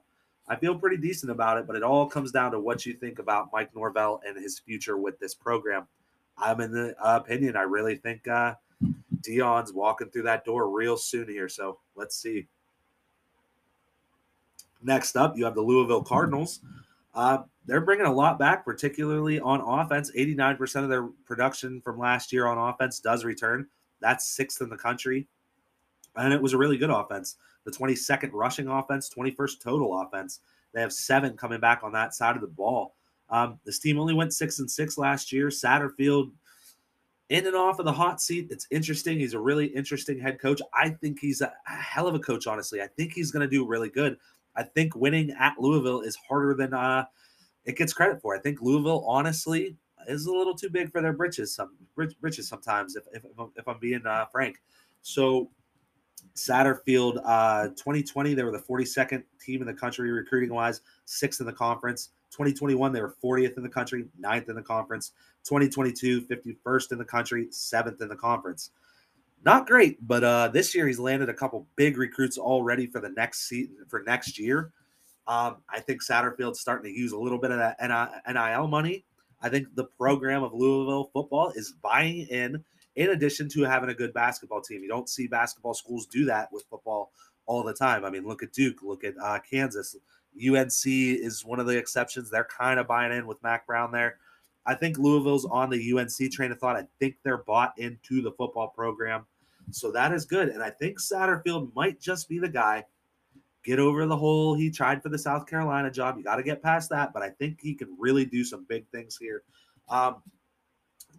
I 0.47 0.55
feel 0.55 0.77
pretty 0.77 0.97
decent 0.97 1.31
about 1.31 1.57
it, 1.57 1.67
but 1.67 1.75
it 1.75 1.83
all 1.83 2.07
comes 2.07 2.31
down 2.31 2.51
to 2.51 2.59
what 2.59 2.85
you 2.85 2.93
think 2.93 3.19
about 3.19 3.49
Mike 3.51 3.75
Norvell 3.75 4.21
and 4.27 4.37
his 4.37 4.59
future 4.59 4.97
with 4.97 5.19
this 5.19 5.33
program. 5.33 5.87
I'm 6.37 6.61
in 6.61 6.71
the 6.71 6.95
uh, 6.99 7.17
opinion. 7.17 7.55
I 7.55 7.61
really 7.61 7.95
think 7.95 8.27
uh, 8.27 8.55
Deion's 9.21 9.73
walking 9.73 10.09
through 10.09 10.23
that 10.23 10.45
door 10.45 10.69
real 10.69 10.97
soon 10.97 11.27
here. 11.27 11.49
So 11.49 11.79
let's 11.95 12.15
see. 12.15 12.47
Next 14.83 15.15
up, 15.15 15.37
you 15.37 15.45
have 15.45 15.55
the 15.55 15.61
Louisville 15.61 16.03
Cardinals. 16.03 16.59
Uh, 17.15 17.39
they're 17.65 17.81
bringing 17.81 18.05
a 18.05 18.13
lot 18.13 18.37
back, 18.37 18.65
particularly 18.65 19.39
on 19.39 19.61
offense. 19.61 20.11
89% 20.15 20.83
of 20.83 20.89
their 20.89 21.07
production 21.25 21.81
from 21.81 21.97
last 21.97 22.31
year 22.33 22.45
on 22.45 22.57
offense 22.57 22.99
does 22.99 23.23
return. 23.23 23.67
That's 24.01 24.27
sixth 24.27 24.61
in 24.61 24.69
the 24.69 24.77
country. 24.77 25.27
And 26.15 26.33
it 26.33 26.41
was 26.41 26.53
a 26.53 26.57
really 26.57 26.77
good 26.77 26.89
offense. 26.89 27.37
The 27.63 27.71
22nd 27.71 28.31
rushing 28.33 28.67
offense, 28.67 29.09
21st 29.09 29.61
total 29.63 29.99
offense. 30.01 30.41
They 30.73 30.81
have 30.81 30.93
seven 30.93 31.37
coming 31.37 31.59
back 31.59 31.81
on 31.83 31.93
that 31.93 32.13
side 32.13 32.35
of 32.35 32.41
the 32.41 32.47
ball. 32.47 32.95
Um, 33.29 33.59
this 33.65 33.79
team 33.79 33.99
only 33.99 34.13
went 34.13 34.33
six 34.33 34.59
and 34.59 34.69
six 34.69 34.97
last 34.97 35.31
year. 35.31 35.47
Satterfield 35.47 36.31
in 37.29 37.47
and 37.47 37.55
off 37.55 37.79
of 37.79 37.85
the 37.85 37.91
hot 37.91 38.21
seat. 38.21 38.47
It's 38.51 38.67
interesting. 38.69 39.19
He's 39.19 39.33
a 39.33 39.39
really 39.39 39.65
interesting 39.67 40.19
head 40.19 40.39
coach. 40.39 40.61
I 40.73 40.89
think 40.89 41.19
he's 41.19 41.41
a, 41.41 41.51
a 41.67 41.71
hell 41.71 42.07
of 42.07 42.13
a 42.13 42.19
coach, 42.19 42.45
honestly. 42.45 42.81
I 42.81 42.87
think 42.87 43.13
he's 43.13 43.31
going 43.31 43.41
to 43.41 43.49
do 43.49 43.65
really 43.65 43.89
good. 43.89 44.17
I 44.55 44.63
think 44.63 44.95
winning 44.95 45.31
at 45.31 45.55
Louisville 45.59 46.01
is 46.01 46.15
harder 46.15 46.53
than 46.53 46.73
uh, 46.73 47.05
it 47.65 47.77
gets 47.77 47.93
credit 47.93 48.21
for. 48.21 48.35
I 48.35 48.39
think 48.39 48.61
Louisville, 48.61 49.03
honestly, 49.07 49.75
is 50.07 50.25
a 50.25 50.31
little 50.31 50.55
too 50.55 50.69
big 50.69 50.91
for 50.91 51.01
their 51.01 51.13
britches. 51.13 51.53
Some 51.53 51.75
britches 51.95 52.47
sometimes, 52.47 52.95
if 52.95 53.03
if, 53.13 53.23
if 53.55 53.67
I'm 53.67 53.79
being 53.79 54.05
uh, 54.05 54.25
frank. 54.31 54.57
So 55.01 55.49
Satterfield, 56.35 57.21
uh, 57.25 57.69
2020, 57.69 58.33
they 58.33 58.43
were 58.43 58.51
the 58.51 58.59
42nd 58.59 59.23
team 59.39 59.61
in 59.61 59.67
the 59.67 59.73
country 59.73 60.11
recruiting 60.11 60.53
wise, 60.53 60.81
sixth 61.05 61.39
in 61.39 61.45
the 61.45 61.53
conference. 61.53 62.09
2021, 62.31 62.91
they 62.91 63.01
were 63.01 63.15
40th 63.23 63.55
in 63.55 63.63
the 63.63 63.69
country, 63.69 64.05
ninth 64.19 64.49
in 64.49 64.55
the 64.55 64.61
conference. 64.61 65.11
2022, 65.45 66.23
51st 66.23 66.91
in 66.91 66.97
the 66.97 67.05
country, 67.05 67.47
seventh 67.51 68.01
in 68.01 68.09
the 68.09 68.15
conference. 68.15 68.71
Not 69.45 69.67
great, 69.67 70.05
but 70.05 70.23
uh, 70.23 70.47
this 70.47 70.73
year 70.73 70.87
he's 70.87 70.97
landed 70.97 71.29
a 71.29 71.33
couple 71.33 71.67
big 71.75 71.99
recruits 71.99 72.39
already 72.39 72.87
for 72.87 72.99
the 72.99 73.09
next 73.09 73.47
season 73.47 73.77
for 73.87 74.01
next 74.01 74.39
year. 74.39 74.71
Um, 75.27 75.57
I 75.69 75.79
think 75.79 76.03
Satterfield's 76.03 76.59
starting 76.59 76.91
to 76.91 76.99
use 76.99 77.11
a 77.11 77.17
little 77.17 77.37
bit 77.37 77.51
of 77.51 77.59
that 77.59 77.77
NIL 78.27 78.67
money. 78.67 79.05
I 79.41 79.49
think 79.49 79.67
the 79.75 79.83
program 79.83 80.41
of 80.41 80.53
Louisville 80.53 81.11
football 81.13 81.51
is 81.55 81.75
buying 81.83 82.25
in, 82.27 82.63
in 82.95 83.11
addition 83.11 83.47
to 83.49 83.61
having 83.63 83.89
a 83.89 83.93
good 83.93 84.13
basketball 84.13 84.61
team. 84.61 84.81
You 84.81 84.89
don't 84.89 85.09
see 85.09 85.27
basketball 85.27 85.75
schools 85.75 86.07
do 86.07 86.25
that 86.25 86.51
with 86.51 86.65
football 86.69 87.11
all 87.45 87.61
the 87.61 87.73
time. 87.73 88.03
I 88.03 88.09
mean, 88.09 88.25
look 88.25 88.41
at 88.41 88.51
Duke, 88.51 88.81
look 88.81 89.03
at 89.03 89.13
uh, 89.21 89.39
Kansas. 89.47 89.95
UNC 90.35 90.85
is 90.85 91.45
one 91.45 91.59
of 91.59 91.67
the 91.67 91.77
exceptions. 91.77 92.31
They're 92.31 92.45
kind 92.45 92.79
of 92.79 92.87
buying 92.87 93.13
in 93.13 93.27
with 93.27 93.41
Mack 93.43 93.67
Brown 93.67 93.91
there. 93.91 94.17
I 94.65 94.73
think 94.73 94.97
Louisville's 94.97 95.45
on 95.45 95.69
the 95.69 95.93
UNC 95.93 96.31
train 96.31 96.51
of 96.51 96.57
thought. 96.57 96.75
I 96.75 96.87
think 96.99 97.17
they're 97.23 97.43
bought 97.43 97.77
into 97.77 98.23
the 98.23 98.31
football 98.31 98.69
program. 98.69 99.25
So 99.71 99.91
that 99.91 100.13
is 100.13 100.25
good. 100.25 100.49
And 100.49 100.63
I 100.63 100.69
think 100.69 100.99
Satterfield 100.99 101.73
might 101.75 101.99
just 101.99 102.29
be 102.29 102.39
the 102.39 102.49
guy. 102.49 102.85
Get 103.63 103.79
over 103.79 104.05
the 104.05 104.15
whole 104.15 104.53
he 104.53 104.69
tried 104.69 105.01
for 105.01 105.09
the 105.09 105.17
South 105.17 105.47
Carolina 105.47 105.89
job. 105.89 106.17
You 106.17 106.23
got 106.23 106.35
to 106.35 106.43
get 106.43 106.61
past 106.61 106.89
that. 106.91 107.13
But 107.13 107.23
I 107.23 107.29
think 107.29 107.59
he 107.61 107.73
can 107.73 107.95
really 107.99 108.25
do 108.25 108.43
some 108.43 108.65
big 108.69 108.87
things 108.89 109.17
here. 109.19 109.41
Um, 109.89 110.21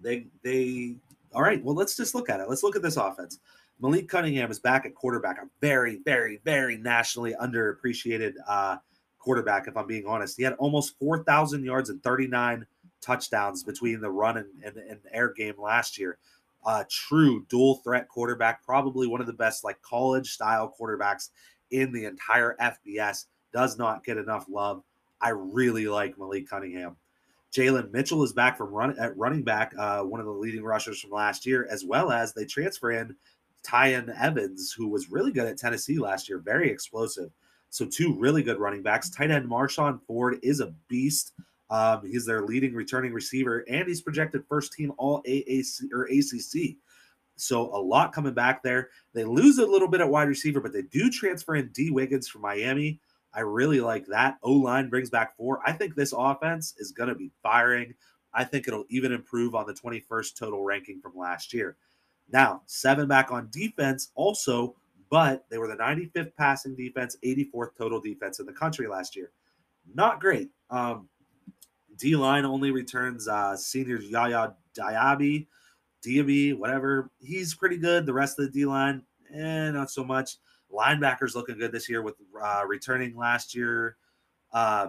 they 0.01 0.27
they 0.43 0.97
all 1.33 1.43
right. 1.43 1.63
Well, 1.63 1.75
let's 1.75 1.97
just 1.97 2.15
look 2.15 2.31
at 2.31 2.41
it. 2.41 2.49
Let's 2.49 2.63
look 2.63 2.77
at 2.77 2.83
this 2.83 2.97
offense. 2.97 3.41
Malik 3.81 4.09
Cunningham 4.09 4.51
is 4.51 4.59
back 4.59 4.87
at 4.87 4.95
quarterback. 4.95 5.39
A 5.39 5.47
very, 5.61 6.01
very, 6.05 6.41
very 6.45 6.79
nationally 6.79 7.35
underappreciated 7.41 8.33
uh, 8.49 8.77
quarterback, 9.19 9.69
if 9.69 9.77
I'm 9.77 9.87
being 9.87 10.07
honest. 10.07 10.37
He 10.37 10.45
had 10.45 10.55
almost 10.55 10.99
4,000 10.99 11.65
yards 11.65 11.91
and 11.91 12.03
39 12.03 12.65
touchdowns 13.03 13.63
between 13.63 14.01
the 14.01 14.11
run 14.11 14.39
and, 14.39 14.49
and, 14.65 14.77
and 14.77 15.01
air 15.13 15.33
game 15.33 15.55
last 15.59 15.99
year. 15.99 16.19
Uh, 16.67 16.85
true 16.91 17.47
dual 17.49 17.77
threat 17.77 18.09
quarterback, 18.09 18.63
probably 18.65 19.07
one 19.07 19.21
of 19.21 19.27
the 19.27 19.33
best 19.33 19.65
like 19.65 19.81
college 19.83 20.33
style 20.33 20.75
quarterbacks 20.79 21.31
in 21.71 21.93
the 21.93 22.05
entire 22.05 22.57
FBS. 22.61 23.27
Does 23.53 23.79
not 23.79 24.05
get 24.05 24.19
enough 24.19 24.47
love. 24.51 24.83
I 25.21 25.31
really 25.31 25.87
like 25.87 26.19
Malik 26.19 26.51
Cunningham. 26.51 26.97
Jalen 27.55 27.91
Mitchell 27.93 28.23
is 28.23 28.33
back 28.33 28.59
from 28.59 28.71
run 28.71 28.99
at 28.99 29.17
running 29.17 29.43
back, 29.43 29.73
uh, 29.79 30.03
one 30.03 30.21
of 30.21 30.27
the 30.27 30.33
leading 30.33 30.63
rushers 30.63 31.01
from 31.01 31.11
last 31.11 31.47
year, 31.47 31.67
as 31.71 31.85
well 31.85 32.11
as 32.11 32.35
they 32.35 32.45
transfer 32.45 32.91
in 32.91 33.17
Tiyon 33.63 34.15
Evans, 34.21 34.73
who 34.73 34.89
was 34.89 35.11
really 35.11 35.33
good 35.33 35.47
at 35.47 35.57
Tennessee 35.57 35.99
last 35.99 36.29
year, 36.29 36.39
very 36.39 36.71
explosive. 36.71 37.31
So 37.71 37.87
two 37.87 38.15
really 38.19 38.43
good 38.43 38.59
running 38.59 38.83
backs. 38.83 39.11
Tight 39.11 39.31
end 39.31 39.49
Marshon 39.49 40.01
Ford 40.07 40.39
is 40.43 40.61
a 40.61 40.75
beast. 40.89 41.33
Um, 41.71 42.07
he's 42.07 42.25
their 42.25 42.43
leading 42.43 42.75
returning 42.75 43.13
receiver, 43.13 43.65
and 43.69 43.89
he's 43.89 44.01
projected 44.01 44.45
first 44.49 44.73
team 44.73 44.93
All 44.99 45.23
AAC 45.25 45.93
or 45.93 46.05
ACC. 46.05 46.77
So 47.37 47.75
a 47.75 47.81
lot 47.81 48.13
coming 48.13 48.35
back 48.35 48.63
there. 48.63 48.91
They 49.13 49.25
lose 49.25 49.59
a 49.59 49.67
little 49.67 49.89
bit 49.89 50.01
at 50.01 50.09
wide 50.09 50.29
receiver, 50.29 50.61
but 50.61 50.73
they 50.73 50.83
do 50.83 51.11
transfer 51.11 51.57
in 51.57 51.71
Dee 51.73 51.91
Wiggins 51.91 52.29
from 52.29 52.43
Miami. 52.43 53.01
I 53.35 53.41
really 53.41 53.81
like 53.81 54.07
that. 54.07 54.39
O 54.43 54.53
line 54.53 54.89
brings 54.89 55.11
back 55.11 55.37
four. 55.37 55.61
I 55.67 55.73
think 55.73 55.95
this 55.95 56.15
offense 56.17 56.75
is 56.79 56.93
going 56.93 57.11
to 57.11 57.15
be 57.15 57.31
firing. 57.43 57.95
I 58.33 58.45
think 58.45 58.67
it'll 58.67 58.87
even 58.89 59.13
improve 59.13 59.55
on 59.55 59.67
the 59.67 59.75
21st 59.75 60.39
total 60.39 60.65
ranking 60.65 61.01
from 61.01 61.13
last 61.15 61.53
year. 61.53 61.77
Now, 62.33 62.63
seven 62.67 63.07
back 63.07 63.31
on 63.31 63.49
defense 63.51 64.11
also, 64.15 64.75
but 65.11 65.45
they 65.51 65.59
were 65.59 65.69
the 65.69 65.77
95th 65.77 66.35
passing 66.37 66.75
defense, 66.75 67.17
84th 67.23 67.77
total 67.77 68.01
defense 68.01 68.41
in 68.41 68.47
the 68.47 68.53
country 68.53 68.87
last 68.89 69.15
year. 69.15 69.31
Not 69.95 70.21
great. 70.21 70.51
Um, 70.71 71.09
D 71.99 72.17
line 72.17 72.45
only 72.45 72.71
returns 72.71 73.29
uh, 73.29 73.57
Yaya 73.75 74.55
Diaby, 74.75 75.47
Diaby, 76.05 76.57
whatever. 76.57 77.11
He's 77.21 77.55
pretty 77.55 77.79
good. 77.79 78.07
The 78.07 78.13
rest 78.13 78.39
of 78.39 78.47
the 78.47 78.53
D 78.53 78.67
line, 78.67 79.03
eh, 79.33 79.71
not 79.71 79.91
so 79.91 80.05
much. 80.05 80.37
Linebackers 80.73 81.35
looking 81.35 81.59
good 81.59 81.73
this 81.73 81.89
year 81.89 82.03
with 82.03 82.15
uh, 82.41 82.63
returning 82.67 83.17
last 83.17 83.55
year. 83.55 83.97
Uh, 84.53 84.89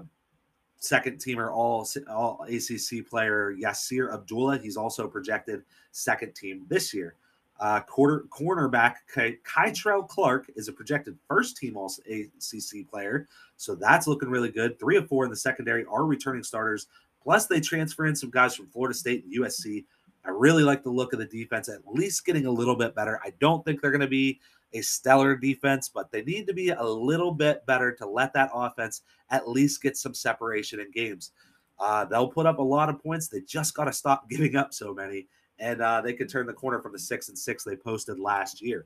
second 0.80 1.20
teamer, 1.20 1.52
all 1.52 1.88
all 2.10 2.46
ACC 2.48 3.08
player 3.08 3.54
Yasir 3.54 4.14
Abdullah. 4.14 4.60
He's 4.60 4.78
also 4.78 5.08
projected 5.08 5.64
second 5.92 6.36
team 6.36 6.66
this 6.68 6.94
year. 6.94 7.16
Uh, 7.60 7.80
quarter 7.82 8.26
cornerback 8.30 8.96
Ky- 9.14 9.40
Kei'Trel 9.44 10.08
Clark 10.08 10.52
is 10.56 10.68
a 10.68 10.74
projected 10.74 11.18
first 11.28 11.58
team 11.58 11.76
All 11.76 11.92
ACC 12.08 12.88
player, 12.90 13.28
so 13.56 13.74
that's 13.74 14.08
looking 14.08 14.30
really 14.30 14.52
good. 14.52 14.80
Three 14.80 14.96
of 14.96 15.08
four 15.08 15.24
in 15.24 15.32
the 15.32 15.36
secondary 15.36 15.86
are 15.86 16.06
returning 16.06 16.44
starters. 16.44 16.88
Plus, 17.24 17.48
they 17.48 17.60
transfer 17.60 18.06
in 18.06 18.16
some 18.16 18.30
guys 18.30 18.56
from 18.56 18.68
Florida 18.68 18.94
State 18.94 19.26
and 19.26 19.34
USC. 19.34 19.86
I 20.24 20.30
really 20.30 20.64
like 20.64 20.84
the 20.84 20.90
look 20.90 21.14
of 21.14 21.20
the 21.20 21.26
defense, 21.26 21.68
at 21.70 21.82
least 21.88 22.26
getting 22.26 22.46
a 22.46 22.52
little 22.52 22.76
bit 22.76 22.94
better. 22.94 23.20
I 23.24 23.34
don't 23.40 23.66
think 23.66 23.82
they're 23.82 23.92
going 23.92 24.02
to 24.02 24.08
be 24.08 24.40
a 24.74 24.82
stellar 24.82 25.36
defense, 25.36 25.90
but 25.90 26.12
they 26.12 26.22
need 26.24 26.48
to 26.48 26.54
be 26.54 26.70
a 26.70 26.84
little 26.84 27.32
bit 27.32 27.66
better 27.66 27.92
to 27.94 28.06
let 28.06 28.34
that 28.34 28.52
offense 28.54 29.02
at 29.30 29.50
least 29.50 29.82
get 29.82 29.98
some 29.98 30.14
separation 30.14 30.80
in 30.80 30.92
games. 30.92 31.32
Uh, 31.80 32.06
they'll 32.06 32.28
put 32.28 32.46
up 32.46 32.60
a 32.60 32.64
lot 32.64 32.90
of 32.90 33.02
points. 33.02 33.28
They 33.28 33.42
just 33.42 33.74
got 33.74 33.86
to 33.86 33.94
stop 33.94 34.30
giving 34.30 34.56
up 34.56 34.74
so 34.74 34.94
many 34.94 35.28
and 35.60 35.82
uh, 35.82 36.02
they 36.02 36.14
could 36.14 36.30
turn 36.30 36.46
the 36.46 36.54
corner 36.54 36.82
from 36.82 36.94
the 36.94 37.00
six 37.00 37.30
and 37.30 37.38
six 37.38 37.64
they 37.64 37.76
posted 37.76 38.20
last 38.20 38.62
year. 38.62 38.86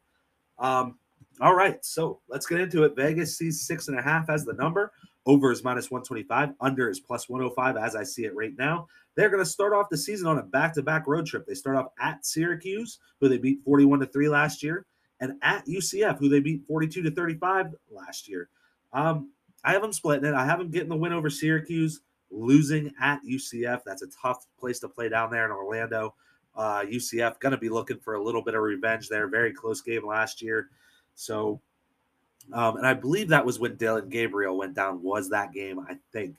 Um, 0.59 0.97
all 1.39 1.55
right, 1.55 1.83
so 1.83 2.19
let's 2.27 2.45
get 2.45 2.59
into 2.59 2.83
it. 2.83 2.95
Vegas 2.95 3.37
sees 3.37 3.65
six 3.65 3.87
and 3.87 3.97
a 3.97 4.01
half 4.01 4.29
as 4.29 4.45
the 4.45 4.53
number. 4.53 4.91
Over 5.25 5.51
is 5.51 5.63
minus 5.63 5.91
125. 5.91 6.55
Under 6.59 6.89
is 6.89 6.99
plus 6.99 7.29
105 7.29 7.77
as 7.77 7.95
I 7.95 8.03
see 8.03 8.25
it 8.25 8.35
right 8.35 8.53
now. 8.57 8.87
They're 9.15 9.29
going 9.29 9.43
to 9.43 9.49
start 9.49 9.73
off 9.73 9.89
the 9.89 9.97
season 9.97 10.27
on 10.27 10.39
a 10.39 10.43
back 10.43 10.73
to 10.75 10.81
back 10.81 11.05
road 11.07 11.25
trip. 11.25 11.45
They 11.45 11.53
start 11.53 11.77
off 11.77 11.87
at 11.99 12.25
Syracuse, 12.25 12.99
who 13.19 13.29
they 13.29 13.37
beat 13.37 13.63
41 13.63 13.99
to 13.99 14.05
3 14.07 14.29
last 14.29 14.63
year, 14.63 14.85
and 15.19 15.33
at 15.41 15.65
UCF, 15.67 16.17
who 16.17 16.29
they 16.29 16.39
beat 16.39 16.65
42 16.67 17.03
to 17.03 17.11
35 17.11 17.67
last 17.91 18.27
year. 18.27 18.49
Um, 18.93 19.31
I 19.63 19.73
have 19.73 19.81
them 19.81 19.93
splitting 19.93 20.25
it. 20.25 20.33
I 20.33 20.45
have 20.45 20.59
them 20.59 20.71
getting 20.71 20.89
the 20.89 20.95
win 20.95 21.13
over 21.13 21.29
Syracuse, 21.29 22.01
losing 22.31 22.91
at 22.99 23.21
UCF. 23.23 23.81
That's 23.85 24.01
a 24.01 24.07
tough 24.07 24.47
place 24.59 24.79
to 24.79 24.89
play 24.89 25.09
down 25.09 25.29
there 25.29 25.45
in 25.45 25.51
Orlando. 25.51 26.15
Uh, 26.55 26.81
UCF 26.81 27.39
going 27.39 27.51
to 27.51 27.57
be 27.57 27.69
looking 27.69 27.99
for 27.99 28.15
a 28.15 28.23
little 28.23 28.41
bit 28.41 28.55
of 28.55 28.61
revenge 28.61 29.07
there. 29.07 29.27
Very 29.27 29.53
close 29.53 29.81
game 29.81 30.05
last 30.05 30.41
year. 30.41 30.69
So, 31.15 31.61
um, 32.53 32.77
and 32.77 32.85
I 32.85 32.93
believe 32.93 33.29
that 33.29 33.45
was 33.45 33.59
when 33.59 33.75
Dillon 33.77 34.09
Gabriel 34.09 34.57
went 34.57 34.73
down, 34.73 35.01
was 35.01 35.29
that 35.29 35.53
game, 35.53 35.79
I 35.79 35.97
think. 36.11 36.35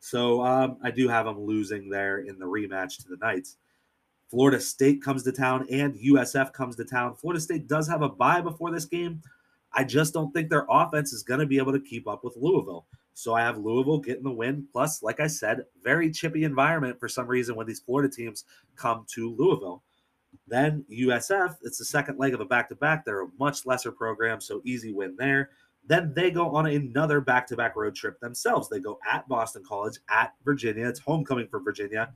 So 0.00 0.44
um, 0.44 0.76
I 0.82 0.90
do 0.90 1.08
have 1.08 1.24
them 1.24 1.40
losing 1.40 1.88
there 1.88 2.18
in 2.18 2.38
the 2.38 2.44
rematch 2.44 2.98
to 2.98 3.08
the 3.08 3.16
Knights. 3.16 3.56
Florida 4.30 4.60
State 4.60 5.02
comes 5.02 5.22
to 5.22 5.32
town 5.32 5.66
and 5.70 5.94
USF 5.94 6.52
comes 6.52 6.76
to 6.76 6.84
town. 6.84 7.14
Florida 7.14 7.40
State 7.40 7.68
does 7.68 7.88
have 7.88 8.02
a 8.02 8.08
bye 8.08 8.40
before 8.40 8.70
this 8.70 8.84
game. 8.84 9.22
I 9.72 9.84
just 9.84 10.12
don't 10.12 10.32
think 10.32 10.50
their 10.50 10.66
offense 10.68 11.12
is 11.12 11.22
going 11.22 11.40
to 11.40 11.46
be 11.46 11.58
able 11.58 11.72
to 11.72 11.80
keep 11.80 12.06
up 12.06 12.22
with 12.22 12.36
Louisville. 12.36 12.86
So 13.14 13.34
I 13.34 13.40
have 13.42 13.58
Louisville 13.58 14.00
getting 14.00 14.24
the 14.24 14.30
win. 14.30 14.66
Plus, 14.72 15.02
like 15.02 15.20
I 15.20 15.28
said, 15.28 15.64
very 15.82 16.10
chippy 16.10 16.44
environment 16.44 16.98
for 16.98 17.08
some 17.08 17.26
reason 17.26 17.54
when 17.54 17.66
these 17.66 17.80
Florida 17.80 18.12
teams 18.14 18.44
come 18.76 19.06
to 19.14 19.34
Louisville. 19.36 19.82
Then 20.48 20.84
USF, 20.90 21.56
it's 21.62 21.78
the 21.78 21.84
second 21.84 22.18
leg 22.18 22.34
of 22.34 22.40
a 22.40 22.44
back 22.44 22.68
to 22.68 22.74
back. 22.74 23.04
They're 23.04 23.22
a 23.22 23.28
much 23.38 23.66
lesser 23.66 23.92
program, 23.92 24.40
so 24.40 24.60
easy 24.64 24.92
win 24.92 25.14
there. 25.16 25.50
Then 25.86 26.12
they 26.14 26.30
go 26.30 26.54
on 26.56 26.66
another 26.66 27.20
back 27.20 27.46
to 27.48 27.56
back 27.56 27.76
road 27.76 27.94
trip 27.94 28.18
themselves. 28.20 28.68
They 28.68 28.80
go 28.80 28.98
at 29.10 29.28
Boston 29.28 29.62
College, 29.66 29.98
at 30.08 30.32
Virginia. 30.44 30.88
It's 30.88 30.98
homecoming 30.98 31.46
for 31.46 31.60
Virginia. 31.60 32.12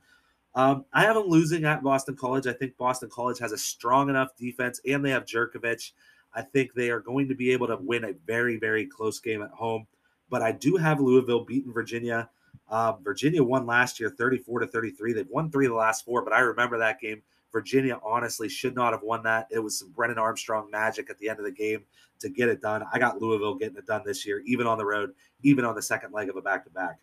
Um, 0.55 0.85
I 0.91 1.03
have 1.03 1.15
them 1.15 1.27
losing 1.27 1.65
at 1.65 1.83
Boston 1.83 2.15
College. 2.15 2.47
I 2.47 2.53
think 2.53 2.75
Boston 2.77 3.09
College 3.09 3.39
has 3.39 3.51
a 3.51 3.57
strong 3.57 4.09
enough 4.09 4.35
defense, 4.35 4.81
and 4.87 5.05
they 5.05 5.11
have 5.11 5.25
Jurkovec. 5.25 5.91
I 6.33 6.41
think 6.41 6.73
they 6.73 6.89
are 6.89 6.99
going 6.99 7.27
to 7.27 7.35
be 7.35 7.51
able 7.51 7.67
to 7.67 7.77
win 7.77 8.03
a 8.03 8.13
very, 8.25 8.57
very 8.57 8.85
close 8.85 9.19
game 9.19 9.41
at 9.41 9.51
home. 9.51 9.85
But 10.29 10.41
I 10.41 10.51
do 10.51 10.75
have 10.77 10.99
Louisville 10.99 11.43
beating 11.43 11.73
Virginia. 11.73 12.29
Uh, 12.67 12.93
Virginia 13.03 13.43
won 13.43 13.65
last 13.65 13.99
year 13.99 14.09
34 14.09 14.61
to 14.61 14.67
33. 14.67 15.13
They've 15.13 15.27
won 15.29 15.51
three 15.51 15.65
of 15.65 15.71
the 15.71 15.77
last 15.77 16.05
four, 16.05 16.23
but 16.23 16.33
I 16.33 16.39
remember 16.39 16.77
that 16.77 16.99
game. 16.99 17.21
Virginia 17.51 17.99
honestly 18.03 18.47
should 18.47 18.75
not 18.75 18.93
have 18.93 19.01
won 19.01 19.23
that. 19.23 19.47
It 19.49 19.59
was 19.59 19.79
some 19.79 19.91
Brennan 19.91 20.19
Armstrong 20.19 20.69
magic 20.69 21.09
at 21.09 21.17
the 21.17 21.29
end 21.29 21.39
of 21.39 21.45
the 21.45 21.51
game 21.51 21.83
to 22.19 22.29
get 22.29 22.49
it 22.49 22.61
done. 22.61 22.83
I 22.93 22.99
got 22.99 23.21
Louisville 23.21 23.55
getting 23.55 23.77
it 23.77 23.87
done 23.87 24.03
this 24.05 24.25
year, 24.25 24.43
even 24.45 24.67
on 24.67 24.77
the 24.77 24.85
road, 24.85 25.13
even 25.41 25.65
on 25.65 25.75
the 25.75 25.81
second 25.81 26.13
leg 26.13 26.29
of 26.29 26.35
a 26.35 26.41
back 26.41 26.63
to 26.65 26.69
back. 26.69 26.99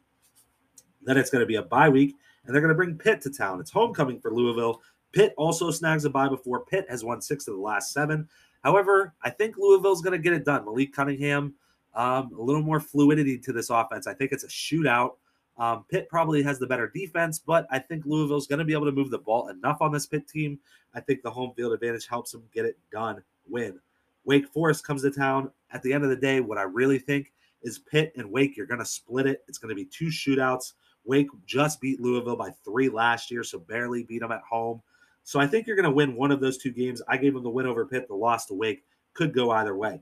Then 1.02 1.16
it's 1.16 1.30
going 1.30 1.40
to 1.40 1.46
be 1.46 1.56
a 1.56 1.62
bye 1.62 1.88
week, 1.88 2.14
and 2.44 2.54
they're 2.54 2.62
going 2.62 2.72
to 2.72 2.76
bring 2.76 2.96
Pitt 2.96 3.20
to 3.22 3.30
town. 3.30 3.60
It's 3.60 3.70
homecoming 3.70 4.20
for 4.20 4.32
Louisville. 4.32 4.82
Pitt 5.12 5.34
also 5.36 5.70
snags 5.70 6.04
a 6.04 6.10
bye 6.10 6.28
before 6.28 6.64
Pitt 6.64 6.86
has 6.88 7.04
won 7.04 7.20
six 7.20 7.48
of 7.48 7.54
the 7.54 7.60
last 7.60 7.92
seven. 7.92 8.28
However, 8.62 9.14
I 9.22 9.30
think 9.30 9.56
Louisville's 9.56 10.02
going 10.02 10.12
to 10.12 10.22
get 10.22 10.32
it 10.32 10.44
done. 10.44 10.64
Malik 10.64 10.92
Cunningham, 10.92 11.54
um, 11.96 12.30
a 12.38 12.42
little 12.42 12.62
more 12.62 12.78
fluidity 12.78 13.38
to 13.38 13.52
this 13.52 13.70
offense. 13.70 14.06
I 14.06 14.14
think 14.14 14.30
it's 14.30 14.44
a 14.44 14.48
shootout. 14.48 15.12
Um, 15.58 15.84
Pitt 15.90 16.08
probably 16.10 16.42
has 16.42 16.58
the 16.58 16.66
better 16.66 16.92
defense, 16.94 17.38
but 17.38 17.66
I 17.70 17.78
think 17.78 18.04
Louisville's 18.04 18.46
going 18.46 18.58
to 18.58 18.64
be 18.64 18.74
able 18.74 18.84
to 18.84 18.92
move 18.92 19.10
the 19.10 19.18
ball 19.18 19.48
enough 19.48 19.78
on 19.80 19.90
this 19.90 20.06
Pitt 20.06 20.28
team. 20.28 20.58
I 20.94 21.00
think 21.00 21.22
the 21.22 21.30
home 21.30 21.52
field 21.56 21.72
advantage 21.72 22.06
helps 22.06 22.32
them 22.32 22.42
get 22.52 22.66
it 22.66 22.78
done, 22.92 23.22
win. 23.48 23.80
Wake 24.26 24.48
Forest 24.48 24.86
comes 24.86 25.02
to 25.02 25.10
town. 25.10 25.50
At 25.70 25.82
the 25.82 25.92
end 25.92 26.04
of 26.04 26.10
the 26.10 26.16
day, 26.16 26.40
what 26.40 26.58
I 26.58 26.62
really 26.62 26.98
think 26.98 27.32
is 27.62 27.78
Pitt 27.78 28.12
and 28.16 28.30
Wake, 28.30 28.56
you're 28.56 28.66
going 28.66 28.80
to 28.80 28.86
split 28.86 29.26
it. 29.26 29.44
It's 29.48 29.58
going 29.58 29.70
to 29.70 29.74
be 29.74 29.86
two 29.86 30.06
shootouts. 30.06 30.74
Wake 31.04 31.28
just 31.46 31.80
beat 31.80 32.00
Louisville 32.00 32.36
by 32.36 32.50
three 32.64 32.88
last 32.88 33.30
year, 33.30 33.42
so 33.42 33.58
barely 33.58 34.02
beat 34.02 34.20
them 34.20 34.32
at 34.32 34.42
home. 34.42 34.82
So 35.22 35.40
I 35.40 35.46
think 35.46 35.66
you're 35.66 35.76
going 35.76 35.88
to 35.88 35.90
win 35.90 36.16
one 36.16 36.30
of 36.30 36.40
those 36.40 36.58
two 36.58 36.72
games. 36.72 37.00
I 37.08 37.16
gave 37.16 37.34
them 37.34 37.42
the 37.42 37.50
win 37.50 37.66
over 37.66 37.86
Pitt, 37.86 38.08
the 38.08 38.14
loss 38.14 38.46
to 38.46 38.54
Wake. 38.54 38.84
Could 39.14 39.32
go 39.32 39.50
either 39.52 39.74
way. 39.74 40.00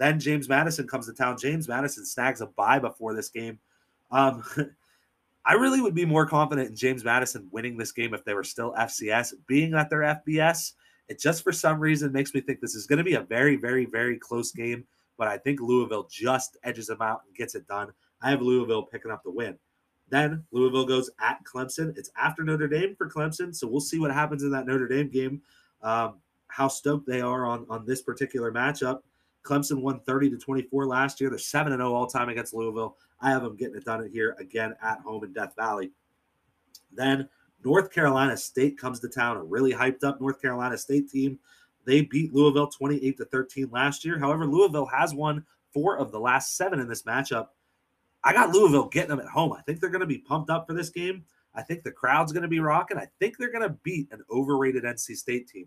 Then 0.00 0.18
James 0.18 0.48
Madison 0.48 0.88
comes 0.88 1.06
to 1.06 1.12
town. 1.12 1.36
James 1.36 1.68
Madison 1.68 2.06
snags 2.06 2.40
a 2.40 2.46
bye 2.46 2.78
before 2.78 3.12
this 3.12 3.28
game. 3.28 3.58
Um, 4.10 4.42
I 5.44 5.52
really 5.52 5.82
would 5.82 5.94
be 5.94 6.06
more 6.06 6.24
confident 6.24 6.70
in 6.70 6.74
James 6.74 7.04
Madison 7.04 7.48
winning 7.52 7.76
this 7.76 7.92
game 7.92 8.14
if 8.14 8.24
they 8.24 8.32
were 8.32 8.42
still 8.42 8.72
FCS. 8.78 9.34
Being 9.46 9.72
that 9.72 9.90
they're 9.90 10.00
FBS, 10.26 10.72
it 11.08 11.20
just 11.20 11.44
for 11.44 11.52
some 11.52 11.78
reason 11.78 12.12
makes 12.12 12.32
me 12.32 12.40
think 12.40 12.60
this 12.60 12.74
is 12.74 12.86
going 12.86 12.96
to 12.96 13.04
be 13.04 13.12
a 13.14 13.20
very, 13.20 13.56
very, 13.56 13.84
very 13.84 14.18
close 14.18 14.52
game. 14.52 14.84
But 15.18 15.28
I 15.28 15.36
think 15.36 15.60
Louisville 15.60 16.08
just 16.10 16.56
edges 16.64 16.86
them 16.86 17.02
out 17.02 17.20
and 17.26 17.36
gets 17.36 17.54
it 17.54 17.68
done. 17.68 17.88
I 18.22 18.30
have 18.30 18.40
Louisville 18.40 18.84
picking 18.84 19.10
up 19.10 19.22
the 19.22 19.30
win. 19.30 19.58
Then 20.08 20.44
Louisville 20.50 20.86
goes 20.86 21.10
at 21.20 21.44
Clemson. 21.44 21.94
It's 21.98 22.10
after 22.16 22.42
Notre 22.42 22.68
Dame 22.68 22.96
for 22.96 23.10
Clemson, 23.10 23.54
so 23.54 23.68
we'll 23.68 23.82
see 23.82 23.98
what 23.98 24.12
happens 24.12 24.44
in 24.44 24.50
that 24.52 24.66
Notre 24.66 24.88
Dame 24.88 25.10
game. 25.10 25.42
Um, 25.82 26.20
how 26.48 26.68
stoked 26.68 27.06
they 27.06 27.20
are 27.20 27.44
on 27.44 27.66
on 27.68 27.84
this 27.84 28.00
particular 28.00 28.50
matchup. 28.50 29.00
Clemson 29.42 29.80
won 29.80 30.00
30 30.00 30.30
to 30.30 30.36
24 30.36 30.86
last 30.86 31.20
year. 31.20 31.30
They're 31.30 31.38
7 31.38 31.72
0 31.72 31.94
all 31.94 32.06
time 32.06 32.28
against 32.28 32.54
Louisville. 32.54 32.96
I 33.20 33.30
have 33.30 33.42
them 33.42 33.56
getting 33.56 33.76
it 33.76 33.84
done 33.84 34.08
here 34.12 34.36
again 34.38 34.74
at 34.82 35.00
home 35.00 35.24
in 35.24 35.32
Death 35.32 35.54
Valley. 35.56 35.92
Then 36.92 37.28
North 37.64 37.92
Carolina 37.92 38.36
State 38.36 38.78
comes 38.78 39.00
to 39.00 39.08
town, 39.08 39.36
a 39.36 39.42
really 39.42 39.72
hyped 39.72 40.04
up 40.04 40.20
North 40.20 40.40
Carolina 40.40 40.76
State 40.76 41.10
team. 41.10 41.38
They 41.84 42.02
beat 42.02 42.34
Louisville 42.34 42.68
28 42.68 43.16
to 43.18 43.24
13 43.26 43.70
last 43.70 44.04
year. 44.04 44.18
However, 44.18 44.46
Louisville 44.46 44.86
has 44.86 45.14
won 45.14 45.44
four 45.72 45.98
of 45.98 46.12
the 46.12 46.20
last 46.20 46.56
seven 46.56 46.80
in 46.80 46.88
this 46.88 47.02
matchup. 47.02 47.48
I 48.22 48.32
got 48.32 48.50
Louisville 48.50 48.88
getting 48.88 49.10
them 49.10 49.20
at 49.20 49.26
home. 49.26 49.52
I 49.52 49.62
think 49.62 49.80
they're 49.80 49.90
going 49.90 50.00
to 50.00 50.06
be 50.06 50.18
pumped 50.18 50.50
up 50.50 50.66
for 50.66 50.74
this 50.74 50.90
game. 50.90 51.24
I 51.54 51.62
think 51.62 51.82
the 51.82 51.90
crowd's 51.90 52.32
going 52.32 52.42
to 52.42 52.48
be 52.48 52.60
rocking. 52.60 52.98
I 52.98 53.08
think 53.18 53.36
they're 53.36 53.50
going 53.52 53.68
to 53.68 53.76
beat 53.82 54.08
an 54.12 54.22
overrated 54.30 54.84
NC 54.84 55.16
State 55.16 55.48
team. 55.48 55.66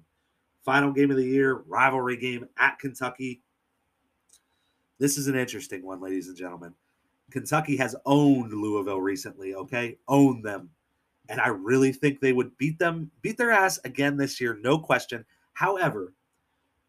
Final 0.63 0.91
game 0.91 1.11
of 1.11 1.17
the 1.17 1.25
year, 1.25 1.63
rivalry 1.67 2.15
game 2.15 2.47
at 2.57 2.79
Kentucky. 2.79 3.41
This 4.99 5.17
is 5.17 5.27
an 5.27 5.35
interesting 5.35 5.85
one, 5.85 6.01
ladies 6.01 6.27
and 6.27 6.37
gentlemen. 6.37 6.73
Kentucky 7.31 7.75
has 7.77 7.95
owned 8.05 8.53
Louisville 8.53 9.01
recently, 9.01 9.55
okay? 9.55 9.97
Owned 10.07 10.45
them. 10.45 10.69
And 11.29 11.39
I 11.39 11.47
really 11.47 11.91
think 11.91 12.19
they 12.19 12.33
would 12.33 12.55
beat 12.57 12.77
them, 12.77 13.09
beat 13.21 13.37
their 13.37 13.51
ass 13.51 13.79
again 13.85 14.17
this 14.17 14.39
year, 14.39 14.59
no 14.61 14.77
question. 14.77 15.25
However, 15.53 16.13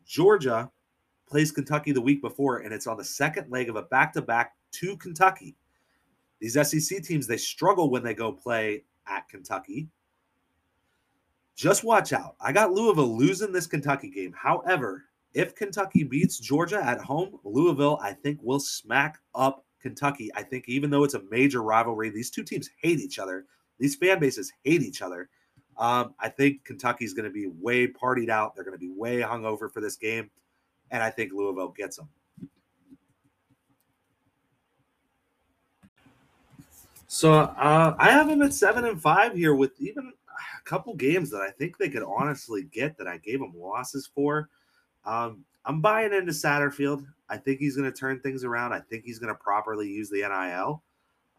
Georgia 0.07 0.71
plays 1.27 1.53
Kentucky 1.53 1.93
the 1.93 2.01
week 2.01 2.21
before, 2.21 2.59
and 2.59 2.73
it's 2.73 2.87
on 2.87 2.97
the 2.97 3.05
second 3.05 3.51
leg 3.51 3.69
of 3.69 3.77
a 3.77 3.83
back 3.83 4.13
to 4.15 4.23
back 4.23 4.55
to 4.73 4.97
Kentucky. 4.97 5.57
These 6.41 6.55
SEC 6.69 7.03
teams, 7.03 7.27
they 7.27 7.37
struggle 7.37 7.91
when 7.91 8.03
they 8.03 8.15
go 8.15 8.33
play 8.33 8.85
at 9.07 9.29
Kentucky. 9.29 9.89
Just 11.57 11.85
watch 11.85 12.13
out. 12.13 12.35
I 12.41 12.53
got 12.53 12.73
Louisville 12.73 13.17
losing 13.17 13.53
this 13.53 13.67
Kentucky 13.67 14.11
game. 14.11 14.35
However, 14.37 15.05
if 15.35 15.55
Kentucky 15.55 16.05
beats 16.05 16.39
Georgia 16.39 16.82
at 16.82 17.01
home, 17.01 17.39
Louisville, 17.45 17.99
I 18.01 18.12
think, 18.12 18.39
will 18.43 18.61
smack 18.61 19.18
up 19.35 19.64
Kentucky. 19.80 20.30
I 20.35 20.43
think 20.43 20.68
even 20.68 20.91
though 20.91 21.05
it's 21.05 21.14
a 21.14 21.22
major 21.30 21.62
rivalry, 21.62 22.09
these 22.09 22.30
two 22.30 22.45
teams 22.45 22.70
hate 22.80 23.01
each 23.01 23.18
other. 23.18 23.45
These 23.78 23.97
fan 23.97 24.20
bases 24.20 24.53
hate 24.62 24.82
each 24.82 25.03
other. 25.03 25.28
Um, 25.76 26.14
I 26.20 26.28
think 26.28 26.64
Kentucky's 26.64 27.14
going 27.14 27.24
to 27.24 27.32
be 27.32 27.49
way 27.49 27.89
partied 27.89 28.28
out. 28.28 28.55
They're 28.55 28.64
going 28.64 28.78
to 28.78 28.80
be 28.80 28.91
way 28.91 29.18
hungover 29.18 29.70
for 29.70 29.80
this 29.80 29.97
game, 29.97 30.30
and 30.93 31.03
I 31.03 31.11
think 31.11 31.32
Louisville 31.32 31.74
gets 31.76 31.97
them. 31.97 32.09
So 37.09 37.32
uh, 37.32 37.95
I 37.99 38.11
have 38.11 38.28
them 38.28 38.43
at 38.43 38.55
seven 38.55 38.85
and 38.85 39.01
five 39.01 39.35
here 39.35 39.55
with 39.55 39.72
even 39.80 40.12
a 40.28 40.62
couple 40.64 40.95
games 40.95 41.30
that 41.30 41.43
I 41.43 41.51
think 41.51 41.76
they 41.76 41.89
could 41.89 42.03
honestly 42.03 42.64
get 42.64 42.97
that 42.99 43.07
I 43.07 43.18
gave 43.18 43.41
them 43.41 43.53
losses 43.57 44.09
for. 44.14 44.49
Um, 45.05 45.45
I'm 45.65 45.81
buying 45.81 46.13
into 46.13 46.33
Satterfield. 46.33 47.07
I 47.29 47.37
think 47.37 47.59
he's 47.59 47.77
going 47.77 47.91
to 47.91 47.99
turn 47.99 48.21
things 48.21 48.45
around. 48.45 48.73
I 48.73 48.81
think 48.81 49.05
he's 49.05 49.19
going 49.19 49.33
to 49.35 49.39
properly 49.39 49.89
use 49.89 50.11
the 50.11 50.23
NIL. 50.23 50.83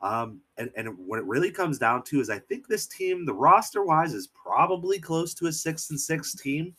Um, 0.01 0.39
and, 0.57 0.69
and 0.75 0.97
what 0.97 1.19
it 1.19 1.25
really 1.25 1.51
comes 1.51 1.77
down 1.77 2.03
to 2.03 2.19
is 2.19 2.29
I 2.29 2.39
think 2.39 2.67
this 2.67 2.85
team, 2.87 3.25
the 3.25 3.33
roster 3.33 3.83
wise, 3.83 4.13
is 4.13 4.27
probably 4.27 4.99
close 4.99 5.33
to 5.35 5.47
a 5.47 5.51
six 5.51 5.89
and 5.89 5.99
six 5.99 6.33
team. 6.33 6.75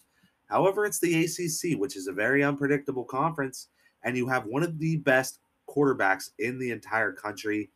However, 0.49 0.85
it's 0.85 1.01
the 1.01 1.25
ACC, 1.25 1.79
which 1.79 1.97
is 1.97 2.07
a 2.07 2.13
very 2.13 2.45
unpredictable 2.45 3.05
conference, 3.05 3.69
and 4.05 4.17
you 4.17 4.29
have 4.29 4.45
one 4.45 4.63
of 4.63 4.79
the 4.79 4.97
best 4.99 5.41
quarterbacks 5.69 6.31
in 6.39 6.59
the 6.59 6.71
entire 6.71 7.13
country. 7.13 7.71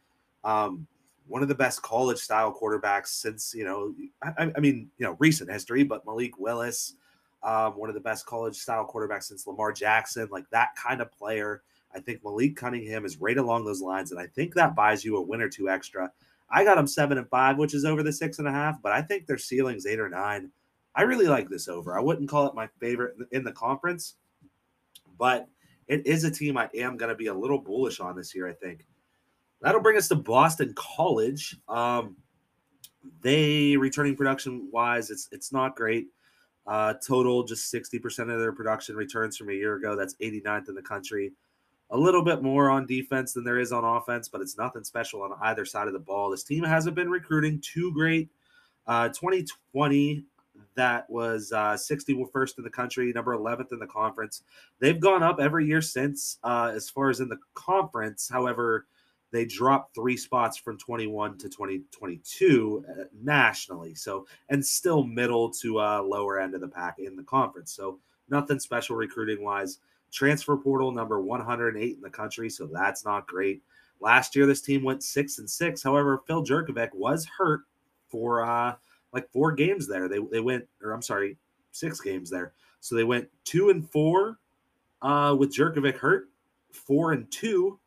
Um, 0.44 0.86
one 1.26 1.42
of 1.42 1.48
the 1.48 1.54
best 1.54 1.82
college 1.82 2.18
style 2.18 2.52
quarterbacks 2.52 3.08
since 3.08 3.54
you 3.54 3.64
know 3.64 3.94
I, 4.22 4.50
I, 4.56 4.60
mean 4.60 4.90
you 4.98 5.06
know 5.06 5.16
recent 5.20 5.48
history 5.48 5.84
but 5.84 6.04
malik 6.04 6.36
willis 6.38 6.94
um, 7.42 7.72
one 7.72 7.88
of 7.88 7.94
the 7.94 8.00
best 8.00 8.26
college 8.26 8.56
style 8.56 8.88
quarterbacks 8.92 9.24
since 9.24 9.46
lamar 9.46 9.72
jackson 9.72 10.28
like 10.30 10.44
that 10.50 10.70
kind 10.76 11.00
of 11.00 11.12
player. 11.12 11.62
I 11.94 12.00
think 12.00 12.22
malik 12.24 12.56
cunningham 12.56 13.04
is 13.04 13.20
right 13.20 13.38
along 13.38 13.64
those 13.64 13.80
lines 13.80 14.10
and 14.10 14.20
i 14.20 14.26
think 14.26 14.54
that 14.54 14.76
buys 14.76 15.04
you 15.04 15.16
a 15.16 15.22
win 15.22 15.40
or 15.40 15.48
two 15.48 15.68
extra. 15.68 16.10
I 16.52 16.64
got 16.64 16.76
them 16.76 16.86
seven 16.86 17.18
and 17.18 17.28
five 17.28 17.58
which 17.58 17.74
is 17.74 17.84
over 17.84 18.02
the 18.02 18.12
six 18.12 18.38
and 18.38 18.48
a 18.48 18.52
half 18.52 18.80
but 18.82 18.92
i 18.92 19.02
think 19.02 19.26
their 19.26 19.38
ceiling's 19.38 19.86
eight 19.86 20.00
or 20.00 20.08
nine. 20.08 20.50
I 20.94 21.02
really 21.02 21.28
like 21.28 21.48
this 21.48 21.68
over. 21.68 21.96
I 21.96 22.02
wouldn't 22.02 22.28
call 22.28 22.46
it 22.46 22.54
my 22.54 22.68
favorite 22.78 23.16
in 23.32 23.44
the 23.44 23.52
conference 23.52 24.14
but 25.18 25.48
it 25.88 26.06
is 26.06 26.24
a 26.24 26.30
team 26.30 26.56
i 26.56 26.68
am 26.74 26.96
going 26.96 27.10
to 27.10 27.16
be 27.16 27.26
a 27.26 27.34
little 27.34 27.58
bullish 27.58 28.00
on 28.00 28.16
this 28.16 28.34
year 28.34 28.48
i 28.48 28.52
think. 28.52 28.84
That'll 29.60 29.82
bring 29.82 29.98
us 29.98 30.08
to 30.08 30.14
Boston 30.14 30.72
College. 30.74 31.56
Um, 31.68 32.16
they 33.22 33.76
returning 33.76 34.16
production 34.16 34.68
wise, 34.72 35.10
it's 35.10 35.28
it's 35.32 35.52
not 35.52 35.76
great. 35.76 36.08
Uh, 36.66 36.94
total 37.06 37.42
just 37.42 37.72
60% 37.72 38.32
of 38.32 38.38
their 38.40 38.52
production 38.52 38.94
returns 38.94 39.36
from 39.36 39.50
a 39.50 39.54
year 39.54 39.74
ago. 39.74 39.96
That's 39.96 40.14
89th 40.14 40.68
in 40.68 40.74
the 40.74 40.82
country. 40.82 41.32
A 41.90 41.98
little 41.98 42.22
bit 42.22 42.42
more 42.42 42.70
on 42.70 42.86
defense 42.86 43.32
than 43.32 43.42
there 43.42 43.58
is 43.58 43.72
on 43.72 43.84
offense, 43.84 44.28
but 44.28 44.40
it's 44.40 44.56
nothing 44.56 44.84
special 44.84 45.22
on 45.22 45.32
either 45.42 45.64
side 45.64 45.88
of 45.88 45.92
the 45.92 45.98
ball. 45.98 46.30
This 46.30 46.44
team 46.44 46.62
hasn't 46.62 46.94
been 46.94 47.10
recruiting 47.10 47.60
too 47.60 47.92
great. 47.92 48.28
Uh, 48.86 49.08
2020, 49.08 50.24
that 50.76 51.08
was 51.10 51.52
uh, 51.52 51.72
61st 51.72 52.58
in 52.58 52.64
the 52.64 52.70
country, 52.70 53.12
number 53.12 53.36
11th 53.36 53.72
in 53.72 53.78
the 53.78 53.86
conference. 53.86 54.42
They've 54.78 55.00
gone 55.00 55.22
up 55.22 55.40
every 55.40 55.66
year 55.66 55.82
since, 55.82 56.38
uh, 56.44 56.72
as 56.74 56.88
far 56.88 57.10
as 57.10 57.20
in 57.20 57.28
the 57.28 57.38
conference. 57.54 58.28
However, 58.28 58.86
they 59.32 59.44
dropped 59.44 59.94
three 59.94 60.16
spots 60.16 60.56
from 60.56 60.76
21 60.76 61.38
to 61.38 61.48
2022 61.48 62.84
uh, 62.88 63.04
nationally. 63.22 63.94
So, 63.94 64.26
and 64.48 64.64
still 64.64 65.04
middle 65.04 65.50
to 65.50 65.80
uh, 65.80 66.02
lower 66.02 66.40
end 66.40 66.54
of 66.54 66.60
the 66.60 66.68
pack 66.68 66.98
in 66.98 67.16
the 67.16 67.22
conference. 67.22 67.72
So, 67.72 67.98
nothing 68.28 68.58
special 68.58 68.96
recruiting 68.96 69.42
wise. 69.42 69.78
Transfer 70.12 70.56
portal 70.56 70.90
number 70.90 71.20
108 71.20 71.96
in 71.96 72.00
the 72.00 72.10
country. 72.10 72.50
So, 72.50 72.66
that's 72.66 73.04
not 73.04 73.26
great. 73.28 73.62
Last 74.00 74.34
year, 74.34 74.46
this 74.46 74.62
team 74.62 74.82
went 74.82 75.02
six 75.02 75.38
and 75.38 75.48
six. 75.48 75.82
However, 75.82 76.22
Phil 76.26 76.44
Jurkovec 76.44 76.88
was 76.94 77.26
hurt 77.26 77.62
for 78.08 78.44
uh, 78.44 78.74
like 79.12 79.30
four 79.30 79.52
games 79.52 79.86
there. 79.86 80.08
They, 80.08 80.18
they 80.18 80.40
went, 80.40 80.66
or 80.82 80.92
I'm 80.92 81.02
sorry, 81.02 81.36
six 81.70 82.00
games 82.00 82.30
there. 82.30 82.52
So, 82.80 82.96
they 82.96 83.04
went 83.04 83.28
two 83.44 83.70
and 83.70 83.88
four 83.88 84.38
uh, 85.02 85.36
with 85.38 85.54
Jurkovec 85.54 85.98
hurt, 85.98 86.30
four 86.72 87.12
and 87.12 87.30
two 87.30 87.78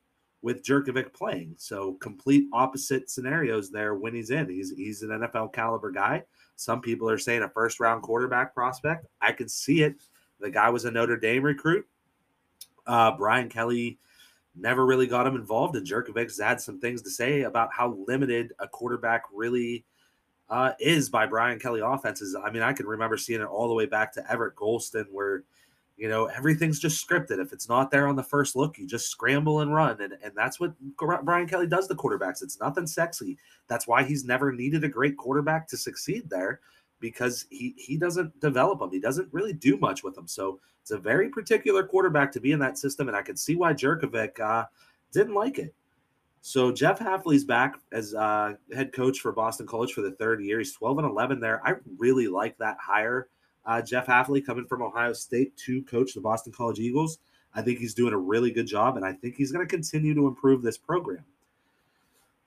with 0.43 0.61
Jurkovec 0.61 1.13
playing. 1.13 1.55
So 1.57 1.93
complete 1.93 2.45
opposite 2.53 3.09
scenarios 3.09 3.71
there 3.71 3.95
when 3.95 4.13
he's 4.13 4.29
in. 4.29 4.47
He's 4.49 4.71
he's 4.75 5.01
an 5.01 5.09
NFL 5.09 5.53
caliber 5.53 5.89
guy. 5.89 6.23
Some 6.57 6.81
people 6.81 7.09
are 7.09 7.17
saying 7.17 7.41
a 7.41 7.49
first 7.49 7.79
round 7.79 8.03
quarterback 8.03 8.53
prospect. 8.53 9.07
I 9.21 9.31
can 9.31 9.49
see 9.49 9.81
it. 9.81 9.95
The 10.39 10.51
guy 10.51 10.69
was 10.69 10.85
a 10.85 10.91
Notre 10.91 11.17
Dame 11.17 11.43
recruit. 11.43 11.87
Uh, 12.85 13.13
Brian 13.17 13.49
Kelly 13.49 13.97
never 14.55 14.85
really 14.85 15.07
got 15.07 15.25
him 15.25 15.35
involved, 15.35 15.75
and 15.75 15.87
Jurkovec's 15.87 16.39
had 16.39 16.61
some 16.61 16.79
things 16.79 17.01
to 17.03 17.09
say 17.09 17.43
about 17.43 17.69
how 17.73 17.97
limited 18.05 18.53
a 18.59 18.67
quarterback 18.67 19.23
really 19.33 19.85
uh, 20.49 20.73
is 20.79 21.09
by 21.09 21.25
Brian 21.25 21.57
Kelly 21.57 21.81
offenses. 21.83 22.35
I 22.35 22.51
mean, 22.51 22.61
I 22.61 22.73
can 22.73 22.85
remember 22.85 23.17
seeing 23.17 23.41
it 23.41 23.45
all 23.45 23.69
the 23.69 23.73
way 23.73 23.85
back 23.85 24.11
to 24.13 24.31
Everett 24.31 24.55
Golson, 24.55 25.05
where 25.09 25.43
you 26.03 26.09
know, 26.09 26.25
everything's 26.25 26.79
just 26.79 27.07
scripted. 27.07 27.39
If 27.39 27.53
it's 27.53 27.69
not 27.69 27.89
there 27.89 28.09
on 28.09 28.17
the 28.17 28.23
first 28.23 28.57
look, 28.57 28.77
you 28.77 28.85
just 28.85 29.07
scramble 29.07 29.61
and 29.61 29.73
run. 29.73 30.01
And, 30.01 30.17
and 30.21 30.33
that's 30.35 30.59
what 30.59 30.73
Brian 31.23 31.47
Kelly 31.47 31.65
does 31.65 31.87
to 31.87 31.95
quarterbacks. 31.95 32.43
It's 32.43 32.59
nothing 32.59 32.85
sexy. 32.85 33.37
That's 33.69 33.87
why 33.87 34.03
he's 34.03 34.25
never 34.25 34.51
needed 34.51 34.83
a 34.83 34.89
great 34.89 35.15
quarterback 35.15 35.65
to 35.69 35.77
succeed 35.77 36.29
there 36.29 36.59
because 36.99 37.45
he, 37.51 37.73
he 37.77 37.95
doesn't 37.95 38.37
develop 38.41 38.79
them. 38.79 38.91
He 38.91 38.99
doesn't 38.99 39.29
really 39.31 39.53
do 39.53 39.77
much 39.77 40.03
with 40.03 40.13
them. 40.13 40.27
So 40.27 40.59
it's 40.81 40.91
a 40.91 40.97
very 40.97 41.29
particular 41.29 41.85
quarterback 41.85 42.33
to 42.33 42.41
be 42.41 42.51
in 42.51 42.59
that 42.59 42.77
system. 42.77 43.07
And 43.07 43.15
I 43.15 43.21
can 43.21 43.37
see 43.37 43.55
why 43.55 43.71
Jurkovec 43.71 44.41
uh, 44.41 44.65
didn't 45.13 45.35
like 45.35 45.57
it. 45.57 45.73
So 46.41 46.73
Jeff 46.73 46.99
Hafley's 46.99 47.45
back 47.45 47.79
as 47.93 48.13
uh, 48.13 48.55
head 48.75 48.91
coach 48.91 49.21
for 49.21 49.31
Boston 49.31 49.65
College 49.65 49.93
for 49.93 50.01
the 50.01 50.11
third 50.11 50.43
year. 50.43 50.57
He's 50.57 50.73
12 50.73 50.97
and 50.97 51.07
11 51.07 51.39
there. 51.39 51.65
I 51.65 51.75
really 51.97 52.27
like 52.27 52.57
that 52.57 52.75
hire 52.81 53.29
uh, 53.65 53.81
Jeff 53.81 54.07
Hafley 54.07 54.45
coming 54.45 54.65
from 54.65 54.81
Ohio 54.81 55.13
State 55.13 55.55
to 55.57 55.83
coach 55.83 56.13
the 56.13 56.21
Boston 56.21 56.53
College 56.53 56.79
Eagles. 56.79 57.19
I 57.55 57.61
think 57.61 57.79
he's 57.79 57.93
doing 57.93 58.13
a 58.13 58.17
really 58.17 58.51
good 58.51 58.67
job, 58.67 58.97
and 58.97 59.05
I 59.05 59.13
think 59.13 59.35
he's 59.35 59.51
going 59.51 59.65
to 59.65 59.69
continue 59.69 60.13
to 60.15 60.27
improve 60.27 60.61
this 60.61 60.77
program. 60.77 61.23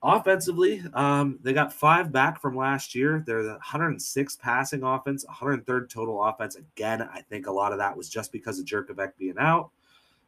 Offensively, 0.03 0.83
um, 0.95 1.39
they 1.43 1.53
got 1.53 1.73
five 1.73 2.13
back 2.13 2.41
from 2.41 2.57
last 2.57 2.95
year. 2.95 3.25
They're 3.27 3.43
the 3.43 3.53
106 3.53 4.37
passing 4.37 4.83
offense, 4.83 5.25
103rd 5.25 5.89
total 5.89 6.23
offense. 6.23 6.57
Again, 6.57 7.03
I 7.03 7.23
think 7.23 7.47
a 7.47 7.53
lot 7.53 7.73
of 7.73 7.79
that 7.79 7.97
was 7.97 8.09
just 8.09 8.31
because 8.31 8.59
of 8.59 8.67
Jurkovec 8.67 9.13
being 9.19 9.39
out. 9.39 9.71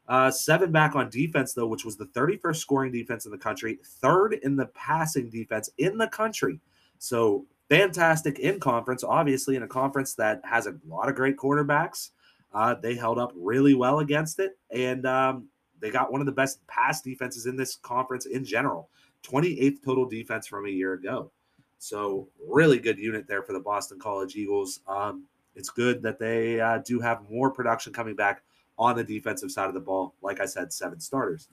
Uh, 0.09 0.31
seven 0.31 0.73
back 0.73 0.97
on 0.97 1.11
defense, 1.11 1.53
though, 1.53 1.67
which 1.67 1.85
was 1.85 1.97
the 1.97 2.07
31st 2.07 2.57
scoring 2.57 2.93
defense 2.93 3.27
in 3.27 3.31
the 3.31 3.39
country, 3.39 3.79
third 3.85 4.35
in 4.43 4.57
the 4.57 4.67
passing 4.67 5.29
defense 5.29 5.69
in 5.77 5.99
the 5.99 6.09
country. 6.09 6.61
So 6.99 7.45
fantastic 7.69 8.39
in 8.39 8.61
conference, 8.61 9.05
obviously, 9.05 9.57
in 9.57 9.63
a 9.63 9.69
conference 9.69 10.15
that 10.15 10.41
has 10.45 10.67
a 10.67 10.77
lot 10.87 11.09
of 11.09 11.15
great 11.15 11.37
quarterbacks. 11.37 12.11
Uh, 12.53 12.75
they 12.75 12.95
held 12.95 13.19
up 13.19 13.33
really 13.37 13.75
well 13.75 13.99
against 13.99 14.39
it, 14.39 14.59
and 14.71 15.07
um, 15.07 15.49
they 15.81 15.91
got 15.91 16.11
one 16.11 16.21
of 16.21 16.27
the 16.27 16.33
best 16.33 16.67
pass 16.67 17.03
defenses 17.03 17.47
in 17.47 17.57
this 17.57 17.77
conference 17.77 18.27
in 18.27 18.45
general 18.45 18.89
28th 19.23 19.83
total 19.85 20.07
defense 20.07 20.47
from 20.47 20.67
a 20.67 20.71
year 20.71 20.95
ago. 20.95 21.31
So, 21.79 22.29
really 22.49 22.79
good 22.79 22.99
unit 22.99 23.27
there 23.29 23.43
for 23.43 23.53
the 23.53 23.61
Boston 23.61 23.99
College 24.01 24.35
Eagles. 24.35 24.81
Um, 24.89 25.25
it's 25.55 25.71
good 25.71 26.03
that 26.03 26.19
they 26.19 26.61
uh, 26.61 26.79
do 26.79 27.01
have 27.01 27.29
more 27.31 27.51
production 27.51 27.93
coming 27.93 28.15
back 28.15 28.43
on 28.79 28.97
the 28.97 29.05
defensive 29.05 29.51
side 29.51 29.69
of 29.69 29.75
the 29.75 29.81
ball. 29.81 30.15
Like 30.23 30.41
I 30.41 30.47
said, 30.47 30.73
seven 30.73 31.01
starters. 31.01 31.49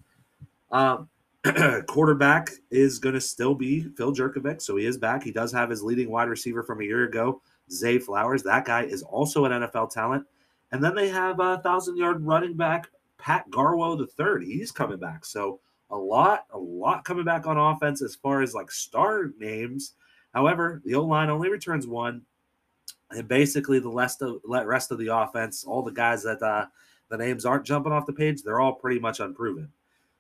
Um, 0.72 1.10
quarterback 1.88 2.50
is 2.72 2.98
going 2.98 3.14
to 3.14 3.22
still 3.22 3.54
be 3.54 3.84
Phil 3.96 4.14
Jurkovec, 4.14 4.62
so 4.62 4.78
he 4.78 4.86
is 4.86 4.98
back. 4.98 5.24
He 5.24 5.32
does 5.32 5.52
have 5.52 5.70
his 5.70 5.84
leading 5.84 6.10
wide 6.10 6.28
receiver 6.28 6.64
from 6.64 6.82
a 6.82 6.84
year 6.84 7.04
ago, 7.04 7.42
Zay 7.72 8.00
Flowers. 8.00 8.42
That 8.44 8.66
guy 8.66 8.84
is 8.84 9.04
also 9.04 9.46
an 9.46 9.52
NFL 9.52 9.92
talent. 9.92 10.26
And 10.72 10.84
then 10.84 10.96
they 10.96 11.08
have 11.10 11.40
a 11.40 11.60
thousand 11.60 11.98
yard 11.98 12.26
running 12.26 12.56
back, 12.56 12.88
Pat 13.18 13.50
Garwo 13.52 13.98
the 13.98 14.08
third. 14.08 14.44
He's 14.44 14.72
coming 14.72 14.98
back. 14.98 15.24
So 15.26 15.60
a 15.92 15.98
lot, 15.98 16.46
a 16.52 16.58
lot 16.58 17.06
coming 17.06 17.26
back 17.26 17.46
on 17.46 17.58
offense 17.58 18.02
as 18.02 18.16
far 18.16 18.42
as 18.42 18.56
like 18.56 18.72
star 18.72 19.32
names. 19.40 19.94
However, 20.34 20.82
the 20.84 20.96
O 20.96 21.04
line 21.04 21.30
only 21.30 21.50
returns 21.50 21.86
one, 21.86 22.24
and 23.12 23.28
basically 23.28 23.80
the 23.80 23.92
rest 23.92 24.22
of 24.22 24.42
the 24.42 24.66
rest 24.66 24.92
of 24.92 24.98
the 24.98 25.16
offense, 25.16 25.64
all 25.64 25.84
the 25.84 25.92
guys 25.92 26.24
that 26.24 26.42
uh, 26.42 26.66
the 27.10 27.18
names 27.18 27.46
aren't 27.46 27.66
jumping 27.66 27.92
off 27.92 28.08
the 28.08 28.14
page, 28.14 28.42
they're 28.42 28.60
all 28.60 28.74
pretty 28.74 29.00
much 29.00 29.20
unproven. 29.20 29.70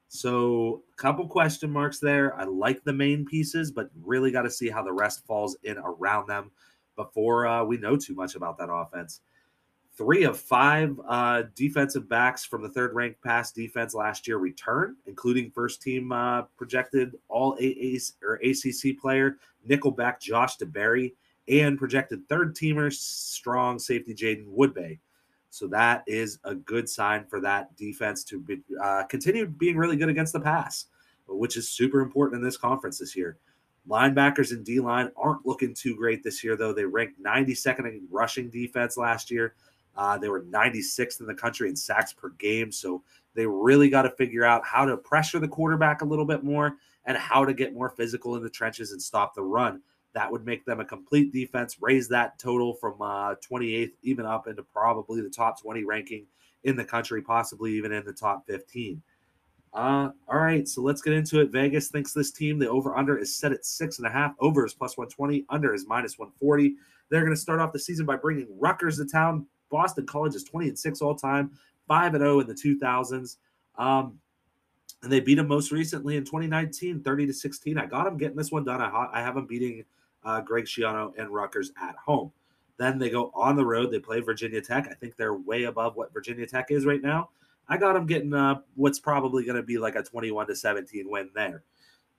So, 0.07 0.83
a 0.93 1.01
couple 1.01 1.27
question 1.27 1.71
marks 1.71 1.99
there. 1.99 2.35
I 2.39 2.43
like 2.45 2.83
the 2.83 2.93
main 2.93 3.25
pieces, 3.25 3.71
but 3.71 3.89
really 4.03 4.31
got 4.31 4.43
to 4.43 4.51
see 4.51 4.69
how 4.69 4.83
the 4.83 4.93
rest 4.93 5.25
falls 5.25 5.57
in 5.63 5.77
around 5.77 6.27
them 6.27 6.51
before 6.95 7.47
uh, 7.47 7.63
we 7.63 7.77
know 7.77 7.97
too 7.97 8.15
much 8.15 8.35
about 8.35 8.57
that 8.57 8.71
offense. 8.71 9.21
Three 9.97 10.25
of 10.25 10.37
five 10.37 10.99
uh, 11.07 11.43
defensive 11.55 12.09
backs 12.09 12.43
from 12.45 12.61
the 12.61 12.69
third 12.69 12.93
ranked 12.93 13.21
pass 13.21 13.51
defense 13.51 13.93
last 13.93 14.27
year 14.27 14.37
return, 14.37 14.97
including 15.05 15.51
first 15.51 15.81
team 15.81 16.11
uh, 16.11 16.43
projected 16.57 17.15
all 17.29 17.57
AAC 17.57 18.13
or 18.21 18.35
ACC 18.35 18.99
player 18.99 19.37
Nickelback 19.67 20.19
Josh 20.19 20.57
DeBerry 20.57 21.13
and 21.47 21.77
projected 21.77 22.27
third 22.27 22.55
teamer 22.55 22.91
strong 22.91 23.79
safety 23.79 24.13
Jaiden 24.13 24.47
Woodbey. 24.47 24.99
So 25.55 25.67
that 25.67 26.03
is 26.05 26.37
a 26.43 26.53
good 26.53 26.89
sign 26.89 27.23
for 27.29 27.39
that 27.39 27.73
defense 27.77 28.25
to 28.25 28.41
be, 28.41 28.61
uh, 28.83 29.03
continue 29.05 29.45
being 29.47 29.77
really 29.77 29.95
good 29.95 30.09
against 30.09 30.33
the 30.33 30.39
pass, 30.41 30.87
which 31.29 31.55
is 31.55 31.69
super 31.69 32.01
important 32.01 32.41
in 32.41 32.43
this 32.43 32.57
conference 32.57 32.99
this 32.99 33.15
year. 33.15 33.37
Linebackers 33.87 34.51
and 34.51 34.65
D 34.65 34.81
line 34.81 35.11
aren't 35.15 35.45
looking 35.45 35.73
too 35.73 35.95
great 35.95 36.23
this 36.23 36.43
year, 36.43 36.57
though. 36.57 36.73
They 36.73 36.83
ranked 36.83 37.23
92nd 37.23 37.87
in 37.87 38.05
rushing 38.11 38.49
defense 38.49 38.97
last 38.97 39.31
year. 39.31 39.55
Uh, 39.95 40.17
they 40.17 40.27
were 40.27 40.41
96th 40.41 41.21
in 41.21 41.25
the 41.25 41.33
country 41.33 41.69
in 41.69 41.75
sacks 41.77 42.11
per 42.11 42.31
game. 42.31 42.69
So 42.69 43.01
they 43.33 43.45
really 43.45 43.87
got 43.87 44.01
to 44.01 44.09
figure 44.09 44.43
out 44.43 44.65
how 44.65 44.83
to 44.83 44.97
pressure 44.97 45.39
the 45.39 45.47
quarterback 45.47 46.01
a 46.01 46.05
little 46.05 46.25
bit 46.25 46.43
more 46.43 46.75
and 47.05 47.15
how 47.15 47.45
to 47.45 47.53
get 47.53 47.73
more 47.73 47.91
physical 47.91 48.35
in 48.35 48.43
the 48.43 48.49
trenches 48.49 48.91
and 48.91 49.01
stop 49.01 49.33
the 49.33 49.41
run. 49.41 49.81
That 50.15 50.31
would 50.31 50.45
make 50.45 50.65
them 50.65 50.79
a 50.79 50.85
complete 50.85 51.33
defense, 51.33 51.77
raise 51.81 52.07
that 52.07 52.39
total 52.39 52.73
from 52.75 53.01
uh, 53.01 53.35
28th 53.35 53.91
even 54.01 54.25
up 54.25 54.47
into 54.47 54.63
probably 54.63 55.21
the 55.21 55.29
top 55.29 55.61
20 55.61 55.83
ranking 55.83 56.25
in 56.63 56.77
the 56.77 56.85
country, 56.85 57.21
possibly 57.21 57.73
even 57.73 57.91
in 57.91 58.05
the 58.05 58.13
top 58.13 58.47
15. 58.47 59.01
Uh, 59.73 60.09
all 60.29 60.39
right, 60.39 60.69
so 60.69 60.81
let's 60.81 61.01
get 61.01 61.13
into 61.13 61.41
it. 61.41 61.51
Vegas 61.51 61.89
thinks 61.89 62.13
this 62.13 62.31
team, 62.31 62.57
the 62.57 62.69
over 62.69 62.97
under 62.97 63.17
is 63.17 63.35
set 63.35 63.51
at 63.51 63.65
six 63.65 63.97
and 63.97 64.07
a 64.07 64.09
half. 64.09 64.33
Over 64.39 64.65
is 64.65 64.73
plus 64.73 64.97
120, 64.97 65.45
under 65.49 65.73
is 65.73 65.85
minus 65.85 66.17
140. 66.17 66.75
They're 67.09 67.21
going 67.21 67.35
to 67.35 67.39
start 67.39 67.59
off 67.59 67.73
the 67.73 67.79
season 67.79 68.05
by 68.05 68.15
bringing 68.15 68.47
Rutgers 68.57 68.97
to 68.97 69.05
town. 69.05 69.45
Boston 69.69 70.05
College 70.05 70.33
is 70.33 70.45
20 70.45 70.69
and 70.69 70.79
6 70.79 71.01
all 71.01 71.13
time, 71.13 71.51
5 71.89 72.13
and 72.13 72.21
0 72.21 72.39
in 72.39 72.47
the 72.47 72.53
2000s. 72.53 73.35
Um, 73.77 74.17
and 75.03 75.11
they 75.11 75.19
beat 75.19 75.35
them 75.35 75.49
most 75.49 75.73
recently 75.73 76.15
in 76.15 76.23
2019, 76.23 77.03
30 77.03 77.27
to 77.27 77.33
16. 77.33 77.77
I 77.77 77.85
got 77.85 78.05
them 78.05 78.17
getting 78.17 78.37
this 78.37 78.51
one 78.51 78.63
done. 78.63 78.81
I, 78.81 79.09
I 79.11 79.21
have 79.21 79.35
them 79.35 79.45
beating 79.45 79.83
uh, 80.25 80.41
Greg 80.41 80.65
Schiano 80.65 81.13
and 81.17 81.29
Rutgers 81.29 81.71
at 81.81 81.95
home. 81.95 82.31
Then 82.77 82.97
they 82.97 83.09
go 83.09 83.31
on 83.33 83.55
the 83.55 83.65
road. 83.65 83.91
They 83.91 83.99
play 83.99 84.19
Virginia 84.19 84.61
Tech. 84.61 84.87
I 84.89 84.93
think 84.93 85.15
they're 85.15 85.35
way 85.35 85.63
above 85.63 85.95
what 85.95 86.13
Virginia 86.13 86.45
Tech 86.45 86.71
is 86.71 86.85
right 86.85 87.01
now. 87.01 87.29
I 87.69 87.77
got 87.77 87.93
them 87.93 88.05
getting 88.05 88.33
uh, 88.33 88.59
what's 88.75 88.99
probably 88.99 89.45
going 89.45 89.55
to 89.55 89.63
be 89.63 89.77
like 89.77 89.95
a 89.95 90.03
21 90.03 90.47
to 90.47 90.55
17 90.55 91.09
win 91.09 91.29
there. 91.33 91.63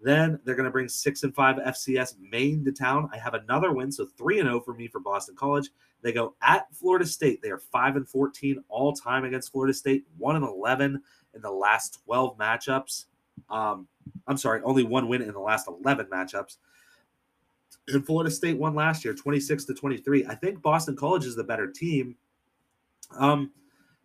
Then 0.01 0.39
they're 0.45 0.55
going 0.55 0.65
to 0.65 0.73
bring 0.73 0.89
six 0.89 1.23
and 1.23 1.35
five 1.35 1.57
FCS 1.57 2.15
Maine 2.31 2.65
to 2.65 2.73
town. 2.73 3.09
I 3.13 3.19
have 3.19 3.35
another 3.35 3.73
win, 3.73 3.91
so 3.91 4.07
three 4.07 4.41
and 4.41 4.47
zero 4.47 4.59
oh 4.59 4.61
for 4.61 4.75
me 4.75 4.89
for 4.89 5.01
Boston 5.01 5.37
College. 5.37 5.71
They 6.03 6.13
go 6.13 6.35
at 6.43 6.67
Florida 6.75 7.07
State. 7.07 7.41
They 7.43 7.51
are 7.51 7.59
five 7.59 7.97
and 7.97 8.07
14 8.09 8.63
all 8.69 8.93
time 8.93 9.25
against 9.25 9.53
Florida 9.53 9.73
State. 9.73 10.05
One 10.19 10.37
and 10.37 10.45
11 10.45 11.01
in 11.35 11.41
the 11.41 11.51
last 11.51 12.01
12 12.05 12.37
matchups. 12.37 13.07
Um, 13.49 13.89
I'm 14.27 14.37
sorry, 14.37 14.61
only 14.63 14.83
one 14.83 15.09
win 15.09 15.23
in 15.23 15.33
the 15.33 15.41
last 15.41 15.69
11 15.69 16.07
matchups 16.07 16.57
and 17.89 18.05
Florida 18.05 18.31
State 18.31 18.59
won 18.59 18.75
last 18.75 19.05
year, 19.05 19.15
26 19.15 19.65
to 19.67 19.75
23. 19.75 20.27
I 20.27 20.35
think 20.35 20.63
Boston 20.63 20.97
College 20.97 21.25
is 21.25 21.37
the 21.37 21.45
better 21.45 21.71
team. 21.71 22.17
Um, 23.17 23.53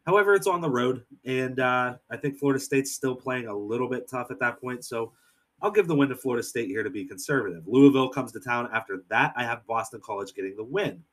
however, 0.05 0.36
it's 0.36 0.47
on 0.47 0.61
the 0.61 0.69
road, 0.69 1.03
and 1.25 1.59
uh, 1.59 1.95
I 2.09 2.17
think 2.17 2.38
Florida 2.38 2.59
State's 2.59 2.91
still 2.91 3.15
playing 3.15 3.47
a 3.47 3.55
little 3.55 3.89
bit 3.89 4.07
tough 4.09 4.29
at 4.29 4.39
that 4.39 4.61
point. 4.61 4.86
So 4.86 5.13
I'll 5.61 5.71
give 5.71 5.88
the 5.88 5.95
win 5.95 6.09
to 6.09 6.15
Florida 6.15 6.43
State 6.43 6.67
here 6.67 6.84
to 6.84 6.89
be 6.89 7.05
conservative. 7.05 7.63
Louisville 7.67 8.09
comes 8.09 8.32
to 8.34 8.39
town. 8.39 8.69
After 8.73 9.03
that, 9.09 9.34
I 9.36 9.43
have 9.43 9.65
Boston 9.65 10.01
College 10.03 10.34
getting 10.34 10.55
the 10.55 10.63
win. 10.63 11.03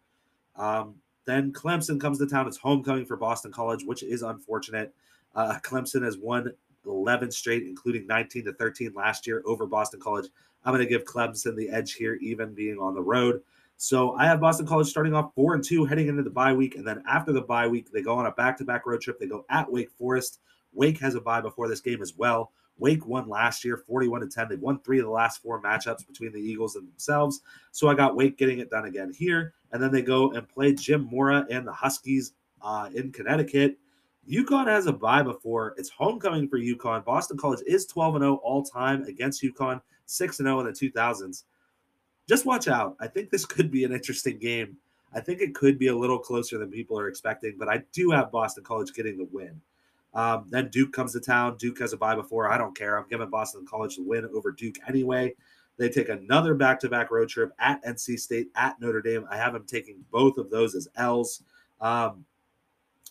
Um, 0.56 0.96
then 1.24 1.52
Clemson 1.52 2.00
comes 2.00 2.18
to 2.18 2.26
town. 2.26 2.48
It's 2.48 2.56
homecoming 2.56 3.04
for 3.04 3.16
Boston 3.16 3.52
College, 3.52 3.84
which 3.84 4.02
is 4.02 4.22
unfortunate. 4.22 4.94
Uh, 5.34 5.58
Clemson 5.62 6.02
has 6.02 6.16
won 6.16 6.52
11 6.86 7.30
straight, 7.30 7.64
including 7.64 8.06
19 8.06 8.46
to 8.46 8.52
13 8.54 8.92
last 8.94 9.26
year 9.26 9.42
over 9.44 9.66
Boston 9.66 10.00
College. 10.00 10.28
I'm 10.68 10.74
going 10.74 10.86
to 10.86 10.90
give 10.90 11.06
Clemson 11.06 11.56
the 11.56 11.70
edge 11.70 11.94
here, 11.94 12.16
even 12.20 12.52
being 12.52 12.78
on 12.78 12.94
the 12.94 13.00
road. 13.00 13.40
So 13.78 14.14
I 14.16 14.26
have 14.26 14.38
Boston 14.38 14.66
College 14.66 14.86
starting 14.86 15.14
off 15.14 15.32
four 15.34 15.54
and 15.54 15.64
two, 15.64 15.86
heading 15.86 16.08
into 16.08 16.22
the 16.22 16.28
bye 16.28 16.52
week, 16.52 16.76
and 16.76 16.86
then 16.86 17.02
after 17.08 17.32
the 17.32 17.40
bye 17.40 17.66
week, 17.66 17.90
they 17.90 18.02
go 18.02 18.18
on 18.18 18.26
a 18.26 18.32
back-to-back 18.32 18.84
road 18.84 19.00
trip. 19.00 19.18
They 19.18 19.28
go 19.28 19.46
at 19.48 19.72
Wake 19.72 19.90
Forest. 19.92 20.40
Wake 20.74 21.00
has 21.00 21.14
a 21.14 21.22
bye 21.22 21.40
before 21.40 21.68
this 21.68 21.80
game 21.80 22.02
as 22.02 22.18
well. 22.18 22.52
Wake 22.76 23.06
won 23.06 23.30
last 23.30 23.64
year, 23.64 23.78
41 23.78 24.20
to 24.20 24.26
10. 24.28 24.48
They've 24.50 24.60
won 24.60 24.78
three 24.80 24.98
of 24.98 25.06
the 25.06 25.10
last 25.10 25.40
four 25.40 25.62
matchups 25.62 26.06
between 26.06 26.32
the 26.32 26.40
Eagles 26.40 26.76
and 26.76 26.86
themselves. 26.86 27.40
So 27.72 27.88
I 27.88 27.94
got 27.94 28.14
Wake 28.14 28.36
getting 28.36 28.58
it 28.58 28.68
done 28.68 28.84
again 28.84 29.10
here. 29.16 29.54
And 29.72 29.82
then 29.82 29.90
they 29.90 30.02
go 30.02 30.32
and 30.32 30.46
play 30.46 30.74
Jim 30.74 31.08
Mora 31.10 31.46
and 31.48 31.66
the 31.66 31.72
Huskies 31.72 32.34
uh, 32.60 32.90
in 32.94 33.10
Connecticut. 33.10 33.78
UConn 34.30 34.66
has 34.66 34.86
a 34.86 34.92
bye 34.92 35.22
before. 35.22 35.74
It's 35.78 35.88
homecoming 35.88 36.46
for 36.46 36.58
UConn. 36.58 37.06
Boston 37.06 37.38
College 37.38 37.60
is 37.66 37.86
12 37.86 38.16
and 38.16 38.22
0 38.22 38.34
all 38.44 38.62
time 38.62 39.04
against 39.04 39.42
UConn, 39.42 39.80
6 40.08 40.36
0 40.36 40.60
in 40.60 40.66
the 40.66 40.72
2000s. 40.72 41.44
Just 42.28 42.46
watch 42.46 42.68
out. 42.68 42.96
I 43.00 43.06
think 43.06 43.30
this 43.30 43.44
could 43.46 43.70
be 43.70 43.84
an 43.84 43.92
interesting 43.92 44.38
game. 44.38 44.76
I 45.14 45.20
think 45.20 45.40
it 45.40 45.54
could 45.54 45.78
be 45.78 45.86
a 45.86 45.96
little 45.96 46.18
closer 46.18 46.58
than 46.58 46.70
people 46.70 46.98
are 46.98 47.08
expecting, 47.08 47.56
but 47.58 47.68
I 47.68 47.82
do 47.92 48.10
have 48.10 48.30
Boston 48.30 48.62
College 48.62 48.92
getting 48.92 49.16
the 49.16 49.28
win. 49.32 49.58
Um, 50.12 50.46
then 50.50 50.68
Duke 50.68 50.92
comes 50.92 51.12
to 51.12 51.20
town. 51.20 51.56
Duke 51.58 51.78
has 51.78 51.92
a 51.92 51.96
bye 51.96 52.14
before. 52.14 52.50
I 52.50 52.58
don't 52.58 52.76
care. 52.76 52.98
I'm 52.98 53.08
giving 53.08 53.30
Boston 53.30 53.64
College 53.66 53.96
the 53.96 54.02
win 54.02 54.28
over 54.34 54.52
Duke 54.52 54.76
anyway. 54.86 55.34
They 55.78 55.88
take 55.88 56.08
another 56.08 56.54
back 56.54 56.80
to 56.80 56.88
back 56.88 57.10
road 57.10 57.28
trip 57.28 57.52
at 57.58 57.82
NC 57.84 58.18
State, 58.18 58.48
at 58.56 58.80
Notre 58.80 59.00
Dame. 59.00 59.26
I 59.30 59.36
have 59.36 59.52
them 59.52 59.64
taking 59.66 60.04
both 60.10 60.36
of 60.36 60.50
those 60.50 60.74
as 60.74 60.88
L's. 60.96 61.42
Um, 61.80 62.24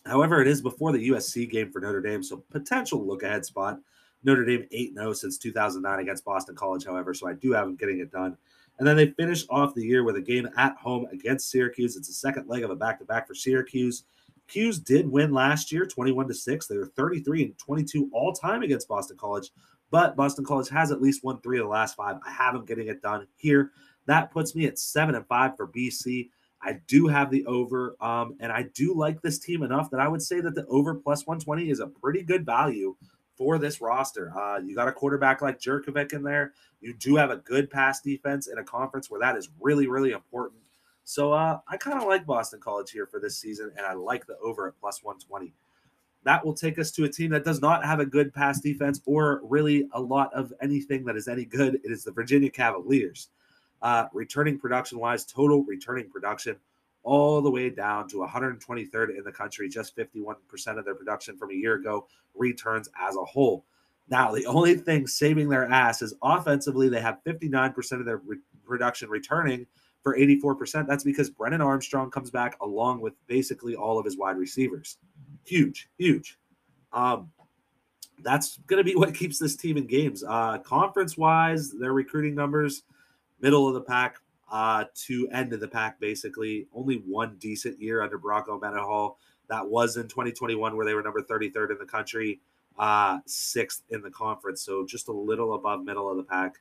However, 0.08 0.40
it 0.40 0.48
is 0.48 0.62
before 0.62 0.92
the 0.92 1.10
USC 1.10 1.48
game 1.50 1.70
for 1.70 1.80
Notre 1.80 2.00
Dame, 2.00 2.22
so 2.22 2.42
potential 2.50 3.06
look 3.06 3.22
ahead 3.22 3.44
spot. 3.44 3.78
Notre 4.24 4.44
Dame 4.44 4.66
8 4.70 4.94
0 4.94 5.12
since 5.12 5.38
2009 5.38 6.00
against 6.00 6.24
Boston 6.24 6.54
College, 6.54 6.84
however, 6.84 7.14
so 7.14 7.28
I 7.28 7.34
do 7.34 7.52
have 7.52 7.66
them 7.66 7.76
getting 7.76 8.00
it 8.00 8.10
done. 8.10 8.36
And 8.78 8.86
then 8.86 8.96
they 8.96 9.10
finish 9.10 9.44
off 9.50 9.74
the 9.74 9.84
year 9.84 10.04
with 10.04 10.16
a 10.16 10.20
game 10.20 10.48
at 10.56 10.76
home 10.76 11.06
against 11.12 11.50
Syracuse. 11.50 11.96
It's 11.96 12.08
a 12.08 12.12
second 12.12 12.48
leg 12.48 12.62
of 12.62 12.70
a 12.70 12.76
back 12.76 12.98
to 13.00 13.04
back 13.04 13.26
for 13.26 13.34
Syracuse. 13.34 14.04
Q's 14.46 14.78
did 14.78 15.10
win 15.10 15.32
last 15.32 15.70
year 15.72 15.84
21 15.84 16.28
to 16.28 16.34
6. 16.34 16.66
They 16.66 16.76
were 16.76 16.86
33 16.86 17.42
and 17.44 17.58
22 17.58 18.08
all 18.12 18.32
time 18.32 18.62
against 18.62 18.88
Boston 18.88 19.16
College, 19.16 19.50
but 19.90 20.16
Boston 20.16 20.44
College 20.44 20.68
has 20.70 20.90
at 20.90 21.02
least 21.02 21.24
won 21.24 21.40
three 21.40 21.58
of 21.58 21.64
the 21.64 21.70
last 21.70 21.96
five. 21.96 22.16
I 22.26 22.30
have 22.30 22.54
them 22.54 22.64
getting 22.64 22.88
it 22.88 23.02
done 23.02 23.26
here. 23.36 23.72
That 24.06 24.30
puts 24.30 24.54
me 24.54 24.64
at 24.64 24.78
7 24.78 25.14
and 25.14 25.26
5 25.26 25.56
for 25.56 25.68
BC. 25.68 26.30
I 26.62 26.80
do 26.86 27.06
have 27.06 27.30
the 27.30 27.44
over, 27.46 27.94
um, 28.00 28.36
and 28.40 28.50
I 28.50 28.62
do 28.74 28.94
like 28.94 29.20
this 29.22 29.38
team 29.38 29.62
enough 29.62 29.90
that 29.90 30.00
I 30.00 30.08
would 30.08 30.22
say 30.22 30.40
that 30.40 30.54
the 30.54 30.66
over 30.66 30.94
plus 30.94 31.26
120 31.26 31.70
is 31.70 31.80
a 31.80 31.86
pretty 31.86 32.22
good 32.22 32.44
value 32.44 32.96
for 33.38 33.56
this 33.56 33.80
roster. 33.80 34.36
Uh, 34.36 34.58
you 34.58 34.74
got 34.74 34.88
a 34.88 34.92
quarterback 34.92 35.40
like 35.40 35.60
Jurkovec 35.60 36.12
in 36.12 36.24
there. 36.24 36.52
You 36.80 36.92
do 36.92 37.16
have 37.16 37.30
a 37.30 37.36
good 37.36 37.70
pass 37.70 38.00
defense 38.00 38.48
in 38.48 38.58
a 38.58 38.64
conference 38.64 39.10
where 39.10 39.20
that 39.20 39.36
is 39.36 39.48
really, 39.60 39.86
really 39.86 40.10
important. 40.10 40.60
So 41.04 41.32
uh, 41.32 41.60
I 41.68 41.76
kind 41.78 41.96
of 41.96 42.06
like 42.06 42.26
Boston 42.26 42.60
College 42.60 42.90
here 42.90 43.06
for 43.06 43.20
this 43.20 43.38
season, 43.38 43.72
and 43.76 43.86
I 43.86 43.94
like 43.94 44.26
the 44.26 44.36
over 44.38 44.68
at 44.68 44.78
plus 44.78 45.02
120. 45.02 45.54
That 46.24 46.44
will 46.44 46.52
take 46.52 46.78
us 46.78 46.90
to 46.92 47.04
a 47.04 47.08
team 47.08 47.30
that 47.30 47.44
does 47.44 47.62
not 47.62 47.84
have 47.84 48.00
a 48.00 48.04
good 48.04 48.34
pass 48.34 48.60
defense 48.60 49.00
or 49.06 49.40
really 49.44 49.88
a 49.92 50.00
lot 50.00 50.34
of 50.34 50.52
anything 50.60 51.04
that 51.04 51.16
is 51.16 51.28
any 51.28 51.44
good. 51.44 51.76
It 51.76 51.92
is 51.92 52.04
the 52.04 52.12
Virginia 52.12 52.50
Cavaliers 52.50 53.28
uh, 53.82 54.06
returning 54.12 54.58
production 54.58 54.98
wise, 54.98 55.24
total 55.24 55.62
returning 55.64 56.10
production 56.10 56.56
all 57.08 57.40
the 57.40 57.50
way 57.50 57.70
down 57.70 58.06
to 58.06 58.18
123rd 58.18 59.16
in 59.16 59.24
the 59.24 59.32
country. 59.32 59.66
Just 59.66 59.96
51% 59.96 60.34
of 60.78 60.84
their 60.84 60.94
production 60.94 61.38
from 61.38 61.50
a 61.50 61.54
year 61.54 61.76
ago 61.76 62.06
returns 62.34 62.90
as 63.00 63.16
a 63.16 63.24
whole. 63.24 63.64
Now, 64.10 64.32
the 64.32 64.44
only 64.44 64.74
thing 64.74 65.06
saving 65.06 65.48
their 65.48 65.70
ass 65.70 66.02
is 66.02 66.14
offensively, 66.22 66.90
they 66.90 67.00
have 67.00 67.18
59% 67.26 67.92
of 67.92 68.04
their 68.04 68.18
re- 68.18 68.36
production 68.62 69.08
returning 69.08 69.66
for 70.02 70.18
84%. 70.18 70.86
That's 70.86 71.02
because 71.02 71.30
Brennan 71.30 71.62
Armstrong 71.62 72.10
comes 72.10 72.30
back 72.30 72.58
along 72.60 73.00
with 73.00 73.14
basically 73.26 73.74
all 73.74 73.98
of 73.98 74.04
his 74.04 74.18
wide 74.18 74.36
receivers. 74.36 74.98
Huge, 75.46 75.88
huge. 75.96 76.38
Um, 76.92 77.30
that's 78.22 78.58
going 78.66 78.84
to 78.84 78.84
be 78.84 78.96
what 78.98 79.14
keeps 79.14 79.38
this 79.38 79.56
team 79.56 79.78
in 79.78 79.86
games. 79.86 80.22
Uh, 80.22 80.58
conference 80.58 81.16
wise, 81.16 81.72
their 81.72 81.94
recruiting 81.94 82.34
numbers 82.34 82.82
middle 83.40 83.66
of 83.66 83.74
the 83.74 83.80
pack 83.80 84.16
uh, 84.50 84.84
to 84.94 85.28
end 85.32 85.52
of 85.52 85.60
the 85.60 85.68
pack, 85.68 86.00
basically. 86.00 86.66
Only 86.74 87.02
one 87.06 87.36
decent 87.38 87.80
year 87.80 88.02
under 88.02 88.18
Bronco 88.18 88.58
Mendenhall. 88.58 89.18
That 89.48 89.66
was 89.66 89.96
in 89.96 90.08
2021, 90.08 90.76
where 90.76 90.86
they 90.86 90.94
were 90.94 91.02
number 91.02 91.22
33rd 91.22 91.72
in 91.72 91.78
the 91.78 91.86
country, 91.86 92.40
uh, 92.78 93.18
sixth 93.26 93.82
in 93.90 94.02
the 94.02 94.10
conference. 94.10 94.62
So 94.62 94.84
just 94.86 95.08
a 95.08 95.12
little 95.12 95.54
above 95.54 95.84
middle 95.84 96.10
of 96.10 96.16
the 96.16 96.24
pack. 96.24 96.56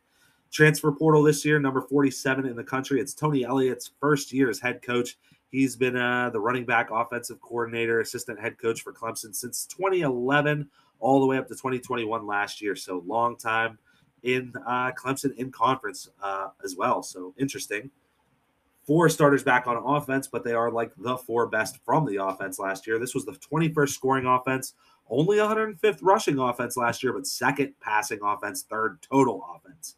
Transfer 0.51 0.91
portal 0.93 1.23
this 1.23 1.43
year, 1.43 1.59
number 1.59 1.81
47 1.81 2.45
in 2.45 2.55
the 2.55 2.63
country. 2.63 3.01
It's 3.01 3.13
Tony 3.13 3.43
Elliott's 3.43 3.91
first 3.99 4.31
year 4.31 4.49
as 4.49 4.59
head 4.59 4.81
coach. 4.81 5.17
He's 5.51 5.75
been 5.75 5.97
uh, 5.97 6.29
the 6.29 6.39
running 6.39 6.65
back 6.65 6.89
offensive 6.91 7.41
coordinator, 7.41 7.99
assistant 7.99 8.39
head 8.39 8.57
coach 8.57 8.81
for 8.81 8.93
Clemson 8.93 9.35
since 9.35 9.65
2011, 9.65 10.69
all 10.99 11.19
the 11.19 11.25
way 11.25 11.37
up 11.37 11.47
to 11.47 11.53
2021 11.53 12.25
last 12.25 12.61
year. 12.61 12.75
So 12.75 13.03
long 13.05 13.35
time 13.35 13.77
in 14.23 14.53
uh, 14.65 14.91
Clemson 14.91 15.35
in 15.35 15.51
conference 15.51 16.09
uh, 16.21 16.49
as 16.63 16.75
well. 16.75 17.03
So 17.03 17.33
interesting. 17.37 17.89
Four 18.85 19.09
starters 19.09 19.43
back 19.43 19.67
on 19.67 19.75
offense, 19.75 20.27
but 20.27 20.43
they 20.43 20.53
are 20.53 20.71
like 20.71 20.91
the 20.97 21.17
four 21.17 21.47
best 21.47 21.79
from 21.83 22.05
the 22.05 22.23
offense 22.23 22.57
last 22.57 22.87
year. 22.87 22.99
This 22.99 23.13
was 23.13 23.25
the 23.25 23.33
21st 23.33 23.89
scoring 23.89 24.25
offense, 24.25 24.75
only 25.09 25.37
105th 25.37 25.99
rushing 26.01 26.39
offense 26.39 26.77
last 26.77 27.03
year, 27.03 27.11
but 27.11 27.27
second 27.27 27.73
passing 27.81 28.19
offense, 28.23 28.63
third 28.69 28.99
total 29.01 29.43
offense. 29.55 29.95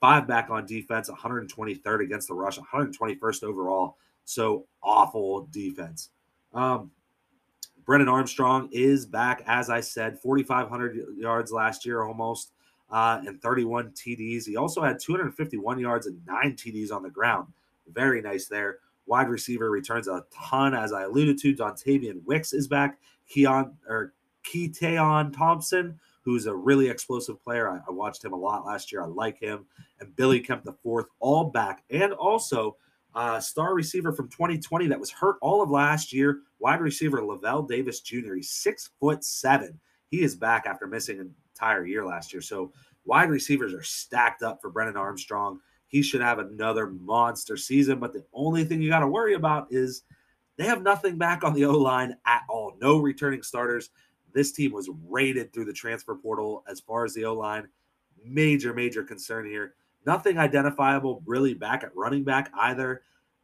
Five 0.00 0.28
back 0.28 0.48
on 0.48 0.64
defense, 0.64 1.10
123rd 1.10 2.04
against 2.04 2.28
the 2.28 2.34
rush, 2.34 2.58
121st 2.58 3.42
overall. 3.42 3.96
So 4.24 4.66
awful 4.82 5.48
defense. 5.50 6.10
Um, 6.54 6.92
Brennan 7.84 8.08
Armstrong 8.08 8.68
is 8.70 9.06
back, 9.06 9.42
as 9.46 9.68
I 9.68 9.80
said, 9.80 10.20
4,500 10.20 11.16
yards 11.16 11.50
last 11.50 11.84
year 11.84 12.04
almost 12.04 12.52
uh, 12.90 13.20
and 13.26 13.40
31 13.40 13.90
TDs. 13.90 14.46
He 14.46 14.56
also 14.56 14.82
had 14.82 14.98
251 14.98 15.78
yards 15.78 16.06
and 16.06 16.20
nine 16.26 16.54
TDs 16.54 16.92
on 16.92 17.02
the 17.02 17.10
ground. 17.10 17.48
Very 17.92 18.20
nice 18.20 18.46
there. 18.46 18.78
Wide 19.06 19.28
receiver 19.28 19.70
returns 19.70 20.08
a 20.08 20.24
ton, 20.32 20.74
as 20.74 20.92
I 20.92 21.02
alluded 21.02 21.38
to. 21.38 21.54
Dontayvion 21.54 22.22
Wicks 22.24 22.52
is 22.52 22.68
back. 22.68 22.98
Keon 23.28 23.76
or 23.88 24.12
Keytaon 24.44 25.36
Thompson, 25.36 25.98
who's 26.22 26.46
a 26.46 26.54
really 26.54 26.88
explosive 26.88 27.42
player. 27.42 27.68
I, 27.68 27.80
I, 27.86 27.90
watched 27.90 28.24
him 28.24 28.32
a 28.32 28.36
lot 28.36 28.66
last 28.66 28.92
year. 28.92 29.02
I 29.02 29.06
like 29.06 29.38
him. 29.38 29.66
And 30.00 30.14
Billy 30.16 30.40
Kemp 30.40 30.64
the 30.64 30.72
fourth, 30.72 31.06
all 31.18 31.44
back. 31.44 31.84
And 31.90 32.12
also 32.12 32.76
uh, 33.14 33.40
star 33.40 33.74
receiver 33.74 34.12
from 34.12 34.28
2020 34.28 34.86
that 34.88 35.00
was 35.00 35.10
hurt 35.10 35.36
all 35.40 35.62
of 35.62 35.70
last 35.70 36.12
year. 36.12 36.40
Wide 36.58 36.80
receiver 36.80 37.22
Lavel 37.22 37.66
Davis 37.66 38.00
Jr. 38.00 38.34
He's 38.34 38.50
six 38.50 38.90
foot 39.00 39.24
seven. 39.24 39.78
He 40.10 40.22
is 40.22 40.34
back 40.34 40.66
after 40.66 40.86
missing 40.86 41.34
entire 41.60 41.84
year 41.84 42.04
last 42.04 42.32
year. 42.32 42.42
So 42.42 42.72
wide 43.04 43.30
receivers 43.30 43.74
are 43.74 43.82
stacked 43.82 44.42
up 44.42 44.60
for 44.60 44.70
Brennan 44.70 44.96
Armstrong. 44.96 45.60
He 45.88 46.02
should 46.02 46.20
have 46.20 46.38
another 46.38 46.88
monster 46.88 47.56
season. 47.56 47.98
But 47.98 48.12
the 48.12 48.24
only 48.32 48.64
thing 48.64 48.80
you 48.80 48.88
got 48.88 49.00
to 49.00 49.08
worry 49.08 49.34
about 49.34 49.68
is 49.70 50.02
they 50.56 50.64
have 50.64 50.82
nothing 50.82 51.16
back 51.16 51.44
on 51.44 51.54
the 51.54 51.64
O 51.64 51.72
line 51.72 52.16
at 52.26 52.42
all. 52.48 52.74
No 52.80 52.98
returning 52.98 53.42
starters. 53.42 53.90
This 54.32 54.52
team 54.52 54.72
was 54.72 54.88
rated 55.08 55.52
through 55.52 55.64
the 55.64 55.72
transfer 55.72 56.14
portal 56.14 56.64
as 56.68 56.80
far 56.80 57.04
as 57.04 57.14
the 57.14 57.24
O 57.24 57.34
line. 57.34 57.68
Major, 58.24 58.72
major 58.72 59.02
concern 59.02 59.46
here. 59.46 59.74
Nothing 60.06 60.38
identifiable 60.38 61.22
really 61.26 61.54
back 61.54 61.82
at 61.82 61.94
running 61.96 62.24
back 62.24 62.50
either. 62.58 63.02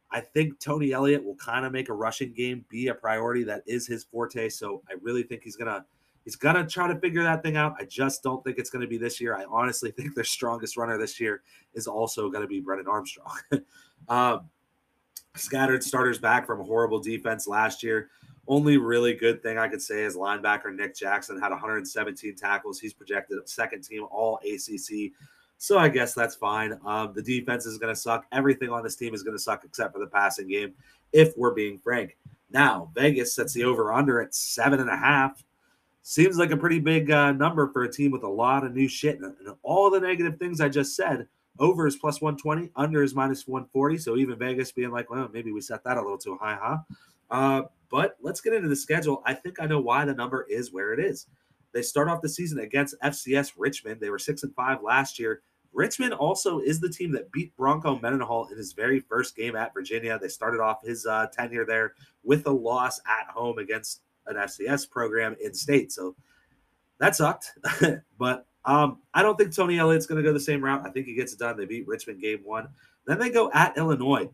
I 0.09 0.21
think 0.21 0.59
Tony 0.59 0.93
Elliott 0.93 1.23
will 1.23 1.35
kind 1.35 1.65
of 1.65 1.73
make 1.73 1.89
a 1.89 1.93
rushing 1.93 2.33
game 2.33 2.63
be 2.69 2.87
a 2.87 2.93
priority. 2.93 3.43
That 3.43 3.63
is 3.67 3.85
his 3.85 4.05
forte. 4.05 4.47
So 4.47 4.81
I 4.89 4.93
really 5.01 5.23
think 5.23 5.43
he's 5.43 5.57
going 5.57 5.67
to 5.67 5.83
He's 6.27 6.35
gonna 6.35 6.67
try 6.67 6.89
to 6.89 6.99
figure 6.99 7.23
that 7.23 7.41
thing 7.41 7.55
out. 7.55 7.77
I 7.79 7.85
just 7.85 8.21
don't 8.21 8.43
think 8.43 8.57
it's 8.57 8.69
gonna 8.69 8.85
be 8.85 8.97
this 8.97 9.21
year. 9.21 9.37
I 9.37 9.45
honestly 9.49 9.91
think 9.97 10.13
their 10.13 10.25
strongest 10.25 10.75
runner 10.75 10.97
this 10.97 11.21
year 11.21 11.41
is 11.73 11.87
also 11.87 12.29
gonna 12.29 12.47
be 12.47 12.59
Brennan 12.59 12.85
Armstrong. 12.85 13.37
um, 14.09 14.41
scattered 15.37 15.81
starters 15.85 16.19
back 16.19 16.45
from 16.45 16.59
a 16.59 16.65
horrible 16.65 16.99
defense 16.99 17.47
last 17.47 17.81
year. 17.81 18.09
Only 18.45 18.75
really 18.75 19.13
good 19.13 19.41
thing 19.41 19.57
I 19.57 19.69
could 19.69 19.81
say 19.81 20.03
is 20.03 20.17
linebacker 20.17 20.75
Nick 20.75 20.97
Jackson 20.97 21.39
had 21.39 21.51
117 21.51 22.35
tackles. 22.35 22.77
He's 22.77 22.91
projected 22.91 23.37
second 23.47 23.85
team 23.85 24.05
all 24.11 24.41
ACC. 24.43 25.13
So 25.57 25.77
I 25.77 25.87
guess 25.87 26.13
that's 26.13 26.35
fine. 26.35 26.77
Um, 26.85 27.13
the 27.15 27.23
defense 27.23 27.65
is 27.65 27.77
going 27.77 27.93
to 27.93 27.99
suck. 27.99 28.25
Everything 28.33 28.69
on 28.69 28.83
this 28.83 28.97
team 28.97 29.13
is 29.13 29.23
going 29.23 29.35
to 29.35 29.41
suck 29.41 29.63
except 29.63 29.93
for 29.93 29.99
the 29.99 30.07
passing 30.07 30.49
game, 30.49 30.73
if 31.13 31.37
we're 31.37 31.53
being 31.53 31.77
frank. 31.77 32.17
Now, 32.51 32.91
Vegas 32.95 33.33
sets 33.33 33.53
the 33.53 33.63
over 33.63 33.93
under 33.93 34.21
at 34.21 34.35
seven 34.35 34.81
and 34.81 34.89
a 34.89 34.97
half 34.97 35.43
seems 36.07 36.37
like 36.37 36.51
a 36.51 36.57
pretty 36.57 36.79
big 36.79 37.11
uh, 37.11 37.33
number 37.33 37.67
for 37.67 37.83
a 37.83 37.91
team 37.91 38.11
with 38.11 38.23
a 38.23 38.29
lot 38.29 38.63
of 38.63 38.73
new 38.73 38.87
shit 38.87 39.19
and, 39.19 39.35
all 39.61 39.91
the 39.91 39.99
negative 39.99 40.39
things 40.39 40.61
I 40.61 40.69
just 40.69 40.95
said. 40.95 41.27
Over 41.59 41.85
is 41.85 41.97
plus 41.97 42.21
120, 42.21 42.71
under 42.77 43.03
is 43.03 43.13
minus 43.13 43.45
140. 43.45 43.97
So 43.97 44.15
even 44.15 44.39
Vegas 44.39 44.71
being 44.71 44.91
like, 44.91 45.09
well, 45.09 45.29
maybe 45.33 45.51
we 45.51 45.59
set 45.59 45.83
that 45.83 45.97
a 45.97 46.01
little 46.01 46.17
too 46.17 46.37
high, 46.39 46.57
huh? 46.61 46.77
Uh, 47.29 47.61
but 47.91 48.15
let's 48.21 48.39
get 48.39 48.53
into 48.53 48.69
the 48.69 48.75
schedule. 48.75 49.21
I 49.25 49.33
think 49.33 49.59
I 49.59 49.65
know 49.65 49.81
why 49.81 50.05
the 50.05 50.13
number 50.13 50.45
is 50.49 50.71
where 50.71 50.93
it 50.93 51.01
is. 51.01 51.27
They 51.73 51.81
start 51.81 52.07
off 52.07 52.21
the 52.21 52.29
season 52.29 52.59
against 52.59 52.95
FCS 53.03 53.53
Richmond. 53.57 53.99
They 53.99 54.09
were 54.09 54.19
six 54.19 54.43
and 54.43 54.55
five 54.55 54.81
last 54.81 55.19
year. 55.19 55.41
Richmond 55.73 56.13
also 56.13 56.59
is 56.59 56.79
the 56.79 56.89
team 56.89 57.11
that 57.11 57.33
beat 57.33 57.55
Bronco 57.57 57.99
Mendenhall 57.99 58.47
in 58.47 58.57
his 58.57 58.71
very 58.71 59.01
first 59.01 59.35
game 59.35 59.57
at 59.57 59.73
Virginia. 59.73 60.17
They 60.17 60.29
started 60.29 60.61
off 60.61 60.85
his 60.85 61.05
uh, 61.05 61.27
tenure 61.33 61.65
there 61.65 61.95
with 62.23 62.47
a 62.47 62.51
loss 62.51 63.01
at 63.05 63.27
home 63.29 63.57
against 63.57 64.03
an 64.27 64.35
FCS 64.35 64.89
program 64.89 65.35
in 65.41 65.53
state. 65.53 65.91
So 65.91 66.15
that 66.99 67.15
sucked. 67.15 67.53
but 68.17 68.45
um, 68.65 68.99
I 69.13 69.23
don't 69.23 69.37
think 69.37 69.55
Tony 69.55 69.79
Elliott's 69.79 70.05
going 70.05 70.21
to 70.21 70.27
go 70.27 70.33
the 70.33 70.39
same 70.39 70.63
route. 70.63 70.85
I 70.85 70.89
think 70.89 71.05
he 71.05 71.13
gets 71.15 71.33
it 71.33 71.39
done. 71.39 71.57
They 71.57 71.65
beat 71.65 71.87
Richmond 71.87 72.21
game 72.21 72.39
one. 72.43 72.67
Then 73.05 73.19
they 73.19 73.29
go 73.29 73.49
at 73.53 73.77
Illinois. 73.77 74.29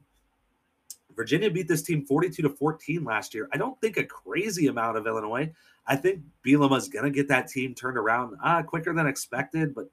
Virginia 1.16 1.52
beat 1.52 1.68
this 1.68 1.84
team 1.84 2.06
42 2.06 2.41
to 2.41 2.50
14 2.50 3.04
last 3.04 3.34
year. 3.34 3.48
I 3.54 3.58
don't 3.58 3.80
think 3.80 3.98
a 3.98 4.04
crazy 4.04 4.68
amount 4.68 4.98
of 4.98 5.06
Illinois. 5.06 5.52
I 5.86 5.96
think 5.96 6.22
Bielema 6.46 6.78
is 6.78 6.88
going 6.88 7.06
to 7.06 7.12
get 7.12 7.28
that 7.28 7.48
team 7.48 7.76
turned 7.76 7.98
around 7.98 8.38
uh, 8.44 8.64
quicker 8.64 8.94
than 8.94 9.06
expected, 9.06 9.76
but 9.76 9.89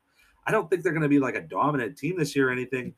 I 0.46 0.50
don't 0.50 0.70
think 0.70 0.82
they're 0.82 0.92
going 0.92 1.02
to 1.02 1.08
be 1.08 1.18
like 1.18 1.34
a 1.34 1.42
dominant 1.42 1.98
team 1.98 2.18
this 2.18 2.34
year 2.34 2.48
or 2.48 2.52
anything. 2.52 2.94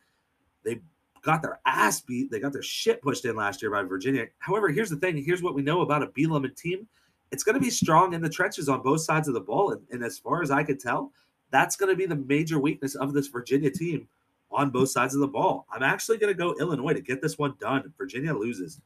They 0.64 0.80
got 1.22 1.42
their 1.42 1.60
ass 1.66 2.00
beat. 2.00 2.30
They 2.30 2.40
got 2.40 2.52
their 2.52 2.62
shit 2.62 3.00
pushed 3.00 3.24
in 3.24 3.36
last 3.36 3.62
year 3.62 3.70
by 3.70 3.82
Virginia. 3.82 4.26
However, 4.38 4.68
here's 4.68 4.90
the 4.90 4.96
thing. 4.96 5.16
Here's 5.16 5.42
what 5.42 5.54
we 5.54 5.62
know 5.62 5.80
about 5.80 6.02
a 6.02 6.08
Bielema 6.08 6.54
team. 6.56 6.86
It's 7.30 7.44
going 7.44 7.54
to 7.54 7.60
be 7.60 7.70
strong 7.70 8.12
in 8.12 8.20
the 8.20 8.28
trenches 8.28 8.68
on 8.68 8.82
both 8.82 9.00
sides 9.00 9.28
of 9.28 9.34
the 9.34 9.40
ball. 9.40 9.72
And, 9.72 9.80
and 9.90 10.04
as 10.04 10.18
far 10.18 10.42
as 10.42 10.50
I 10.50 10.64
could 10.64 10.80
tell, 10.80 11.12
that's 11.50 11.76
going 11.76 11.90
to 11.90 11.96
be 11.96 12.06
the 12.06 12.16
major 12.16 12.58
weakness 12.58 12.94
of 12.94 13.12
this 13.12 13.28
Virginia 13.28 13.70
team 13.70 14.08
on 14.50 14.70
both 14.70 14.90
sides 14.90 15.14
of 15.14 15.20
the 15.20 15.28
ball. 15.28 15.66
I'm 15.72 15.82
actually 15.82 16.18
going 16.18 16.32
to 16.32 16.38
go 16.38 16.54
Illinois 16.60 16.92
to 16.92 17.00
get 17.00 17.22
this 17.22 17.38
one 17.38 17.54
done. 17.60 17.92
Virginia 17.96 18.34
loses. 18.34 18.80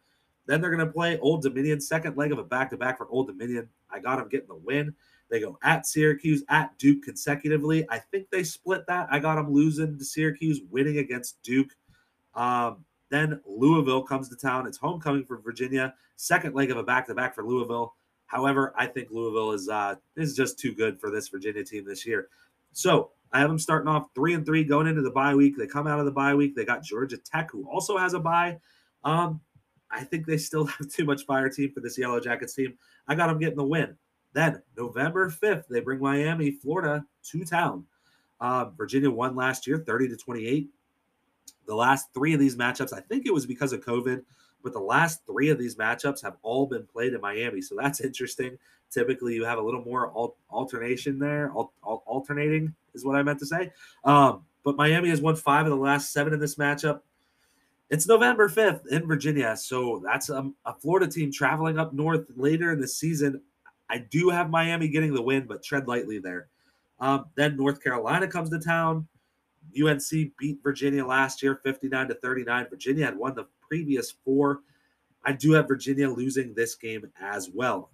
Then 0.47 0.61
they're 0.61 0.70
going 0.70 0.87
to 0.87 0.93
play 0.93 1.18
Old 1.18 1.43
Dominion, 1.43 1.80
second 1.80 2.16
leg 2.16 2.30
of 2.30 2.39
a 2.39 2.45
back 2.45 2.70
to 2.70 2.76
back 2.76 2.99
for 2.99 3.09
Old 3.09 3.26
Dominion. 3.26 3.68
I 3.91 3.99
got 3.99 4.18
them 4.18 4.28
getting 4.28 4.49
the 4.49 4.55
win. 4.55 4.95
They 5.28 5.41
go 5.41 5.59
at 5.62 5.87
Syracuse, 5.87 6.45
at 6.49 6.76
Duke 6.78 7.03
consecutively. 7.03 7.84
I 7.91 7.99
think 7.99 8.30
they 8.30 8.45
split 8.45 8.87
that. 8.87 9.09
I 9.11 9.18
got 9.18 9.34
them 9.37 9.53
losing 9.53 9.99
to 9.99 10.05
Syracuse, 10.05 10.61
winning 10.70 10.99
against 10.99 11.43
Duke. 11.43 11.70
Um, 12.37 12.84
then 13.11 13.41
Louisville 13.47 14.03
comes 14.03 14.28
to 14.28 14.37
town. 14.37 14.66
It's 14.66 14.78
homecoming 14.78 15.24
for 15.24 15.39
Virginia. 15.39 15.95
Second 16.16 16.55
leg 16.55 16.70
of 16.70 16.76
a 16.76 16.82
back 16.82 17.07
to 17.07 17.14
back 17.14 17.34
for 17.34 17.45
Louisville. 17.45 17.95
However, 18.26 18.74
I 18.76 18.87
think 18.87 19.09
Louisville 19.11 19.53
is 19.53 19.68
uh, 19.68 19.97
is 20.16 20.37
just 20.37 20.59
too 20.59 20.74
good 20.74 21.01
for 21.01 21.11
this 21.11 21.28
Virginia 21.28 21.64
team 21.64 21.84
this 21.84 22.07
year. 22.07 22.28
So 22.72 23.11
I 23.32 23.41
have 23.41 23.49
them 23.49 23.59
starting 23.59 23.89
off 23.89 24.09
three 24.14 24.34
and 24.34 24.45
three 24.45 24.64
going 24.64 24.87
into 24.87 25.03
the 25.03 25.11
bye 25.11 25.34
week. 25.34 25.57
They 25.57 25.66
come 25.66 25.87
out 25.87 25.99
of 25.99 26.05
the 26.05 26.12
bye 26.12 26.34
week. 26.34 26.55
They 26.55 26.64
got 26.64 26.82
Georgia 26.82 27.16
Tech, 27.16 27.51
who 27.51 27.68
also 27.68 27.97
has 27.97 28.14
a 28.14 28.20
bye. 28.20 28.59
Um, 29.05 29.41
I 29.91 30.03
think 30.05 30.26
they 30.26 30.37
still 30.37 30.64
have 30.66 30.91
too 30.91 31.05
much 31.05 31.24
fire 31.24 31.49
team 31.49 31.72
for 31.72 31.80
this 31.80 31.97
Yellow 31.97 32.20
Jackets 32.20 32.55
team. 32.55 32.76
I 33.09 33.14
got 33.14 33.28
them 33.28 33.39
getting 33.39 33.57
the 33.57 33.64
win. 33.64 33.97
Then 34.32 34.62
November 34.76 35.30
5th, 35.30 35.64
they 35.68 35.80
bring 35.80 36.01
Miami, 36.01 36.51
Florida 36.51 37.05
to 37.30 37.45
town. 37.45 37.87
Uh, 38.39 38.66
Virginia 38.76 39.11
won 39.11 39.34
last 39.34 39.66
year, 39.66 39.78
30 39.78 40.09
to 40.09 40.16
28. 40.16 40.68
The 41.67 41.75
last 41.75 42.12
three 42.14 42.35
of 42.35 42.41
these 42.41 42.57
matchups, 42.57 42.93
I 42.93 43.01
think 43.01 43.27
it 43.27 43.35
was 43.35 43.47
because 43.47 43.73
of 43.73 43.85
COVID, 43.85 44.23
but 44.62 44.73
the 44.73 44.81
last 44.81 45.25
three 45.27 45.51
of 45.51 45.59
these 45.59 45.77
matchups 45.77 46.23
have 46.23 46.37
all 46.43 46.67
been 46.67 46.87
played 46.87 47.12
in 47.12 47.21
Miami. 47.21 47.61
So 47.61 47.77
that's 47.79 48.01
interesting. 48.03 48.59
Typically, 48.91 49.35
you 49.35 49.45
have 49.45 49.59
a 49.59 49.62
little 49.62 49.85
more 49.85 50.09
al- 50.09 50.37
alternation 50.51 51.19
there. 51.19 51.49
Al- 51.49 51.73
al- 51.85 52.03
alternating 52.07 52.75
is 52.95 53.05
what 53.05 53.17
I 53.17 53.23
meant 53.23 53.39
to 53.41 53.47
say. 53.47 53.73
Um, 54.05 54.45
but 54.64 54.77
Miami 54.77 55.11
has 55.11 55.21
won 55.21 55.37
five 55.37 55.67
of 55.67 55.71
the 55.71 55.77
last 55.77 56.12
seven 56.12 56.33
in 56.33 56.41
this 56.41 56.57
matchup. 56.57 57.01
It's 57.89 58.09
November 58.09 58.49
5th 58.49 58.87
in 58.89 59.07
Virginia. 59.07 59.57
So 59.57 60.03
that's 60.05 60.29
a, 60.29 60.51
a 60.64 60.75
Florida 60.75 61.07
team 61.07 61.31
traveling 61.31 61.79
up 61.79 61.93
north 61.93 62.27
later 62.35 62.73
in 62.73 62.81
the 62.81 62.89
season. 62.89 63.41
I 63.89 63.99
do 63.99 64.29
have 64.31 64.51
Miami 64.51 64.89
getting 64.89 65.14
the 65.14 65.23
win, 65.23 65.47
but 65.47 65.62
tread 65.62 65.87
lightly 65.87 66.19
there. 66.19 66.49
Um, 66.99 67.27
then 67.37 67.57
North 67.57 67.83
Carolina 67.83 68.27
comes 68.27 68.51
to 68.51 68.59
town. 68.59 69.07
UNC 69.81 70.37
beat 70.39 70.62
Virginia 70.62 71.05
last 71.05 71.43
year 71.43 71.61
59 71.62 72.09
to 72.09 72.14
39. 72.14 72.67
Virginia 72.71 73.05
had 73.05 73.17
won 73.17 73.35
the 73.35 73.47
previous 73.61 74.14
four. 74.25 74.61
I 75.25 75.33
do 75.33 75.53
have 75.53 75.69
Virginia 75.69 76.09
losing 76.09 76.55
this 76.55 76.75
game 76.75 77.11
as 77.21 77.51
well. 77.51 77.91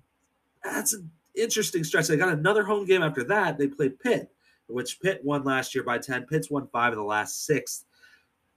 That's 0.63 0.93
an 0.93 1.11
interesting 1.35 1.85
stretch. 1.85 2.09
They 2.09 2.17
got 2.17 2.29
another 2.33 2.63
home 2.63 2.85
game 2.85 3.03
after 3.03 3.25
that. 3.25 3.59
They 3.59 3.69
played 3.69 3.99
Pitt, 3.99 4.31
which 4.67 5.01
Pitt 5.01 5.25
won 5.25 5.45
last 5.45 5.75
year 5.75 5.83
by 5.83 5.99
10. 5.99 6.27
Pitt's 6.27 6.51
won 6.51 6.69
five 6.73 6.93
of 6.93 6.99
the 6.99 7.05
last 7.05 7.47
six. 7.47 7.85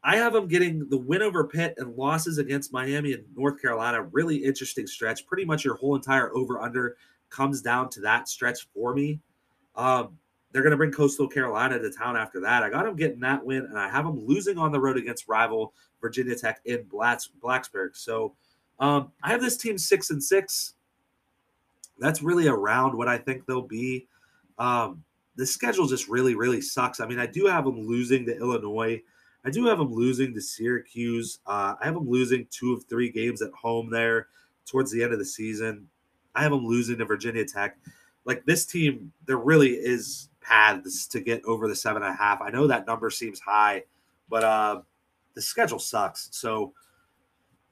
I 0.03 0.17
have 0.17 0.33
them 0.33 0.47
getting 0.47 0.87
the 0.89 0.97
win 0.97 1.23
over 1.23 1.47
Pitt 1.47 1.73
and 1.77 1.95
losses 1.95 2.37
against 2.37 2.71
Miami 2.71 3.13
and 3.13 3.23
North 3.35 3.59
Carolina. 3.59 4.03
Really 4.03 4.37
interesting 4.37 4.85
stretch. 4.85 5.25
Pretty 5.25 5.45
much 5.45 5.65
your 5.65 5.75
whole 5.75 5.95
entire 5.95 6.35
over 6.35 6.61
under 6.61 6.95
comes 7.29 7.61
down 7.61 7.89
to 7.89 8.01
that 8.01 8.29
stretch 8.29 8.67
for 8.73 8.93
me. 8.93 9.19
Um, 9.75 10.19
they're 10.55 10.63
going 10.63 10.71
to 10.71 10.77
bring 10.77 10.93
Coastal 10.93 11.27
Carolina 11.27 11.77
to 11.77 11.91
town 11.91 12.15
after 12.15 12.39
that. 12.39 12.63
I 12.63 12.69
got 12.69 12.85
them 12.85 12.95
getting 12.95 13.19
that 13.19 13.45
win, 13.45 13.65
and 13.65 13.77
I 13.77 13.89
have 13.89 14.05
them 14.05 14.25
losing 14.25 14.57
on 14.57 14.71
the 14.71 14.79
road 14.79 14.95
against 14.95 15.27
rival 15.27 15.73
Virginia 15.99 16.33
Tech 16.33 16.61
in 16.63 16.83
Blacks, 16.83 17.29
Blacksburg. 17.43 17.89
So 17.97 18.35
um, 18.79 19.11
I 19.21 19.31
have 19.31 19.41
this 19.41 19.57
team 19.57 19.77
six 19.77 20.11
and 20.11 20.23
six. 20.23 20.75
That's 21.99 22.21
really 22.21 22.47
around 22.47 22.97
what 22.97 23.09
I 23.09 23.17
think 23.17 23.45
they'll 23.45 23.63
be. 23.63 24.07
Um, 24.57 25.03
the 25.35 25.45
schedule 25.45 25.87
just 25.87 26.07
really, 26.07 26.35
really 26.35 26.61
sucks. 26.61 27.01
I 27.01 27.05
mean, 27.05 27.19
I 27.19 27.25
do 27.25 27.47
have 27.47 27.65
them 27.65 27.85
losing 27.85 28.25
to 28.27 28.37
Illinois. 28.37 29.01
I 29.43 29.49
do 29.49 29.65
have 29.65 29.79
them 29.79 29.93
losing 29.93 30.33
to 30.35 30.41
Syracuse. 30.41 31.39
Uh, 31.45 31.75
I 31.81 31.83
have 31.83 31.95
them 31.95 32.09
losing 32.09 32.47
two 32.49 32.71
of 32.71 32.85
three 32.85 33.09
games 33.09 33.41
at 33.41 33.51
home 33.51 33.89
there 33.89 34.27
towards 34.65 34.89
the 34.89 35.03
end 35.03 35.11
of 35.11 35.19
the 35.19 35.25
season. 35.25 35.89
I 36.33 36.43
have 36.43 36.51
them 36.51 36.65
losing 36.65 36.97
to 36.99 37.05
Virginia 37.05 37.43
Tech. 37.43 37.77
Like 38.23 38.45
this 38.45 38.65
team, 38.65 39.11
there 39.25 39.37
really 39.37 39.71
is 39.71 40.29
paths 40.45 41.07
to 41.07 41.19
get 41.19 41.43
over 41.45 41.67
the 41.67 41.75
seven 41.75 42.03
and 42.03 42.13
a 42.13 42.15
half. 42.15 42.41
I 42.41 42.49
know 42.49 42.67
that 42.67 42.87
number 42.87 43.09
seems 43.09 43.39
high, 43.39 43.83
but 44.29 44.43
uh, 44.43 44.81
the 45.33 45.41
schedule 45.41 45.79
sucks. 45.79 46.29
So 46.31 46.73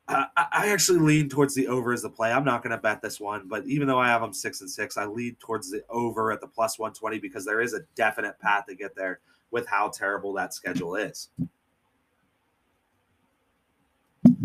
uh, 0.07 0.25
I 0.35 0.67
actually 0.69 0.99
lean 0.99 1.29
towards 1.29 1.55
the 1.55 1.67
over 1.67 1.93
as 1.93 2.01
the 2.01 2.09
play. 2.09 2.31
I'm 2.31 2.43
not 2.43 2.63
going 2.63 2.71
to 2.71 2.77
bet 2.77 3.01
this 3.01 3.19
one, 3.19 3.47
but 3.47 3.65
even 3.65 3.87
though 3.87 3.99
I 3.99 4.07
have 4.07 4.21
them 4.21 4.33
six 4.33 4.61
and 4.61 4.69
six, 4.69 4.97
I 4.97 5.05
lead 5.05 5.39
towards 5.39 5.71
the 5.71 5.83
over 5.89 6.31
at 6.31 6.41
the 6.41 6.47
plus 6.47 6.77
120 6.79 7.19
because 7.19 7.45
there 7.45 7.61
is 7.61 7.73
a 7.73 7.81
definite 7.95 8.39
path 8.39 8.65
to 8.67 8.75
get 8.75 8.95
there 8.95 9.19
with 9.51 9.67
how 9.67 9.89
terrible 9.89 10.33
that 10.33 10.53
schedule 10.53 10.95
is. 10.95 11.29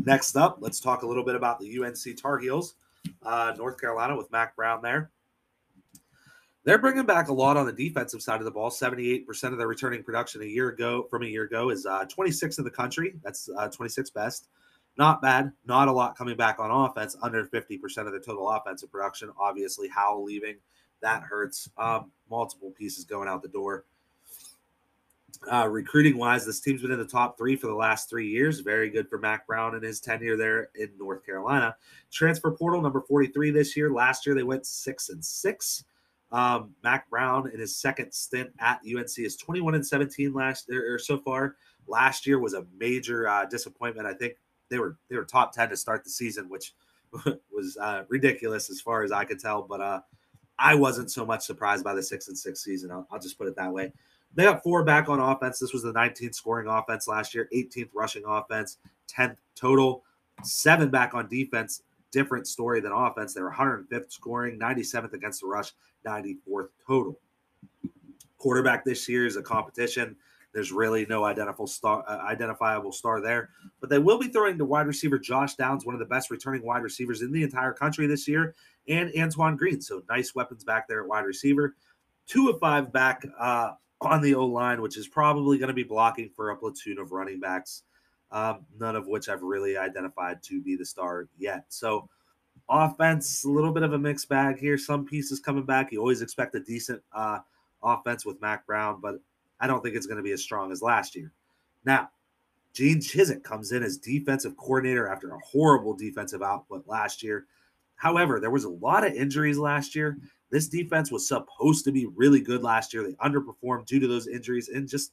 Next 0.04 0.36
up, 0.36 0.58
let's 0.60 0.80
talk 0.80 1.02
a 1.02 1.06
little 1.06 1.24
bit 1.24 1.34
about 1.34 1.58
the 1.58 1.82
UNC 1.82 2.20
Tar 2.20 2.38
Heels 2.38 2.74
uh, 3.22 3.54
North 3.56 3.80
Carolina 3.80 4.16
with 4.16 4.30
Mack 4.30 4.56
Brown 4.56 4.82
there. 4.82 5.10
They're 6.68 6.76
bringing 6.76 7.06
back 7.06 7.28
a 7.28 7.32
lot 7.32 7.56
on 7.56 7.64
the 7.64 7.72
defensive 7.72 8.20
side 8.20 8.40
of 8.40 8.44
the 8.44 8.50
ball. 8.50 8.68
78% 8.68 9.26
of 9.44 9.56
their 9.56 9.66
returning 9.66 10.02
production 10.02 10.42
a 10.42 10.44
year 10.44 10.68
ago 10.68 11.06
from 11.08 11.22
a 11.22 11.26
year 11.26 11.44
ago 11.44 11.70
is 11.70 11.86
uh, 11.86 12.04
26 12.04 12.58
in 12.58 12.64
the 12.64 12.70
country. 12.70 13.14
That's 13.24 13.48
uh, 13.56 13.68
26 13.68 14.10
best. 14.10 14.48
Not 14.98 15.22
bad. 15.22 15.50
Not 15.64 15.88
a 15.88 15.92
lot 15.92 16.14
coming 16.14 16.36
back 16.36 16.58
on 16.58 16.70
offense. 16.70 17.16
Under 17.22 17.46
50% 17.46 18.06
of 18.06 18.12
the 18.12 18.20
total 18.20 18.50
offensive 18.50 18.92
production. 18.92 19.30
Obviously, 19.40 19.88
Howell 19.88 20.22
leaving 20.24 20.56
that 21.00 21.22
hurts. 21.22 21.70
Um, 21.78 22.10
multiple 22.28 22.70
pieces 22.76 23.06
going 23.06 23.30
out 23.30 23.40
the 23.40 23.48
door. 23.48 23.86
Uh, 25.50 25.66
recruiting 25.68 26.18
wise, 26.18 26.44
this 26.44 26.60
team's 26.60 26.82
been 26.82 26.90
in 26.90 26.98
the 26.98 27.04
top 27.06 27.38
three 27.38 27.56
for 27.56 27.68
the 27.68 27.74
last 27.74 28.10
three 28.10 28.28
years. 28.28 28.60
Very 28.60 28.90
good 28.90 29.08
for 29.08 29.16
Mack 29.16 29.46
Brown 29.46 29.74
and 29.74 29.82
his 29.82 30.00
tenure 30.00 30.36
there 30.36 30.68
in 30.74 30.90
North 30.98 31.24
Carolina. 31.24 31.74
Transfer 32.12 32.50
portal 32.50 32.82
number 32.82 33.00
43 33.00 33.52
this 33.52 33.74
year. 33.74 33.90
Last 33.90 34.26
year 34.26 34.34
they 34.34 34.42
went 34.42 34.66
six 34.66 35.08
and 35.08 35.24
six. 35.24 35.84
Um, 36.30 36.74
Mack 36.82 37.08
Brown 37.08 37.50
in 37.50 37.58
his 37.58 37.74
second 37.74 38.12
stint 38.12 38.50
at 38.58 38.80
UNC 38.86 39.18
is 39.18 39.36
21 39.36 39.74
and 39.74 39.86
17 39.86 40.34
last 40.34 40.66
year 40.68 40.94
or 40.94 40.98
so 40.98 41.18
far. 41.18 41.56
Last 41.86 42.26
year 42.26 42.38
was 42.38 42.54
a 42.54 42.66
major 42.78 43.26
uh, 43.28 43.46
disappointment. 43.46 44.06
I 44.06 44.12
think 44.12 44.34
they 44.68 44.78
were 44.78 44.96
they 45.08 45.16
were 45.16 45.24
top 45.24 45.54
10 45.54 45.70
to 45.70 45.76
start 45.76 46.04
the 46.04 46.10
season, 46.10 46.48
which 46.48 46.74
was 47.52 47.78
uh, 47.80 48.04
ridiculous 48.08 48.68
as 48.68 48.80
far 48.80 49.02
as 49.02 49.12
I 49.12 49.24
could 49.24 49.40
tell. 49.40 49.62
But 49.62 49.80
uh, 49.80 50.00
I 50.58 50.74
wasn't 50.74 51.10
so 51.10 51.24
much 51.24 51.46
surprised 51.46 51.84
by 51.84 51.94
the 51.94 52.02
six 52.02 52.28
and 52.28 52.36
six 52.36 52.62
season. 52.62 52.90
I'll, 52.90 53.06
I'll 53.10 53.20
just 53.20 53.38
put 53.38 53.48
it 53.48 53.56
that 53.56 53.72
way. 53.72 53.92
They 54.34 54.44
got 54.44 54.62
four 54.62 54.84
back 54.84 55.08
on 55.08 55.20
offense. 55.20 55.58
This 55.58 55.72
was 55.72 55.82
the 55.82 55.92
19th 55.92 56.34
scoring 56.34 56.68
offense 56.68 57.08
last 57.08 57.34
year, 57.34 57.48
18th 57.54 57.90
rushing 57.94 58.24
offense, 58.26 58.76
10th 59.08 59.36
total, 59.54 60.04
seven 60.42 60.90
back 60.90 61.14
on 61.14 61.28
defense. 61.28 61.82
Different 62.12 62.46
story 62.46 62.80
than 62.80 62.92
offense. 62.92 63.34
They 63.34 63.42
were 63.42 63.52
105th 63.52 64.12
scoring, 64.12 64.58
97th 64.58 65.12
against 65.12 65.40
the 65.40 65.46
rush, 65.46 65.72
94th 66.06 66.68
total. 66.86 67.20
Quarterback 68.38 68.84
this 68.84 69.08
year 69.08 69.26
is 69.26 69.36
a 69.36 69.42
competition. 69.42 70.16
There's 70.54 70.72
really 70.72 71.06
no 71.06 71.24
identifiable 71.24 71.66
star, 71.66 72.04
uh, 72.08 72.18
identifiable 72.26 72.92
star 72.92 73.20
there, 73.20 73.50
but 73.80 73.90
they 73.90 73.98
will 73.98 74.18
be 74.18 74.28
throwing 74.28 74.56
to 74.58 74.64
wide 74.64 74.86
receiver 74.86 75.18
Josh 75.18 75.54
Downs, 75.56 75.84
one 75.84 75.94
of 75.94 75.98
the 75.98 76.06
best 76.06 76.30
returning 76.30 76.64
wide 76.64 76.82
receivers 76.82 77.20
in 77.20 77.32
the 77.32 77.42
entire 77.42 77.72
country 77.72 78.06
this 78.06 78.26
year, 78.26 78.54
and 78.88 79.12
Antoine 79.18 79.56
Green. 79.56 79.80
So 79.80 80.02
nice 80.08 80.34
weapons 80.34 80.64
back 80.64 80.88
there 80.88 81.02
at 81.02 81.08
wide 81.08 81.26
receiver. 81.26 81.76
Two 82.26 82.48
of 82.48 82.58
five 82.60 82.92
back 82.92 83.26
uh, 83.38 83.72
on 84.00 84.22
the 84.22 84.34
O 84.34 84.46
line, 84.46 84.80
which 84.80 84.96
is 84.96 85.06
probably 85.06 85.58
going 85.58 85.68
to 85.68 85.74
be 85.74 85.82
blocking 85.82 86.30
for 86.34 86.50
a 86.50 86.56
platoon 86.56 86.98
of 86.98 87.12
running 87.12 87.40
backs, 87.40 87.82
um, 88.30 88.66
none 88.78 88.96
of 88.96 89.06
which 89.06 89.28
I've 89.28 89.42
really 89.42 89.76
identified 89.76 90.42
to 90.44 90.60
be 90.60 90.76
the 90.76 90.84
star 90.84 91.28
yet. 91.38 91.64
So 91.68 92.08
Offense, 92.70 93.44
a 93.44 93.48
little 93.48 93.72
bit 93.72 93.82
of 93.82 93.94
a 93.94 93.98
mixed 93.98 94.28
bag 94.28 94.58
here. 94.58 94.76
Some 94.76 95.06
pieces 95.06 95.40
coming 95.40 95.64
back. 95.64 95.90
You 95.90 96.00
always 96.00 96.20
expect 96.20 96.54
a 96.54 96.60
decent 96.60 97.02
uh, 97.14 97.38
offense 97.82 98.26
with 98.26 98.40
Mack 98.42 98.66
Brown, 98.66 99.00
but 99.00 99.20
I 99.58 99.66
don't 99.66 99.82
think 99.82 99.96
it's 99.96 100.06
going 100.06 100.18
to 100.18 100.22
be 100.22 100.32
as 100.32 100.42
strong 100.42 100.70
as 100.70 100.82
last 100.82 101.16
year. 101.16 101.32
Now, 101.84 102.10
Gene 102.74 102.98
Chizik 102.98 103.42
comes 103.42 103.72
in 103.72 103.82
as 103.82 103.96
defensive 103.96 104.56
coordinator 104.58 105.08
after 105.08 105.30
a 105.30 105.38
horrible 105.38 105.94
defensive 105.94 106.42
output 106.42 106.86
last 106.86 107.22
year. 107.22 107.46
However, 107.96 108.38
there 108.38 108.50
was 108.50 108.64
a 108.64 108.70
lot 108.70 109.04
of 109.06 109.14
injuries 109.14 109.58
last 109.58 109.94
year. 109.94 110.18
This 110.50 110.68
defense 110.68 111.10
was 111.10 111.26
supposed 111.26 111.84
to 111.86 111.92
be 111.92 112.06
really 112.16 112.40
good 112.40 112.62
last 112.62 112.92
year. 112.92 113.02
They 113.02 113.14
underperformed 113.14 113.86
due 113.86 113.98
to 113.98 114.06
those 114.06 114.28
injuries 114.28 114.68
and 114.68 114.86
just 114.86 115.12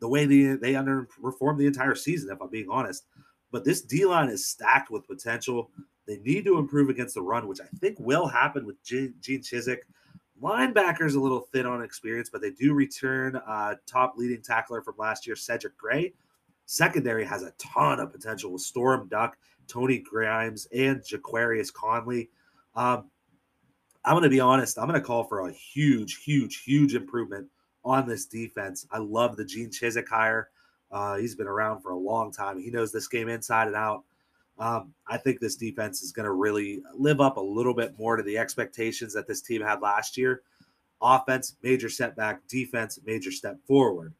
the 0.00 0.08
way 0.08 0.26
they, 0.26 0.56
they 0.56 0.74
underperformed 0.74 1.58
the 1.58 1.66
entire 1.66 1.94
season, 1.94 2.30
if 2.30 2.40
I'm 2.40 2.50
being 2.50 2.68
honest. 2.70 3.06
But 3.50 3.64
this 3.64 3.82
D 3.82 4.04
line 4.04 4.28
is 4.28 4.46
stacked 4.46 4.90
with 4.90 5.06
potential. 5.06 5.70
They 6.06 6.18
need 6.18 6.44
to 6.44 6.58
improve 6.58 6.88
against 6.88 7.14
the 7.14 7.22
run, 7.22 7.48
which 7.48 7.60
I 7.60 7.66
think 7.78 7.98
will 7.98 8.26
happen 8.26 8.66
with 8.66 8.82
Gene 8.82 9.14
Chizik. 9.22 9.78
Linebackers 10.40 11.16
a 11.16 11.20
little 11.20 11.48
thin 11.52 11.66
on 11.66 11.82
experience, 11.82 12.30
but 12.30 12.40
they 12.40 12.50
do 12.50 12.72
return 12.72 13.36
uh, 13.36 13.74
top 13.86 14.14
leading 14.16 14.40
tackler 14.40 14.82
from 14.82 14.94
last 14.96 15.26
year, 15.26 15.34
Cedric 15.34 15.76
Gray. 15.76 16.14
Secondary 16.66 17.24
has 17.24 17.42
a 17.42 17.52
ton 17.58 17.98
of 17.98 18.12
potential 18.12 18.52
with 18.52 18.62
Storm 18.62 19.08
Duck, 19.08 19.36
Tony 19.66 19.98
Grimes, 19.98 20.68
and 20.72 21.00
Jaquarius 21.00 21.72
Conley. 21.72 22.30
Um, 22.76 23.10
I'm 24.04 24.12
going 24.12 24.22
to 24.22 24.28
be 24.28 24.40
honest. 24.40 24.78
I'm 24.78 24.86
going 24.86 25.00
to 25.00 25.06
call 25.06 25.24
for 25.24 25.48
a 25.48 25.52
huge, 25.52 26.22
huge, 26.22 26.62
huge 26.62 26.94
improvement 26.94 27.48
on 27.88 28.06
this 28.06 28.26
defense. 28.26 28.86
I 28.90 28.98
love 28.98 29.36
the 29.36 29.44
Gene 29.44 29.70
Chizik 29.70 30.08
hire. 30.08 30.50
Uh, 30.90 31.16
he's 31.16 31.34
been 31.34 31.46
around 31.46 31.80
for 31.80 31.90
a 31.90 31.98
long 31.98 32.32
time. 32.32 32.60
He 32.60 32.70
knows 32.70 32.92
this 32.92 33.08
game 33.08 33.28
inside 33.28 33.66
and 33.66 33.76
out. 33.76 34.04
Um, 34.58 34.92
I 35.06 35.18
think 35.18 35.38
this 35.38 35.56
defense 35.56 36.02
is 36.02 36.12
going 36.12 36.24
to 36.24 36.32
really 36.32 36.82
live 36.96 37.20
up 37.20 37.36
a 37.36 37.40
little 37.40 37.74
bit 37.74 37.98
more 37.98 38.16
to 38.16 38.22
the 38.22 38.38
expectations 38.38 39.14
that 39.14 39.26
this 39.26 39.40
team 39.40 39.62
had 39.62 39.80
last 39.80 40.16
year. 40.16 40.42
Offense, 41.00 41.56
major 41.62 41.88
setback. 41.88 42.46
Defense, 42.48 42.98
major 43.04 43.30
step 43.30 43.58
forward. 43.66 44.14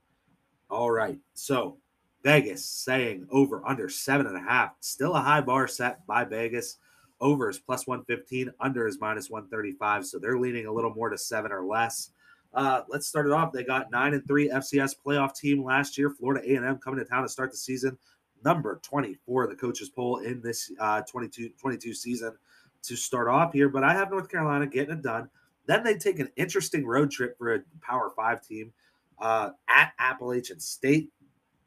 All 0.71 0.91
right. 0.91 1.19
So 1.35 1.79
Vegas 2.23 2.65
saying 2.65 3.27
over 3.31 3.67
under 3.67 3.89
seven 3.89 4.27
and 4.27 4.37
a 4.37 4.41
half. 4.41 4.73
Still 4.81 5.15
a 5.15 5.21
high 5.21 5.41
bar 5.41 5.67
set 5.67 6.07
by 6.07 6.25
Vegas. 6.25 6.77
Over 7.21 7.51
is 7.51 7.59
plus 7.59 7.87
115, 7.87 8.53
under 8.61 8.87
is 8.87 9.01
minus 9.01 9.29
135. 9.29 10.07
So 10.07 10.19
they're 10.19 10.39
leaning 10.39 10.67
a 10.67 10.73
little 10.73 10.95
more 10.95 11.11
to 11.11 11.19
seven 11.19 11.51
or 11.51 11.65
less. 11.65 12.11
Uh, 12.55 12.83
let's 12.89 13.07
start 13.07 13.27
it 13.27 13.33
off. 13.33 13.53
They 13.53 13.63
got 13.63 13.91
nine 13.91 14.15
and 14.15 14.27
three 14.27 14.49
FCS 14.49 14.95
playoff 15.05 15.37
team 15.37 15.63
last 15.63 15.99
year. 15.99 16.11
Florida 16.11 16.43
A&M 16.51 16.79
coming 16.79 16.99
to 16.99 17.05
town 17.05 17.23
to 17.23 17.29
start 17.29 17.51
the 17.51 17.57
season. 17.57 17.99
Number 18.45 18.81
24 18.83 19.45
in 19.45 19.51
the 19.51 19.57
coaches 19.57 19.91
poll 19.91 20.19
in 20.19 20.41
this 20.41 20.71
uh, 20.79 21.03
22 21.03 21.51
22 21.61 21.93
season 21.93 22.33
to 22.81 22.95
start 22.95 23.27
off 23.27 23.53
here 23.53 23.69
but 23.69 23.83
i 23.83 23.93
have 23.93 24.11
north 24.11 24.31
carolina 24.31 24.67
getting 24.67 24.95
it 24.95 25.03
done. 25.03 25.29
Then 25.67 25.83
they 25.83 25.97
take 25.97 26.19
an 26.19 26.31
interesting 26.37 26.87
road 26.87 27.11
trip 27.11 27.37
for 27.37 27.55
a 27.55 27.61
power 27.83 28.11
five 28.17 28.47
team 28.47 28.73
uh, 29.19 29.51
at 29.69 29.93
appalachian 29.99 30.61
state 30.61 31.11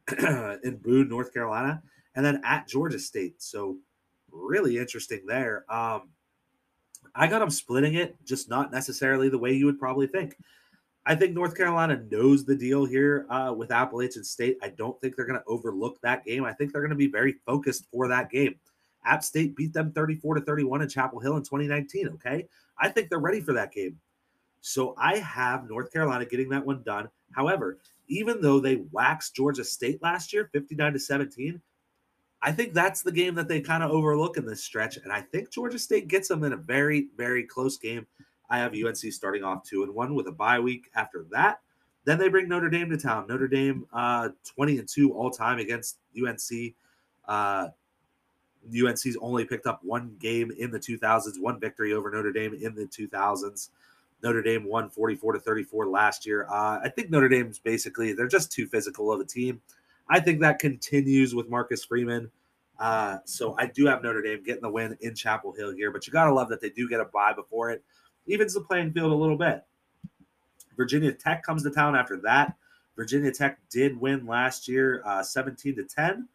in 0.17 0.79
boone 0.81 1.09
north 1.09 1.33
carolina 1.33 1.83
and 2.15 2.25
then 2.25 2.41
at 2.45 2.67
georgia 2.67 2.99
state. 2.99 3.41
So 3.41 3.77
really 4.31 4.77
interesting 4.77 5.25
there. 5.25 5.65
Um, 5.69 6.09
i 7.13 7.27
got 7.27 7.39
them 7.39 7.49
splitting 7.49 7.95
it 7.95 8.15
just 8.25 8.49
not 8.49 8.71
necessarily 8.71 9.27
the 9.27 9.37
way 9.37 9.51
you 9.51 9.65
would 9.65 9.79
probably 9.79 10.07
think 10.07 10.37
I 11.05 11.15
think 11.15 11.33
North 11.33 11.55
Carolina 11.55 12.03
knows 12.11 12.45
the 12.45 12.55
deal 12.55 12.85
here 12.85 13.25
uh, 13.29 13.53
with 13.57 13.71
Appalachian 13.71 14.23
State. 14.23 14.57
I 14.61 14.69
don't 14.69 14.99
think 15.01 15.15
they're 15.15 15.25
going 15.25 15.39
to 15.39 15.45
overlook 15.47 15.99
that 16.01 16.23
game. 16.25 16.45
I 16.45 16.53
think 16.53 16.71
they're 16.71 16.81
going 16.81 16.91
to 16.91 16.95
be 16.95 17.07
very 17.07 17.37
focused 17.45 17.87
for 17.91 18.07
that 18.07 18.29
game. 18.29 18.55
App 19.03 19.23
State 19.23 19.55
beat 19.55 19.73
them 19.73 19.91
34 19.93 20.35
to 20.35 20.41
31 20.41 20.83
in 20.83 20.89
Chapel 20.89 21.19
Hill 21.19 21.37
in 21.37 21.43
2019. 21.43 22.09
Okay. 22.09 22.47
I 22.77 22.89
think 22.89 23.09
they're 23.09 23.19
ready 23.19 23.41
for 23.41 23.53
that 23.53 23.71
game. 23.71 23.99
So 24.61 24.93
I 24.97 25.17
have 25.17 25.67
North 25.67 25.91
Carolina 25.91 26.25
getting 26.25 26.49
that 26.49 26.65
one 26.65 26.83
done. 26.83 27.09
However, 27.31 27.79
even 28.07 28.41
though 28.41 28.59
they 28.59 28.83
waxed 28.91 29.35
Georgia 29.35 29.63
State 29.63 30.03
last 30.03 30.31
year, 30.33 30.49
59 30.53 30.93
to 30.93 30.99
17, 30.99 31.61
I 32.43 32.51
think 32.51 32.73
that's 32.73 33.01
the 33.01 33.11
game 33.11 33.35
that 33.35 33.47
they 33.47 33.61
kind 33.61 33.83
of 33.83 33.91
overlook 33.91 34.37
in 34.37 34.45
this 34.45 34.63
stretch. 34.63 34.97
And 34.97 35.11
I 35.11 35.21
think 35.21 35.51
Georgia 35.51 35.79
State 35.79 36.07
gets 36.07 36.27
them 36.27 36.43
in 36.43 36.53
a 36.53 36.57
very, 36.57 37.07
very 37.15 37.43
close 37.43 37.77
game. 37.77 38.05
I 38.51 38.57
have 38.57 38.73
UNC 38.73 38.97
starting 38.97 39.45
off 39.45 39.63
two 39.63 39.83
and 39.83 39.95
one 39.95 40.13
with 40.13 40.27
a 40.27 40.31
bye 40.31 40.59
week 40.59 40.91
after 40.93 41.25
that. 41.31 41.61
Then 42.03 42.17
they 42.17 42.27
bring 42.27 42.49
Notre 42.49 42.69
Dame 42.69 42.89
to 42.89 42.97
town. 42.97 43.25
Notre 43.27 43.47
Dame, 43.47 43.85
uh, 43.93 44.29
20 44.43 44.79
and 44.79 44.89
2 44.89 45.13
all 45.13 45.31
time 45.31 45.57
against 45.57 45.99
UNC. 46.17 46.75
Uh, 47.27 47.69
UNC's 48.67 49.17
only 49.21 49.45
picked 49.45 49.67
up 49.67 49.79
one 49.83 50.15
game 50.19 50.51
in 50.59 50.69
the 50.69 50.79
2000s, 50.79 51.39
one 51.39 51.61
victory 51.61 51.93
over 51.93 52.11
Notre 52.11 52.33
Dame 52.33 52.53
in 52.53 52.75
the 52.75 52.85
2000s. 52.85 53.69
Notre 54.21 54.41
Dame 54.41 54.65
won 54.65 54.89
44 54.89 55.33
to 55.33 55.39
34 55.39 55.87
last 55.87 56.25
year. 56.25 56.45
Uh, 56.49 56.79
I 56.83 56.89
think 56.89 57.09
Notre 57.09 57.29
Dame's 57.29 57.57
basically, 57.57 58.11
they're 58.11 58.27
just 58.27 58.51
too 58.51 58.67
physical 58.67 59.13
of 59.13 59.21
a 59.21 59.25
team. 59.25 59.61
I 60.09 60.19
think 60.19 60.41
that 60.41 60.59
continues 60.59 61.33
with 61.33 61.49
Marcus 61.49 61.85
Freeman. 61.85 62.29
Uh, 62.77 63.19
so 63.23 63.55
I 63.57 63.67
do 63.67 63.85
have 63.85 64.03
Notre 64.03 64.21
Dame 64.21 64.43
getting 64.43 64.63
the 64.63 64.69
win 64.69 64.97
in 64.99 65.15
Chapel 65.15 65.53
Hill 65.53 65.71
here, 65.71 65.91
but 65.91 66.05
you 66.05 66.11
got 66.11 66.25
to 66.25 66.33
love 66.33 66.49
that 66.49 66.59
they 66.59 66.69
do 66.69 66.89
get 66.89 66.99
a 66.99 67.05
bye 67.05 67.31
before 67.33 67.69
it 67.69 67.83
evens 68.27 68.53
the 68.53 68.61
playing 68.61 68.93
field 68.93 69.11
a 69.11 69.15
little 69.15 69.37
bit. 69.37 69.63
Virginia 70.77 71.11
Tech 71.11 71.43
comes 71.43 71.63
to 71.63 71.69
town 71.69 71.95
after 71.95 72.17
that. 72.17 72.55
Virginia 72.95 73.31
Tech 73.31 73.59
did 73.69 73.99
win 73.99 74.25
last 74.25 74.67
year, 74.67 75.01
uh, 75.05 75.23
17 75.23 75.75
to 75.75 75.83
10. 75.83 76.27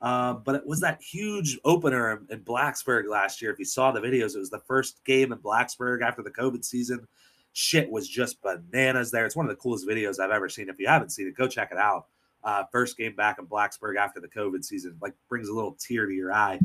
Um, 0.00 0.42
but 0.44 0.54
it 0.54 0.66
was 0.66 0.80
that 0.80 1.02
huge 1.02 1.58
opener 1.64 2.12
in, 2.12 2.36
in, 2.36 2.40
Blacksburg 2.44 3.08
last 3.08 3.42
year. 3.42 3.50
If 3.50 3.58
you 3.58 3.64
saw 3.64 3.90
the 3.90 4.00
videos, 4.00 4.36
it 4.36 4.38
was 4.38 4.50
the 4.50 4.60
first 4.60 5.04
game 5.04 5.32
in 5.32 5.38
Blacksburg 5.38 6.02
after 6.02 6.22
the 6.22 6.30
COVID 6.30 6.64
season. 6.64 7.06
Shit 7.52 7.90
was 7.90 8.08
just 8.08 8.40
bananas 8.40 9.10
there. 9.10 9.26
It's 9.26 9.34
one 9.34 9.46
of 9.46 9.50
the 9.50 9.56
coolest 9.56 9.88
videos 9.88 10.20
I've 10.20 10.30
ever 10.30 10.48
seen. 10.48 10.68
If 10.68 10.78
you 10.78 10.86
haven't 10.86 11.10
seen 11.10 11.26
it, 11.26 11.36
go 11.36 11.48
check 11.48 11.72
it 11.72 11.78
out. 11.78 12.06
Uh, 12.44 12.62
first 12.70 12.96
game 12.96 13.16
back 13.16 13.40
in 13.40 13.46
Blacksburg 13.46 13.96
after 13.96 14.20
the 14.20 14.28
COVID 14.28 14.64
season, 14.64 14.96
like 15.02 15.14
brings 15.28 15.48
a 15.48 15.52
little 15.52 15.76
tear 15.80 16.06
to 16.06 16.12
your 16.12 16.32
eye. 16.32 16.60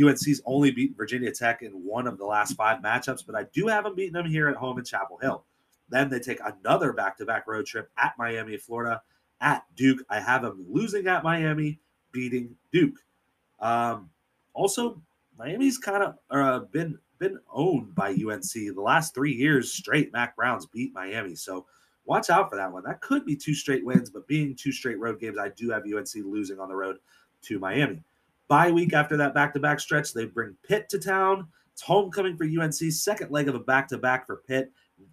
UNC's 0.00 0.40
only 0.46 0.70
beaten 0.70 0.96
Virginia 0.96 1.30
Tech 1.30 1.62
in 1.62 1.72
one 1.72 2.06
of 2.06 2.18
the 2.18 2.24
last 2.24 2.54
five 2.54 2.80
matchups, 2.80 3.24
but 3.26 3.34
I 3.34 3.44
do 3.52 3.66
have 3.66 3.84
them 3.84 3.94
beating 3.94 4.14
them 4.14 4.26
here 4.26 4.48
at 4.48 4.56
home 4.56 4.78
in 4.78 4.84
Chapel 4.84 5.18
Hill. 5.20 5.44
Then 5.88 6.08
they 6.08 6.18
take 6.18 6.40
another 6.40 6.92
back 6.92 7.18
to 7.18 7.26
back 7.26 7.46
road 7.46 7.66
trip 7.66 7.90
at 7.98 8.14
Miami, 8.18 8.56
Florida, 8.56 9.02
at 9.40 9.64
Duke. 9.76 10.02
I 10.08 10.20
have 10.20 10.42
them 10.42 10.64
losing 10.68 11.06
at 11.06 11.22
Miami, 11.22 11.78
beating 12.12 12.54
Duke. 12.72 12.96
Um, 13.60 14.08
also, 14.54 15.02
Miami's 15.38 15.78
kind 15.78 16.02
of 16.02 16.18
uh, 16.30 16.60
been 16.70 16.98
been 17.18 17.38
owned 17.52 17.94
by 17.94 18.10
UNC 18.10 18.52
the 18.52 18.74
last 18.76 19.14
three 19.14 19.32
years 19.32 19.72
straight. 19.72 20.12
Mack 20.12 20.34
Browns 20.34 20.66
beat 20.66 20.94
Miami, 20.94 21.34
so 21.34 21.66
watch 22.04 22.30
out 22.30 22.50
for 22.50 22.56
that 22.56 22.72
one. 22.72 22.82
That 22.84 23.00
could 23.00 23.24
be 23.24 23.36
two 23.36 23.54
straight 23.54 23.84
wins, 23.84 24.10
but 24.10 24.26
being 24.26 24.56
two 24.56 24.72
straight 24.72 24.98
road 24.98 25.20
games, 25.20 25.38
I 25.38 25.50
do 25.50 25.70
have 25.70 25.84
UNC 25.84 26.14
losing 26.24 26.58
on 26.58 26.68
the 26.68 26.74
road 26.74 26.96
to 27.42 27.58
Miami. 27.58 28.02
Bye 28.48 28.70
week 28.70 28.92
after 28.92 29.16
that 29.16 29.34
back 29.34 29.54
to 29.54 29.60
back 29.60 29.80
stretch, 29.80 30.12
they 30.12 30.26
bring 30.26 30.56
Pitt 30.66 30.88
to 30.90 30.98
town. 30.98 31.48
It's 31.72 31.82
homecoming 31.82 32.36
for 32.36 32.44
UNC, 32.44 32.74
second 32.74 33.30
leg 33.30 33.48
of 33.48 33.54
a 33.54 33.60
back 33.60 33.88
to 33.88 33.98
back 33.98 34.26
for 34.26 34.42
Pitt. 34.46 34.70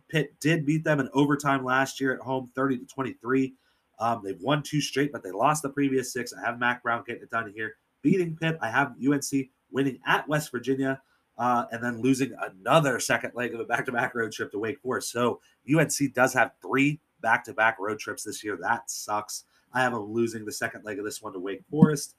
Pitt 0.09 0.39
did 0.39 0.65
beat 0.65 0.83
them 0.83 0.99
in 0.99 1.09
overtime 1.13 1.63
last 1.63 2.01
year 2.01 2.13
at 2.13 2.19
home, 2.19 2.51
30 2.55 2.79
to 2.79 2.85
23. 2.85 3.53
Um, 3.99 4.21
they've 4.23 4.41
won 4.41 4.63
two 4.63 4.81
straight, 4.81 5.11
but 5.11 5.23
they 5.23 5.31
lost 5.31 5.61
the 5.61 5.69
previous 5.69 6.13
six. 6.13 6.33
I 6.33 6.45
have 6.45 6.59
Mack 6.59 6.83
Brown 6.83 7.03
getting 7.05 7.23
it 7.23 7.29
done 7.29 7.51
here, 7.53 7.75
beating 8.01 8.35
Pitt. 8.35 8.57
I 8.61 8.69
have 8.69 8.95
UNC 9.05 9.49
winning 9.71 9.99
at 10.05 10.27
West 10.27 10.51
Virginia, 10.51 11.01
uh, 11.37 11.65
and 11.71 11.83
then 11.83 12.01
losing 12.01 12.33
another 12.41 12.99
second 12.99 13.31
leg 13.35 13.53
of 13.53 13.59
a 13.59 13.65
back 13.65 13.85
to 13.85 13.91
back 13.91 14.15
road 14.15 14.31
trip 14.31 14.51
to 14.51 14.59
Wake 14.59 14.79
Forest. 14.81 15.11
So 15.11 15.39
UNC 15.73 16.13
does 16.13 16.33
have 16.33 16.51
three 16.61 16.99
back 17.21 17.43
to 17.45 17.53
back 17.53 17.77
road 17.79 17.99
trips 17.99 18.23
this 18.23 18.43
year. 18.43 18.57
That 18.61 18.89
sucks. 18.89 19.45
I 19.73 19.81
have 19.81 19.93
them 19.93 20.11
losing 20.11 20.45
the 20.45 20.51
second 20.51 20.83
leg 20.83 20.97
of 20.97 21.05
this 21.05 21.21
one 21.21 21.33
to 21.33 21.39
Wake 21.39 21.63
Forest. 21.69 22.15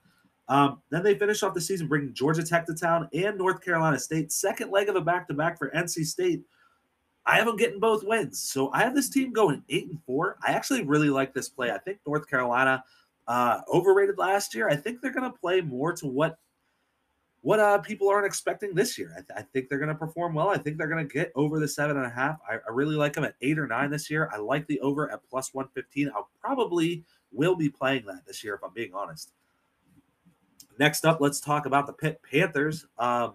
Um, 0.51 0.83
then 0.91 1.05
they 1.05 1.15
finish 1.15 1.45
off 1.45 1.55
the 1.55 1.61
season 1.61 1.87
bringing 1.87 2.13
Georgia 2.13 2.43
Tech 2.43 2.67
to 2.67 2.75
town 2.75 3.09
and 3.15 3.39
North 3.39 3.65
Carolina 3.65 4.01
State. 4.01 4.33
Second 4.33 4.73
leg 4.73 4.89
of 4.89 4.97
a 4.97 5.01
back 5.01 5.29
to 5.29 5.35
back 5.35 5.57
for 5.57 5.71
NC 5.71 6.05
State. 6.05 6.43
I 7.25 7.37
have 7.37 7.47
them 7.47 7.57
getting 7.57 7.79
both 7.79 8.03
wins. 8.03 8.41
So 8.41 8.73
I 8.73 8.81
have 8.81 8.93
this 8.93 9.09
team 9.09 9.33
going 9.33 9.63
eight 9.69 9.89
and 9.89 10.03
four. 10.03 10.39
I 10.45 10.51
actually 10.51 10.83
really 10.83 11.09
like 11.09 11.33
this 11.33 11.49
play. 11.49 11.71
I 11.71 11.79
think 11.79 12.01
North 12.05 12.29
Carolina 12.29 12.83
uh, 13.29 13.61
overrated 13.73 14.19
last 14.19 14.53
year. 14.53 14.69
I 14.69 14.75
think 14.75 15.01
they're 15.01 15.13
going 15.13 15.31
to 15.31 15.39
play 15.39 15.61
more 15.61 15.93
to 15.93 16.07
what 16.09 16.39
what 17.43 17.61
uh, 17.61 17.79
people 17.79 18.09
aren't 18.09 18.27
expecting 18.27 18.75
this 18.75 18.99
year. 18.99 19.13
I, 19.13 19.21
th- 19.21 19.31
I 19.35 19.43
think 19.43 19.69
they're 19.69 19.79
going 19.79 19.89
to 19.89 19.95
perform 19.95 20.35
well. 20.35 20.49
I 20.49 20.59
think 20.59 20.77
they're 20.77 20.89
going 20.89 21.07
to 21.07 21.15
get 21.15 21.33
over 21.37 21.59
the 21.59 21.69
seven 21.69 21.97
and 21.97 22.05
a 22.05 22.11
half. 22.11 22.39
I, 22.47 22.57
I 22.57 22.71
really 22.73 22.97
like 22.97 23.15
them 23.15 23.25
at 23.25 23.37
eight 23.41 23.59
or 23.59 23.67
nine 23.67 23.91
this 23.91 24.11
year. 24.11 24.29
I 24.31 24.37
like 24.37 24.67
the 24.67 24.79
over 24.81 25.11
at 25.11 25.21
plus 25.31 25.55
115. 25.55 26.11
I'll 26.15 26.29
probably 26.39 27.03
will 27.33 27.57
be 27.57 27.71
playing 27.71 28.05
that 28.07 28.27
this 28.27 28.45
year 28.45 28.57
if 28.57 28.63
I'm 28.63 28.75
being 28.75 28.93
honest. 28.93 29.33
Next 30.81 31.05
up, 31.05 31.21
let's 31.21 31.41
talk 31.41 31.67
about 31.67 31.87
the 31.87 31.93
Pitt 31.93 32.23
Panthers. 32.23 32.87
Um, 32.99 33.35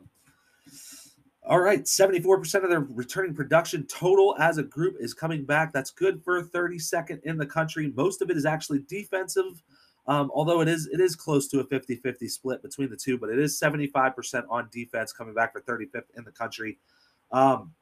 all 1.48 1.60
right, 1.60 1.84
74% 1.84 2.64
of 2.64 2.72
their 2.72 2.80
returning 2.80 3.36
production 3.36 3.86
total 3.86 4.36
as 4.40 4.58
a 4.58 4.64
group 4.64 4.96
is 5.00 5.14
coming 5.14 5.46
back. 5.46 5.72
That's 5.72 5.92
good 5.92 6.24
for 6.24 6.42
32nd 6.42 7.22
in 7.22 7.38
the 7.38 7.46
country. 7.46 7.94
Most 7.96 8.24
of 8.24 8.32
it 8.32 8.36
is 8.36 8.48
actually 8.48 8.80
defensive. 8.88 9.62
Um, 10.08 10.32
although 10.34 10.62
it 10.62 10.68
is 10.68 10.88
it 10.88 11.00
is 11.00 11.16
close 11.16 11.48
to 11.50 11.60
a 11.60 11.64
50-50 11.66 12.28
split 12.32 12.64
between 12.64 12.90
the 12.90 12.98
two, 12.98 13.20
but 13.20 13.30
it 13.30 13.38
is 13.38 13.60
75% 13.60 14.44
on 14.50 14.68
defense, 14.72 15.14
coming 15.14 15.36
back 15.36 15.54
for 15.54 15.62
35th 15.62 16.06
in 16.18 16.24
the 16.24 16.32
country. 16.32 16.80
Um, 17.32 17.76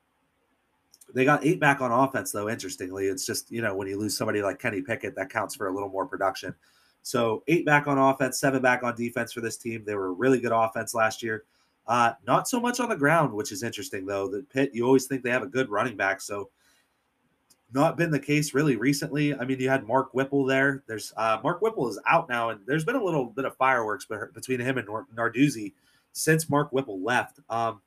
they 1.15 1.23
got 1.23 1.45
eight 1.45 1.61
back 1.61 1.79
on 1.79 1.89
offense, 1.89 2.33
though. 2.33 2.49
Interestingly, 2.49 3.05
it's 3.05 3.25
just 3.25 3.49
you 3.49 3.61
know 3.61 3.77
when 3.77 3.87
you 3.87 3.97
lose 3.97 4.17
somebody 4.17 4.41
like 4.41 4.59
Kenny 4.59 4.81
Pickett, 4.81 5.15
that 5.15 5.29
counts 5.29 5.55
for 5.55 5.67
a 5.67 5.73
little 5.73 5.89
more 5.89 6.05
production. 6.05 6.53
So 7.03 7.43
eight 7.47 7.65
back 7.65 7.85
on 7.87 7.97
offense, 7.97 8.39
seven 8.39 8.61
back 8.61 8.81
on 8.81 8.95
defense 8.95 9.31
for 9.33 9.41
this 9.41 9.57
team. 9.57 9.83
They 9.85 9.95
were 9.95 10.07
a 10.07 10.11
really 10.11 10.39
good 10.39 10.53
offense 10.53 10.93
last 10.93 11.21
year. 11.21 11.43
Uh, 11.85 12.13
not 12.25 12.47
so 12.47 12.59
much 12.61 12.79
on 12.79 12.89
the 12.89 12.95
ground, 12.95 13.33
which 13.33 13.51
is 13.51 13.61
interesting 13.61 14.05
though. 14.05 14.27
The 14.27 14.43
Pitt, 14.43 14.71
you 14.73 14.85
always 14.85 15.05
think 15.05 15.21
they 15.21 15.29
have 15.29 15.43
a 15.43 15.47
good 15.47 15.69
running 15.69 15.97
back, 15.97 16.21
so 16.21 16.49
not 17.73 17.97
been 17.97 18.11
the 18.11 18.19
case 18.19 18.53
really 18.53 18.77
recently. 18.77 19.35
I 19.35 19.43
mean, 19.45 19.59
you 19.59 19.67
had 19.67 19.85
Mark 19.85 20.13
Whipple 20.13 20.45
there. 20.45 20.83
There's 20.87 21.11
uh, 21.17 21.39
Mark 21.43 21.61
Whipple 21.61 21.89
is 21.89 21.99
out 22.07 22.29
now, 22.29 22.49
and 22.49 22.61
there's 22.65 22.85
been 22.85 22.95
a 22.95 23.03
little 23.03 23.25
bit 23.25 23.45
of 23.45 23.57
fireworks 23.57 24.07
between 24.33 24.59
him 24.59 24.77
and 24.77 24.87
Narduzzi 24.87 25.73
since 26.13 26.49
Mark 26.49 26.71
Whipple 26.71 27.01
left. 27.01 27.39
Um, 27.49 27.81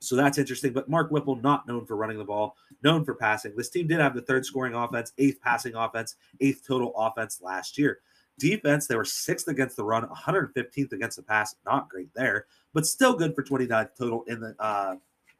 so 0.00 0.16
that's 0.16 0.38
interesting. 0.38 0.72
But 0.72 0.88
Mark 0.88 1.10
Whipple, 1.10 1.36
not 1.36 1.68
known 1.68 1.86
for 1.86 1.96
running 1.96 2.18
the 2.18 2.24
ball, 2.24 2.56
known 2.82 3.04
for 3.04 3.14
passing. 3.14 3.54
This 3.56 3.70
team 3.70 3.86
did 3.86 4.00
have 4.00 4.14
the 4.14 4.22
third 4.22 4.44
scoring 4.46 4.74
offense, 4.74 5.12
eighth 5.18 5.40
passing 5.40 5.74
offense, 5.74 6.16
eighth 6.40 6.66
total 6.66 6.92
offense 6.96 7.40
last 7.42 7.78
year. 7.78 8.00
Defense, 8.38 8.86
they 8.86 8.96
were 8.96 9.04
sixth 9.04 9.48
against 9.48 9.76
the 9.76 9.84
run, 9.84 10.06
115th 10.06 10.92
against 10.92 11.16
the 11.16 11.22
pass. 11.22 11.54
Not 11.64 11.88
great 11.88 12.12
there, 12.14 12.46
but 12.74 12.86
still 12.86 13.14
good 13.14 13.34
for 13.34 13.42
29th 13.42 13.90
total 13.98 14.24
in 14.24 14.40
the 14.40 14.54
uh, 14.58 14.96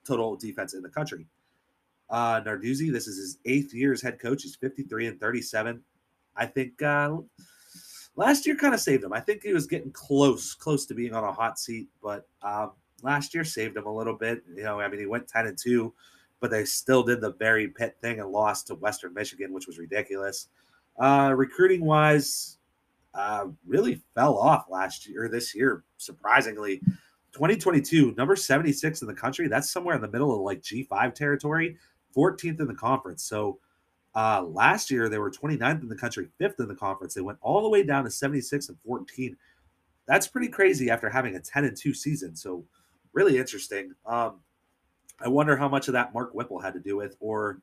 total 0.06 0.36
defense 0.36 0.74
in 0.74 0.82
the 0.82 0.88
country. 0.88 1.26
Uh, 2.08 2.40
Narduzzi, 2.40 2.92
this 2.92 3.06
is 3.06 3.18
his 3.18 3.38
eighth 3.44 3.74
year 3.74 3.92
as 3.92 4.00
head 4.00 4.18
coach. 4.18 4.42
He's 4.42 4.56
53 4.56 5.08
and 5.08 5.20
37. 5.20 5.82
I 6.36 6.46
think 6.46 6.80
uh, 6.82 7.16
last 8.14 8.46
year 8.46 8.56
kind 8.56 8.74
of 8.74 8.80
saved 8.80 9.04
him. 9.04 9.12
I 9.12 9.20
think 9.20 9.42
he 9.42 9.52
was 9.52 9.66
getting 9.66 9.90
close, 9.92 10.54
close 10.54 10.86
to 10.86 10.94
being 10.94 11.14
on 11.14 11.24
a 11.24 11.32
hot 11.32 11.58
seat, 11.58 11.88
but 12.02 12.28
um, 12.42 12.72
last 13.02 13.34
year 13.34 13.44
saved 13.44 13.76
him 13.76 13.86
a 13.86 13.94
little 13.94 14.14
bit. 14.14 14.42
You 14.54 14.64
know, 14.64 14.80
I 14.80 14.88
mean, 14.88 15.00
he 15.00 15.06
went 15.06 15.28
10 15.28 15.46
and 15.46 15.58
2, 15.58 15.92
but 16.40 16.50
they 16.50 16.64
still 16.64 17.02
did 17.02 17.20
the 17.20 17.32
very 17.32 17.68
pit 17.68 17.96
thing 18.00 18.20
and 18.20 18.30
lost 18.30 18.68
to 18.68 18.74
Western 18.76 19.14
Michigan, 19.14 19.52
which 19.52 19.66
was 19.66 19.78
ridiculous. 19.78 20.48
Uh, 20.98 21.32
recruiting 21.36 21.84
wise, 21.84 22.58
uh, 23.16 23.46
really 23.66 24.02
fell 24.14 24.36
off 24.36 24.66
last 24.70 25.08
year, 25.08 25.28
this 25.28 25.54
year, 25.54 25.84
surprisingly. 25.96 26.80
2022, 27.32 28.14
number 28.16 28.36
76 28.36 29.02
in 29.02 29.08
the 29.08 29.14
country. 29.14 29.48
That's 29.48 29.70
somewhere 29.70 29.94
in 29.94 30.00
the 30.00 30.08
middle 30.08 30.34
of 30.34 30.40
like 30.40 30.62
G5 30.62 31.14
territory. 31.14 31.76
14th 32.16 32.60
in 32.60 32.66
the 32.66 32.74
conference. 32.74 33.24
So 33.24 33.58
uh, 34.14 34.42
last 34.42 34.90
year 34.90 35.08
they 35.08 35.18
were 35.18 35.30
29th 35.30 35.82
in 35.82 35.88
the 35.88 35.96
country, 35.96 36.28
fifth 36.38 36.60
in 36.60 36.68
the 36.68 36.74
conference. 36.74 37.14
They 37.14 37.20
went 37.20 37.38
all 37.42 37.62
the 37.62 37.68
way 37.68 37.82
down 37.82 38.04
to 38.04 38.10
76 38.10 38.68
and 38.70 38.78
14. 38.86 39.36
That's 40.06 40.26
pretty 40.26 40.48
crazy 40.48 40.88
after 40.88 41.10
having 41.10 41.36
a 41.36 41.40
10 41.40 41.64
and 41.64 41.76
2 41.76 41.92
season. 41.92 42.34
So 42.34 42.64
really 43.12 43.38
interesting. 43.38 43.92
Um, 44.06 44.40
I 45.20 45.28
wonder 45.28 45.56
how 45.56 45.68
much 45.68 45.88
of 45.88 45.92
that 45.92 46.14
Mark 46.14 46.32
Whipple 46.34 46.60
had 46.60 46.74
to 46.74 46.80
do 46.80 46.96
with, 46.96 47.16
or 47.20 47.60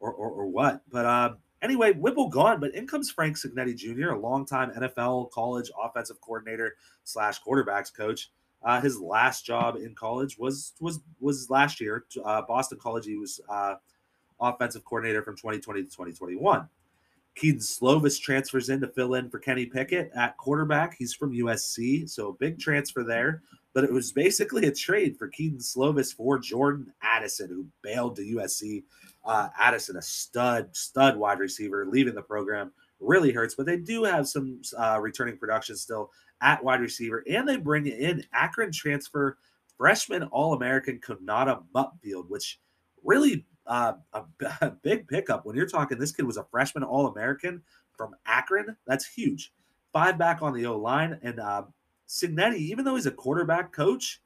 or 0.00 0.12
or, 0.12 0.28
or 0.30 0.46
what. 0.46 0.82
But 0.90 1.06
um, 1.06 1.36
anyway, 1.62 1.92
Whipple 1.92 2.28
gone, 2.28 2.60
but 2.60 2.74
in 2.74 2.86
comes 2.86 3.10
Frank 3.10 3.36
Cignetti 3.36 3.76
Jr., 3.76 4.10
a 4.10 4.18
longtime 4.18 4.72
NFL 4.72 5.30
college 5.30 5.70
offensive 5.82 6.20
coordinator 6.20 6.76
slash 7.04 7.40
quarterbacks 7.42 7.94
coach. 7.94 8.30
Uh, 8.62 8.80
his 8.80 8.98
last 8.98 9.44
job 9.44 9.76
in 9.76 9.94
college 9.94 10.38
was 10.38 10.72
was 10.80 11.00
was 11.20 11.50
last 11.50 11.80
year, 11.80 12.04
uh, 12.24 12.42
Boston 12.42 12.78
College. 12.80 13.06
He 13.06 13.16
was 13.16 13.40
uh, 13.48 13.74
offensive 14.40 14.84
coordinator 14.84 15.22
from 15.22 15.36
2020 15.36 15.82
to 15.82 15.86
2021. 15.88 16.68
Kedon 17.36 17.60
Slovis 17.60 18.20
transfers 18.20 18.70
in 18.70 18.80
to 18.80 18.88
fill 18.88 19.14
in 19.14 19.28
for 19.28 19.38
Kenny 19.38 19.66
Pickett 19.66 20.10
at 20.16 20.36
quarterback. 20.38 20.96
He's 20.98 21.12
from 21.14 21.32
USC, 21.32 22.08
so 22.08 22.30
a 22.30 22.32
big 22.32 22.58
transfer 22.58 23.04
there. 23.04 23.42
But 23.74 23.84
it 23.84 23.92
was 23.92 24.10
basically 24.10 24.66
a 24.66 24.72
trade 24.72 25.18
for 25.18 25.28
Kedon 25.28 25.58
Slovis 25.58 26.14
for 26.14 26.38
Jordan 26.38 26.92
Addison, 27.02 27.50
who 27.50 27.66
bailed 27.82 28.16
to 28.16 28.22
USC. 28.22 28.84
Uh, 29.26 29.48
Addison, 29.58 29.96
a 29.96 30.02
stud, 30.02 30.74
stud 30.74 31.16
wide 31.16 31.40
receiver, 31.40 31.84
leaving 31.86 32.14
the 32.14 32.22
program 32.22 32.72
really 33.00 33.32
hurts. 33.32 33.54
But 33.54 33.66
they 33.66 33.76
do 33.76 34.04
have 34.04 34.28
some 34.28 34.62
uh, 34.78 34.98
returning 35.00 35.36
production 35.36 35.76
still 35.76 36.10
at 36.40 36.62
wide 36.62 36.80
receiver, 36.80 37.24
and 37.28 37.48
they 37.48 37.56
bring 37.56 37.86
in 37.86 38.24
Akron 38.32 38.72
transfer 38.72 39.38
freshman 39.76 40.24
All 40.24 40.54
American 40.54 41.00
Konata 41.00 41.62
Mumpfield, 41.74 42.28
which 42.28 42.60
really 43.04 43.46
uh, 43.66 43.94
a, 44.12 44.24
a, 44.60 44.70
big 44.70 45.08
pickup 45.08 45.44
when 45.44 45.56
you're 45.56 45.66
talking. 45.66 45.98
This 45.98 46.12
kid 46.12 46.24
was 46.24 46.36
a 46.36 46.44
freshman 46.44 46.84
All 46.84 47.06
American 47.06 47.62
from 47.96 48.14
Akron. 48.26 48.76
That's 48.86 49.06
huge. 49.06 49.52
Five 49.92 50.18
back 50.18 50.42
on 50.42 50.52
the 50.52 50.66
O 50.66 50.78
line, 50.78 51.18
and 51.22 51.40
uh, 51.40 51.64
Cignetti, 52.08 52.58
even 52.58 52.84
though 52.84 52.96
he's 52.96 53.06
a 53.06 53.10
quarterback 53.10 53.72
coach, 53.72 54.20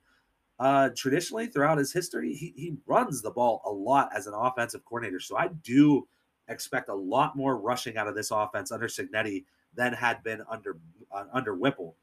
uh, 0.60 0.90
traditionally 0.94 1.46
throughout 1.46 1.78
his 1.78 1.90
history, 1.90 2.34
he, 2.34 2.52
he 2.54 2.74
runs 2.86 3.22
the 3.22 3.30
ball 3.30 3.62
a 3.64 3.70
lot 3.70 4.10
as 4.14 4.26
an 4.26 4.34
offensive 4.34 4.84
coordinator. 4.84 5.18
So 5.18 5.36
I 5.38 5.48
do 5.64 6.06
expect 6.48 6.90
a 6.90 6.94
lot 6.94 7.34
more 7.34 7.56
rushing 7.56 7.96
out 7.96 8.06
of 8.06 8.14
this 8.14 8.30
offense 8.30 8.70
under 8.70 8.86
Cignetti 8.86 9.44
than 9.74 9.94
had 9.94 10.22
been 10.22 10.42
under 10.50 10.76
uh, 11.10 11.24
under 11.32 11.54
Whipple. 11.54 11.96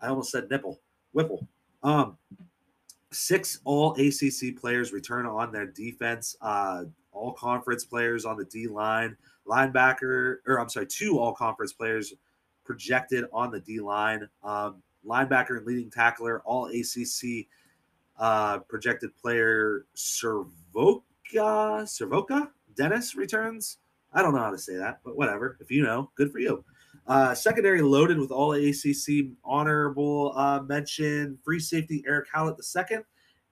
I 0.00 0.08
almost 0.08 0.30
said 0.30 0.50
nipple. 0.50 0.80
Whipple. 1.12 1.48
Um, 1.82 2.18
six 3.12 3.60
all 3.64 3.92
ACC 3.94 4.60
players 4.60 4.92
return 4.92 5.24
on 5.24 5.50
their 5.50 5.66
defense. 5.66 6.36
Uh, 6.42 6.84
all 7.12 7.32
conference 7.32 7.84
players 7.84 8.26
on 8.26 8.36
the 8.36 8.44
D 8.44 8.66
line, 8.68 9.16
linebacker, 9.46 10.36
or 10.46 10.60
I'm 10.60 10.68
sorry, 10.68 10.86
two 10.86 11.18
all 11.18 11.32
conference 11.32 11.72
players 11.72 12.12
projected 12.64 13.24
on 13.32 13.50
the 13.50 13.60
D 13.60 13.80
line. 13.80 14.28
Um, 14.42 14.82
linebacker 15.06 15.56
and 15.56 15.66
leading 15.66 15.90
tackler, 15.90 16.40
all 16.44 16.66
ACC 16.66 17.46
uh, 18.22 18.60
projected 18.60 19.10
player 19.16 19.86
SirVocea, 19.96 21.02
SirVocea 21.34 22.48
Dennis 22.76 23.16
returns. 23.16 23.78
I 24.12 24.22
don't 24.22 24.32
know 24.32 24.40
how 24.40 24.52
to 24.52 24.58
say 24.58 24.76
that, 24.76 25.00
but 25.04 25.16
whatever. 25.16 25.58
If 25.60 25.72
you 25.72 25.82
know, 25.82 26.08
good 26.14 26.30
for 26.30 26.38
you. 26.38 26.64
Uh, 27.08 27.34
secondary 27.34 27.82
loaded 27.82 28.18
with 28.18 28.30
all 28.30 28.52
ACC 28.52 29.32
honorable 29.44 30.32
uh, 30.36 30.60
mention, 30.60 31.36
free 31.44 31.58
safety 31.58 32.04
Eric 32.06 32.28
Hallett 32.32 32.58
II, 32.60 32.98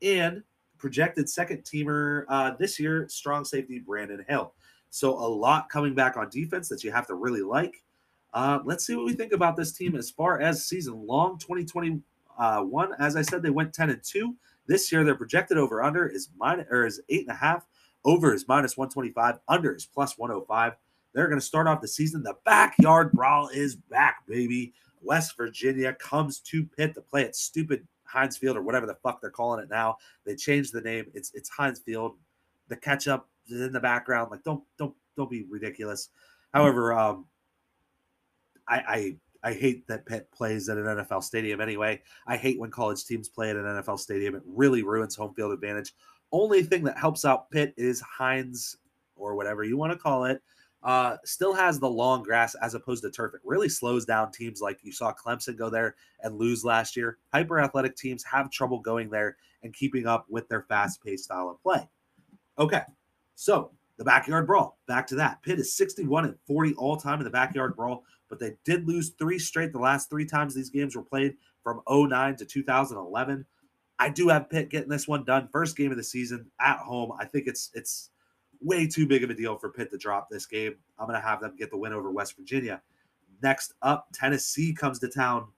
and 0.02 0.44
projected 0.78 1.28
second 1.28 1.64
teamer 1.64 2.24
uh, 2.28 2.52
this 2.56 2.78
year, 2.78 3.08
strong 3.08 3.44
safety 3.44 3.80
Brandon 3.80 4.24
Hill. 4.28 4.54
So 4.90 5.10
a 5.18 5.26
lot 5.26 5.68
coming 5.68 5.96
back 5.96 6.16
on 6.16 6.30
defense 6.30 6.68
that 6.68 6.84
you 6.84 6.92
have 6.92 7.08
to 7.08 7.14
really 7.14 7.42
like. 7.42 7.82
Uh, 8.32 8.60
let's 8.64 8.86
see 8.86 8.94
what 8.94 9.04
we 9.04 9.14
think 9.14 9.32
about 9.32 9.56
this 9.56 9.72
team 9.72 9.96
as 9.96 10.10
far 10.10 10.40
as 10.40 10.66
season 10.66 11.04
long 11.08 11.38
2021. 11.38 12.92
As 13.00 13.16
I 13.16 13.22
said, 13.22 13.42
they 13.42 13.50
went 13.50 13.74
10 13.74 13.90
and 13.90 14.00
2. 14.04 14.36
This 14.66 14.90
year, 14.92 15.04
their 15.04 15.14
projected 15.14 15.58
over 15.58 15.82
under 15.82 16.06
is 16.06 16.28
minus 16.36 16.66
or 16.70 16.86
is 16.86 17.00
eight 17.08 17.22
and 17.22 17.30
a 17.30 17.38
half. 17.38 17.66
Over 18.04 18.32
is 18.34 18.46
minus 18.48 18.76
125. 18.76 19.38
Under 19.48 19.74
is 19.74 19.86
plus 19.86 20.16
105. 20.16 20.74
They're 21.12 21.26
going 21.26 21.40
to 21.40 21.44
start 21.44 21.66
off 21.66 21.80
the 21.80 21.88
season. 21.88 22.22
The 22.22 22.36
backyard 22.44 23.12
brawl 23.12 23.48
is 23.48 23.74
back, 23.74 24.26
baby. 24.26 24.72
West 25.02 25.36
Virginia 25.36 25.92
comes 25.94 26.40
to 26.40 26.64
Pitt 26.64 26.94
to 26.94 27.00
play 27.00 27.24
at 27.24 27.34
stupid 27.34 27.86
Heinz 28.04 28.36
Field 28.36 28.56
or 28.56 28.62
whatever 28.62 28.86
the 28.86 28.96
fuck 29.02 29.20
they're 29.20 29.30
calling 29.30 29.62
it 29.62 29.70
now. 29.70 29.96
They 30.24 30.36
changed 30.36 30.72
the 30.72 30.80
name. 30.80 31.06
It's 31.14 31.32
it's 31.34 31.48
Heinz 31.48 31.78
Field. 31.78 32.16
The 32.68 32.76
catch 32.76 33.08
up 33.08 33.28
is 33.48 33.60
in 33.60 33.72
the 33.72 33.80
background. 33.80 34.30
Like 34.30 34.42
don't 34.44 34.62
don't 34.78 34.94
don't 35.16 35.30
be 35.30 35.44
ridiculous. 35.48 36.10
However, 36.52 36.92
um, 36.92 37.26
I 38.68 38.78
I 38.78 39.16
I 39.42 39.52
hate 39.52 39.86
that 39.88 40.06
Pitt 40.06 40.30
plays 40.32 40.68
at 40.68 40.76
an 40.76 40.84
NFL 40.84 41.22
stadium 41.22 41.60
anyway. 41.60 42.02
I 42.26 42.36
hate 42.36 42.58
when 42.58 42.70
college 42.70 43.04
teams 43.04 43.28
play 43.28 43.50
at 43.50 43.56
an 43.56 43.64
NFL 43.64 43.98
stadium. 43.98 44.34
It 44.34 44.42
really 44.46 44.82
ruins 44.82 45.16
home 45.16 45.34
field 45.34 45.52
advantage. 45.52 45.94
Only 46.32 46.62
thing 46.62 46.84
that 46.84 46.98
helps 46.98 47.24
out 47.24 47.50
Pitt 47.50 47.74
is 47.76 48.00
Heinz 48.00 48.76
or 49.16 49.34
whatever 49.34 49.64
you 49.64 49.76
want 49.76 49.92
to 49.92 49.98
call 49.98 50.24
it 50.24 50.42
uh, 50.82 51.16
still 51.24 51.52
has 51.52 51.78
the 51.78 51.88
long 51.88 52.22
grass 52.22 52.54
as 52.56 52.74
opposed 52.74 53.02
to 53.02 53.10
turf. 53.10 53.34
It 53.34 53.40
really 53.44 53.68
slows 53.68 54.04
down 54.04 54.32
teams 54.32 54.60
like 54.60 54.78
you 54.82 54.92
saw 54.92 55.12
Clemson 55.12 55.56
go 55.56 55.68
there 55.68 55.96
and 56.20 56.38
lose 56.38 56.64
last 56.64 56.96
year. 56.96 57.18
Hyper 57.32 57.60
athletic 57.60 57.96
teams 57.96 58.24
have 58.24 58.50
trouble 58.50 58.80
going 58.80 59.10
there 59.10 59.36
and 59.62 59.74
keeping 59.74 60.06
up 60.06 60.26
with 60.28 60.48
their 60.48 60.62
fast 60.62 61.02
paced 61.04 61.24
style 61.24 61.50
of 61.50 61.62
play. 61.62 61.86
Okay, 62.58 62.82
so 63.34 63.72
the 63.98 64.04
backyard 64.04 64.46
brawl, 64.46 64.78
back 64.86 65.06
to 65.08 65.14
that. 65.16 65.42
Pitt 65.42 65.58
is 65.58 65.76
61 65.76 66.24
and 66.24 66.36
40 66.46 66.74
all 66.74 66.96
time 66.96 67.18
in 67.18 67.24
the 67.24 67.30
backyard 67.30 67.76
brawl, 67.76 68.04
but 68.30 68.38
they 68.38 68.54
did 68.64 68.88
lose 68.88 69.10
three 69.10 69.38
straight 69.38 69.72
the 69.72 69.78
last 69.78 70.08
three 70.08 70.24
times 70.24 70.54
these 70.54 70.70
games 70.70 70.96
were 70.96 71.02
played 71.02 71.34
from 71.62 71.82
09 71.88 72.36
to 72.36 72.46
2011. 72.46 73.44
I 73.98 74.08
do 74.08 74.28
have 74.28 74.48
Pitt 74.48 74.70
getting 74.70 74.88
this 74.88 75.06
one 75.06 75.24
done. 75.24 75.48
First 75.52 75.76
game 75.76 75.90
of 75.90 75.98
the 75.98 76.04
season 76.04 76.46
at 76.58 76.78
home. 76.78 77.12
I 77.18 77.26
think 77.26 77.46
it's 77.46 77.70
it's 77.74 78.08
way 78.62 78.86
too 78.86 79.06
big 79.06 79.24
of 79.24 79.30
a 79.30 79.34
deal 79.34 79.58
for 79.58 79.70
Pitt 79.70 79.90
to 79.90 79.98
drop 79.98 80.30
this 80.30 80.46
game. 80.46 80.76
I'm 80.98 81.06
going 81.06 81.20
to 81.20 81.26
have 81.26 81.40
them 81.40 81.56
get 81.58 81.70
the 81.70 81.76
win 81.76 81.92
over 81.92 82.10
West 82.10 82.36
Virginia. 82.36 82.80
Next 83.42 83.74
up, 83.82 84.08
Tennessee 84.14 84.72
comes 84.72 84.98
to 85.00 85.08
town. 85.08 85.48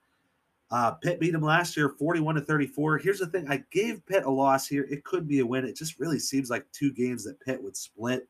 Uh, 0.70 0.93
Pitt 0.93 1.20
beat 1.20 1.32
them 1.32 1.43
last 1.43 1.77
year, 1.77 1.90
41 1.90 2.36
to 2.36 2.40
34. 2.40 2.99
Here's 2.99 3.19
the 3.19 3.27
thing: 3.27 3.47
I 3.49 3.62
gave 3.70 4.05
Pitt 4.07 4.24
a 4.24 4.31
loss 4.31 4.66
here. 4.66 4.89
It 4.90 5.05
could 5.05 5.28
be 5.28 5.39
a 5.40 5.47
win. 5.47 5.65
It 5.65 5.77
just 5.77 6.01
really 6.01 6.19
seems 6.19 6.51
like 6.51 6.66
two 6.73 6.93
games 6.93 7.24
that 7.24 7.40
Pitt 7.40 7.62
would 7.62 7.77
split. 7.77 8.28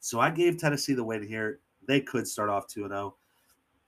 So 0.00 0.20
I 0.20 0.30
gave 0.30 0.58
Tennessee 0.58 0.94
the 0.94 1.04
win 1.04 1.26
here. 1.26 1.60
They 1.86 2.00
could 2.00 2.26
start 2.26 2.50
off 2.50 2.66
2 2.66 2.88
0. 2.88 3.14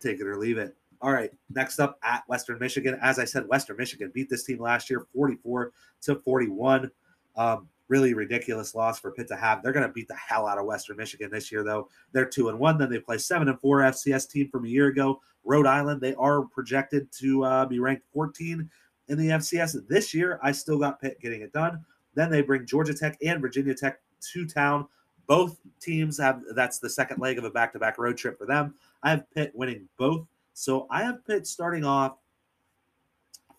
Take 0.05 0.21
it 0.21 0.27
or 0.27 0.37
leave 0.37 0.59
it. 0.59 0.77
All 1.01 1.13
right, 1.13 1.31
next 1.51 1.81
up 1.81 1.99
at 2.03 2.23
Western 2.29 2.59
Michigan. 2.59 2.99
As 3.03 3.19
I 3.19 3.25
said, 3.25 3.49
Western 3.49 3.77
Michigan 3.77 4.11
beat 4.15 4.31
this 4.31 4.45
team 4.45 4.59
last 4.59 4.89
year 4.89 5.07
44 5.15 5.73
to 6.03 6.15
41. 6.17 6.91
Um, 7.37 7.69
really 7.89 8.15
ridiculous 8.15 8.75
loss 8.75 8.99
for 8.99 9.13
Pitt 9.13 9.29
to 9.29 9.37
have. 9.37 9.63
They're 9.63 9.73
going 9.73 9.87
to 9.87 9.93
beat 9.93 10.09
the 10.09 10.17
hell 10.17 10.47
out 10.47 10.59
of 10.59 10.65
Western 10.65 10.97
Michigan 10.97 11.31
this 11.31 11.53
year, 11.53 11.63
though. 11.63 11.89
They're 12.13 12.25
two 12.25 12.49
and 12.49 12.59
one. 12.59 12.79
Then 12.79 12.91
they 12.91 12.99
play 12.99 13.19
seven 13.19 13.49
and 13.49 13.61
four 13.61 13.81
FCS 13.81 14.31
team 14.31 14.49
from 14.49 14.65
a 14.65 14.69
year 14.69 14.87
ago. 14.89 15.21
Rhode 15.45 15.67
Island, 15.67 16.01
they 16.01 16.15
are 16.15 16.43
projected 16.43 17.11
to 17.21 17.45
uh, 17.45 17.67
be 17.67 17.79
ranked 17.79 18.05
14 18.13 18.69
in 19.09 19.19
the 19.19 19.29
FCS 19.29 19.87
this 19.89 20.15
year. 20.15 20.39
I 20.43 20.53
still 20.53 20.79
got 20.79 21.01
Pitt 21.01 21.21
getting 21.21 21.43
it 21.43 21.53
done. 21.53 21.85
Then 22.15 22.31
they 22.31 22.43
bring 22.43 22.67
Georgia 22.67 22.95
Tech 22.95 23.19
and 23.25 23.41
Virginia 23.41 23.75
Tech 23.75 24.01
to 24.33 24.47
town. 24.47 24.87
Both 25.27 25.59
teams 25.81 26.19
have 26.19 26.43
that's 26.55 26.79
the 26.79 26.91
second 26.91 27.21
leg 27.21 27.39
of 27.39 27.45
a 27.45 27.51
back 27.51 27.73
to 27.73 27.79
back 27.79 27.99
road 27.99 28.17
trip 28.17 28.39
for 28.39 28.47
them. 28.47 28.75
I 29.05 29.11
have 29.11 29.31
Pitt 29.31 29.53
winning 29.55 29.87
both. 29.99 30.27
So 30.55 30.87
I 30.91 31.03
have 31.03 31.25
Pitt 31.27 31.47
starting 31.47 31.85
off 31.85 32.17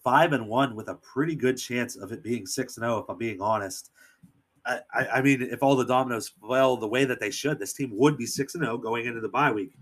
five 0.03 0.34
and 0.34 0.47
one 0.47 0.76
with 0.76 0.89
a 0.89 0.95
pretty 0.95 1.35
good 1.35 1.57
chance 1.57 1.95
of 1.95 2.11
it 2.11 2.23
being 2.23 2.45
six 2.45 2.77
and 2.77 2.84
zero. 2.84 2.95
Oh, 2.95 2.99
if 2.99 3.09
I'm 3.09 3.17
being 3.17 3.41
honest, 3.41 3.91
I, 4.65 4.80
I 4.93 5.22
mean, 5.22 5.43
if 5.43 5.61
all 5.61 5.76
the 5.76 5.85
dominoes 5.85 6.31
fell 6.47 6.76
the 6.76 6.88
way 6.88 7.05
that 7.05 7.19
they 7.19 7.30
should, 7.30 7.59
this 7.59 7.73
team 7.73 7.91
would 7.93 8.17
be 8.17 8.26
six 8.26 8.55
and 8.55 8.63
zero 8.63 8.76
oh 8.76 8.77
going 8.77 9.05
into 9.05 9.22
the 9.22 9.30
bye 9.30 9.51
week. 9.51 9.73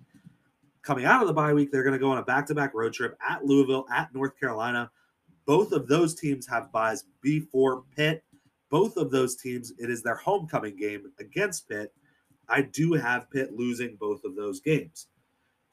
Coming 0.81 1.06
out 1.06 1.22
of 1.22 1.27
the 1.27 1.34
bye 1.34 1.53
week, 1.53 1.72
they're 1.72 1.84
going 1.84 1.94
to 1.94 1.99
go 1.99 2.11
on 2.11 2.18
a 2.18 2.23
back 2.23 2.45
to 2.48 2.56
back 2.56 2.73
road 2.73 2.91
trip 2.94 3.18
at 3.27 3.45
Louisville, 3.45 3.85
at 3.90 4.14
North 4.14 4.38
Carolina. 4.38 4.91
Both 5.45 5.72
of 5.72 5.88
those 5.88 6.14
teams 6.14 6.45
have 6.48 6.72
byes 6.72 7.06
before 7.22 7.84
Pitt. 7.95 8.23
Both 8.69 8.98
of 8.98 9.11
those 9.11 9.35
teams, 9.35 9.72
it 9.77 9.90
is 9.90 10.03
their 10.03 10.15
homecoming 10.15 10.76
game 10.76 11.11
against 11.19 11.69
Pitt. 11.69 11.94
I 12.49 12.64
do 12.64 12.94
have 12.94 13.30
Pitt 13.30 13.53
losing 13.53 13.95
both 13.95 14.26
of 14.26 14.35
those 14.35 14.60
games. 14.60 15.07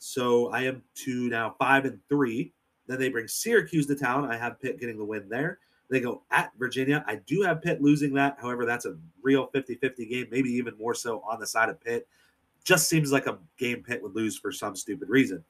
So 0.01 0.49
I 0.49 0.63
am 0.63 0.83
to 0.97 1.29
now 1.29 1.55
five 1.59 1.85
and 1.85 2.01
three. 2.09 2.53
Then 2.87 2.99
they 2.99 3.11
bring 3.11 3.29
Syracuse 3.29 3.87
to 3.87 3.95
town. 3.95 4.25
I 4.25 4.37
have 4.37 4.59
Pitt 4.59 4.81
getting 4.81 4.97
the 4.97 5.05
win 5.05 5.29
there. 5.29 5.59
They 5.91 6.01
go 6.01 6.23
at 6.31 6.53
Virginia. 6.59 7.05
I 7.07 7.17
do 7.17 7.43
have 7.43 7.63
Pitt 7.63 7.83
losing 7.83 8.15
that. 8.15 8.39
However, 8.41 8.65
that's 8.65 8.87
a 8.87 8.97
real 9.23 9.47
50 9.49 9.75
50 9.75 10.07
game, 10.07 10.27
maybe 10.31 10.49
even 10.51 10.77
more 10.79 10.95
so 10.95 11.23
on 11.29 11.39
the 11.39 11.47
side 11.47 11.69
of 11.69 11.81
Pitt. 11.85 12.09
Just 12.65 12.89
seems 12.89 13.13
like 13.13 13.27
a 13.27 13.39
game 13.59 13.83
Pitt 13.83 14.03
would 14.03 14.15
lose 14.15 14.39
for 14.39 14.51
some 14.51 14.75
stupid 14.75 15.11
reason. 15.11 15.45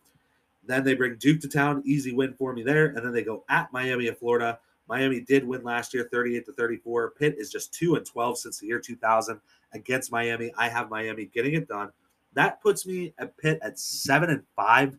Then 0.67 0.83
they 0.83 0.95
bring 0.95 1.17
Duke 1.17 1.41
to 1.43 1.49
town. 1.49 1.83
Easy 1.87 2.13
win 2.13 2.35
for 2.35 2.53
me 2.53 2.63
there. 2.63 2.87
And 2.87 2.99
then 2.99 3.13
they 3.13 3.23
go 3.23 3.45
at 3.49 3.73
Miami 3.73 4.09
of 4.09 4.19
Florida. 4.19 4.59
Miami 4.89 5.21
did 5.21 5.47
win 5.47 5.63
last 5.63 5.95
year 5.95 6.09
38 6.11 6.45
to 6.47 6.53
34. 6.53 7.13
Pitt 7.13 7.37
is 7.39 7.51
just 7.51 7.73
2 7.75 7.95
and 7.95 8.05
12 8.05 8.39
since 8.39 8.59
the 8.59 8.67
year 8.67 8.81
2000 8.81 9.41
against 9.75 10.11
Miami. 10.11 10.53
I 10.59 10.69
have 10.69 10.91
Miami 10.91 11.27
getting 11.27 11.55
it 11.55 11.69
done. 11.69 11.91
That 12.35 12.63
puts 12.63 12.87
me 12.87 13.13
at 13.19 13.37
Pitt 13.37 13.59
at 13.63 13.79
seven 13.79 14.31
and 14.31 14.43
five. 14.57 14.97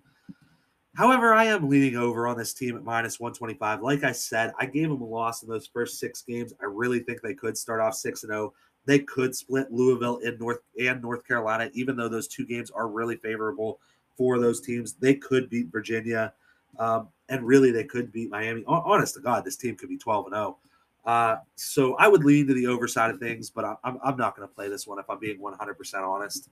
However, 0.96 1.34
I 1.34 1.46
am 1.46 1.70
leaning 1.70 1.96
over 1.96 2.28
on 2.28 2.38
this 2.38 2.54
team 2.54 2.76
at 2.76 2.84
minus 2.84 3.20
125. 3.20 3.82
Like 3.82 4.04
I 4.04 4.12
said, 4.12 4.52
I 4.60 4.66
gave 4.66 4.90
them 4.90 5.02
a 5.02 5.06
loss 5.06 5.42
in 5.42 5.50
those 5.50 5.68
first 5.68 6.00
six 6.00 6.22
games. 6.22 6.54
I 6.62 6.66
really 6.66 7.00
think 7.00 7.22
they 7.22 7.34
could 7.34 7.58
start 7.58 7.80
off 7.80 7.96
6 7.96 8.24
and 8.24 8.32
0. 8.32 8.54
They 8.86 9.00
could 9.00 9.34
split 9.36 9.72
Louisville 9.72 10.18
in 10.18 10.38
North 10.38 10.60
and 10.80 11.02
North 11.02 11.26
Carolina, 11.26 11.70
even 11.74 11.96
though 11.96 12.10
those 12.10 12.28
two 12.28 12.46
games 12.46 12.72
are 12.72 12.90
really 12.90 13.16
favorable 13.16 13.80
for 14.18 14.40
those 14.40 14.60
teams. 14.60 14.94
They 14.94 15.16
could 15.16 15.50
beat 15.50 15.68
Virginia. 15.72 16.34
Um, 16.78 17.08
and 17.30 17.46
really, 17.46 17.72
they 17.72 17.86
could 17.86 18.12
beat 18.12 18.30
Miami. 18.30 18.64
Honest 18.68 19.14
to 19.16 19.22
God, 19.22 19.46
this 19.46 19.56
team 19.56 19.76
could 19.76 19.90
be 19.90 19.98
12 19.98 20.26
and 20.26 20.36
0. 20.36 20.58
Uh, 21.06 21.38
so 21.56 21.96
I 21.96 22.08
would 22.08 22.24
lean 22.24 22.48
to 22.48 22.54
the 22.54 22.68
over 22.68 22.88
side 22.88 23.12
of 23.12 23.20
things, 23.20 23.50
but 23.50 23.66
I'm, 23.84 23.98
I'm 24.04 24.18
not 24.18 24.36
going 24.36 24.48
to 24.48 24.54
play 24.54 24.68
this 24.68 24.86
one 24.86 25.00
if 25.00 25.10
I'm 25.10 25.20
being 25.20 25.40
100% 25.40 26.08
honest. 26.08 26.50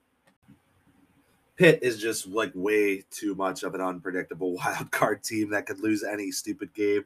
Pitt 1.60 1.80
is 1.82 1.98
just 1.98 2.26
like 2.26 2.54
way 2.56 3.04
too 3.12 3.36
much 3.36 3.64
of 3.64 3.76
an 3.76 3.82
unpredictable 3.82 4.54
wild 4.56 4.90
card 4.92 5.22
team 5.22 5.50
that 5.50 5.66
could 5.66 5.82
lose 5.82 6.04
any 6.04 6.32
stupid 6.32 6.74
game 6.74 7.04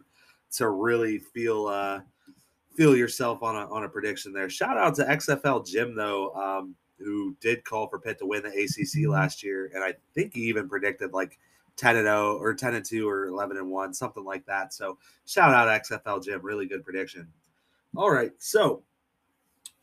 to 0.51 0.69
really 0.69 1.17
feel 1.17 1.65
uh 1.67 1.99
feel 2.75 2.95
yourself 2.95 3.41
on 3.41 3.55
a 3.55 3.67
on 3.73 3.83
a 3.83 3.89
prediction 3.89 4.31
there. 4.31 4.49
Shout 4.51 4.77
out 4.77 4.95
to 4.95 5.05
XFL 5.05 5.65
Jim 5.65 5.95
though, 5.95 6.33
um, 6.35 6.75
who 6.99 7.35
did 7.41 7.65
call 7.65 7.87
for 7.87 7.99
Pitt 7.99 8.19
to 8.19 8.27
win 8.27 8.43
the 8.43 8.49
ACC 8.49 8.99
mm-hmm. 9.01 9.11
last 9.11 9.43
year, 9.43 9.71
and 9.73 9.83
I 9.83 9.95
think 10.13 10.35
he 10.35 10.41
even 10.41 10.69
predicted 10.69 11.13
like 11.13 11.39
10 11.77 11.95
and 11.95 12.05
0 12.05 12.37
or 12.37 12.53
10 12.53 12.75
and 12.75 12.85
2 12.85 13.09
or 13.09 13.25
11 13.25 13.57
and 13.57 13.71
1, 13.71 13.93
something 13.95 14.23
like 14.23 14.45
that. 14.45 14.71
So 14.71 14.99
shout 15.25 15.51
out 15.51 15.81
XFL 15.83 16.23
Jim, 16.23 16.41
really 16.43 16.67
good 16.67 16.83
prediction. 16.83 17.27
All 17.95 18.11
right, 18.11 18.31
so 18.37 18.83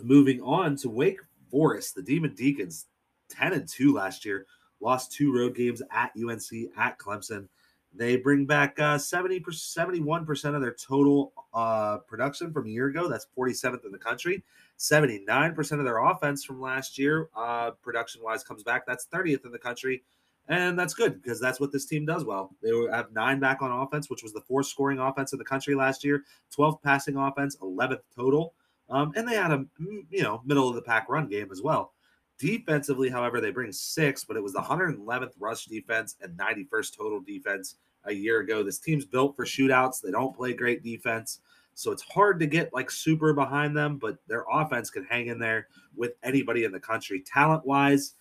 moving 0.01 0.41
on 0.43 0.77
to 0.77 0.89
Wake 0.89 1.19
Forest, 1.51 1.97
the 1.97 2.03
Demon 2.03 2.37
Deacons, 2.37 2.87
10 3.31 3.53
and 3.53 3.69
2 3.69 3.93
last 3.93 4.25
year 4.25 4.47
lost 4.81 5.13
two 5.13 5.35
road 5.35 5.55
games 5.55 5.83
at 5.91 6.13
UNC, 6.17 6.71
at 6.77 6.99
Clemson. 6.99 7.49
They 7.93 8.17
bring 8.17 8.47
back 8.47 8.79
uh, 8.79 8.99
70 8.99 9.41
71% 9.41 10.55
of 10.55 10.61
their 10.61 10.75
total 10.75 11.33
uh, 11.53 11.99
production 11.99 12.53
from 12.53 12.67
a 12.67 12.71
year 12.71 12.87
ago. 12.87 13.09
That's 13.09 13.27
47th 13.37 13.85
in 13.85 13.93
the 13.93 13.99
country. 13.99 14.45
79% 14.79 15.79
of 15.79 15.85
their 15.85 15.99
offense 15.99 16.45
from 16.45 16.61
last 16.61 16.99
year, 16.99 17.29
uh, 17.37 17.73
production 17.83 18.23
wise, 18.23 18.45
comes 18.45 18.63
back. 18.63 18.87
That's 18.87 19.07
30th 19.13 19.45
in 19.45 19.53
the 19.53 19.59
country. 19.59 20.05
And 20.49 20.79
that's 20.79 20.95
good 20.95 21.23
because 21.23 21.41
that's 21.41 21.61
what 21.61 21.71
this 21.71 21.87
team 21.87 22.07
does 22.07 22.25
well. 22.25 22.55
They 22.63 22.71
have 22.91 23.13
nine 23.13 23.39
back 23.39 23.63
on 23.63 23.71
offense, 23.71 24.09
which 24.09 24.23
was 24.23 24.33
the 24.33 24.41
fourth 24.41 24.67
scoring 24.67 24.99
offense 24.99 25.33
in 25.33 25.39
the 25.39 25.45
country 25.45 25.75
last 25.75 26.03
year, 26.03 26.25
12th 26.57 26.83
passing 26.83 27.17
offense, 27.17 27.57
11th 27.63 28.01
total. 28.17 28.55
Um, 28.89 29.13
and 29.15 29.29
they 29.29 29.37
had 29.37 29.53
a 29.53 29.65
you 30.11 30.23
know 30.23 30.43
middle 30.45 30.69
of 30.69 30.75
the 30.75 30.83
pack 30.83 31.09
run 31.09 31.29
game 31.29 31.51
as 31.53 31.63
well. 31.63 31.93
Defensively, 32.41 33.11
however, 33.11 33.39
they 33.41 33.51
bring 33.51 33.71
six, 33.71 34.25
but 34.25 34.37
it 34.37 34.43
was 34.43 34.55
the 34.55 34.61
111th 34.61 35.33
rush 35.39 35.67
defense 35.67 36.17
and 36.23 36.39
91st 36.39 36.97
total 36.97 37.21
defense 37.21 37.77
a 38.05 38.13
year 38.13 38.41
ago. 38.41 38.63
This 38.63 38.79
team's 38.79 39.05
built 39.05 39.37
for 39.37 39.45
shootouts. 39.45 40.01
They 40.01 40.11
don't 40.11 40.35
play 40.35 40.55
great 40.55 40.83
defense. 40.83 41.41
So 41.75 41.93
it's 41.93 42.03
hard 42.03 42.41
to 42.41 42.47
get 42.47 42.73
like 42.73 42.91
super 42.91 43.35
behind 43.35 43.77
them, 43.77 43.99
but 43.99 44.17
their 44.27 44.45
offense 44.51 44.89
can 44.89 45.05
hang 45.05 45.27
in 45.27 45.39
there 45.39 45.69
with 45.95 46.13
anybody 46.23 46.65
in 46.65 46.73
the 46.73 46.81
country. 46.81 47.23
Talent 47.23 47.67
wise, 47.67 48.15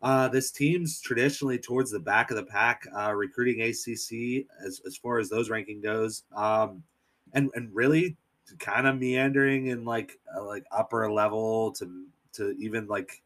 uh, 0.00 0.28
this 0.28 0.50
team's 0.50 1.02
traditionally 1.02 1.58
towards 1.58 1.90
the 1.90 2.00
back 2.00 2.30
of 2.30 2.38
the 2.38 2.44
pack, 2.44 2.86
uh, 2.96 3.12
recruiting 3.12 3.60
ACC 3.60 4.46
as, 4.66 4.80
as 4.86 4.96
far 4.96 5.18
as 5.18 5.28
those 5.28 5.50
ranking 5.50 5.82
goes. 5.82 6.24
Um, 6.34 6.82
and, 7.34 7.50
and 7.54 7.68
really 7.74 8.16
kind 8.58 8.86
of 8.86 8.98
meandering 8.98 9.66
in 9.66 9.84
like 9.84 10.18
uh, 10.34 10.44
like 10.44 10.64
upper 10.72 11.10
level 11.10 11.72
to 11.72 12.06
to 12.34 12.54
even 12.58 12.86
like 12.86 13.22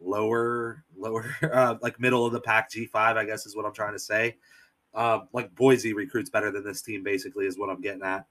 lower, 0.00 0.84
lower, 0.96 1.34
uh, 1.52 1.76
like 1.82 2.00
middle 2.00 2.26
of 2.26 2.32
the 2.32 2.40
pack 2.40 2.70
G5, 2.70 2.94
I 2.94 3.24
guess 3.24 3.46
is 3.46 3.56
what 3.56 3.66
I'm 3.66 3.74
trying 3.74 3.92
to 3.92 3.98
say. 3.98 4.36
Um, 4.94 5.28
like 5.32 5.54
Boise 5.54 5.92
recruits 5.92 6.30
better 6.30 6.50
than 6.50 6.64
this 6.64 6.82
team, 6.82 7.04
basically, 7.04 7.46
is 7.46 7.58
what 7.58 7.70
I'm 7.70 7.80
getting 7.80 8.02
at. 8.02 8.26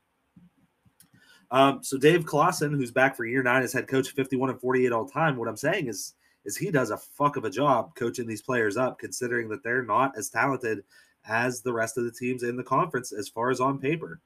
Um, 1.52 1.80
so 1.82 1.98
Dave 1.98 2.26
Clawson, 2.26 2.74
who's 2.74 2.92
back 2.92 3.16
for 3.16 3.26
year 3.26 3.42
nine 3.42 3.64
as 3.64 3.74
head 3.74 3.88
coach, 3.88 4.12
51 4.12 4.52
and 4.52 4.62
48 4.62 4.92
all 4.92 5.08
time. 5.08 5.36
What 5.38 5.48
I'm 5.48 5.58
saying 5.58 5.88
is, 5.88 6.14
is 6.46 6.58
he 6.58 6.72
does 6.72 6.92
a 6.92 6.98
fuck 6.98 7.38
of 7.38 7.46
a 7.46 7.50
job 7.50 7.96
coaching 7.96 8.28
these 8.28 8.42
players 8.42 8.78
up, 8.78 9.00
considering 9.00 9.50
that 9.50 9.64
they're 9.64 9.84
not 9.84 10.18
as 10.18 10.30
talented 10.30 10.84
as 11.28 11.62
the 11.62 11.74
rest 11.74 11.98
of 11.98 12.06
the 12.06 12.12
teams 12.12 12.44
in 12.44 12.56
the 12.56 12.64
conference 12.64 13.12
as 13.12 13.28
far 13.28 13.50
as 13.50 13.60
on 13.60 13.80
paper. 13.80 14.22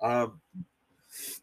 Um, 0.00 0.40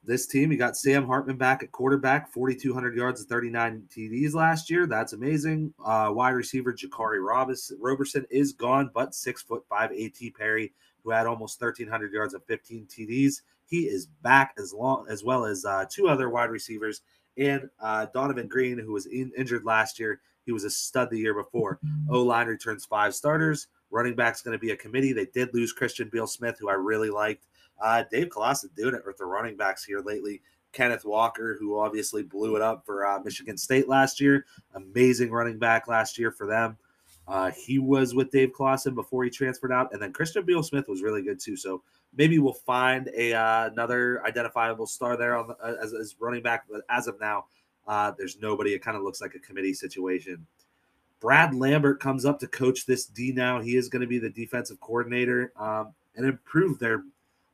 this 0.03 0.27
team, 0.27 0.51
you 0.51 0.57
got 0.57 0.77
Sam 0.77 1.05
Hartman 1.05 1.37
back 1.37 1.63
at 1.63 1.71
quarterback, 1.71 2.31
4,200 2.31 2.95
yards 2.95 3.21
and 3.21 3.29
39 3.29 3.83
TDs 3.89 4.33
last 4.33 4.69
year. 4.69 4.87
That's 4.87 5.13
amazing. 5.13 5.73
Uh, 5.83 6.11
wide 6.13 6.31
receiver 6.31 6.73
Jaquarii 6.73 7.23
Roberson 7.25 8.25
is 8.29 8.53
gone, 8.53 8.91
but 8.93 9.13
six 9.13 9.41
foot 9.41 9.63
five 9.69 9.91
AT 9.91 10.33
Perry, 10.37 10.73
who 11.03 11.11
had 11.11 11.27
almost 11.27 11.61
1,300 11.61 12.11
yards 12.11 12.33
and 12.33 12.43
15 12.45 12.87
TDs. 12.87 13.41
He 13.67 13.81
is 13.81 14.07
back 14.23 14.55
as 14.57 14.73
long 14.73 15.05
as 15.09 15.23
well 15.23 15.45
as 15.45 15.63
uh, 15.63 15.85
two 15.89 16.07
other 16.07 16.29
wide 16.29 16.49
receivers 16.49 17.01
and 17.37 17.69
uh, 17.79 18.07
Donavon 18.13 18.49
Greene, 18.49 18.79
who 18.79 18.91
was 18.91 19.05
in, 19.05 19.31
injured 19.37 19.63
last 19.63 19.99
year. 19.99 20.21
He 20.45 20.51
was 20.51 20.63
a 20.63 20.69
stud 20.69 21.09
the 21.11 21.19
year 21.19 21.35
before. 21.35 21.79
O 22.09 22.23
line 22.23 22.47
returns 22.47 22.85
five 22.85 23.13
starters. 23.13 23.67
Running 23.91 24.15
back's 24.15 24.41
going 24.41 24.57
to 24.57 24.59
be 24.59 24.71
a 24.71 24.77
committee. 24.77 25.13
They 25.13 25.25
did 25.25 25.53
lose 25.53 25.73
Christian 25.73 26.09
Beal 26.11 26.27
Smith, 26.27 26.57
who 26.59 26.69
I 26.69 26.73
really 26.73 27.09
liked. 27.09 27.45
Uh, 27.81 28.03
Dave 28.11 28.29
Clawson 28.29 28.69
doing 28.75 28.95
it 28.95 29.03
with 29.05 29.17
the 29.17 29.25
running 29.25 29.57
backs 29.57 29.83
here 29.83 30.01
lately. 30.01 30.41
Kenneth 30.71 31.05
Walker, 31.05 31.57
who 31.59 31.79
obviously 31.79 32.23
blew 32.23 32.55
it 32.55 32.61
up 32.61 32.85
for 32.85 33.05
uh, 33.05 33.19
Michigan 33.19 33.57
State 33.57 33.87
last 33.87 34.19
year, 34.19 34.45
amazing 34.75 35.31
running 35.31 35.57
back 35.57 35.87
last 35.87 36.17
year 36.17 36.31
for 36.31 36.45
them. 36.45 36.77
Uh, 37.27 37.51
he 37.51 37.77
was 37.77 38.15
with 38.15 38.31
Dave 38.31 38.53
Clawson 38.53 38.95
before 38.95 39.23
he 39.23 39.29
transferred 39.29 39.71
out, 39.71 39.93
and 39.93 40.01
then 40.01 40.11
Christian 40.11 40.43
Beal 40.43 40.63
Smith 40.63 40.87
was 40.87 41.03
really 41.03 41.21
good 41.21 41.39
too. 41.39 41.55
So 41.55 41.83
maybe 42.17 42.39
we'll 42.39 42.53
find 42.53 43.09
a 43.15 43.33
uh, 43.33 43.67
another 43.67 44.25
identifiable 44.25 44.87
star 44.87 45.15
there 45.15 45.37
on 45.37 45.47
the, 45.47 45.53
uh, 45.57 45.75
as, 45.81 45.93
as, 45.93 46.15
running 46.19 46.41
back. 46.41 46.65
But 46.69 46.81
as 46.89 47.05
of 47.07 47.19
now, 47.19 47.45
uh, 47.87 48.13
there's 48.17 48.39
nobody. 48.39 48.73
It 48.73 48.79
kind 48.79 48.97
of 48.97 49.03
looks 49.03 49.21
like 49.21 49.35
a 49.35 49.39
committee 49.39 49.75
situation. 49.75 50.45
Brad 51.19 51.53
Lambert 51.53 51.99
comes 51.99 52.25
up 52.25 52.39
to 52.39 52.47
coach 52.47 52.87
this 52.87 53.05
D 53.05 53.31
now. 53.31 53.61
He 53.61 53.75
is 53.75 53.89
going 53.89 54.01
to 54.01 54.07
be 54.07 54.19
the 54.19 54.29
defensive 54.29 54.79
coordinator 54.79 55.51
um, 55.55 55.93
and 56.15 56.25
improve 56.25 56.79
their 56.79 57.03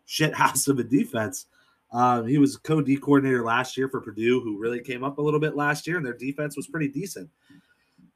shit 0.05 0.33
house 0.33 0.67
of 0.67 0.79
a 0.79 0.83
defense. 0.83 1.47
Um, 1.91 2.27
he 2.27 2.37
was 2.37 2.57
co 2.57 2.81
D 2.81 2.97
coordinator 2.97 3.43
last 3.43 3.77
year 3.77 3.87
for 3.87 4.01
Purdue, 4.01 4.41
who 4.41 4.57
really 4.57 4.81
came 4.81 5.03
up 5.03 5.17
a 5.17 5.21
little 5.21 5.39
bit 5.39 5.55
last 5.55 5.87
year, 5.87 5.97
and 5.97 6.05
their 6.05 6.17
defense 6.17 6.57
was 6.57 6.67
pretty 6.67 6.87
decent. 6.87 7.29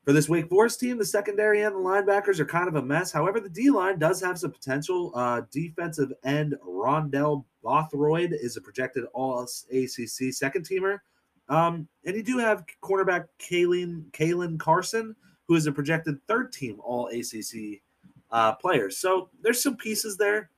For 0.05 0.13
this 0.13 0.27
Wake 0.27 0.49
Forest 0.49 0.79
team, 0.79 0.97
the 0.97 1.05
secondary 1.05 1.61
and 1.61 1.75
the 1.75 1.79
linebackers 1.79 2.39
are 2.39 2.45
kind 2.45 2.67
of 2.67 2.75
a 2.75 2.81
mess. 2.81 3.11
However, 3.11 3.39
the 3.39 3.49
D 3.49 3.69
line 3.69 3.99
does 3.99 4.21
have 4.21 4.39
some 4.39 4.51
potential. 4.51 5.11
Uh, 5.13 5.41
defensive 5.51 6.11
end 6.23 6.55
Rondell 6.67 7.45
Bothroyd 7.63 8.33
is 8.33 8.57
a 8.57 8.61
projected 8.61 9.05
All 9.13 9.41
ACC 9.43 10.33
second 10.33 10.67
teamer. 10.67 10.99
Um, 11.47 11.87
and 12.05 12.15
you 12.15 12.23
do 12.23 12.37
have 12.37 12.65
cornerback 12.81 13.25
Caelen 13.39 14.59
Carson, 14.59 15.15
who 15.47 15.55
is 15.55 15.67
a 15.67 15.71
projected 15.71 16.19
third 16.27 16.51
team 16.51 16.79
All 16.83 17.07
ACC 17.07 17.81
uh, 18.31 18.53
player. 18.53 18.89
So 18.89 19.29
there's 19.41 19.61
some 19.61 19.77
pieces 19.77 20.17
there. 20.17 20.49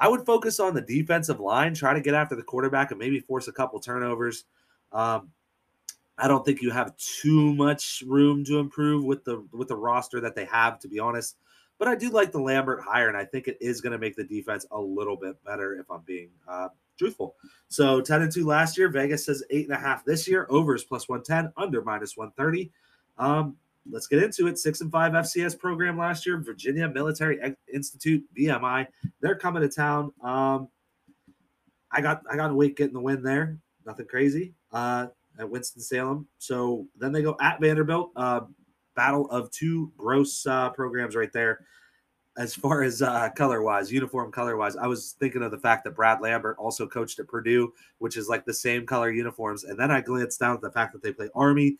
I 0.00 0.08
would 0.08 0.24
focus 0.24 0.58
on 0.58 0.74
the 0.74 0.80
defensive 0.80 1.38
line, 1.38 1.74
try 1.74 1.92
to 1.92 2.00
get 2.00 2.14
after 2.14 2.34
the 2.34 2.42
quarterback, 2.42 2.90
and 2.90 2.98
maybe 2.98 3.20
force 3.20 3.48
a 3.48 3.52
couple 3.52 3.78
turnovers. 3.78 4.44
Um, 4.92 5.30
I 6.16 6.26
don't 6.26 6.44
think 6.44 6.62
you 6.62 6.70
have 6.70 6.96
too 6.96 7.54
much 7.54 8.02
room 8.06 8.42
to 8.46 8.58
improve 8.58 9.04
with 9.04 9.24
the 9.24 9.46
with 9.52 9.68
the 9.68 9.76
roster 9.76 10.20
that 10.20 10.34
they 10.34 10.46
have, 10.46 10.78
to 10.80 10.88
be 10.88 10.98
honest. 10.98 11.36
But 11.78 11.88
I 11.88 11.94
do 11.94 12.10
like 12.10 12.32
the 12.32 12.40
Lambert 12.40 12.82
hire, 12.82 13.08
and 13.08 13.16
I 13.16 13.24
think 13.24 13.46
it 13.46 13.56
is 13.60 13.80
going 13.80 13.92
to 13.92 13.98
make 13.98 14.16
the 14.16 14.24
defense 14.24 14.66
a 14.70 14.80
little 14.80 15.16
bit 15.16 15.42
better 15.44 15.76
if 15.76 15.90
I'm 15.90 16.02
being 16.02 16.28
uh, 16.46 16.68
truthful. 16.98 17.36
So 17.68 18.02
10 18.02 18.22
and 18.22 18.32
2 18.32 18.44
last 18.44 18.76
year. 18.76 18.90
Vegas 18.90 19.24
says 19.24 19.42
eight 19.48 19.66
and 19.66 19.74
a 19.74 19.80
half 19.80 20.04
this 20.04 20.28
year. 20.28 20.46
Overs 20.50 20.84
plus 20.84 21.08
110, 21.08 21.52
under 21.56 21.82
minus 21.82 22.18
130. 22.18 22.70
Um, 23.16 23.56
let's 23.88 24.06
get 24.06 24.22
into 24.22 24.46
it. 24.46 24.58
Six 24.58 24.80
and 24.80 24.90
five 24.90 25.12
FCS 25.12 25.58
program 25.58 25.96
last 25.96 26.26
year. 26.26 26.36
Virginia 26.38 26.88
Military 26.88 27.38
Institute, 27.72 28.24
VMI. 28.38 28.86
They're 29.20 29.36
coming 29.36 29.62
to 29.62 29.68
town. 29.68 30.12
Um, 30.22 30.68
I 31.92 32.00
got 32.00 32.22
I 32.30 32.36
got 32.36 32.54
Wake 32.54 32.76
getting 32.76 32.94
the 32.94 33.00
win 33.00 33.22
there. 33.22 33.58
Nothing 33.86 34.06
crazy. 34.06 34.54
Uh, 34.72 35.06
at 35.38 35.48
Winston 35.48 35.82
Salem. 35.82 36.26
So 36.38 36.86
then 36.96 37.12
they 37.12 37.22
go 37.22 37.36
at 37.40 37.60
Vanderbilt. 37.60 38.12
Uh, 38.16 38.42
battle 38.94 39.30
of 39.30 39.50
two 39.50 39.92
gross 39.96 40.46
uh, 40.46 40.70
programs 40.70 41.16
right 41.16 41.32
there. 41.32 41.60
As 42.36 42.54
far 42.54 42.82
as 42.82 43.02
uh, 43.02 43.28
color 43.30 43.62
wise, 43.62 43.90
uniform 43.90 44.30
color 44.30 44.56
wise, 44.56 44.76
I 44.76 44.86
was 44.86 45.16
thinking 45.18 45.42
of 45.42 45.50
the 45.50 45.58
fact 45.58 45.84
that 45.84 45.96
Brad 45.96 46.20
Lambert 46.20 46.56
also 46.58 46.86
coached 46.86 47.18
at 47.18 47.26
Purdue, 47.26 47.72
which 47.98 48.16
is 48.16 48.28
like 48.28 48.44
the 48.44 48.54
same 48.54 48.86
color 48.86 49.10
uniforms. 49.10 49.64
And 49.64 49.78
then 49.78 49.90
I 49.90 50.00
glanced 50.00 50.38
down 50.38 50.54
at 50.54 50.60
the 50.60 50.70
fact 50.70 50.92
that 50.92 51.02
they 51.02 51.12
play 51.12 51.28
Army. 51.34 51.76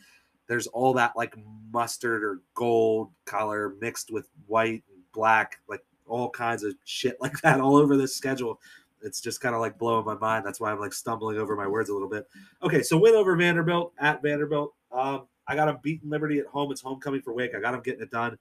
There's 0.50 0.66
all 0.66 0.92
that 0.94 1.12
like 1.16 1.34
mustard 1.72 2.24
or 2.24 2.40
gold 2.54 3.12
color 3.24 3.76
mixed 3.80 4.10
with 4.10 4.28
white 4.48 4.82
and 4.92 5.02
black, 5.12 5.60
like 5.68 5.84
all 6.08 6.28
kinds 6.28 6.64
of 6.64 6.74
shit 6.84 7.16
like 7.20 7.40
that 7.42 7.60
all 7.60 7.76
over 7.76 7.96
this 7.96 8.14
schedule 8.14 8.60
it's 9.02 9.20
just 9.20 9.40
kind 9.40 9.54
of 9.54 9.60
like 9.60 9.78
blowing 9.78 10.04
my 10.04 10.14
mind. 10.14 10.44
That's 10.44 10.60
why 10.60 10.70
I'm 10.70 10.80
like 10.80 10.92
stumbling 10.92 11.38
over 11.38 11.56
my 11.56 11.66
words 11.66 11.90
a 11.90 11.92
little 11.92 12.08
bit. 12.08 12.28
Okay, 12.62 12.82
so 12.82 12.98
win 12.98 13.14
over 13.14 13.34
Vanderbilt 13.36 13.92
at 13.98 14.22
Vanderbilt. 14.22 14.74
Um, 14.92 15.26
I 15.46 15.56
got 15.56 15.66
them 15.66 15.78
beating 15.82 16.10
Liberty 16.10 16.38
at 16.38 16.46
home. 16.46 16.70
It's 16.70 16.80
homecoming 16.80 17.22
for 17.22 17.32
Wake. 17.32 17.54
I 17.54 17.60
got 17.60 17.72
them 17.72 17.82
getting 17.82 18.02
it 18.02 18.10
done. 18.10 18.38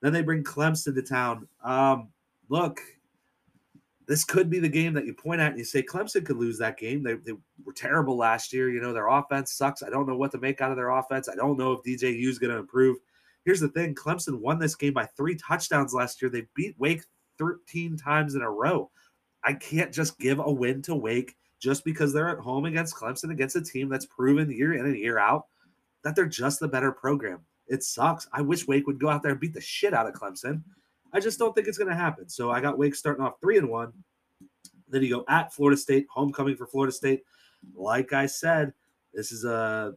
Then 0.00 0.12
they 0.12 0.22
bring 0.22 0.42
Clemson 0.42 0.94
to 0.94 1.02
town. 1.02 1.46
Um, 1.62 2.08
look, 2.48 2.80
this 4.10 4.24
could 4.24 4.50
be 4.50 4.58
the 4.58 4.68
game 4.68 4.92
that 4.94 5.06
you 5.06 5.14
point 5.14 5.40
at 5.40 5.52
and 5.52 5.58
you 5.58 5.64
say 5.64 5.84
Clemson 5.84 6.26
could 6.26 6.36
lose 6.36 6.58
that 6.58 6.76
game. 6.76 7.00
They, 7.00 7.14
they 7.14 7.30
were 7.64 7.72
terrible 7.72 8.16
last 8.16 8.52
year. 8.52 8.68
You 8.68 8.80
know, 8.80 8.92
their 8.92 9.06
offense 9.06 9.52
sucks. 9.52 9.84
I 9.84 9.88
don't 9.88 10.08
know 10.08 10.16
what 10.16 10.32
to 10.32 10.38
make 10.38 10.60
out 10.60 10.72
of 10.72 10.76
their 10.76 10.90
offense. 10.90 11.28
I 11.28 11.36
don't 11.36 11.56
know 11.56 11.74
if 11.74 11.84
DJU 11.84 12.26
is 12.26 12.40
going 12.40 12.52
to 12.52 12.58
improve. 12.58 12.96
Here's 13.44 13.60
the 13.60 13.68
thing 13.68 13.94
Clemson 13.94 14.40
won 14.40 14.58
this 14.58 14.74
game 14.74 14.94
by 14.94 15.06
three 15.06 15.36
touchdowns 15.36 15.94
last 15.94 16.20
year. 16.20 16.28
They 16.28 16.48
beat 16.56 16.74
Wake 16.76 17.04
13 17.38 17.96
times 17.96 18.34
in 18.34 18.42
a 18.42 18.50
row. 18.50 18.90
I 19.44 19.52
can't 19.52 19.94
just 19.94 20.18
give 20.18 20.40
a 20.40 20.50
win 20.50 20.82
to 20.82 20.96
Wake 20.96 21.36
just 21.60 21.84
because 21.84 22.12
they're 22.12 22.30
at 22.30 22.38
home 22.38 22.64
against 22.64 22.96
Clemson, 22.96 23.30
against 23.30 23.54
a 23.54 23.62
team 23.62 23.88
that's 23.88 24.06
proven 24.06 24.50
year 24.50 24.72
in 24.72 24.86
and 24.86 24.96
year 24.96 25.20
out 25.20 25.46
that 26.02 26.16
they're 26.16 26.26
just 26.26 26.58
the 26.58 26.66
better 26.66 26.90
program. 26.90 27.42
It 27.68 27.84
sucks. 27.84 28.26
I 28.32 28.40
wish 28.40 28.66
Wake 28.66 28.88
would 28.88 28.98
go 28.98 29.08
out 29.08 29.22
there 29.22 29.30
and 29.30 29.40
beat 29.40 29.54
the 29.54 29.60
shit 29.60 29.94
out 29.94 30.08
of 30.08 30.14
Clemson. 30.14 30.64
I 31.12 31.20
just 31.20 31.38
don't 31.38 31.54
think 31.54 31.68
it's 31.68 31.78
going 31.78 31.90
to 31.90 31.96
happen. 31.96 32.28
So 32.28 32.50
I 32.50 32.60
got 32.60 32.78
Wake 32.78 32.94
starting 32.94 33.24
off 33.24 33.40
three 33.40 33.58
and 33.58 33.68
one. 33.68 33.92
Then 34.88 35.02
you 35.02 35.10
go 35.10 35.24
at 35.28 35.52
Florida 35.52 35.76
State, 35.76 36.06
homecoming 36.10 36.56
for 36.56 36.66
Florida 36.66 36.92
State. 36.92 37.22
Like 37.74 38.12
I 38.12 38.26
said, 38.26 38.72
this 39.14 39.32
is 39.32 39.44
a 39.44 39.94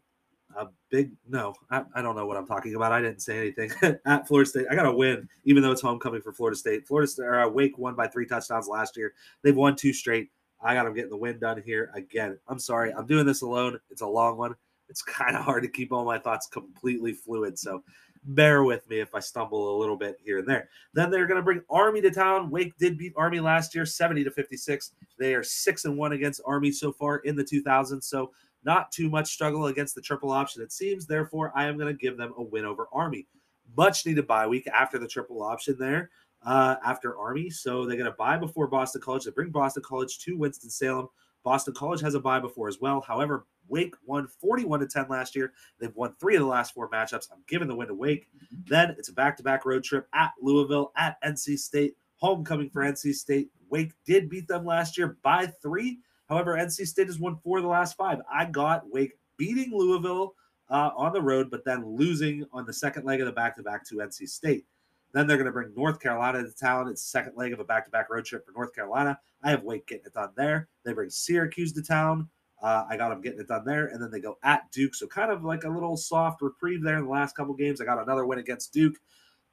a 0.55 0.67
big 0.89 1.11
no. 1.27 1.53
I, 1.71 1.83
I 1.95 2.01
don't 2.01 2.15
know 2.15 2.25
what 2.25 2.37
I'm 2.37 2.45
talking 2.45 2.75
about. 2.75 2.91
I 2.91 3.01
didn't 3.01 3.21
say 3.21 3.37
anything 3.37 3.71
at 4.05 4.27
Florida 4.27 4.49
State. 4.49 4.67
I 4.69 4.75
got 4.75 4.83
to 4.83 4.93
win, 4.93 5.27
even 5.45 5.63
though 5.63 5.71
it's 5.71 5.81
homecoming 5.81 6.21
for 6.21 6.31
Florida 6.31 6.57
State. 6.57 6.87
Florida 6.87 7.07
State 7.07 7.25
or 7.25 7.39
uh, 7.41 7.49
Wake 7.49 7.77
won 7.77 7.95
by 7.95 8.07
three 8.07 8.25
touchdowns 8.25 8.67
last 8.67 8.95
year. 8.97 9.13
They've 9.41 9.55
won 9.55 9.75
two 9.75 9.93
straight. 9.93 10.29
I 10.61 10.73
got 10.75 10.85
them 10.85 10.93
getting 10.93 11.09
the 11.09 11.17
win 11.17 11.39
done 11.39 11.61
here 11.65 11.91
again. 11.93 12.37
I'm 12.47 12.59
sorry, 12.59 12.93
I'm 12.93 13.05
doing 13.05 13.25
this 13.25 13.41
alone. 13.41 13.79
It's 13.89 14.01
a 14.01 14.07
long 14.07 14.37
one. 14.37 14.55
It's 14.89 15.01
kind 15.01 15.35
of 15.35 15.43
hard 15.43 15.63
to 15.63 15.69
keep 15.69 15.91
all 15.91 16.05
my 16.05 16.19
thoughts 16.19 16.47
completely 16.47 17.13
fluid. 17.13 17.57
So 17.57 17.83
bear 18.25 18.63
with 18.63 18.87
me 18.89 18.99
if 18.99 19.13
I 19.13 19.19
stumble 19.19 19.75
a 19.75 19.79
little 19.79 19.97
bit 19.97 20.17
here 20.23 20.39
and 20.39 20.47
there. 20.47 20.69
Then 20.93 21.09
they're 21.09 21.27
going 21.27 21.37
to 21.37 21.43
bring 21.43 21.61
Army 21.69 22.01
to 22.01 22.11
town. 22.11 22.49
Wake 22.49 22.77
did 22.77 22.97
beat 22.97 23.13
Army 23.15 23.39
last 23.39 23.75
year, 23.75 23.85
70 23.85 24.23
to 24.23 24.31
56. 24.31 24.91
They 25.17 25.35
are 25.35 25.43
six 25.43 25.85
and 25.85 25.97
one 25.97 26.13
against 26.13 26.41
Army 26.45 26.71
so 26.71 26.91
far 26.91 27.17
in 27.17 27.35
the 27.35 27.43
2000s. 27.43 28.03
So 28.03 28.31
not 28.63 28.91
too 28.91 29.09
much 29.09 29.31
struggle 29.31 29.67
against 29.67 29.95
the 29.95 30.01
triple 30.01 30.31
option, 30.31 30.61
it 30.61 30.71
seems. 30.71 31.05
Therefore, 31.05 31.51
I 31.55 31.65
am 31.65 31.77
going 31.77 31.93
to 31.93 32.01
give 32.01 32.17
them 32.17 32.33
a 32.37 32.43
win 32.43 32.65
over 32.65 32.87
Army. 32.93 33.27
Much 33.75 34.05
needed 34.05 34.27
bye 34.27 34.47
week 34.47 34.67
after 34.67 34.97
the 34.97 35.07
triple 35.07 35.41
option 35.43 35.75
there, 35.77 36.11
uh, 36.45 36.75
after 36.85 37.17
Army. 37.17 37.49
So 37.49 37.85
they're 37.85 37.97
going 37.97 38.09
to 38.09 38.17
bye 38.17 38.37
before 38.37 38.67
Boston 38.67 39.01
College. 39.01 39.25
They 39.25 39.31
bring 39.31 39.49
Boston 39.49 39.83
College 39.83 40.19
to 40.19 40.37
Winston-Salem. 40.37 41.07
Boston 41.43 41.73
College 41.73 42.01
has 42.01 42.15
a 42.15 42.19
bye 42.19 42.39
before 42.39 42.69
as 42.69 42.79
well. 42.79 43.01
However, 43.01 43.45
Wake 43.67 43.95
won 44.05 44.27
41 44.27 44.81
to 44.81 44.87
10 44.87 45.07
last 45.09 45.35
year. 45.35 45.53
They've 45.79 45.95
won 45.95 46.13
three 46.19 46.35
of 46.35 46.41
the 46.41 46.47
last 46.47 46.73
four 46.73 46.89
matchups. 46.89 47.27
I'm 47.31 47.43
giving 47.47 47.67
the 47.67 47.75
win 47.75 47.87
to 47.87 47.93
Wake. 47.93 48.27
Then 48.65 48.95
it's 48.97 49.09
a 49.09 49.13
back 49.13 49.37
to 49.37 49.43
back 49.43 49.65
road 49.65 49.83
trip 49.83 50.07
at 50.13 50.31
Louisville, 50.41 50.91
at 50.97 51.21
NC 51.23 51.57
State, 51.57 51.95
homecoming 52.17 52.69
for 52.69 52.81
NC 52.81 53.13
State. 53.13 53.49
Wake 53.69 53.93
did 54.05 54.29
beat 54.29 54.47
them 54.47 54.65
last 54.65 54.97
year 54.97 55.17
by 55.23 55.47
three. 55.61 55.99
However, 56.29 56.55
NC 56.55 56.87
State 56.87 57.07
has 57.07 57.19
won 57.19 57.37
four 57.43 57.57
of 57.57 57.63
the 57.63 57.69
last 57.69 57.97
five. 57.97 58.19
I 58.31 58.45
got 58.45 58.89
Wake 58.89 59.13
beating 59.37 59.71
Louisville 59.73 60.35
uh, 60.69 60.91
on 60.95 61.13
the 61.13 61.21
road, 61.21 61.49
but 61.51 61.65
then 61.65 61.85
losing 61.85 62.45
on 62.51 62.65
the 62.65 62.73
second 62.73 63.05
leg 63.05 63.19
of 63.19 63.25
the 63.25 63.31
back 63.31 63.55
to 63.57 63.63
back 63.63 63.85
to 63.87 63.95
NC 63.95 64.29
State. 64.29 64.65
Then 65.13 65.27
they're 65.27 65.37
going 65.37 65.45
to 65.45 65.51
bring 65.51 65.73
North 65.75 65.99
Carolina 65.99 66.43
to 66.43 66.55
town. 66.55 66.87
It's 66.87 67.03
the 67.03 67.09
second 67.09 67.33
leg 67.37 67.53
of 67.53 67.59
a 67.59 67.63
back 67.63 67.85
to 67.85 67.91
back 67.91 68.09
road 68.09 68.25
trip 68.25 68.45
for 68.45 68.51
North 68.51 68.73
Carolina. 68.73 69.19
I 69.43 69.51
have 69.51 69.63
Wake 69.63 69.85
getting 69.85 70.05
it 70.05 70.13
done 70.13 70.31
there. 70.35 70.69
They 70.83 70.93
bring 70.93 71.11
Syracuse 71.11 71.71
to 71.73 71.83
town. 71.83 72.29
Uh, 72.63 72.85
I 72.89 72.95
got 72.95 73.09
them 73.09 73.21
getting 73.21 73.41
it 73.41 73.47
done 73.49 73.65
there. 73.65 73.87
And 73.87 74.01
then 74.01 74.09
they 74.09 74.21
go 74.21 74.37
at 74.41 74.71
Duke. 74.71 74.95
So 74.95 75.05
kind 75.05 75.31
of 75.31 75.43
like 75.43 75.65
a 75.65 75.69
little 75.69 75.97
soft 75.97 76.41
reprieve 76.41 76.81
there 76.81 76.97
in 76.97 77.03
the 77.03 77.11
last 77.11 77.35
couple 77.35 77.53
games. 77.53 77.81
I 77.81 77.85
got 77.85 78.01
another 78.01 78.25
win 78.25 78.39
against 78.39 78.71
Duke. 78.71 78.95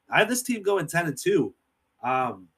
I 0.08 0.20
have 0.20 0.28
this 0.28 0.42
team 0.44 0.62
going 0.62 0.86
10 0.86 1.06
and 1.06 1.18
2. 1.18 1.52
Um, 2.04 2.48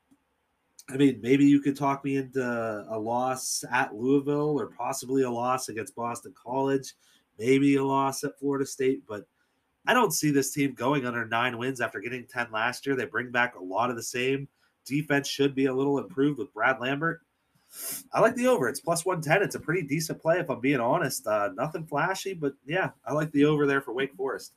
I 0.91 0.97
mean, 0.97 1.21
maybe 1.23 1.47
you 1.47 1.61
could 1.61 1.77
talk 1.77 2.05
me 2.05 2.17
into 2.17 2.43
a 2.89 2.99
loss 2.99 3.65
at 3.73 3.95
Louisville 3.95 4.61
or 4.61 4.67
possibly 4.67 5.23
a 5.23 5.31
loss 5.31 5.71
against 5.71 5.95
Boston 5.95 6.35
College, 6.35 6.95
maybe 7.39 7.77
a 7.77 7.85
loss 7.85 8.23
at 8.25 8.39
Florida 8.39 8.67
State, 8.67 9.03
but 9.09 9.27
I 9.87 9.95
don't 9.95 10.13
see 10.13 10.31
this 10.31 10.53
team 10.53 10.75
going 10.75 11.07
under 11.07 11.25
nine 11.25 11.59
wins 11.59 11.81
after 11.81 11.99
getting 11.99 12.27
10 12.27 12.53
last 12.53 12.87
year. 12.87 12.95
They 12.95 13.07
bring 13.07 13.31
back 13.31 13.57
a 13.57 13.63
lot 13.63 13.91
of 13.91 13.97
the 13.97 14.03
same. 14.03 14.49
Defense 14.85 15.29
should 15.29 15.55
be 15.55 15.67
a 15.67 15.75
little 15.75 15.99
improved 15.99 16.39
with 16.39 16.53
Brad 16.53 16.81
Lambert. 16.81 17.21
I 18.13 18.21
like 18.21 18.35
the 18.35 18.47
over. 18.47 18.69
It's 18.69 18.81
plus 18.81 19.05
110. 19.05 19.43
It's 19.43 19.55
a 19.55 19.61
pretty 19.61 19.83
decent 19.83 20.21
play, 20.21 20.39
if 20.39 20.51
I'm 20.51 20.61
being 20.61 20.81
honest. 20.81 21.27
Uh, 21.27 21.51
nothing 21.55 21.85
flashy, 21.85 22.35
but 22.35 22.55
yeah, 22.67 22.91
I 23.07 23.13
like 23.13 23.33
the 23.33 23.45
over 23.45 23.67
there 23.67 23.81
for 23.81 23.93
Wake 23.93 24.15
Forest. 24.15 24.53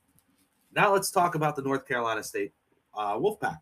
Now 0.74 0.92
let's 0.92 1.10
talk 1.10 1.34
about 1.34 1.56
the 1.56 1.62
North 1.62 1.86
Carolina 1.86 2.22
State 2.22 2.52
uh, 2.94 3.16
Wolfpack. 3.16 3.60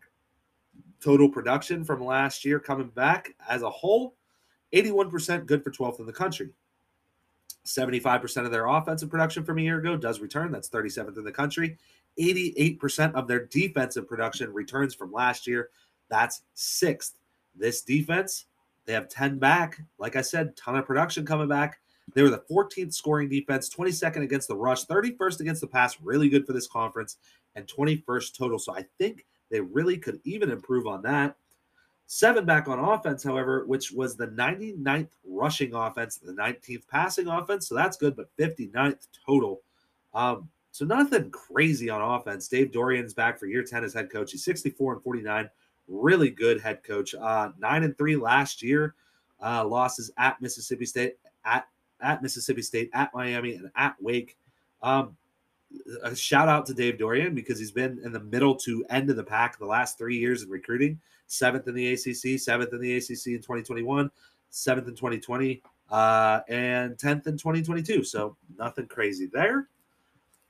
Total 1.01 1.29
production 1.29 1.85
from 1.85 2.03
last 2.03 2.43
year 2.43 2.59
coming 2.59 2.89
back 2.89 3.33
as 3.47 3.61
a 3.61 3.69
whole 3.69 4.15
81% 4.73 5.45
good 5.45 5.63
for 5.63 5.71
12th 5.71 5.99
in 5.99 6.05
the 6.05 6.13
country. 6.13 6.49
75% 7.65 8.45
of 8.45 8.51
their 8.51 8.67
offensive 8.67 9.09
production 9.09 9.43
from 9.43 9.57
a 9.57 9.61
year 9.61 9.79
ago 9.79 9.97
does 9.97 10.19
return. 10.19 10.51
That's 10.51 10.69
37th 10.69 11.17
in 11.17 11.23
the 11.23 11.31
country. 11.31 11.77
88% 12.19 13.13
of 13.13 13.27
their 13.27 13.45
defensive 13.45 14.07
production 14.07 14.53
returns 14.53 14.93
from 14.93 15.11
last 15.11 15.47
year. 15.47 15.69
That's 16.09 16.43
sixth. 16.53 17.17
This 17.55 17.81
defense, 17.81 18.45
they 18.85 18.93
have 18.93 19.09
10 19.09 19.39
back. 19.39 19.81
Like 19.97 20.15
I 20.15 20.21
said, 20.21 20.55
ton 20.55 20.75
of 20.75 20.85
production 20.85 21.25
coming 21.25 21.47
back. 21.47 21.79
They 22.13 22.21
were 22.21 22.29
the 22.29 22.43
14th 22.49 22.93
scoring 22.93 23.29
defense, 23.29 23.73
22nd 23.73 24.21
against 24.23 24.47
the 24.47 24.55
rush, 24.55 24.85
31st 24.85 25.39
against 25.39 25.61
the 25.61 25.67
pass. 25.67 25.99
Really 26.01 26.29
good 26.29 26.45
for 26.45 26.53
this 26.53 26.67
conference, 26.67 27.17
and 27.55 27.67
21st 27.67 28.37
total. 28.37 28.59
So 28.59 28.75
I 28.75 28.85
think 28.99 29.25
they 29.49 29.59
really 29.59 29.97
could 29.97 30.19
even 30.23 30.51
improve 30.51 30.87
on 30.87 31.01
that. 31.03 31.35
Seven 32.07 32.45
back 32.45 32.67
on 32.67 32.77
offense, 32.77 33.23
however, 33.23 33.65
which 33.65 33.91
was 33.91 34.15
the 34.15 34.27
99th 34.27 35.09
rushing 35.25 35.73
offense, 35.73 36.17
the 36.17 36.33
19th 36.33 36.87
passing 36.87 37.27
offense. 37.27 37.67
So 37.67 37.73
that's 37.73 37.97
good, 37.97 38.15
but 38.15 38.29
59th 38.37 39.07
total. 39.25 39.61
Um, 40.13 40.49
so 40.71 40.85
nothing 40.85 41.31
crazy 41.31 41.89
on 41.89 42.01
offense. 42.01 42.47
Dave 42.47 42.71
Doeren's 42.71 43.13
back 43.13 43.39
for 43.39 43.47
year 43.47 43.63
10 43.63 43.83
as 43.83 43.93
head 43.93 44.11
coach. 44.11 44.33
He's 44.33 44.43
64 44.43 44.93
and 44.93 45.03
49. 45.03 45.49
Really 45.87 46.29
good 46.29 46.61
head 46.61 46.83
coach. 46.83 47.13
Uh, 47.15 47.51
nine 47.59 47.83
and 47.83 47.97
three 47.97 48.15
last 48.15 48.61
year. 48.61 48.95
Uh, 49.43 49.65
losses 49.65 50.11
at 50.17 50.41
Mississippi 50.41 50.85
State, 50.85 51.17
at 51.43 51.67
at 52.01 52.23
Mississippi 52.23 52.61
State, 52.61 52.89
at 52.93 53.13
Miami, 53.13 53.55
and 53.55 53.69
at 53.75 53.95
Wake. 54.01 54.37
Um, 54.81 55.15
a 56.03 56.15
shout 56.15 56.47
out 56.47 56.65
to 56.67 56.73
Dave 56.73 56.95
Doeren 56.95 57.35
because 57.35 57.59
he's 57.59 57.71
been 57.71 57.99
in 58.03 58.11
the 58.11 58.19
middle 58.19 58.55
to 58.55 58.85
end 58.89 59.09
of 59.09 59.15
the 59.15 59.23
pack 59.23 59.57
the 59.57 59.65
last 59.65 59.97
three 59.97 60.17
years 60.17 60.43
in 60.43 60.49
recruiting. 60.49 60.99
Seventh 61.27 61.67
in 61.67 61.73
the 61.73 61.93
ACC, 61.93 62.39
seventh 62.39 62.71
in 62.73 62.79
the 62.79 62.97
ACC 62.97 63.27
in 63.27 63.41
2021, 63.41 64.09
seventh 64.51 64.87
in 64.87 64.95
2020, 64.95 65.61
uh, 65.89 66.41
and 66.47 66.97
10th 66.97 67.27
in 67.27 67.37
2022. 67.37 68.03
So 68.03 68.37
nothing 68.57 68.87
crazy 68.87 69.29
there. 69.31 69.67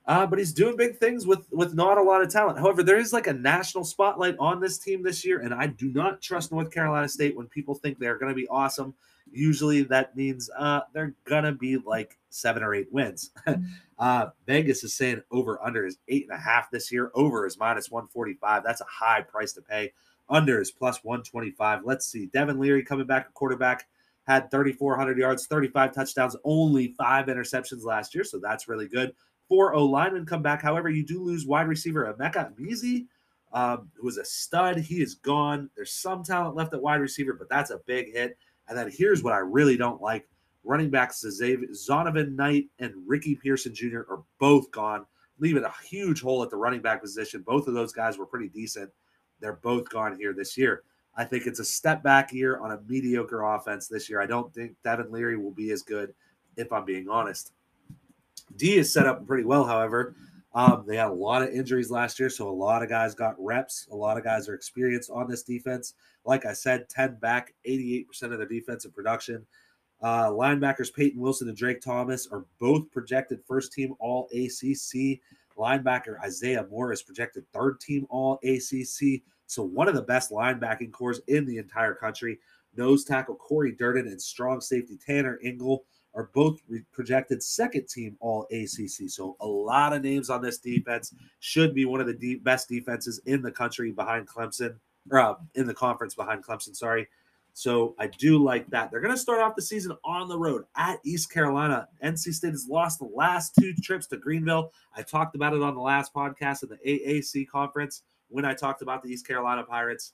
Uh, 0.06 0.24
but 0.24 0.38
he's 0.38 0.52
doing 0.52 0.76
big 0.76 0.96
things 0.98 1.26
with 1.26 1.46
with 1.50 1.74
not 1.74 1.98
a 1.98 2.02
lot 2.02 2.22
of 2.22 2.30
talent. 2.30 2.58
However, 2.58 2.82
there 2.82 2.98
is 2.98 3.12
like 3.12 3.26
a 3.26 3.32
national 3.32 3.84
spotlight 3.84 4.36
on 4.38 4.60
this 4.60 4.78
team 4.78 5.02
this 5.02 5.24
year, 5.24 5.40
and 5.40 5.52
I 5.52 5.66
do 5.66 5.92
not 5.92 6.22
trust 6.22 6.52
North 6.52 6.70
Carolina 6.70 7.08
State 7.08 7.36
when 7.36 7.48
people 7.48 7.74
think 7.74 7.98
they're 7.98 8.18
going 8.18 8.30
to 8.30 8.36
be 8.36 8.46
awesome. 8.48 8.94
Usually, 9.32 9.82
that 9.82 10.16
means 10.16 10.48
uh, 10.56 10.82
they're 10.92 11.14
gonna 11.24 11.52
be 11.52 11.78
like 11.78 12.16
seven 12.30 12.62
or 12.62 12.74
eight 12.74 12.92
wins. 12.92 13.32
uh, 13.98 14.26
Vegas 14.46 14.84
is 14.84 14.94
saying 14.94 15.22
over 15.32 15.60
under 15.64 15.84
is 15.84 15.98
eight 16.06 16.28
and 16.30 16.38
a 16.38 16.40
half 16.40 16.70
this 16.70 16.92
year. 16.92 17.10
Over 17.14 17.44
is 17.44 17.58
minus 17.58 17.90
one 17.90 18.06
forty 18.06 18.34
five. 18.34 18.62
That's 18.64 18.80
a 18.80 18.86
high 18.88 19.22
price 19.22 19.52
to 19.54 19.62
pay. 19.62 19.92
Under 20.28 20.60
is 20.60 20.70
plus 20.70 21.02
one 21.02 21.24
twenty 21.24 21.50
five. 21.50 21.80
Let's 21.84 22.06
see. 22.06 22.26
Devin 22.26 22.60
Leary 22.60 22.84
coming 22.84 23.06
back 23.06 23.28
a 23.28 23.32
quarterback 23.32 23.88
had 24.26 24.50
3,400 24.50 25.16
yards, 25.18 25.46
35 25.46 25.94
touchdowns, 25.94 26.36
only 26.42 26.88
five 26.98 27.26
interceptions 27.26 27.84
last 27.84 28.12
year. 28.12 28.24
So 28.24 28.38
that's 28.38 28.66
really 28.66 28.88
good. 28.88 29.14
Four 29.48 29.74
O 29.74 29.84
linemen 29.84 30.26
come 30.26 30.42
back. 30.42 30.62
However, 30.62 30.88
you 30.88 31.04
do 31.04 31.22
lose 31.22 31.46
wide 31.46 31.68
receiver 31.68 32.12
Emeka 32.12 32.52
Emezie, 32.54 33.06
um, 33.52 33.90
who 33.94 34.06
was 34.06 34.16
a 34.16 34.24
stud. 34.24 34.78
He 34.78 35.00
is 35.00 35.14
gone. 35.14 35.70
There's 35.76 35.92
some 35.92 36.22
talent 36.22 36.56
left 36.56 36.74
at 36.74 36.82
wide 36.82 37.00
receiver, 37.00 37.32
but 37.32 37.48
that's 37.48 37.70
a 37.70 37.80
big 37.86 38.12
hit. 38.12 38.36
And 38.68 38.76
then 38.76 38.90
here's 38.90 39.22
what 39.22 39.32
I 39.32 39.38
really 39.38 39.76
don't 39.76 40.02
like 40.02 40.26
running 40.66 40.90
backs 40.90 41.24
Zonovan 41.24 42.34
Knight 42.34 42.66
and 42.80 42.92
Ricky 43.06 43.36
Person 43.36 43.74
Jr. 43.74 44.00
are 44.10 44.22
both 44.38 44.70
gone, 44.72 45.06
leaving 45.38 45.64
a 45.64 45.72
huge 45.84 46.20
hole 46.20 46.42
at 46.42 46.50
the 46.50 46.56
running 46.56 46.80
back 46.80 47.00
position. 47.00 47.42
Both 47.42 47.68
of 47.68 47.74
those 47.74 47.92
guys 47.92 48.18
were 48.18 48.26
pretty 48.26 48.48
decent. 48.48 48.90
They're 49.40 49.54
both 49.62 49.88
gone 49.88 50.16
here 50.18 50.32
this 50.32 50.56
year. 50.58 50.82
I 51.16 51.24
think 51.24 51.46
it's 51.46 51.60
a 51.60 51.64
step 51.64 52.02
back 52.02 52.32
year 52.32 52.58
on 52.58 52.72
a 52.72 52.80
mediocre 52.86 53.42
offense 53.42 53.88
this 53.88 54.10
year. 54.10 54.20
I 54.20 54.26
don't 54.26 54.52
think 54.52 54.74
Devin 54.84 55.10
Leary 55.10 55.38
will 55.38 55.52
be 55.52 55.70
as 55.70 55.82
good, 55.82 56.12
if 56.56 56.70
I'm 56.72 56.84
being 56.84 57.08
honest. 57.08 57.52
D 58.56 58.76
is 58.76 58.92
set 58.92 59.06
up 59.06 59.26
pretty 59.26 59.44
well, 59.44 59.64
however. 59.64 60.14
Um, 60.54 60.84
they 60.86 60.96
had 60.96 61.08
a 61.08 61.12
lot 61.12 61.42
of 61.42 61.50
injuries 61.50 61.90
last 61.90 62.18
year, 62.18 62.30
so 62.30 62.48
a 62.48 62.50
lot 62.50 62.82
of 62.82 62.88
guys 62.88 63.14
got 63.14 63.34
reps. 63.38 63.88
A 63.92 63.96
lot 63.96 64.16
of 64.16 64.24
guys 64.24 64.48
are 64.48 64.54
experienced 64.54 65.10
on 65.10 65.28
this 65.28 65.42
defense. 65.42 65.94
Like 66.24 66.46
I 66.46 66.54
said, 66.54 66.88
10 66.88 67.18
back, 67.20 67.54
88% 67.68 68.06
of 68.22 68.38
their 68.38 68.46
defensive 68.46 68.94
production. 68.94 69.44
Uh, 70.02 70.28
linebackers 70.28 70.92
Peyton 70.92 71.20
Wilson 71.20 71.48
and 71.48 71.56
Drake 71.56 71.80
Thomas 71.82 72.26
are 72.28 72.46
both 72.58 72.90
projected 72.90 73.40
first 73.46 73.72
team 73.72 73.94
All 73.98 74.28
ACC. 74.32 75.20
Linebacker 75.58 76.20
Isaiah 76.22 76.66
Moore 76.70 76.92
is 76.92 77.02
projected 77.02 77.44
third 77.52 77.80
team 77.80 78.06
All 78.08 78.38
ACC. 78.42 79.22
So, 79.46 79.62
one 79.62 79.88
of 79.88 79.94
the 79.94 80.02
best 80.02 80.30
linebacking 80.30 80.92
cores 80.92 81.20
in 81.28 81.44
the 81.46 81.58
entire 81.58 81.94
country. 81.94 82.38
Nose 82.76 83.04
tackle 83.04 83.36
Corey 83.36 83.72
Durden 83.72 84.06
and 84.06 84.20
strong 84.20 84.60
safety 84.60 84.98
Tanner 85.04 85.38
Ingle 85.42 85.84
are 86.16 86.30
both 86.32 86.60
projected 86.92 87.42
second 87.42 87.88
team 87.88 88.16
all 88.20 88.46
ACC. 88.50 89.08
So 89.08 89.36
a 89.40 89.46
lot 89.46 89.92
of 89.92 90.02
names 90.02 90.30
on 90.30 90.42
this 90.42 90.58
defense 90.58 91.14
should 91.40 91.74
be 91.74 91.84
one 91.84 92.00
of 92.00 92.06
the 92.06 92.36
best 92.36 92.68
defenses 92.68 93.20
in 93.26 93.42
the 93.42 93.52
country 93.52 93.92
behind 93.92 94.26
Clemson 94.26 94.76
or 95.10 95.20
uh, 95.20 95.34
in 95.54 95.66
the 95.66 95.74
conference 95.74 96.14
behind 96.14 96.44
Clemson. 96.44 96.74
Sorry. 96.74 97.06
So 97.52 97.94
I 97.98 98.08
do 98.08 98.42
like 98.42 98.68
that. 98.70 98.90
They're 98.90 99.00
going 99.00 99.14
to 99.14 99.20
start 99.20 99.40
off 99.40 99.56
the 99.56 99.62
season 99.62 99.96
on 100.04 100.28
the 100.28 100.38
road 100.38 100.64
at 100.76 100.98
East 101.04 101.30
Carolina. 101.30 101.88
NC 102.04 102.34
State 102.34 102.50
has 102.50 102.66
lost 102.68 102.98
the 102.98 103.08
last 103.14 103.54
two 103.58 103.72
trips 103.82 104.06
to 104.08 104.16
Greenville. 104.16 104.72
I 104.94 105.02
talked 105.02 105.36
about 105.36 105.54
it 105.54 105.62
on 105.62 105.74
the 105.74 105.80
last 105.80 106.12
podcast 106.12 106.62
of 106.62 106.70
the 106.70 106.78
AAC 106.86 107.48
conference 107.48 108.02
when 108.28 108.44
I 108.44 108.54
talked 108.54 108.82
about 108.82 109.02
the 109.02 109.10
East 109.10 109.26
Carolina 109.26 109.64
Pirates. 109.64 110.12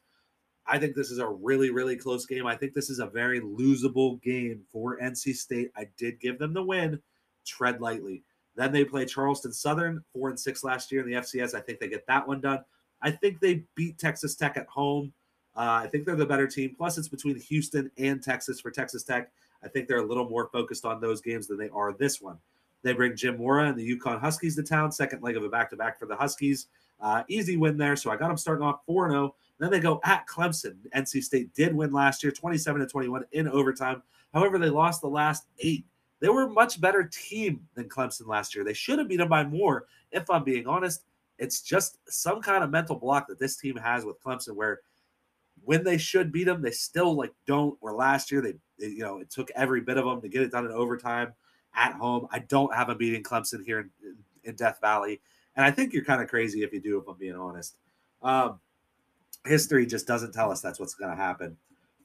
I 0.66 0.78
think 0.78 0.94
this 0.94 1.10
is 1.10 1.18
a 1.18 1.28
really, 1.28 1.70
really 1.70 1.96
close 1.96 2.24
game. 2.26 2.46
I 2.46 2.56
think 2.56 2.74
this 2.74 2.88
is 2.88 3.00
a 3.00 3.06
very 3.06 3.40
losable 3.40 4.22
game 4.22 4.62
for 4.72 4.98
NC 4.98 5.34
State. 5.34 5.72
I 5.76 5.88
did 5.96 6.20
give 6.20 6.38
them 6.38 6.54
the 6.54 6.62
win. 6.62 7.00
Tread 7.44 7.80
lightly. 7.80 8.22
Then 8.54 8.72
they 8.72 8.84
play 8.84 9.06
Charleston 9.06 9.52
Southern, 9.52 10.04
four 10.12 10.28
and 10.28 10.38
six 10.38 10.62
last 10.62 10.92
year 10.92 11.00
in 11.00 11.06
the 11.06 11.20
FCS. 11.20 11.54
I 11.54 11.60
think 11.60 11.80
they 11.80 11.88
get 11.88 12.06
that 12.06 12.26
one 12.26 12.40
done. 12.40 12.60
I 13.00 13.10
think 13.10 13.40
they 13.40 13.64
beat 13.74 13.98
Texas 13.98 14.34
Tech 14.36 14.56
at 14.56 14.66
home. 14.68 15.12
Uh, 15.56 15.82
I 15.82 15.88
think 15.88 16.06
they're 16.06 16.16
the 16.16 16.26
better 16.26 16.46
team. 16.46 16.74
Plus, 16.76 16.96
it's 16.96 17.08
between 17.08 17.38
Houston 17.40 17.90
and 17.98 18.22
Texas 18.22 18.60
for 18.60 18.70
Texas 18.70 19.02
Tech. 19.02 19.30
I 19.64 19.68
think 19.68 19.88
they're 19.88 19.98
a 19.98 20.06
little 20.06 20.28
more 20.28 20.48
focused 20.52 20.84
on 20.84 21.00
those 21.00 21.20
games 21.20 21.46
than 21.46 21.58
they 21.58 21.68
are 21.70 21.92
this 21.92 22.20
one. 22.20 22.38
They 22.82 22.92
bring 22.92 23.16
Jim 23.16 23.38
Mora 23.38 23.68
and 23.68 23.78
the 23.78 23.96
UConn 23.96 24.20
Huskies 24.20 24.56
to 24.56 24.62
town. 24.62 24.92
Second 24.92 25.22
leg 25.22 25.36
of 25.36 25.44
a 25.44 25.48
back 25.48 25.70
to 25.70 25.76
back 25.76 25.98
for 25.98 26.06
the 26.06 26.16
Huskies. 26.16 26.66
Uh, 27.00 27.22
easy 27.28 27.56
win 27.56 27.76
there. 27.76 27.96
So 27.96 28.10
I 28.10 28.16
got 28.16 28.28
them 28.28 28.36
starting 28.36 28.64
off 28.64 28.80
4 28.86 29.10
0. 29.10 29.34
Then 29.62 29.70
they 29.70 29.78
go 29.78 30.00
at 30.02 30.26
Clemson. 30.26 30.74
NC 30.92 31.22
State 31.22 31.54
did 31.54 31.72
win 31.72 31.92
last 31.92 32.24
year, 32.24 32.32
27 32.32 32.80
to 32.80 32.86
21 32.88 33.22
in 33.30 33.46
overtime. 33.46 34.02
However, 34.34 34.58
they 34.58 34.68
lost 34.68 35.00
the 35.00 35.08
last 35.08 35.46
eight. 35.60 35.86
They 36.18 36.28
were 36.28 36.42
a 36.42 36.50
much 36.50 36.80
better 36.80 37.04
team 37.04 37.68
than 37.74 37.88
Clemson 37.88 38.26
last 38.26 38.56
year. 38.56 38.64
They 38.64 38.72
should 38.74 38.98
have 38.98 39.06
beat 39.06 39.18
them 39.18 39.28
by 39.28 39.44
more, 39.44 39.86
if 40.10 40.28
I'm 40.28 40.42
being 40.42 40.66
honest. 40.66 41.04
It's 41.38 41.62
just 41.62 41.98
some 42.08 42.42
kind 42.42 42.64
of 42.64 42.70
mental 42.70 42.96
block 42.96 43.28
that 43.28 43.38
this 43.38 43.56
team 43.56 43.76
has 43.76 44.04
with 44.04 44.20
Clemson 44.20 44.56
where 44.56 44.80
when 45.62 45.84
they 45.84 45.96
should 45.96 46.32
beat 46.32 46.44
them, 46.44 46.60
they 46.60 46.72
still 46.72 47.14
like 47.14 47.32
don't. 47.46 47.76
Where 47.78 47.94
last 47.94 48.32
year 48.32 48.40
they, 48.40 48.54
they 48.80 48.88
you 48.88 49.04
know, 49.04 49.20
it 49.20 49.30
took 49.30 49.48
every 49.54 49.80
bit 49.80 49.96
of 49.96 50.04
them 50.04 50.20
to 50.22 50.28
get 50.28 50.42
it 50.42 50.50
done 50.50 50.64
in 50.64 50.72
overtime 50.72 51.34
at 51.72 51.92
home. 51.92 52.26
I 52.32 52.40
don't 52.40 52.74
have 52.74 52.88
a 52.88 52.96
beating 52.96 53.22
Clemson 53.22 53.64
here 53.64 53.78
in, 53.78 53.90
in 54.42 54.56
Death 54.56 54.78
Valley. 54.80 55.20
And 55.54 55.64
I 55.64 55.70
think 55.70 55.92
you're 55.92 56.02
kind 56.02 56.20
of 56.20 56.28
crazy 56.28 56.64
if 56.64 56.72
you 56.72 56.80
do, 56.80 56.98
if 56.98 57.06
I'm 57.06 57.16
being 57.16 57.36
honest. 57.36 57.76
Um, 58.22 58.58
history 59.46 59.86
just 59.86 60.06
doesn't 60.06 60.32
tell 60.32 60.50
us 60.50 60.60
that's 60.60 60.80
what's 60.80 60.94
going 60.94 61.10
to 61.10 61.16
happen. 61.16 61.56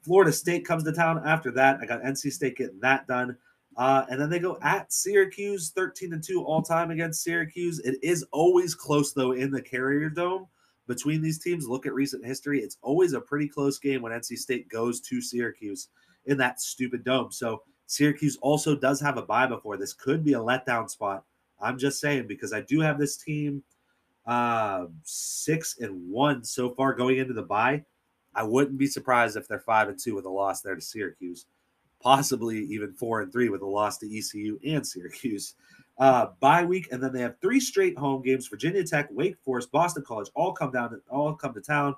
Florida 0.02 0.32
State 0.32 0.66
comes 0.66 0.84
to 0.84 0.92
town 0.92 1.22
after 1.26 1.52
that. 1.52 1.80
I 1.82 1.86
got 1.86 2.02
NC 2.02 2.32
State 2.32 2.58
getting 2.58 2.80
that 2.80 3.08
done. 3.08 3.38
Uh, 3.76 4.06
and 4.10 4.20
then 4.20 4.30
they 4.30 4.40
go 4.40 4.58
at 4.62 4.92
Syracuse, 4.92 5.72
13 5.76 6.14
and 6.14 6.24
2 6.24 6.44
all 6.44 6.62
time 6.62 6.90
against 6.92 7.24
Syracuse. 7.24 7.80
It 7.80 7.98
is 8.02 8.26
always 8.32 8.74
close, 8.74 9.14
though, 9.14 9.34
in 9.34 9.52
the 9.52 9.62
Carrier 9.62 10.10
Dome 10.10 10.48
between 10.88 11.22
these 11.22 11.40
teams. 11.40 11.68
Look 11.68 11.86
at 11.86 11.94
recent 11.94 12.26
history. 12.26 12.62
It's 12.62 12.78
always 12.82 13.14
a 13.14 13.22
pretty 13.22 13.48
close 13.48 13.78
game 13.78 14.02
when 14.02 14.14
NC 14.14 14.38
State 14.38 14.70
goes 14.70 15.00
to 15.02 15.22
Syracuse 15.22 15.90
in 16.26 16.38
that 16.38 16.60
stupid 16.60 17.04
dome. 17.04 17.32
So 17.32 17.62
Syracuse 17.86 18.38
also 18.42 18.76
does 18.76 19.00
have 19.02 19.18
a 19.18 19.22
bye 19.22 19.46
before. 19.46 19.78
This 19.78 19.94
could 19.94 20.24
be 20.24 20.34
a 20.34 20.40
letdown 20.40 20.90
spot 20.90 21.24
I'm 21.60 21.78
just 21.78 22.00
saying 22.00 22.28
because 22.28 22.54
I 22.54 22.62
do 22.62 22.80
have 22.82 23.00
this 23.00 23.18
team 23.18 23.64
uh, 24.28 24.86
six 25.04 25.78
and 25.80 26.10
one 26.10 26.44
so 26.44 26.70
far 26.72 26.94
going 26.94 27.18
into 27.18 27.34
the 27.34 27.42
bye. 27.42 27.84
I 28.36 28.44
wouldn't 28.44 28.78
be 28.78 28.86
surprised 28.86 29.36
if 29.36 29.48
they're 29.48 29.60
five 29.60 29.90
and 29.90 29.98
two 29.98 30.14
with 30.14 30.26
a 30.26 30.30
loss 30.30 30.62
there 30.62 30.76
to 30.76 30.82
Syracuse, 30.82 31.46
possibly 32.02 32.60
even 32.66 32.94
four 32.94 33.22
and 33.22 33.32
three 33.32 33.50
with 33.50 33.62
a 33.62 33.68
loss 33.68 33.98
to 34.00 34.18
ECU 34.18 34.60
and 34.66 34.86
Syracuse. 34.86 35.56
Uh, 35.98 36.28
bye 36.40 36.64
week, 36.64 36.88
and 36.92 37.02
then 37.02 37.12
they 37.12 37.22
have 37.22 37.40
three 37.42 37.60
straight 37.60 37.98
home 37.98 38.22
games: 38.22 38.48
Virginia 38.48 38.84
Tech, 38.84 39.08
Wake 39.12 39.38
Forest, 39.44 39.72
Boston 39.72 40.04
College, 40.06 40.30
all 40.36 40.54
come 40.54 40.72
down, 40.72 40.92
to, 40.92 41.02
all 41.10 41.34
come 41.34 41.54
to 41.56 41.62
town. 41.62 41.96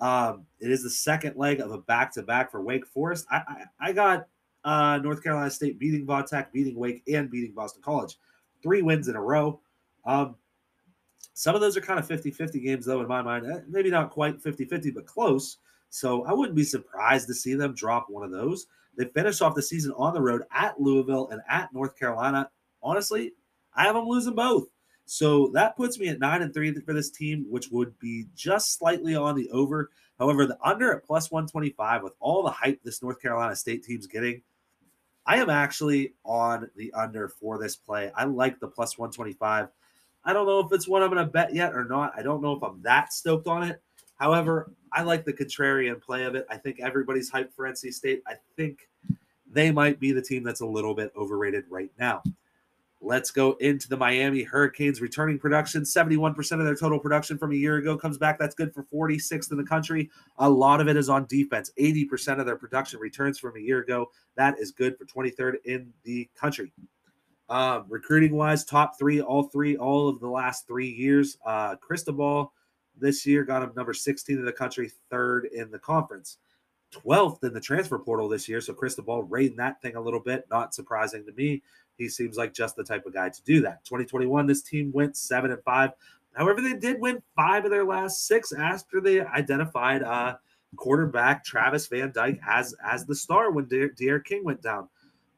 Um, 0.00 0.44
it 0.60 0.70
is 0.70 0.82
the 0.82 0.90
second 0.90 1.36
leg 1.36 1.60
of 1.60 1.72
a 1.72 1.78
back 1.78 2.12
to 2.14 2.22
back 2.22 2.50
for 2.50 2.60
Wake 2.60 2.86
Forest. 2.86 3.26
I, 3.30 3.36
I, 3.36 3.64
I 3.80 3.92
got 3.92 4.26
uh, 4.64 4.98
North 5.02 5.22
Carolina 5.22 5.50
State 5.50 5.78
beating 5.78 6.04
Va 6.04 6.24
Tech, 6.28 6.52
beating 6.52 6.76
Wake, 6.76 7.02
and 7.08 7.30
beating 7.30 7.54
Boston 7.54 7.80
College 7.82 8.18
three 8.62 8.82
wins 8.82 9.08
in 9.08 9.16
a 9.16 9.22
row. 9.22 9.60
Um, 10.04 10.36
some 11.38 11.54
of 11.54 11.60
those 11.60 11.76
are 11.76 11.80
kind 11.80 12.00
of 12.00 12.06
50 12.08 12.32
50 12.32 12.58
games, 12.58 12.84
though, 12.84 13.00
in 13.00 13.06
my 13.06 13.22
mind. 13.22 13.46
Eh, 13.46 13.60
maybe 13.68 13.92
not 13.92 14.10
quite 14.10 14.42
50 14.42 14.64
50, 14.64 14.90
but 14.90 15.06
close. 15.06 15.58
So 15.88 16.24
I 16.24 16.32
wouldn't 16.32 16.56
be 16.56 16.64
surprised 16.64 17.28
to 17.28 17.34
see 17.34 17.54
them 17.54 17.74
drop 17.74 18.06
one 18.10 18.24
of 18.24 18.32
those. 18.32 18.66
They 18.96 19.04
finish 19.04 19.40
off 19.40 19.54
the 19.54 19.62
season 19.62 19.92
on 19.96 20.14
the 20.14 20.20
road 20.20 20.42
at 20.50 20.80
Louisville 20.80 21.28
and 21.28 21.40
at 21.48 21.72
North 21.72 21.96
Carolina. 21.96 22.50
Honestly, 22.82 23.34
I 23.72 23.84
have 23.84 23.94
them 23.94 24.08
losing 24.08 24.34
both. 24.34 24.66
So 25.04 25.52
that 25.54 25.76
puts 25.76 25.96
me 25.96 26.08
at 26.08 26.18
nine 26.18 26.42
and 26.42 26.52
three 26.52 26.74
for 26.74 26.92
this 26.92 27.08
team, 27.08 27.46
which 27.48 27.68
would 27.70 27.96
be 28.00 28.26
just 28.34 28.76
slightly 28.76 29.14
on 29.14 29.36
the 29.36 29.48
over. 29.50 29.90
However, 30.18 30.44
the 30.44 30.58
under 30.60 30.92
at 30.92 31.04
plus 31.04 31.30
125 31.30 32.02
with 32.02 32.14
all 32.18 32.42
the 32.42 32.50
hype 32.50 32.82
this 32.82 33.00
North 33.00 33.22
Carolina 33.22 33.54
State 33.54 33.84
team's 33.84 34.08
getting, 34.08 34.42
I 35.24 35.36
am 35.36 35.50
actually 35.50 36.14
on 36.24 36.68
the 36.74 36.92
under 36.94 37.28
for 37.28 37.58
this 37.58 37.76
play. 37.76 38.10
I 38.16 38.24
like 38.24 38.58
the 38.58 38.66
plus 38.66 38.98
125. 38.98 39.68
I 40.28 40.34
don't 40.34 40.46
know 40.46 40.60
if 40.60 40.70
it's 40.72 40.86
one 40.86 41.02
I'm 41.02 41.08
going 41.08 41.24
to 41.24 41.32
bet 41.32 41.54
yet 41.54 41.74
or 41.74 41.86
not. 41.86 42.12
I 42.14 42.20
don't 42.20 42.42
know 42.42 42.52
if 42.52 42.62
I'm 42.62 42.82
that 42.82 43.14
stoked 43.14 43.46
on 43.46 43.62
it. 43.62 43.80
However, 44.16 44.70
I 44.92 45.00
like 45.00 45.24
the 45.24 45.32
contrarian 45.32 46.02
play 46.02 46.24
of 46.24 46.34
it. 46.34 46.44
I 46.50 46.58
think 46.58 46.80
everybody's 46.80 47.30
hyped 47.30 47.54
for 47.54 47.64
NC 47.64 47.94
State. 47.94 48.22
I 48.26 48.34
think 48.54 48.90
they 49.50 49.70
might 49.70 49.98
be 49.98 50.12
the 50.12 50.20
team 50.20 50.42
that's 50.42 50.60
a 50.60 50.66
little 50.66 50.94
bit 50.94 51.12
overrated 51.16 51.64
right 51.70 51.90
now. 51.98 52.22
Let's 53.00 53.30
go 53.30 53.52
into 53.52 53.88
the 53.88 53.96
Miami 53.96 54.42
Hurricanes 54.42 55.00
returning 55.00 55.38
production. 55.38 55.80
71% 55.80 56.36
of 56.58 56.64
their 56.66 56.74
total 56.76 56.98
production 56.98 57.38
from 57.38 57.52
a 57.52 57.56
year 57.56 57.76
ago 57.76 57.96
comes 57.96 58.18
back. 58.18 58.38
That's 58.38 58.54
good 58.54 58.74
for 58.74 58.84
46th 58.92 59.50
in 59.50 59.56
the 59.56 59.64
country. 59.64 60.10
A 60.36 60.50
lot 60.50 60.82
of 60.82 60.88
it 60.88 60.98
is 60.98 61.08
on 61.08 61.24
defense. 61.24 61.70
80% 61.80 62.38
of 62.38 62.44
their 62.44 62.56
production 62.56 63.00
returns 63.00 63.38
from 63.38 63.56
a 63.56 63.60
year 63.60 63.78
ago. 63.78 64.10
That 64.36 64.58
is 64.58 64.72
good 64.72 64.98
for 64.98 65.06
23rd 65.06 65.64
in 65.64 65.90
the 66.04 66.28
country. 66.38 66.70
Uh, 67.48 67.82
recruiting 67.88 68.34
wise, 68.34 68.64
top 68.64 68.98
three, 68.98 69.20
all 69.20 69.44
three, 69.44 69.76
all 69.76 70.08
of 70.08 70.20
the 70.20 70.28
last 70.28 70.66
three 70.66 70.90
years. 70.90 71.38
Uh, 71.46 71.76
Cristobal 71.76 72.52
this 73.00 73.24
year 73.24 73.44
got 73.44 73.62
him 73.62 73.72
number 73.74 73.94
16 73.94 74.36
in 74.36 74.44
the 74.44 74.52
country, 74.52 74.90
third 75.10 75.46
in 75.46 75.70
the 75.70 75.78
conference, 75.78 76.38
12th 76.92 77.42
in 77.44 77.54
the 77.54 77.60
transfer 77.60 77.98
portal 77.98 78.28
this 78.28 78.48
year. 78.48 78.60
So 78.60 78.74
Cristobal 78.74 79.22
rating 79.22 79.56
that 79.56 79.80
thing 79.80 79.96
a 79.96 80.00
little 80.00 80.20
bit, 80.20 80.46
not 80.50 80.74
surprising 80.74 81.24
to 81.24 81.32
me. 81.32 81.62
He 81.96 82.08
seems 82.08 82.36
like 82.36 82.52
just 82.52 82.76
the 82.76 82.84
type 82.84 83.06
of 83.06 83.14
guy 83.14 83.28
to 83.28 83.42
do 83.44 83.60
that. 83.62 83.84
2021, 83.84 84.46
this 84.46 84.62
team 84.62 84.92
went 84.92 85.16
seven 85.16 85.50
and 85.50 85.62
five. 85.64 85.90
However, 86.34 86.60
they 86.60 86.74
did 86.74 87.00
win 87.00 87.22
five 87.34 87.64
of 87.64 87.70
their 87.70 87.84
last 87.84 88.26
six 88.26 88.52
after 88.52 89.00
they 89.00 89.20
identified 89.20 90.02
uh, 90.02 90.36
quarterback 90.76 91.44
Travis 91.44 91.86
Van 91.88 92.12
Dyke 92.12 92.40
as 92.46 92.74
as 92.84 93.04
the 93.06 93.14
star 93.14 93.50
when 93.50 93.66
D'Eriq 93.66 94.24
King 94.24 94.44
went 94.44 94.62
down. 94.62 94.88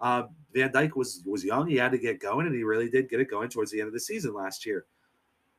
Uh, 0.01 0.25
Van 0.55 0.73
Dyke 0.73 0.97
was 0.97 1.23
was 1.27 1.45
young; 1.45 1.69
he 1.69 1.77
had 1.77 1.93
to 1.93 1.99
get 1.99 2.21
going, 2.21 2.47
and 2.47 2.55
he 2.55 2.63
really 2.63 2.89
did 2.89 3.09
get 3.09 3.21
it 3.21 3.31
going 3.31 3.49
towards 3.49 3.71
the 3.71 3.81
end 3.81 3.89
of 3.89 3.95
the 3.95 4.01
season 4.01 4.35
last 4.35 4.67
year. 4.67 4.87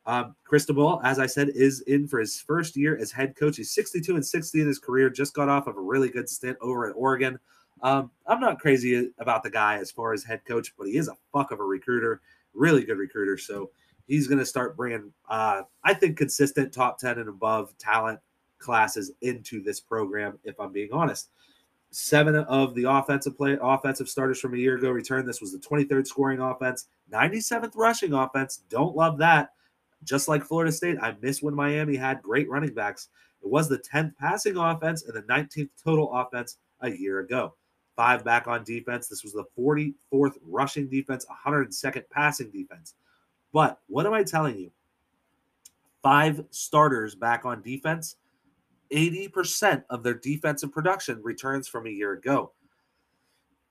Um, 0.06 0.36
Cristobal, 0.46 1.00
as 1.04 1.20
I 1.20 1.28
said, 1.28 1.50
is 1.50 1.82
in 1.82 2.08
for 2.08 2.20
his 2.20 2.42
first 2.42 2.76
year 2.76 2.98
as 2.98 3.12
head 3.12 3.36
coach. 3.36 3.58
He's 3.58 3.72
62 3.72 4.16
and 4.16 4.26
60 4.26 4.62
in 4.62 4.68
his 4.68 4.80
career. 4.80 5.10
Just 5.10 5.36
got 5.36 5.48
off 5.48 5.68
of 5.68 5.78
a 5.78 5.82
really 5.82 6.10
good 6.10 6.28
stint 6.28 6.58
over 6.60 6.90
at 6.90 6.96
Oregon. 6.96 7.40
Um, 7.84 8.12
I'm 8.28 8.40
not 8.40 8.60
crazy 8.60 9.12
about 9.20 9.44
the 9.44 9.50
guy 9.50 9.78
as 9.78 9.92
far 9.92 10.14
as 10.14 10.24
head 10.24 10.42
coach, 10.46 10.74
but 10.78 10.88
he 10.88 10.98
is 10.98 11.08
a 11.08 11.18
fuck 11.32 11.52
of 11.52 11.60
a 11.60 11.64
recruiter, 11.64 12.22
really 12.54 12.84
good 12.84 12.98
recruiter. 12.98 13.38
So 13.38 13.72
he's 14.08 14.28
going 14.28 14.40
to 14.40 14.46
start 14.46 14.76
bringing, 14.76 15.12
uh, 15.30 15.64
I 15.84 15.94
think, 15.94 16.18
consistent 16.18 16.74
top 16.74 16.98
10 16.98 17.20
and 17.20 17.30
above 17.30 17.78
talent 17.78 18.20
classes 18.60 19.12
into 19.22 19.64
this 19.64 19.80
program. 19.80 20.40
If 20.44 20.60
I'm 20.60 20.72
being 20.72 20.90
honest, 20.92 21.30
seven 21.92 22.36
of 22.36 22.74
the 22.74 22.86
offensive 22.86 23.38
play 23.38 23.58
offensive 23.62 24.10
starters 24.10 24.40
from 24.40 24.54
a 24.54 24.58
year 24.58 24.78
ago 24.78 24.90
returned. 24.90 25.28
This 25.28 25.42
was 25.42 25.52
the 25.52 25.60
23rd 25.60 26.08
scoring 26.08 26.40
offense, 26.40 26.88
97th 27.12 27.76
rushing 27.76 28.14
offense. 28.14 28.64
Don't 28.70 28.96
love 28.96 29.18
that. 29.20 29.52
Just 30.04 30.28
like 30.28 30.44
Florida 30.44 30.72
State, 30.72 30.98
I 31.02 31.16
miss 31.22 31.44
when 31.44 31.54
Miami 31.54 31.96
had 31.96 32.24
great 32.24 32.50
running 32.50 32.74
backs. 32.74 33.10
It 33.44 33.50
was 33.50 33.70
the 33.70 33.78
10th 33.80 34.16
passing 34.18 34.58
offense 34.58 35.04
and 35.04 35.14
the 35.14 35.22
19th 35.24 35.70
total 35.84 36.12
offense 36.14 36.58
a 36.80 36.90
year 36.90 37.20
ago. 37.20 37.56
Five 37.96 38.24
back 38.24 38.48
on 38.48 38.64
defense. 38.64 39.08
This 39.08 39.24
was 39.24 39.34
the 39.34 39.46
44th 39.58 40.36
rushing 40.48 40.88
defense, 40.88 41.26
102nd 41.46 42.04
passing 42.10 42.50
defense. 42.50 42.96
But 43.54 43.80
what 43.88 44.06
am 44.06 44.14
I 44.14 44.24
telling 44.24 44.58
you? 44.58 44.72
Five 46.02 46.44
starters 46.50 47.16
back 47.16 47.46
on 47.46 47.62
defense. 47.62 48.16
80% 48.94 49.84
of 49.90 50.04
their 50.04 50.14
defensive 50.14 50.72
production 50.72 51.20
returns 51.24 51.68
from 51.68 51.88
a 51.88 51.92
year 51.92 52.14
ago 52.14 52.52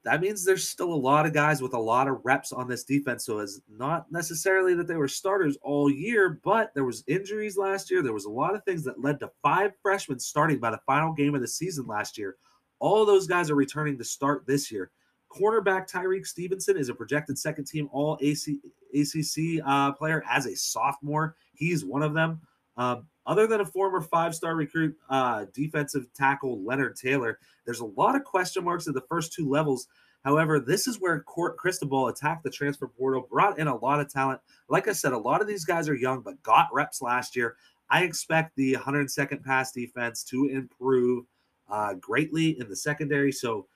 that 0.05 0.21
means 0.21 0.45
there's 0.45 0.69
still 0.69 0.93
a 0.93 0.95
lot 0.95 1.27
of 1.27 1.35
guys 1.35 1.61
with 1.61 1.75
a 1.75 1.79
lot 1.79 2.09
of 2.09 2.21
reps 2.25 2.53
on 2.53 2.67
this 2.67 2.85
defense. 2.85 3.25
So 3.25 3.39
it's 3.41 3.61
not 3.69 4.11
necessarily 4.11 4.75
that 4.75 4.87
they 4.87 4.97
were 4.97 5.09
starters 5.09 5.59
all 5.63 5.91
year, 5.91 6.41
but 6.43 6.73
there 6.75 6.85
was 6.85 7.05
injuries 7.07 7.59
last 7.59 7.91
year. 7.91 8.03
There 8.03 8.15
was 8.15 8.25
a 8.25 8.31
lot 8.31 8.55
of 8.55 8.65
things 8.65 8.83
that 8.85 9.03
led 9.03 9.21
to 9.21 9.31
five 9.43 9.73
freshmen 9.83 10.19
starting 10.19 10.59
by 10.59 10.71
the 10.71 10.81
final 10.87 11.13
game 11.13 11.35
of 11.35 11.43
the 11.43 11.49
season 11.49 11.87
last 11.87 12.17
year. 12.17 12.37
All 12.79 13.05
those 13.05 13.27
guys 13.27 13.51
are 13.51 13.57
returning 13.57 13.99
to 13.99 14.05
start 14.05 14.47
this 14.47 14.73
year. 14.73 14.91
Cornerback 15.31 15.91
Tyrique 15.91 16.27
Stevenson 16.27 16.79
is 16.79 16.89
a 16.89 16.95
projected 16.95 17.39
second 17.39 17.67
team 17.67 17.89
All 17.93 18.19
AC, 18.23 18.59
ACC 18.95 19.63
uh, 19.65 19.93
player 19.93 20.25
as 20.29 20.47
a 20.47 20.57
sophomore. 20.57 21.37
He's 21.53 21.85
one 21.85 22.03
of 22.03 22.15
them. 22.15 22.41
Um, 22.81 23.07
other 23.27 23.47
than 23.47 23.61
a 23.61 23.67
former 23.67 24.01
five 24.01 24.35
star 24.35 24.57
recruit, 24.57 24.97
uh, 25.11 25.45
defensive 25.53 26.07
tackle 26.15 26.65
Leonard 26.65 26.97
Taylor, 26.97 27.39
there's 27.67 27.81
a 27.81 27.85
lot 27.85 28.17
of 28.17 28.25
question 28.25 28.65
marks 28.65 28.89
at 28.89 28.95
the 28.95 29.03
first 29.03 29.35
two 29.35 29.49
levels. 29.49 29.87
However, 30.25 30.59
this 30.59 30.89
is 30.89 30.99
where 30.99 31.21
Court 31.21 31.59
Cristobal 31.59 32.09
attacked 32.09 32.43
the 32.43 32.51
transfer 32.51 32.89
portal, 32.89 33.27
brought 33.31 33.59
in 33.59 33.69
a 33.69 33.77
lot 33.77 34.01
of 34.01 34.11
talent. 34.11 34.41
Like 34.69 34.89
I 34.89 34.93
said, 34.93 35.13
a 35.13 35.19
lot 35.19 35.43
of 35.43 35.47
these 35.47 35.67
guys 35.67 35.91
are 35.91 35.95
young, 35.95 36.23
but 36.23 36.43
got 36.43 36.69
reps 36.73 37.03
last 37.03 37.37
year. 37.37 37.57
I 37.91 38.05
expect 38.05 38.57
the 38.57 38.73
102nd 38.75 39.45
pass 39.45 39.73
defense 39.73 40.25
to 40.25 40.47
improve 40.47 41.27
uh, 41.69 41.95
greatly 41.95 42.59
in 42.59 42.69
the 42.69 42.77
secondary. 42.77 43.33
So 43.33 43.67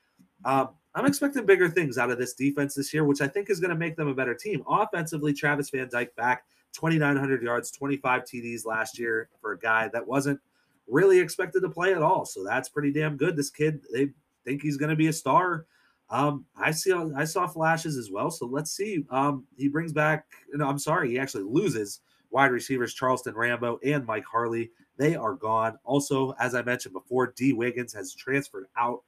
um, 0.47 0.71
I'm 0.95 1.05
expecting 1.05 1.45
bigger 1.45 1.69
things 1.69 1.99
out 1.99 2.11
of 2.11 2.19
this 2.19 2.33
defense 2.33 2.75
this 2.75 2.95
year, 2.95 3.05
which 3.05 3.21
I 3.21 3.29
think 3.29 3.51
is 3.51 3.61
going 3.61 3.71
to 3.71 3.77
make 3.77 3.97
them 3.97 4.09
a 4.09 4.15
better 4.15 4.35
team. 4.35 4.63
Offensively, 4.67 5.35
Travis 5.35 5.69
Van 5.71 5.89
Dyke 5.91 6.15
back 6.17 6.45
2,900 6.75 7.43
yards, 7.43 7.71
25 7.71 8.25
TDs 8.25 8.67
last 8.67 8.99
year 8.99 9.29
for 9.41 9.53
a 9.53 9.59
guy 9.59 9.89
that 9.93 10.07
wasn't 10.07 10.41
really 10.87 11.19
expected 11.19 11.61
to 11.61 11.69
play 11.69 11.95
at 11.95 12.03
all. 12.03 12.25
So 12.25 12.45
that's 12.45 12.69
pretty 12.69 12.93
damn 12.93 13.17
good. 13.17 13.37
This 13.37 13.51
kid, 13.51 13.81
they 13.93 14.11
think 14.45 14.63
he's 14.63 14.77
going 14.77 14.91
to 14.91 14.97
be 14.97 15.07
a 15.07 15.13
star. 15.13 15.67
Um, 16.11 16.45
I 16.57 16.71
see, 16.71 16.93
I 16.93 17.25
saw 17.25 17.47
flashes 17.47 17.97
as 17.97 18.11
well. 18.11 18.31
So 18.31 18.47
let's 18.47 18.71
see. 18.71 19.05
Um, 19.11 19.45
he 19.57 19.69
brings 19.69 19.93
back, 19.93 20.27
no, 20.53 20.69
I'm 20.69 20.79
sorry, 20.79 21.11
he 21.11 21.19
actually 21.19 21.45
loses 21.45 22.01
wide 22.31 22.51
receivers 22.51 22.93
Charleston 22.93 23.35
Rambo 23.35 23.79
and 23.85 24.05
Mike 24.05 24.25
Harley. 24.31 24.71
They 24.97 25.17
are 25.17 25.35
gone. 25.35 25.79
Also, 25.85 26.35
as 26.39 26.55
I 26.55 26.63
mentioned 26.63 26.93
before, 26.93 27.33
Dee 27.37 27.53
Wiggins 27.53 27.93
has 27.95 28.15
transferred 28.15 28.67
out 28.77 29.03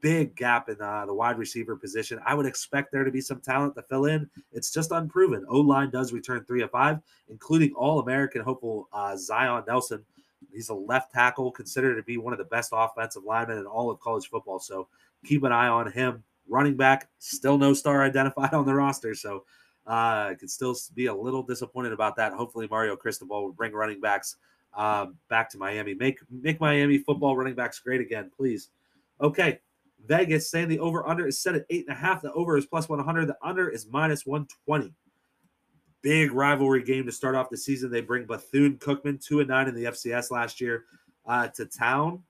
big 0.00 0.34
gap 0.36 0.68
in 0.68 0.80
uh, 0.80 1.06
the 1.06 1.14
wide 1.14 1.38
receiver 1.38 1.76
position. 1.76 2.18
I 2.24 2.34
would 2.34 2.46
expect 2.46 2.92
there 2.92 3.04
to 3.04 3.10
be 3.10 3.20
some 3.20 3.40
talent 3.40 3.74
to 3.76 3.82
fill 3.82 4.06
in. 4.06 4.28
It's 4.52 4.70
just 4.70 4.92
unproven. 4.92 5.44
O 5.48 5.60
line 5.60 5.90
does 5.90 6.12
return 6.12 6.44
three 6.44 6.62
of 6.62 6.70
five, 6.70 6.98
including 7.28 7.72
All 7.72 8.00
American 8.00 8.42
hopeful 8.42 8.88
uh, 8.92 9.16
Zion 9.16 9.64
Nelson. 9.66 10.04
He's 10.52 10.68
a 10.68 10.74
left 10.74 11.12
tackle, 11.12 11.50
considered 11.50 11.96
to 11.96 12.02
be 12.02 12.18
one 12.18 12.32
of 12.32 12.38
the 12.38 12.44
best 12.44 12.70
offensive 12.72 13.24
linemen 13.24 13.58
in 13.58 13.66
all 13.66 13.90
of 13.90 14.00
college 14.00 14.28
football. 14.28 14.58
So 14.58 14.88
keep 15.24 15.44
an 15.44 15.52
eye 15.52 15.68
on 15.68 15.90
him. 15.90 16.22
Running 16.48 16.76
back, 16.76 17.08
still 17.18 17.58
no 17.58 17.74
star 17.74 18.04
identified 18.04 18.54
on 18.54 18.66
the 18.66 18.74
roster. 18.74 19.14
So 19.14 19.44
uh, 19.86 20.30
I 20.30 20.36
could 20.38 20.50
still 20.50 20.76
be 20.94 21.06
a 21.06 21.14
little 21.14 21.42
disappointed 21.42 21.92
about 21.92 22.16
that. 22.16 22.32
Hopefully, 22.32 22.68
Mario 22.70 22.96
Cristobal 22.96 23.44
will 23.44 23.52
bring 23.52 23.72
running 23.72 24.00
backs 24.00 24.36
um, 24.74 25.16
back 25.28 25.50
to 25.50 25.58
Miami. 25.58 25.94
Make 25.94 26.20
make 26.30 26.60
Miami 26.60 26.98
football 26.98 27.36
running 27.36 27.54
backs 27.54 27.80
great 27.80 28.00
again, 28.00 28.30
please. 28.36 28.70
Okay, 29.20 29.60
Vegas 30.06 30.50
saying 30.50 30.68
the 30.68 30.78
over 30.78 31.06
under 31.06 31.26
is 31.26 31.40
set 31.40 31.54
at 31.54 31.66
eight 31.70 31.86
and 31.88 31.96
a 31.96 32.00
half. 32.00 32.22
The 32.22 32.32
over 32.32 32.56
is 32.56 32.66
plus 32.66 32.88
100. 32.88 33.26
The 33.26 33.36
under 33.42 33.68
is 33.68 33.86
minus 33.86 34.26
120. 34.26 34.92
Big 36.02 36.32
rivalry 36.32 36.82
game 36.82 37.06
to 37.06 37.12
start 37.12 37.34
off 37.34 37.50
the 37.50 37.56
season. 37.56 37.90
They 37.90 38.00
bring 38.00 38.26
Bethune 38.26 38.76
Cookman, 38.78 39.24
2 39.24 39.40
and 39.40 39.48
9 39.48 39.68
in 39.68 39.74
the 39.74 39.84
FCS 39.84 40.30
last 40.30 40.60
year, 40.60 40.84
uh, 41.26 41.48
to 41.48 41.66
town. 41.66 42.22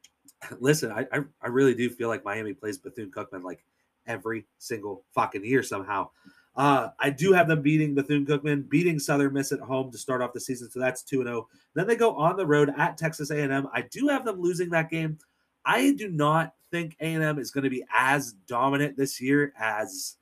Listen, 0.60 0.92
I, 0.92 1.06
I, 1.12 1.20
I 1.42 1.48
really 1.48 1.74
do 1.74 1.90
feel 1.90 2.08
like 2.08 2.24
Miami 2.24 2.52
plays 2.52 2.78
Bethune 2.78 3.10
Cookman 3.10 3.42
like 3.42 3.64
every 4.06 4.46
single 4.58 5.04
fucking 5.14 5.44
year 5.44 5.62
somehow. 5.62 6.10
Uh, 6.56 6.90
I 7.00 7.10
do 7.10 7.32
have 7.32 7.48
them 7.48 7.62
beating 7.62 7.94
Bethune 7.94 8.24
Cookman, 8.24 8.68
beating 8.68 9.00
Southern 9.00 9.32
Miss 9.32 9.50
at 9.50 9.58
home 9.58 9.90
to 9.90 9.98
start 9.98 10.22
off 10.22 10.32
the 10.32 10.40
season, 10.40 10.70
so 10.70 10.78
that's 10.78 11.02
two 11.02 11.20
and 11.20 11.26
zero. 11.26 11.48
Oh. 11.50 11.58
Then 11.74 11.88
they 11.88 11.96
go 11.96 12.14
on 12.14 12.36
the 12.36 12.46
road 12.46 12.72
at 12.76 12.96
Texas 12.96 13.30
A&M. 13.30 13.68
I 13.72 13.82
do 13.82 14.06
have 14.08 14.24
them 14.24 14.40
losing 14.40 14.70
that 14.70 14.90
game. 14.90 15.18
I 15.64 15.92
do 15.92 16.08
not 16.08 16.54
think 16.74 16.96
A&M 16.98 17.38
is 17.38 17.52
going 17.52 17.62
to 17.62 17.70
be 17.70 17.84
as 17.96 18.32
dominant 18.48 18.96
this 18.96 19.20
year 19.20 19.52
as 19.56 20.16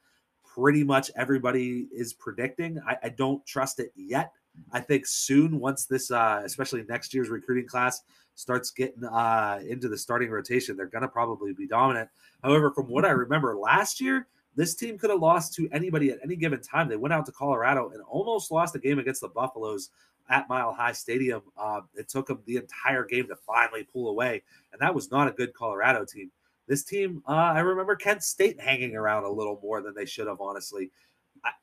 pretty 0.45 0.85
much 0.85 1.11
everybody 1.16 1.89
is 1.91 2.12
predicting. 2.12 2.79
I, 2.87 2.97
I 3.05 3.09
don't 3.09 3.45
trust 3.47 3.81
it 3.81 3.91
yet. 3.97 4.33
I 4.70 4.81
think 4.81 5.07
soon, 5.07 5.59
once 5.59 5.87
this, 5.87 6.11
uh, 6.11 6.43
especially 6.45 6.85
next 6.87 7.15
year's 7.15 7.31
recruiting 7.31 7.66
class, 7.66 8.03
starts 8.35 8.70
getting 8.70 9.03
uh, 9.05 9.61
into 9.66 9.89
the 9.89 9.97
starting 9.97 10.29
rotation, 10.29 10.77
they're 10.77 10.87
going 10.87 11.03
to 11.03 11.09
probably 11.09 11.55
be 11.55 11.66
dominant. 11.66 12.11
However, 12.45 12.70
from 12.70 12.87
what 12.89 13.07
I 13.07 13.11
remember 13.12 13.57
last 13.57 13.99
year, 13.99 14.27
this 14.55 14.74
team 14.74 14.99
could 14.99 15.09
have 15.09 15.20
lost 15.20 15.55
to 15.55 15.70
anybody 15.73 16.11
at 16.11 16.19
any 16.23 16.37
given 16.37 16.61
time. 16.61 16.87
They 16.87 16.97
went 16.97 17.15
out 17.15 17.24
to 17.27 17.33
Colorado 17.33 17.89
and 17.95 18.03
almost 18.03 18.53
lost 18.53 18.77
a 18.77 18.79
game 18.79 18.99
against 18.99 19.23
the 19.23 19.29
Buffaloes 19.29 19.89
at 20.29 20.51
Mile 20.51 20.74
High 20.74 20.93
Stadium. 20.93 21.41
Uh, 21.57 21.81
it 21.95 22.11
took 22.11 22.27
them 22.27 22.41
the 22.45 22.57
entire 22.57 23.07
game 23.07 23.27
to 23.29 23.37
finally 23.37 23.85
pull 23.91 24.11
away, 24.11 24.43
and 24.73 24.83
that 24.83 24.95
was 24.95 25.11
not 25.11 25.29
a 25.29 25.33
good 25.33 25.55
Colorado 25.55 26.05
team. 26.05 26.31
This 26.68 26.84
team, 26.84 27.22
uh, 27.28 27.32
I 27.32 27.60
remember 27.60 27.97
Kent 27.97 28.22
State 28.22 28.60
hanging 28.60 28.94
around 28.94 29.24
a 29.24 29.30
little 29.30 29.59
more 29.62 29.82
than 29.82 29.94
they 29.94 30.06
should 30.06 30.26
have, 30.26 30.40
honestly. 30.40 30.90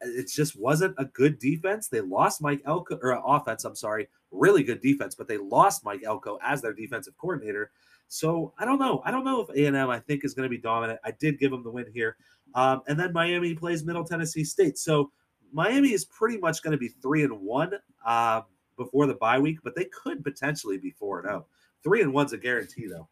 it 0.01 0.29
just 0.29 0.59
wasn't 0.59 0.95
a 0.97 1.05
good 1.05 1.39
defense. 1.39 1.87
They 1.87 2.01
lost 2.01 2.41
Mike 2.41 2.61
Elko, 2.65 2.99
or 3.01 3.17
uh, 3.17 3.21
offense, 3.21 3.63
I'm 3.63 3.75
sorry, 3.75 4.07
really 4.31 4.63
good 4.63 4.81
defense, 4.81 5.15
but 5.15 5.27
they 5.27 5.37
lost 5.37 5.85
Mike 5.85 6.03
Elko 6.03 6.37
as 6.43 6.61
their 6.61 6.73
defensive 6.73 7.17
coordinator. 7.17 7.71
So 8.09 8.53
I 8.57 8.65
don't 8.65 8.79
know. 8.79 9.01
I 9.05 9.11
don't 9.11 9.23
know 9.23 9.41
if 9.41 9.49
A&M, 9.49 9.89
I 9.89 9.99
think, 9.99 10.25
is 10.25 10.33
going 10.33 10.45
to 10.45 10.49
be 10.49 10.61
dominant. 10.61 10.99
I 11.05 11.11
did 11.11 11.39
give 11.39 11.51
them 11.51 11.63
the 11.63 11.71
win 11.71 11.85
here. 11.93 12.17
Um, 12.55 12.81
and 12.87 12.99
then 12.99 13.13
Miami 13.13 13.53
plays 13.53 13.85
Middle 13.85 14.03
Tennessee 14.03 14.43
State. 14.43 14.77
So 14.77 15.11
Miami 15.53 15.93
is 15.93 16.05
pretty 16.05 16.37
much 16.37 16.63
going 16.63 16.71
to 16.71 16.77
be 16.77 16.87
three 16.87 17.23
and 17.23 17.39
one 17.39 17.73
um, 18.05 18.43
before 18.77 19.05
the 19.05 19.13
bye 19.15 19.39
week, 19.39 19.59
but 19.63 19.75
they 19.75 19.85
could 19.85 20.23
potentially 20.23 20.77
be 20.77 20.91
four 20.91 21.19
and 21.19 21.27
zero. 21.27 21.45
Oh. 21.45 21.51
Three 21.83 22.01
and 22.01 22.11
one's 22.11 22.33
a 22.33 22.37
guarantee, 22.37 22.87
though. 22.87 23.07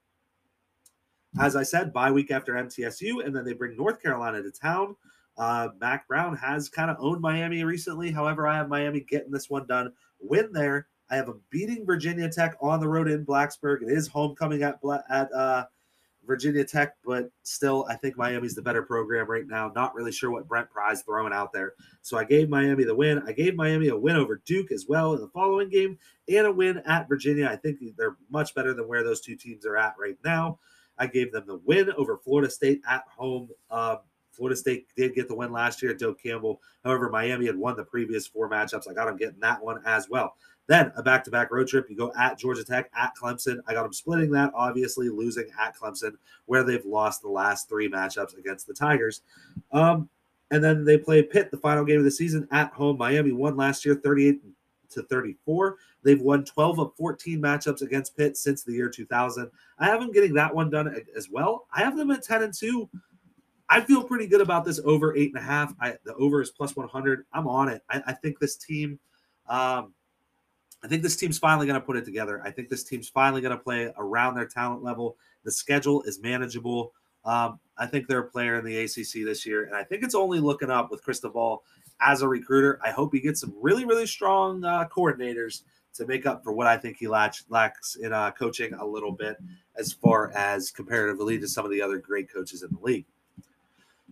As 1.40 1.56
I 1.56 1.64
said, 1.64 1.94
bye 1.94 2.12
week 2.12 2.32
after 2.32 2.54
MTSU, 2.54 3.24
and 3.26 3.36
then 3.36 3.46
they 3.46 3.54
bring 3.54 3.78
North 3.78 4.02
Carolina 4.02 4.42
to 4.42 4.52
town. 4.52 4.96
Uh, 5.38 5.70
Mack 5.80 6.08
Brown 6.08 6.36
has 6.36 6.68
kind 6.68 6.90
of 6.90 6.98
owned 7.00 7.22
Miami 7.22 7.64
recently. 7.64 8.12
However, 8.12 8.48
I 8.48 8.58
have 8.58 8.70
Miami 8.70 9.02
getting 9.02 9.32
this 9.32 9.50
one 9.50 9.68
done. 9.68 9.94
Win 10.20 10.52
there. 10.52 10.88
I 11.12 11.16
have 11.16 11.28
them 11.28 11.42
beating 11.52 11.86
Virginia 11.86 12.30
Tech 12.30 12.56
on 12.60 12.80
the 12.80 12.88
road 12.88 13.08
in 13.08 13.26
Blacksburg. 13.26 13.84
It 13.84 13.90
is 13.90 14.08
homecoming 14.08 14.64
at 14.64 14.80
at 15.10 15.32
uh, 15.32 15.66
Virginia 16.26 16.66
Tech, 16.66 16.96
but 17.06 17.30
still, 17.44 17.86
I 17.88 17.96
think 17.96 18.18
Miami's 18.18 18.56
the 18.56 18.62
better 18.62 18.82
program 18.82 19.30
right 19.30 19.48
now. 19.48 19.72
Not 19.74 19.96
really 19.96 20.12
sure 20.12 20.32
what 20.32 20.48
Brent 20.48 20.70
Pry's 20.70 21.04
throwing 21.04 21.34
out 21.34 21.54
there. 21.54 21.74
So 22.02 22.18
I 22.18 22.26
gave 22.26 22.50
Miami 22.50 22.84
the 22.84 22.96
win. 22.96 23.22
I 23.26 23.32
gave 23.32 23.56
Miami 23.56 23.88
a 23.88 23.96
win 23.98 24.18
over 24.18 24.42
Duke 24.46 24.72
as 24.72 24.86
well 24.90 25.14
in 25.14 25.22
the 25.22 25.30
following 25.30 25.70
game 25.70 25.98
and 26.28 26.48
a 26.48 26.52
win 26.52 26.82
at 26.86 27.08
Virginia. 27.08 27.48
I 27.48 27.56
think 27.56 27.80
they're 27.96 28.18
much 28.30 28.56
better 28.56 28.74
than 28.74 28.88
where 28.88 29.04
those 29.04 29.22
two 29.22 29.36
teams 29.36 29.66
are 29.66 29.78
at 29.78 29.96
right 30.00 30.18
now. 30.26 30.60
I 31.00 31.08
gave 31.08 31.32
them 31.32 31.44
the 31.48 31.60
win 31.66 31.92
over 31.98 32.18
Florida 32.18 32.50
State 32.50 32.82
at 32.90 33.04
home. 33.08 33.50
Um, 33.70 33.98
Florida 34.32 34.56
State 34.56 34.88
did 34.96 35.16
get 35.16 35.28
the 35.28 35.36
win 35.36 35.52
last 35.52 35.82
year 35.82 35.92
at 35.92 36.00
Doak 36.00 36.22
Campbell. 36.22 36.62
However, 36.84 37.10
Miami 37.10 37.48
had 37.48 37.58
won 37.58 37.76
the 37.76 37.84
previous 37.84 38.28
four 38.28 38.50
matchups. 38.50 38.90
I 38.90 38.94
got 38.94 39.06
them 39.06 39.18
getting 39.18 39.40
that 39.40 39.64
one 39.64 39.82
as 39.86 40.10
well. 40.10 40.36
Then 40.68 40.92
a 40.96 41.02
back 41.02 41.24
to 41.24 41.32
back 41.32 41.52
road 41.52 41.68
trip. 41.68 41.90
You 41.90 41.96
go 41.96 42.12
at 42.18 42.38
Georgia 42.38 42.64
Tech, 42.64 42.92
at 42.96 43.14
Clemson. 43.20 43.60
I 43.68 43.74
got 43.74 43.84
them 43.84 43.94
splitting 43.94 44.32
that, 44.32 44.52
obviously 44.54 45.10
losing 45.10 45.48
at 45.60 45.76
Clemson, 45.76 46.12
where 46.46 46.64
they've 46.64 46.86
lost 46.86 47.22
the 47.22 47.30
last 47.30 47.70
three 47.70 47.90
matchups 47.90 48.38
against 48.38 48.68
the 48.68 48.74
Tigers. 48.74 49.22
Um, 49.72 50.10
and 50.52 50.64
then 50.64 50.86
they 50.86 50.98
play 50.98 51.24
Pitt, 51.24 51.52
the 51.52 51.58
final 51.58 51.84
game 51.84 52.00
of 52.00 52.04
the 52.04 52.12
season 52.12 52.48
at 52.52 52.72
home. 52.74 52.98
Miami 52.98 53.32
won 53.32 53.56
last 53.56 53.86
year 53.86 53.96
38 53.96 54.42
to 54.92 55.04
34. 55.04 55.78
They've 56.04 56.22
won 56.22 56.46
12 56.46 56.80
of 56.80 56.96
14 56.96 57.42
matchups 57.42 57.82
against 57.82 58.16
Pitt 58.16 58.38
since 58.38 58.64
the 58.64 58.74
year 58.74 58.90
2000. 58.90 59.50
I 59.80 59.86
have 59.86 60.00
them 60.00 60.12
getting 60.12 60.34
that 60.36 60.54
one 60.54 60.70
done 60.70 61.04
as 61.16 61.30
well. 61.30 61.68
I 61.74 61.82
have 61.82 61.98
them 61.98 62.12
at 62.12 62.24
10 62.24 62.44
and 62.44 62.54
2. 62.54 62.90
I 63.70 63.82
feel 63.82 64.04
pretty 64.04 64.28
good 64.28 64.42
about 64.42 64.64
this 64.64 64.80
over 64.86 65.16
eight 65.16 65.34
and 65.34 65.44
a 65.44 65.46
half. 65.46 65.74
I, 65.82 65.98
the 66.06 66.16
over 66.16 66.42
is 66.42 66.52
plus 66.52 66.76
100. 66.76 67.26
I'm 67.34 67.48
on 67.48 67.68
it. 67.68 67.82
I, 67.90 68.02
I 68.08 68.14
think 68.14 68.40
this 68.40 68.56
team, 68.56 69.00
um, 69.50 69.94
I 70.84 70.88
think 70.88 71.04
this 71.04 71.18
team's 71.18 71.38
finally 71.38 71.68
going 71.68 71.80
to 71.80 71.86
put 71.86 71.98
it 71.98 72.06
together. 72.06 72.42
I 72.46 72.52
think 72.52 72.70
this 72.70 72.84
team's 72.84 73.10
finally 73.10 73.42
going 73.42 73.58
to 73.58 73.62
play 73.62 73.92
around 73.98 74.36
their 74.36 74.48
talent 74.48 74.84
level. 74.84 75.18
The 75.44 75.52
schedule 75.52 76.04
is 76.04 76.22
manageable. 76.22 76.94
Um, 77.26 77.60
I 77.78 77.88
think 77.88 78.08
they're 78.08 78.20
a 78.20 78.30
player 78.30 78.58
in 78.58 78.64
the 78.64 78.78
ACC 78.78 79.26
this 79.26 79.46
year, 79.46 79.66
and 79.66 79.76
I 79.76 79.84
think 79.84 80.04
it's 80.04 80.16
only 80.16 80.40
looking 80.40 80.70
up 80.70 80.90
with 80.90 81.04
Cristobal 81.04 81.64
as 82.00 82.22
a 82.22 82.28
recruiter. 82.28 82.80
I 82.84 82.92
hope 82.92 83.14
he 83.14 83.20
gets 83.20 83.42
some 83.42 83.54
really, 83.60 83.86
really 83.86 84.08
strong 84.08 84.64
uh, 84.64 84.88
coordinators 84.88 85.64
to 85.98 86.06
make 86.06 86.26
up 86.26 86.44
for 86.44 86.54
what 86.54 86.68
I 86.68 86.78
think 86.78 86.98
he 86.98 87.08
lacks, 87.08 87.46
lacks 87.50 87.96
in 87.96 88.14
uh, 88.14 88.32
coaching 88.32 88.74
a 88.74 88.86
little 88.86 89.12
bit, 89.12 89.38
as 89.78 89.94
far 89.94 90.32
as 90.32 90.72
comparatively 90.72 91.40
to 91.40 91.48
some 91.48 91.66
of 91.66 91.72
the 91.72 91.82
other 91.82 91.98
great 91.98 92.32
coaches 92.32 92.64
in 92.64 92.70
the 92.72 92.82
league. 92.82 93.06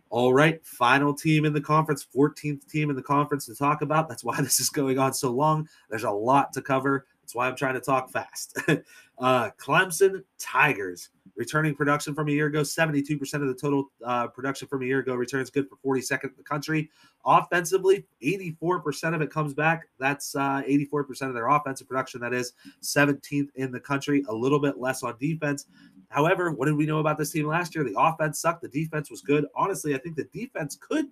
All 0.09 0.33
right, 0.33 0.63
final 0.65 1.13
team 1.13 1.45
in 1.45 1.53
the 1.53 1.61
conference, 1.61 2.05
14th 2.15 2.69
team 2.69 2.89
in 2.89 2.95
the 2.95 3.01
conference 3.01 3.47
to 3.47 3.55
talk 3.55 3.81
about. 3.81 4.07
That's 4.07 4.23
why 4.23 4.35
this 4.41 4.59
is 4.59 4.69
going 4.69 4.99
on 4.99 5.13
so 5.13 5.31
long. 5.31 5.67
There's 5.89 6.03
a 6.03 6.11
lot 6.11 6.53
to 6.53 6.61
cover. 6.61 7.05
That's 7.21 7.35
why 7.35 7.47
I'm 7.47 7.55
trying 7.55 7.73
to 7.73 7.81
talk 7.81 8.11
fast. 8.11 8.57
uh, 9.17 9.49
Clemson 9.57 10.23
Tigers 10.37 11.09
returning 11.35 11.75
production 11.75 12.15
from 12.15 12.27
a 12.29 12.31
year 12.31 12.47
ago. 12.47 12.61
72% 12.61 13.21
of 13.35 13.47
the 13.47 13.53
total 13.53 13.91
uh, 14.05 14.27
production 14.27 14.67
from 14.67 14.83
a 14.83 14.85
year 14.85 14.99
ago 14.99 15.15
returns 15.15 15.49
good 15.49 15.67
for 15.69 15.77
42nd 15.95 16.23
in 16.23 16.33
the 16.37 16.43
country. 16.43 16.89
Offensively, 17.25 18.05
84% 18.23 19.15
of 19.15 19.21
it 19.21 19.31
comes 19.31 19.53
back. 19.53 19.87
That's 19.99 20.35
uh, 20.35 20.61
84% 20.67 21.27
of 21.27 21.33
their 21.33 21.47
offensive 21.47 21.87
production. 21.87 22.21
That 22.21 22.33
is 22.33 22.53
17th 22.81 23.49
in 23.55 23.71
the 23.71 23.79
country. 23.79 24.23
A 24.29 24.33
little 24.33 24.59
bit 24.59 24.77
less 24.77 25.03
on 25.03 25.17
defense. 25.19 25.65
However, 26.09 26.51
what 26.51 26.67
did 26.67 26.75
we 26.75 26.85
know 26.85 26.99
about 26.99 27.17
this 27.17 27.31
team 27.31 27.47
last 27.47 27.75
year? 27.75 27.83
The 27.83 27.99
offense 27.99 28.39
sucked. 28.39 28.61
The 28.61 28.69
defense 28.69 29.09
was 29.09 29.21
good. 29.21 29.45
Honestly, 29.55 29.95
I 29.95 29.97
think 29.97 30.15
the 30.15 30.25
defense 30.25 30.77
could 30.79 31.07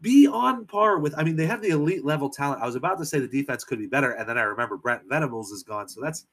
be 0.00 0.26
on 0.26 0.66
par 0.66 0.98
with. 0.98 1.14
I 1.16 1.24
mean, 1.24 1.36
they 1.36 1.46
have 1.46 1.62
the 1.62 1.70
elite 1.70 2.04
level 2.04 2.28
talent. 2.28 2.62
I 2.62 2.66
was 2.66 2.74
about 2.74 2.98
to 2.98 3.06
say 3.06 3.18
the 3.18 3.28
defense 3.28 3.64
could 3.64 3.78
be 3.78 3.86
better, 3.86 4.12
and 4.12 4.28
then 4.28 4.38
I 4.38 4.42
remember 4.42 4.76
Brent 4.76 5.02
Venables 5.08 5.50
is 5.50 5.62
gone. 5.62 5.88
So 5.88 6.00
that's 6.00 6.26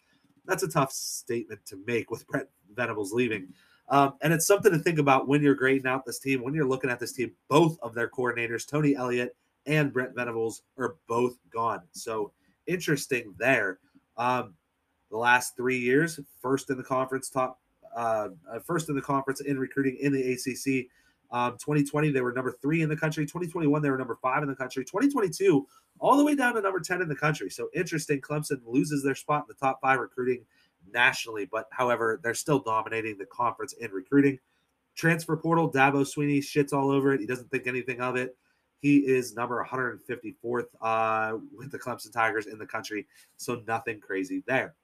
that's 0.48 0.64
a 0.64 0.68
tough 0.68 0.92
statement 0.92 1.66
to 1.66 1.78
make 1.86 2.10
with 2.12 2.28
Brent 2.30 2.48
Venables 2.76 3.14
leaving. 3.14 3.54
Um, 3.90 4.14
and 4.22 4.34
it's 4.34 4.48
something 4.48 4.72
to 4.72 4.80
think 4.80 4.98
about 4.98 5.28
when 5.28 5.44
you're 5.44 5.56
grading 5.56 5.88
out 5.88 6.06
this 6.06 6.20
team. 6.20 6.42
When 6.44 6.54
you're 6.54 6.68
looking 6.68 6.90
at 6.90 7.00
this 7.00 7.12
team, 7.12 7.32
both 7.50 7.78
of 7.82 7.94
their 7.94 8.10
coordinators, 8.10 8.68
Tony 8.68 8.96
Elliott 8.96 9.36
and 9.68 9.94
Brent 9.94 10.16
Venables, 10.16 10.64
are 10.78 10.96
both 11.08 11.38
gone. 11.52 11.82
So 11.92 12.32
interesting 12.66 13.36
there. 13.38 13.80
Um, 14.18 14.56
the 15.12 15.18
last 15.18 15.56
three 15.56 15.78
years, 15.78 16.20
first 16.42 16.70
in 16.70 16.78
the 16.78 16.84
conference, 16.84 17.30
top 17.30 17.60
uh, 17.96 18.30
uh 18.52 18.60
first 18.60 18.90
in 18.90 18.96
the 18.96 19.02
conference 19.02 19.40
in 19.42 19.58
recruiting 19.58 19.98
in 20.02 20.12
the 20.12 20.34
ACC. 20.34 20.88
Um, 21.36 21.58
2020, 21.58 22.12
they 22.12 22.22
were 22.22 22.32
number 22.32 22.54
three 22.62 22.82
in 22.82 22.88
the 22.88 22.96
country. 22.96 23.26
2021, 23.26 23.82
they 23.82 23.90
were 23.90 23.98
number 23.98 24.18
five 24.22 24.42
in 24.42 24.48
the 24.48 24.56
country. 24.56 24.86
2022, 24.86 25.68
all 26.00 26.16
the 26.16 26.24
way 26.24 26.34
down 26.34 26.54
to 26.56 26.62
number 26.62 26.80
10 26.80 27.02
in 27.02 27.10
the 27.10 27.16
country. 27.16 27.50
So 27.50 27.68
interesting. 27.74 28.22
Clemson 28.22 28.62
loses 28.66 29.04
their 29.04 29.16
spot 29.16 29.42
in 29.42 29.48
the 29.50 29.54
top 29.66 29.82
five 29.82 30.00
recruiting 30.00 30.46
nationally, 30.94 31.44
but 31.44 31.68
however, 31.72 32.22
they're 32.24 32.34
still 32.34 32.60
dominating 32.60 33.18
the 33.18 33.26
conference 33.26 33.74
in 33.74 33.92
recruiting. 33.92 34.40
Transfer 34.96 35.36
portal, 35.36 35.70
Dabo 35.70 36.06
Swinney 36.06 36.38
shits 36.38 36.72
all 36.72 36.90
over 36.90 37.14
it. 37.14 37.20
He 37.20 37.26
doesn't 37.26 37.52
think 37.52 37.68
anything 37.68 38.00
of 38.00 38.16
it. 38.16 38.38
He 38.80 39.00
is 39.00 39.36
number 39.36 39.62
154th 39.70 40.68
uh, 40.80 41.38
with 41.58 41.70
the 41.70 41.80
Clemson 41.80 42.14
Tigers 42.14 42.46
in 42.46 42.58
the 42.58 42.66
country. 42.66 43.08
So 43.36 43.62
nothing 43.68 44.00
crazy 44.00 44.42
there. 44.48 44.76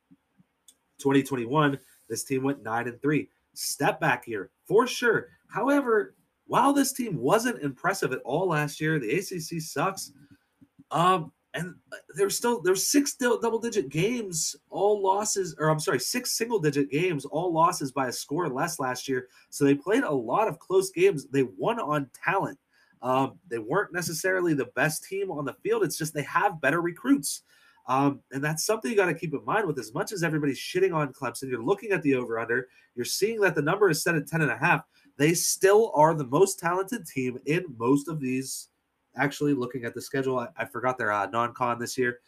2021, 0.97 1.79
this 2.09 2.25
team 2.25 2.43
went 2.43 2.61
nine 2.61 2.89
and 2.89 3.01
three. 3.01 3.29
Step 3.53 4.01
back 4.01 4.25
here 4.25 4.49
for 4.65 4.85
sure. 4.85 5.29
However, 5.47 6.13
while 6.51 6.73
this 6.73 6.91
team 6.91 7.15
wasn't 7.15 7.63
impressive 7.63 8.11
at 8.11 8.19
all 8.25 8.49
last 8.49 8.81
year, 8.81 8.99
the 8.99 9.09
ACC 9.09 9.61
sucks. 9.61 10.11
Um, 10.91 11.31
and 11.53 11.75
there's 12.13 12.35
still 12.35 12.61
there's 12.61 12.85
six 12.85 13.15
double 13.15 13.57
digit 13.57 13.87
games, 13.87 14.57
all 14.69 15.01
losses, 15.01 15.55
or 15.57 15.69
I'm 15.69 15.79
sorry, 15.79 16.01
six 16.01 16.33
single 16.33 16.59
digit 16.59 16.91
games, 16.91 17.23
all 17.23 17.53
losses 17.53 17.93
by 17.93 18.07
a 18.07 18.11
score 18.11 18.49
less 18.49 18.81
last 18.81 19.07
year. 19.07 19.29
So 19.49 19.63
they 19.63 19.75
played 19.75 20.03
a 20.03 20.11
lot 20.11 20.49
of 20.49 20.59
close 20.59 20.91
games. 20.91 21.25
They 21.27 21.43
won 21.43 21.79
on 21.79 22.09
talent. 22.13 22.59
Um, 23.01 23.39
they 23.47 23.59
weren't 23.59 23.93
necessarily 23.93 24.53
the 24.53 24.71
best 24.75 25.05
team 25.05 25.31
on 25.31 25.45
the 25.45 25.55
field. 25.63 25.85
It's 25.85 25.97
just 25.97 26.13
they 26.13 26.23
have 26.23 26.59
better 26.59 26.81
recruits. 26.81 27.43
Um, 27.87 28.19
and 28.33 28.43
that's 28.43 28.65
something 28.65 28.91
you 28.91 28.97
got 28.97 29.05
to 29.05 29.13
keep 29.13 29.33
in 29.33 29.43
mind 29.45 29.67
with 29.67 29.79
as 29.79 29.93
much 29.93 30.11
as 30.11 30.21
everybody's 30.21 30.59
shitting 30.59 30.93
on 30.93 31.13
Clemson, 31.13 31.49
you're 31.49 31.63
looking 31.63 31.91
at 31.91 32.03
the 32.03 32.15
over 32.15 32.39
under, 32.39 32.67
you're 32.95 33.05
seeing 33.05 33.39
that 33.41 33.55
the 33.55 33.61
number 33.61 33.89
is 33.89 34.03
set 34.03 34.15
at 34.15 34.27
10 34.27 34.41
and 34.41 34.51
a 34.51 34.57
half. 34.57 34.85
They 35.17 35.33
still 35.33 35.91
are 35.95 36.13
the 36.13 36.25
most 36.25 36.59
talented 36.59 37.05
team 37.05 37.39
in 37.45 37.65
most 37.77 38.07
of 38.07 38.19
these. 38.19 38.69
Actually, 39.15 39.53
looking 39.53 39.83
at 39.83 39.93
the 39.93 40.01
schedule, 40.01 40.39
I, 40.39 40.47
I 40.57 40.65
forgot 40.65 40.97
their 40.97 41.11
uh, 41.11 41.27
non-con 41.27 41.79
this 41.79 41.97
year. 41.97 42.19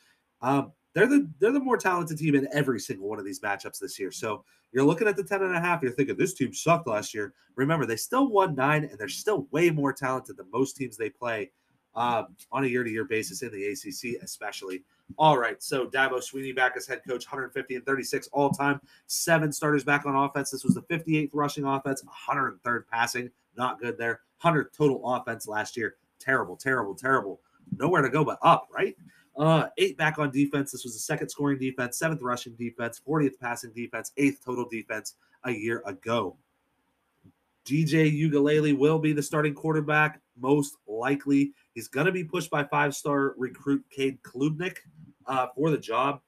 Um, 0.41 0.73
they're 0.93 1.07
the 1.07 1.27
they're 1.39 1.51
the 1.51 1.59
more 1.59 1.77
talented 1.77 2.17
team 2.17 2.35
in 2.35 2.47
every 2.53 2.79
single 2.79 3.09
one 3.09 3.19
of 3.19 3.25
these 3.25 3.39
matchups 3.39 3.79
this 3.79 3.97
year. 3.97 4.11
So 4.11 4.43
you're 4.71 4.83
looking 4.83 5.07
at 5.07 5.15
the 5.15 5.23
10 5.23 5.43
and 5.43 5.55
a 5.55 5.59
half, 5.59 5.81
you're 5.81 5.91
thinking 5.91 6.17
this 6.17 6.33
team 6.33 6.53
sucked 6.53 6.87
last 6.87 7.13
year. 7.13 7.33
Remember, 7.55 7.85
they 7.85 7.95
still 7.95 8.27
won 8.27 8.55
nine, 8.55 8.83
and 8.83 8.97
they're 8.97 9.07
still 9.07 9.47
way 9.51 9.69
more 9.69 9.93
talented 9.93 10.37
than 10.37 10.47
most 10.51 10.75
teams 10.75 10.97
they 10.97 11.09
play 11.09 11.51
um, 11.95 12.35
on 12.51 12.63
a 12.63 12.67
year-to-year 12.67 13.05
basis 13.05 13.43
in 13.43 13.51
the 13.51 13.67
ACC, 13.67 14.21
especially. 14.23 14.83
All 15.17 15.37
right, 15.37 15.61
so 15.61 15.87
Dabo 15.87 16.19
Swinney 16.19 16.55
back 16.55 16.73
as 16.75 16.87
head 16.87 17.01
coach, 17.07 17.25
150 17.25 17.75
and 17.75 17.85
36 17.85 18.29
all 18.31 18.49
time, 18.49 18.81
seven 19.07 19.51
starters 19.51 19.83
back 19.83 20.05
on 20.05 20.15
offense. 20.15 20.51
This 20.51 20.63
was 20.63 20.73
the 20.73 20.81
58th 20.83 21.29
rushing 21.33 21.65
offense, 21.65 22.03
103rd 22.29 22.83
passing, 22.91 23.29
not 23.57 23.79
good 23.79 23.97
there. 23.97 24.21
100 24.41 24.73
total 24.73 25.01
offense 25.05 25.47
last 25.47 25.77
year, 25.77 25.95
terrible, 26.19 26.55
terrible, 26.55 26.95
terrible. 26.95 27.39
Nowhere 27.77 28.01
to 28.01 28.09
go 28.09 28.25
but 28.25 28.39
up, 28.41 28.67
right? 28.73 28.95
Uh, 29.37 29.67
eight 29.77 29.97
back 29.97 30.19
on 30.19 30.29
defense. 30.31 30.71
This 30.71 30.83
was 30.83 30.93
the 30.93 30.99
second 30.99 31.29
scoring 31.29 31.57
defense, 31.57 31.97
seventh 31.97 32.21
rushing 32.21 32.53
defense, 32.53 33.01
40th 33.07 33.39
passing 33.39 33.71
defense, 33.71 34.11
eighth 34.17 34.43
total 34.43 34.67
defense 34.69 35.15
a 35.43 35.51
year 35.51 35.81
ago. 35.85 36.37
DJ 37.65 38.11
Uiagalelei 38.11 38.77
will 38.77 38.99
be 38.99 39.13
the 39.13 39.23
starting 39.23 39.53
quarterback, 39.53 40.19
most 40.37 40.75
likely. 40.87 41.53
He's 41.73 41.87
going 41.87 42.05
to 42.05 42.11
be 42.11 42.23
pushed 42.23 42.49
by 42.49 42.63
five 42.63 42.95
star 42.95 43.33
recruit 43.37 43.83
Cade 43.89 44.21
Klubnik 44.23 44.77
uh, 45.25 45.47
for 45.55 45.71
the 45.71 45.77
job. 45.77 46.21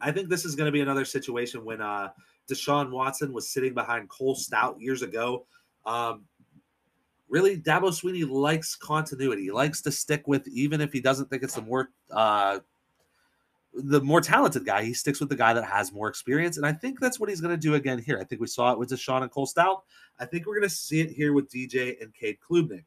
I 0.00 0.12
think 0.12 0.28
this 0.28 0.44
is 0.44 0.54
going 0.54 0.66
to 0.66 0.72
be 0.72 0.82
another 0.82 1.04
situation 1.04 1.64
when 1.64 1.80
uh, 1.80 2.10
Deshaun 2.48 2.90
Watson 2.90 3.32
was 3.32 3.48
sitting 3.48 3.74
behind 3.74 4.08
Cole 4.08 4.36
Stoudt 4.36 4.80
years 4.80 5.02
ago. 5.02 5.46
Um, 5.86 6.24
really, 7.28 7.56
Dabo 7.56 7.90
Swinney 7.90 8.28
likes 8.28 8.76
continuity. 8.76 9.44
He 9.44 9.50
likes 9.50 9.80
to 9.82 9.92
stick 9.92 10.28
with, 10.28 10.46
even 10.48 10.80
if 10.80 10.92
he 10.92 11.00
doesn't 11.00 11.30
think 11.30 11.42
it's 11.42 11.54
the 11.54 11.62
more 11.62 11.90
uh, 12.10 12.60
the 13.72 14.00
more 14.00 14.20
talented 14.20 14.64
guy, 14.64 14.82
he 14.82 14.92
sticks 14.92 15.20
with 15.20 15.28
the 15.28 15.36
guy 15.36 15.52
that 15.52 15.64
has 15.64 15.92
more 15.92 16.08
experience. 16.08 16.56
And 16.56 16.66
I 16.66 16.72
think 16.72 16.98
that's 16.98 17.20
what 17.20 17.28
he's 17.28 17.40
going 17.40 17.54
to 17.54 17.60
do 17.60 17.74
again 17.74 17.98
here. 17.98 18.18
I 18.18 18.24
think 18.24 18.40
we 18.40 18.48
saw 18.48 18.72
it 18.72 18.78
with 18.78 18.90
Deshaun 18.90 19.22
and 19.22 19.30
Cole 19.30 19.46
Stoudt. 19.46 19.82
I 20.18 20.26
think 20.26 20.46
we're 20.46 20.56
going 20.56 20.68
to 20.68 20.74
see 20.74 21.00
it 21.00 21.10
here 21.10 21.32
with 21.32 21.50
DJ 21.50 22.00
and 22.02 22.12
Cade 22.12 22.38
Klubnik. 22.40 22.84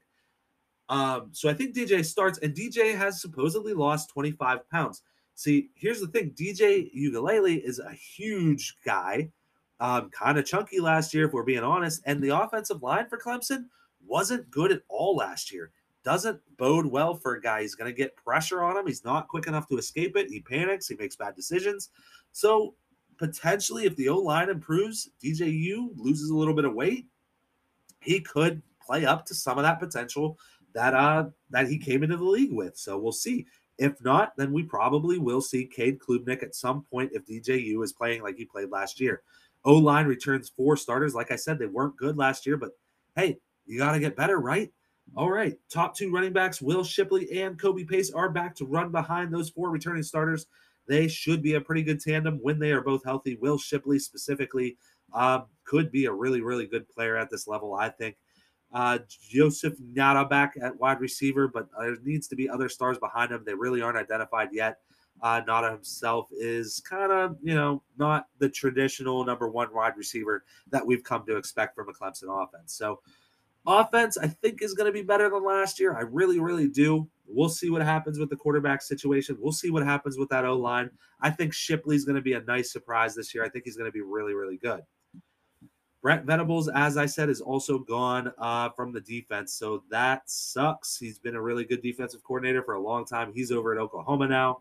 Um, 0.89 1.29
so 1.31 1.49
I 1.49 1.53
think 1.53 1.75
DJ 1.75 2.05
starts, 2.05 2.39
and 2.39 2.53
DJ 2.53 2.95
has 2.95 3.21
supposedly 3.21 3.73
lost 3.73 4.09
25 4.09 4.69
pounds. 4.69 5.01
See, 5.35 5.69
here's 5.75 5.99
the 5.99 6.07
thing 6.07 6.31
DJ 6.31 6.93
Uiagalelei 6.95 7.61
is 7.61 7.79
a 7.79 7.91
huge 7.91 8.77
guy, 8.85 9.29
um, 9.79 10.09
kind 10.09 10.37
of 10.37 10.45
chunky 10.45 10.79
last 10.79 11.13
year, 11.13 11.25
if 11.25 11.33
we're 11.33 11.43
being 11.43 11.63
honest. 11.63 12.01
And 12.05 12.21
the 12.21 12.37
offensive 12.37 12.83
line 12.83 13.07
for 13.07 13.17
Clemson 13.17 13.65
wasn't 14.05 14.51
good 14.51 14.71
at 14.71 14.81
all 14.89 15.15
last 15.15 15.51
year 15.51 15.71
doesn't 16.03 16.39
bode 16.57 16.85
well 16.85 17.15
for 17.15 17.35
a 17.35 17.41
guy. 17.41 17.61
He's 17.61 17.75
going 17.75 17.89
to 17.89 17.97
get 17.97 18.15
pressure 18.15 18.61
on 18.61 18.77
him. 18.77 18.85
He's 18.85 19.05
not 19.05 19.27
quick 19.27 19.47
enough 19.47 19.67
to 19.69 19.77
escape 19.77 20.15
it. 20.17 20.29
He 20.29 20.41
panics. 20.41 20.87
He 20.87 20.95
makes 20.95 21.15
bad 21.15 21.35
decisions. 21.35 21.89
So 22.33 22.75
potentially, 23.17 23.85
if 23.85 23.95
the 23.95 24.09
O 24.09 24.17
line 24.17 24.49
improves, 24.49 25.09
DJU 25.23 25.91
loses 25.95 26.29
a 26.29 26.35
little 26.35 26.53
bit 26.53 26.65
of 26.65 26.73
weight, 26.73 27.07
he 28.01 28.19
could 28.19 28.61
play 28.85 29.05
up 29.05 29.25
to 29.27 29.33
some 29.33 29.57
of 29.57 29.63
that 29.63 29.79
potential 29.79 30.37
that 30.73 30.93
uh 30.93 31.25
that 31.49 31.67
he 31.67 31.77
came 31.77 32.03
into 32.03 32.17
the 32.17 32.23
league 32.23 32.53
with. 32.53 32.77
So 32.77 32.97
we'll 32.97 33.11
see. 33.11 33.45
If 33.79 34.01
not, 34.03 34.33
then 34.37 34.53
we 34.53 34.63
probably 34.63 35.17
will 35.17 35.41
see 35.41 35.65
Cade 35.65 35.99
Klubnik 35.99 36.43
at 36.43 36.55
some 36.55 36.83
point 36.83 37.11
if 37.13 37.25
DJU 37.25 37.83
is 37.83 37.91
playing 37.91 38.21
like 38.21 38.37
he 38.37 38.45
played 38.45 38.69
last 38.69 38.99
year. 38.99 39.23
O 39.65 39.75
line 39.75 40.05
returns 40.05 40.51
four 40.55 40.77
starters. 40.77 41.15
Like 41.15 41.31
I 41.31 41.35
said, 41.35 41.57
they 41.57 41.65
weren't 41.65 41.97
good 41.97 42.17
last 42.17 42.45
year, 42.45 42.57
but 42.57 42.71
hey, 43.15 43.39
you 43.65 43.79
got 43.79 43.93
to 43.93 43.99
get 43.99 44.15
better, 44.15 44.39
right? 44.39 44.71
All 45.15 45.29
right. 45.29 45.57
Top 45.69 45.95
two 45.95 46.11
running 46.11 46.33
backs, 46.33 46.61
Will 46.61 46.83
Shipley 46.83 47.41
and 47.41 47.59
Kobe 47.59 47.83
Pace, 47.83 48.11
are 48.11 48.29
back 48.29 48.55
to 48.55 48.65
run 48.65 48.91
behind 48.91 49.33
those 49.33 49.49
four 49.49 49.69
returning 49.69 50.03
starters. 50.03 50.47
They 50.87 51.07
should 51.07 51.41
be 51.41 51.53
a 51.53 51.61
pretty 51.61 51.83
good 51.83 52.01
tandem 52.01 52.39
when 52.41 52.59
they 52.59 52.71
are 52.71 52.81
both 52.81 53.03
healthy. 53.05 53.35
Will 53.35 53.57
Shipley, 53.57 53.99
specifically, 53.99 54.77
um, 55.13 55.45
could 55.65 55.91
be 55.91 56.05
a 56.05 56.11
really, 56.11 56.41
really 56.41 56.67
good 56.67 56.89
player 56.89 57.15
at 57.15 57.29
this 57.29 57.47
level, 57.47 57.75
I 57.75 57.89
think. 57.89 58.17
Uh, 58.73 58.97
Joseph 59.29 59.75
back 59.93 60.55
at 60.61 60.79
wide 60.79 60.99
receiver, 60.99 61.47
but 61.47 61.67
there 61.79 61.97
needs 62.03 62.27
to 62.27 62.35
be 62.35 62.49
other 62.49 62.69
stars 62.69 62.97
behind 62.97 63.31
him. 63.31 63.43
They 63.45 63.53
really 63.53 63.81
aren't 63.81 63.97
identified 63.97 64.49
yet. 64.51 64.79
Uh, 65.21 65.69
himself 65.69 66.27
is 66.31 66.81
kind 66.81 67.11
of, 67.11 67.37
you 67.41 67.55
know, 67.55 67.81
not 67.97 68.27
the 68.39 68.49
traditional 68.49 69.23
number 69.23 69.47
one 69.47 69.73
wide 69.73 69.95
receiver 69.95 70.43
that 70.69 70.85
we've 70.85 71.03
come 71.03 71.25
to 71.25 71.37
expect 71.37 71.75
from 71.75 71.87
a 71.87 71.93
Clemson 71.93 72.43
offense. 72.43 72.73
So, 72.73 72.99
offense, 73.65 74.17
I 74.17 74.27
think, 74.27 74.61
is 74.61 74.73
going 74.73 74.87
to 74.87 74.91
be 74.91 75.03
better 75.03 75.29
than 75.29 75.45
last 75.45 75.79
year. 75.79 75.95
I 75.95 76.01
really, 76.01 76.39
really 76.39 76.67
do. 76.67 77.07
We'll 77.25 77.49
see 77.49 77.69
what 77.69 77.81
happens 77.81 78.19
with 78.19 78.29
the 78.29 78.35
quarterback 78.35 78.81
situation. 78.81 79.37
We'll 79.39 79.53
see 79.53 79.69
what 79.69 79.85
happens 79.85 80.17
with 80.17 80.29
that 80.29 80.45
O 80.45 80.57
line. 80.57 80.89
I 81.21 81.29
think 81.29 81.53
Shipley's 81.53 82.03
going 82.03 82.17
to 82.17 82.21
be 82.21 82.33
a 82.33 82.41
nice 82.41 82.73
surprise 82.73 83.15
this 83.15 83.33
year. 83.33 83.45
I 83.45 83.49
think 83.49 83.63
he's 83.63 83.77
going 83.77 83.87
to 83.89 83.93
be 83.93 84.01
really, 84.01 84.33
really 84.33 84.57
good. 84.57 84.81
Brent 86.03 86.25
Venables, 86.25 86.67
as 86.67 86.97
I 86.97 87.05
said, 87.05 87.29
is 87.29 87.39
also 87.39 87.79
gone 87.79 88.33
uh, 88.37 88.69
from 88.71 88.91
the 88.91 88.99
defense. 88.99 89.53
So 89.53 89.83
that 89.89 90.29
sucks. 90.29 90.97
He's 90.97 91.17
been 91.17 91.35
a 91.35 91.41
really 91.41 91.63
good 91.63 91.81
defensive 91.81 92.21
coordinator 92.25 92.61
for 92.61 92.73
a 92.73 92.81
long 92.81 93.05
time. 93.05 93.31
He's 93.33 93.53
over 93.53 93.71
at 93.71 93.79
Oklahoma 93.79 94.27
now. 94.27 94.59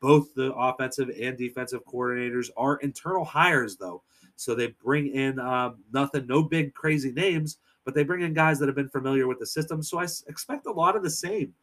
Both 0.00 0.34
the 0.34 0.52
offensive 0.52 1.10
and 1.18 1.38
defensive 1.38 1.80
coordinators 1.86 2.50
are 2.58 2.76
internal 2.76 3.24
hires, 3.24 3.78
though. 3.78 4.02
So 4.36 4.54
they 4.54 4.74
bring 4.84 5.06
in 5.06 5.38
um, 5.38 5.78
nothing, 5.90 6.26
no 6.26 6.42
big 6.42 6.74
crazy 6.74 7.12
names, 7.12 7.56
but 7.86 7.94
they 7.94 8.04
bring 8.04 8.20
in 8.20 8.34
guys 8.34 8.58
that 8.58 8.68
have 8.68 8.76
been 8.76 8.90
familiar 8.90 9.26
with 9.26 9.38
the 9.38 9.46
system. 9.46 9.82
So 9.82 9.98
I 9.98 10.06
expect 10.28 10.66
a 10.66 10.72
lot 10.72 10.96
of 10.96 11.02
the 11.02 11.08
same. 11.08 11.54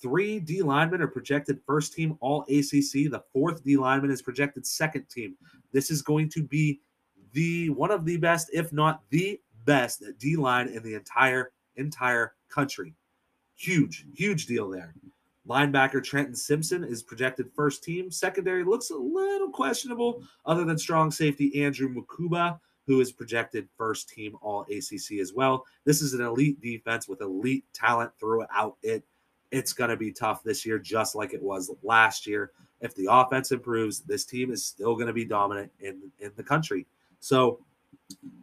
Three 0.00 0.40
D 0.40 0.62
linemen 0.62 1.02
are 1.02 1.06
projected 1.06 1.60
first 1.66 1.92
team 1.92 2.16
all 2.20 2.44
ACC. 2.44 3.10
The 3.10 3.24
fourth 3.34 3.62
D 3.62 3.76
lineman 3.76 4.10
is 4.10 4.22
projected 4.22 4.66
second 4.66 5.10
team. 5.10 5.36
This 5.72 5.90
is 5.90 6.00
going 6.00 6.30
to 6.30 6.42
be 6.42 6.80
the 7.32 7.70
one 7.70 7.90
of 7.90 8.04
the 8.04 8.16
best, 8.16 8.50
if 8.52 8.72
not 8.72 9.02
the 9.10 9.40
best, 9.64 10.02
D 10.18 10.36
line 10.36 10.68
in 10.68 10.82
the 10.82 10.94
entire 10.94 11.52
entire 11.76 12.34
country. 12.48 12.94
Huge, 13.56 14.06
huge 14.14 14.46
deal 14.46 14.68
there. 14.70 14.94
Linebacker 15.48 16.02
Trenton 16.02 16.34
Simpson 16.34 16.84
is 16.84 17.02
projected 17.02 17.50
first 17.54 17.82
team. 17.82 18.10
Secondary 18.10 18.62
looks 18.62 18.90
a 18.90 18.96
little 18.96 19.50
questionable, 19.50 20.22
other 20.46 20.64
than 20.64 20.78
strong 20.78 21.10
safety 21.10 21.62
Andrew 21.64 21.92
Mukuba, 21.92 22.58
who 22.86 23.00
is 23.00 23.12
projected 23.12 23.68
first 23.76 24.08
team 24.08 24.36
All 24.42 24.62
ACC 24.62 25.18
as 25.20 25.32
well. 25.32 25.64
This 25.84 26.02
is 26.02 26.14
an 26.14 26.20
elite 26.20 26.60
defense 26.60 27.08
with 27.08 27.20
elite 27.20 27.64
talent 27.72 28.12
throughout 28.18 28.76
it. 28.82 29.04
It's 29.50 29.72
going 29.72 29.90
to 29.90 29.96
be 29.96 30.12
tough 30.12 30.42
this 30.42 30.64
year, 30.64 30.78
just 30.78 31.14
like 31.14 31.34
it 31.34 31.42
was 31.42 31.70
last 31.82 32.26
year. 32.26 32.52
If 32.80 32.94
the 32.94 33.08
offense 33.10 33.50
improves, 33.50 34.00
this 34.00 34.24
team 34.24 34.52
is 34.52 34.64
still 34.64 34.94
going 34.94 35.08
to 35.08 35.12
be 35.12 35.24
dominant 35.24 35.72
in, 35.80 36.10
in 36.20 36.32
the 36.36 36.42
country. 36.42 36.86
So 37.20 37.60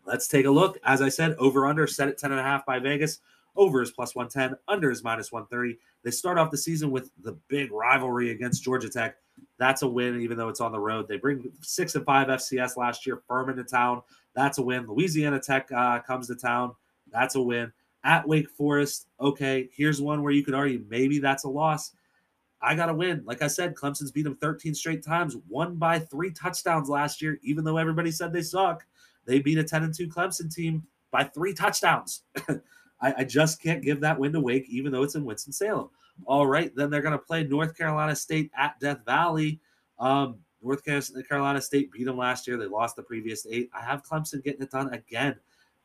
let's 0.05 0.27
take 0.27 0.45
a 0.45 0.51
look. 0.51 0.79
As 0.83 1.01
I 1.01 1.09
said, 1.09 1.35
over 1.37 1.65
under 1.65 1.85
set 1.87 2.07
at 2.07 2.17
10 2.17 2.31
and 2.31 2.39
a 2.39 2.43
half 2.43 2.65
by 2.65 2.79
Vegas. 2.79 3.19
Over 3.55 3.81
is 3.81 3.91
plus 3.91 4.15
110, 4.15 4.57
under 4.67 4.91
is 4.91 5.03
minus 5.03 5.31
130. 5.31 5.79
They 6.03 6.11
start 6.11 6.37
off 6.37 6.51
the 6.51 6.57
season 6.57 6.91
with 6.91 7.09
the 7.23 7.33
big 7.47 7.71
rivalry 7.71 8.29
against 8.29 8.63
Georgia 8.63 8.87
Tech. 8.87 9.15
That's 9.57 9.81
a 9.81 9.87
win, 9.87 10.21
even 10.21 10.37
though 10.37 10.49
it's 10.49 10.61
on 10.61 10.71
the 10.71 10.79
road. 10.79 11.07
They 11.07 11.17
bring 11.17 11.51
six 11.61 11.95
and 11.95 12.05
five 12.05 12.27
FCS 12.27 12.77
last 12.77 13.05
year. 13.05 13.21
Furman 13.27 13.55
to 13.57 13.63
town. 13.63 14.03
That's 14.35 14.59
a 14.59 14.61
win. 14.61 14.85
Louisiana 14.87 15.39
Tech 15.39 15.71
uh, 15.71 15.99
comes 15.99 16.27
to 16.27 16.35
town. 16.35 16.75
That's 17.11 17.35
a 17.35 17.41
win. 17.41 17.71
At 18.03 18.27
Wake 18.27 18.49
Forest, 18.51 19.07
okay, 19.19 19.69
here's 19.75 20.01
one 20.01 20.21
where 20.21 20.31
you 20.31 20.43
could 20.43 20.53
argue 20.53 20.85
maybe 20.87 21.19
that's 21.19 21.43
a 21.43 21.49
loss. 21.49 21.91
I 22.61 22.75
got 22.75 22.87
to 22.87 22.93
win. 22.93 23.23
Like 23.25 23.41
I 23.41 23.47
said, 23.47 23.75
Clemson's 23.75 24.11
beat 24.11 24.23
them 24.23 24.37
13 24.37 24.73
straight 24.73 25.03
times, 25.03 25.37
won 25.47 25.75
by 25.75 25.99
three 25.99 26.31
touchdowns 26.31 26.89
last 26.89 27.21
year, 27.21 27.39
even 27.43 27.63
though 27.63 27.77
everybody 27.77 28.11
said 28.11 28.33
they 28.33 28.41
suck. 28.41 28.85
They 29.25 29.39
beat 29.39 29.57
a 29.57 29.63
10 29.63 29.83
and 29.83 29.93
2 29.93 30.07
Clemson 30.07 30.53
team 30.53 30.83
by 31.11 31.23
three 31.25 31.53
touchdowns. 31.53 32.23
I, 33.01 33.13
I, 33.19 33.23
just 33.25 33.61
can't 33.61 33.83
give 33.83 34.01
that 34.01 34.17
win 34.17 34.33
to 34.33 34.39
Wake, 34.39 34.67
even 34.69 34.91
though 34.91 35.03
it's 35.03 35.15
in 35.15 35.25
Winston-Salem. 35.25 35.89
All 36.25 36.47
right, 36.47 36.75
then 36.75 36.89
they're 36.89 37.01
going 37.01 37.11
to 37.11 37.19
play 37.19 37.43
North 37.43 37.77
Carolina 37.77 38.15
State 38.15 38.49
at 38.57 38.79
Death 38.79 39.05
Valley. 39.05 39.59
Um, 39.99 40.37
North 40.63 40.83
Carolina 40.83 41.61
State 41.61 41.91
beat 41.91 42.05
them 42.05 42.17
last 42.17 42.47
year. 42.47 42.57
They 42.57 42.65
lost 42.65 42.95
the 42.95 43.03
previous 43.03 43.45
eight. 43.49 43.69
I 43.73 43.81
have 43.81 44.03
Clemson 44.03 44.43
getting 44.43 44.63
it 44.63 44.71
done 44.71 44.91
again. 44.93 45.35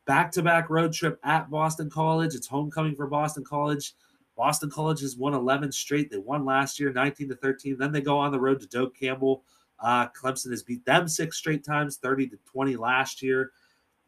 Back 0.05 0.31
to 0.31 0.41
back 0.41 0.69
road 0.69 0.91
trip 0.91 1.19
at 1.23 1.49
Boston 1.49 1.89
College. 1.89 2.33
It's 2.35 2.47
homecoming 2.47 2.95
for 2.95 3.07
Boston 3.07 3.43
College. 3.43 3.93
Boston 4.35 4.69
College 4.69 5.01
has 5.01 5.15
won 5.15 5.33
11 5.33 5.71
straight. 5.71 6.09
They 6.09 6.17
won 6.17 6.45
last 6.45 6.79
year, 6.79 6.91
19 6.91 7.29
to 7.29 7.35
13. 7.35 7.77
Then 7.77 7.91
they 7.91 8.01
go 8.01 8.17
on 8.17 8.31
the 8.31 8.39
road 8.39 8.59
to 8.61 8.67
Doak 8.67 8.97
Campbell. 8.97 9.43
Uh, 9.79 10.07
Clemson 10.09 10.51
has 10.51 10.63
beat 10.63 10.85
them 10.85 11.07
six 11.07 11.37
straight 11.37 11.63
times, 11.63 11.97
30 11.97 12.29
to 12.29 12.37
20 12.45 12.75
last 12.75 13.21
year. 13.21 13.51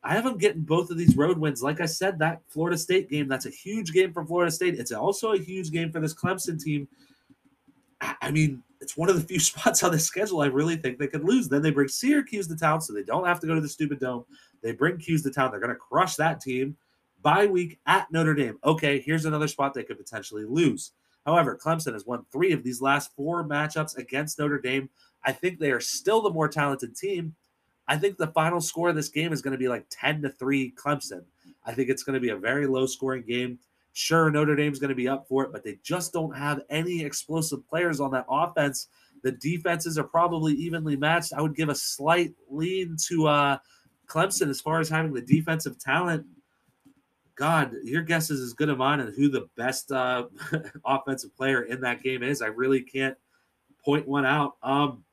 I 0.04 0.14
have 0.14 0.24
them 0.24 0.38
getting 0.38 0.62
both 0.62 0.92
of 0.92 0.98
these 0.98 1.18
road 1.18 1.38
wins. 1.38 1.64
Like 1.64 1.82
I 1.82 1.88
said, 1.88 2.20
that 2.20 2.42
Florida 2.48 2.78
State 2.78 3.10
game, 3.10 3.28
that's 3.28 3.48
a 3.48 3.52
huge 3.52 3.92
game 3.92 4.14
for 4.14 4.24
Florida 4.26 4.52
State. 4.52 4.76
It's 4.76 4.92
also 4.92 5.34
a 5.34 5.38
huge 5.38 5.72
game 5.72 5.92
for 5.92 6.00
this 6.00 6.14
Clemson 6.14 6.62
team. 6.62 6.88
I 8.02 8.30
mean, 8.30 8.62
it's 8.82 8.96
one 8.96 9.10
of 9.10 9.16
the 9.16 9.28
few 9.28 9.40
spots 9.42 9.84
on 9.84 9.92
the 9.92 10.00
schedule 10.00 10.42
I 10.42 10.48
really 10.48 10.76
think 10.76 11.00
they 11.00 11.08
could 11.08 11.24
lose. 11.24 11.50
Then 11.50 11.62
they 11.62 11.72
bring 11.72 11.88
Syracuse 11.88 12.48
to 12.48 12.56
town, 12.56 12.82
so 12.82 12.94
they 12.94 13.04
don't 13.04 13.26
have 13.26 13.40
to 13.42 13.48
go 13.48 13.56
to 13.56 13.62
the 13.62 13.70
stupid 13.70 14.00
dome. 14.00 14.26
They 14.62 14.74
bring 14.74 14.98
Cuse 14.98 15.24
to 15.24 15.32
town. 15.32 15.52
They're 15.52 15.60
going 15.60 15.74
to 15.74 15.76
crush 15.76 16.16
that 16.16 16.40
team 16.40 16.78
bye 17.26 17.48
week 17.48 17.80
at 17.88 18.12
Notre 18.12 18.36
Dame. 18.36 18.60
Okay, 18.64 19.00
here's 19.00 19.26
another 19.26 19.48
spot 19.48 19.74
they 19.74 19.84
could 19.84 19.98
potentially 19.98 20.46
lose. 20.46 20.92
However, 21.26 21.60
Clemson 21.62 21.94
has 21.94 22.06
won 22.06 22.24
three 22.32 22.52
of 22.52 22.64
these 22.64 22.84
last 22.84 23.16
four 23.16 23.44
matchups 23.44 23.98
against 23.98 24.38
Notre 24.38 24.62
Dame. 24.62 24.90
I 25.24 25.32
think 25.32 25.58
they 25.58 25.72
are 25.72 25.80
still 25.80 26.22
the 26.22 26.30
more 26.30 26.48
talented 26.48 26.96
team. 26.96 27.34
I 27.88 27.98
think 27.98 28.18
the 28.18 28.28
final 28.28 28.62
score 28.62 28.90
of 28.90 28.96
this 28.96 29.10
game 29.10 29.34
is 29.34 29.42
going 29.42 29.54
to 29.54 29.58
be 29.58 29.68
like 29.68 29.88
10 29.90 30.22
to 30.22 30.30
3 30.30 30.74
Clemson. 30.78 31.24
I 31.66 31.74
think 31.74 31.90
it's 31.90 32.04
going 32.04 32.14
to 32.14 32.20
be 32.20 32.30
a 32.30 32.38
very 32.38 32.68
low 32.68 32.86
scoring 32.86 33.24
game. 33.28 33.58
Sure, 33.94 34.30
Notre 34.30 34.56
Dame's 34.56 34.78
going 34.78 34.90
to 34.90 34.96
be 34.96 35.08
up 35.08 35.28
for 35.28 35.44
it, 35.46 35.52
but 35.52 35.64
they 35.64 35.80
just 35.82 36.14
don't 36.14 36.36
have 36.38 36.62
any 36.70 37.04
explosive 37.04 37.68
players 37.68 38.00
on 38.00 38.12
that 38.12 38.28
offense. 38.30 38.88
The 39.24 39.32
defenses 39.32 39.98
are 39.98 40.04
probably 40.04 40.54
evenly 40.54 40.96
matched. 40.96 41.34
I 41.34 41.42
would 41.42 41.56
give 41.56 41.70
a 41.70 41.76
slight 41.76 42.34
lean 42.52 42.98
to 43.08 43.28
uh, 43.28 43.58
Clemson 44.06 44.50
as 44.50 44.62
far 44.62 44.80
as 44.80 44.90
having 44.90 45.12
the 45.12 45.22
defensive 45.22 45.80
talent 45.80 46.28
God, 47.36 47.74
your 47.84 48.02
guess 48.02 48.30
is 48.30 48.42
as 48.42 48.54
good 48.54 48.70
as 48.70 48.78
mine 48.78 49.02
on 49.02 49.14
who 49.14 49.30
the 49.30 49.48
best 49.58 49.92
uh, 49.92 50.28
offensive 50.86 51.36
player 51.36 51.64
in 51.64 51.82
that 51.82 52.02
game 52.02 52.24
is. 52.24 52.42
I 52.42 52.48
really 52.48 52.82
can't 52.82 53.18
point 53.84 54.08
one 54.08 54.26
out. 54.26 54.56
Um, 54.64 55.04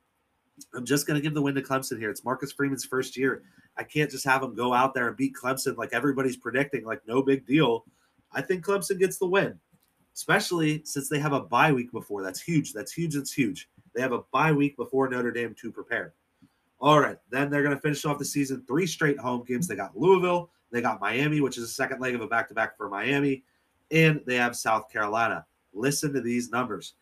I'm 0.74 0.84
just 0.84 1.06
going 1.06 1.16
to 1.16 1.22
give 1.22 1.34
the 1.34 1.42
win 1.42 1.54
to 1.56 1.62
Clemson 1.62 1.98
here. 1.98 2.10
It's 2.10 2.24
Marcus 2.24 2.52
Freeman's 2.52 2.84
first 2.84 3.16
year. 3.16 3.42
I 3.76 3.82
can't 3.82 4.10
just 4.10 4.24
have 4.24 4.42
him 4.42 4.54
go 4.54 4.72
out 4.72 4.94
there 4.94 5.08
and 5.08 5.16
beat 5.16 5.34
Clemson 5.34 5.76
like 5.76 5.92
everybody's 5.92 6.36
predicting, 6.36 6.84
like 6.84 7.00
no 7.06 7.22
big 7.22 7.46
deal. 7.46 7.84
I 8.32 8.40
think 8.42 8.64
Clemson 8.64 8.98
gets 8.98 9.18
the 9.18 9.26
win, 9.26 9.58
especially 10.14 10.82
since 10.84 11.08
they 11.08 11.18
have 11.18 11.32
a 11.32 11.40
bye 11.40 11.72
week 11.72 11.90
before. 11.90 12.22
That's 12.22 12.40
huge. 12.40 12.72
That's 12.72 12.92
huge. 12.92 13.14
That's 13.14 13.32
huge. 13.32 13.68
They 13.94 14.00
have 14.00 14.12
a 14.12 14.22
bye 14.32 14.52
week 14.52 14.76
before 14.76 15.08
Notre 15.08 15.32
Dame 15.32 15.54
to 15.60 15.72
prepare. 15.72 16.14
All 16.80 17.00
right. 17.00 17.18
Then 17.30 17.50
they're 17.50 17.62
going 17.62 17.74
to 17.74 17.80
finish 17.80 18.04
off 18.04 18.18
the 18.18 18.24
season 18.24 18.64
three 18.66 18.86
straight 18.86 19.18
home 19.18 19.44
games. 19.46 19.68
They 19.68 19.76
got 19.76 19.96
Louisville, 19.96 20.50
they 20.72 20.80
got 20.80 21.00
Miami, 21.00 21.40
which 21.40 21.58
is 21.58 21.64
a 21.64 21.68
second 21.68 22.00
leg 22.00 22.14
of 22.14 22.22
a 22.22 22.26
back 22.26 22.48
to 22.48 22.54
back 22.54 22.76
for 22.76 22.88
Miami, 22.88 23.44
and 23.90 24.20
they 24.26 24.36
have 24.36 24.56
South 24.56 24.90
Carolina. 24.90 25.44
Listen 25.72 26.12
to 26.14 26.20
these 26.20 26.50
numbers 26.50 26.94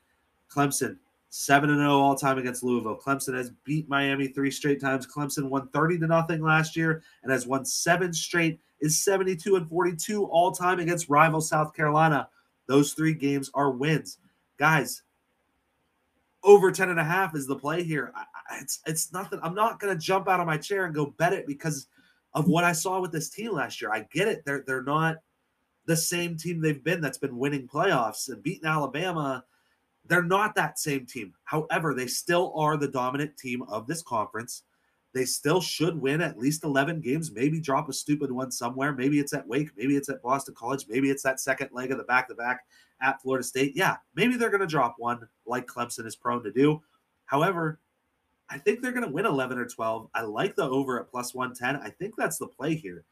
Clemson, 0.51 0.99
7 1.31 1.71
0 1.71 1.91
all 1.91 2.17
time 2.17 2.39
against 2.39 2.65
Louisville. 2.65 2.99
Clemson 2.99 3.35
has 3.35 3.53
beat 3.65 3.89
Miami 3.89 4.29
three 4.29 4.51
straight 4.51 4.81
times. 4.81 5.07
Clemson 5.07 5.49
won 5.49 5.69
30 5.69 6.01
to 6.01 6.07
nothing 6.09 6.43
last 6.43 6.77
year 6.77 7.03
and 7.23 7.33
has 7.33 7.47
won 7.47 7.65
seven 7.65 8.13
straight, 8.13 8.61
is 8.81 9.01
72 9.03 9.57
and 9.57 9.69
42 9.69 10.25
all 10.25 10.51
time 10.51 10.81
against 10.81 11.09
rival 11.09 11.41
South 11.41 11.75
Carolina. 11.75 12.29
Those 12.67 12.93
three 12.93 13.15
games 13.15 13.51
are 13.55 13.71
wins. 13.71 14.19
Guys, 14.59 15.03
over 16.43 16.73
10 16.73 16.91
and 16.91 17.01
a 17.01 17.05
half 17.05 17.37
is 17.37 17.47
the 17.47 17.57
play 17.57 17.83
here. 17.85 18.13
It's 18.61 18.81
it's 18.87 19.13
nothing. 19.13 19.39
I'm 19.43 19.55
not 19.55 19.79
going 19.79 19.97
to 19.97 20.01
jump 20.01 20.29
out 20.29 20.41
of 20.41 20.47
my 20.47 20.57
chair 20.57 20.85
and 20.85 20.95
go 20.95 21.07
bet 21.07 21.33
it 21.33 21.47
because 21.47 21.87
of 22.35 22.49
what 22.49 22.65
I 22.65 22.73
saw 22.73 23.01
with 23.01 23.13
this 23.13 23.31
team 23.31 23.53
last 23.53 23.81
year. 23.81 23.93
I 23.93 24.07
get 24.13 24.29
it. 24.29 24.45
They're 24.45 24.65
they're 24.67 24.83
not 24.83 25.17
the 25.87 25.97
same 25.97 26.37
team 26.37 26.61
they've 26.61 26.85
been 26.85 27.01
that's 27.01 27.19
been 27.19 27.37
winning 27.37 27.67
playoffs 27.67 28.29
and 28.29 28.43
beating 28.43 28.67
Alabama. 28.67 29.45
They're 30.07 30.23
not 30.23 30.55
that 30.55 30.79
same 30.79 31.07
team. 31.07 31.35
However, 31.45 31.95
they 31.95 32.07
still 32.07 32.53
are 32.57 32.77
the 32.77 32.89
dominant 32.89 33.37
team 33.37 33.63
of 33.63 33.87
this 33.87 34.03
conference. 34.03 34.63
They 35.13 35.25
still 35.25 35.61
should 35.61 36.01
win 36.01 36.21
at 36.21 36.39
least 36.39 36.63
11 36.63 37.01
games, 37.01 37.33
maybe 37.33 37.61
drop 37.61 37.89
a 37.89 37.93
stupid 37.93 38.31
one 38.31 38.53
somewhere. 38.53 38.93
Maybe 38.93 39.19
it's 39.19 39.33
at 39.33 39.47
Wake, 39.47 39.71
maybe 39.77 39.97
it's 39.97 40.09
at 40.09 40.23
Boston 40.23 40.55
College, 40.57 40.87
maybe 40.89 41.11
it's 41.11 41.25
that 41.25 41.41
second 41.41 41.71
leg 41.73 41.91
of 41.91 41.99
the 41.99 42.05
back 42.05 42.29
to 42.29 42.35
back 42.35 42.61
at 43.03 43.21
Florida 43.21 43.43
State. 43.43 43.73
Yeah, 43.75 43.97
maybe 44.15 44.37
they're 44.37 44.51
going 44.51 44.61
to 44.61 44.67
drop 44.67 44.95
one 44.99 45.27
like 45.47 45.67
Clemson 45.67 46.07
is 46.07 46.15
prone 46.15 46.45
to 46.45 46.53
do. 46.53 46.81
However, 47.25 47.81
I 48.51 48.59
think 48.59 48.83
they're 48.83 48.93
going 48.93 49.07
to 49.07 49.13
win 49.13 49.27
11 49.27 49.59
or 49.59 49.67
12. 49.67 50.09
I 50.15 50.23
like 50.23 50.57
the 50.57 50.65
over 50.65 51.01
at 51.01 51.09
plus 51.09 51.35
110. 51.35 51.81
I 51.87 51.91
think 51.91 52.15
that's 52.17 52.39
the 52.39 52.49
play 52.49 52.75
here. 52.75 53.05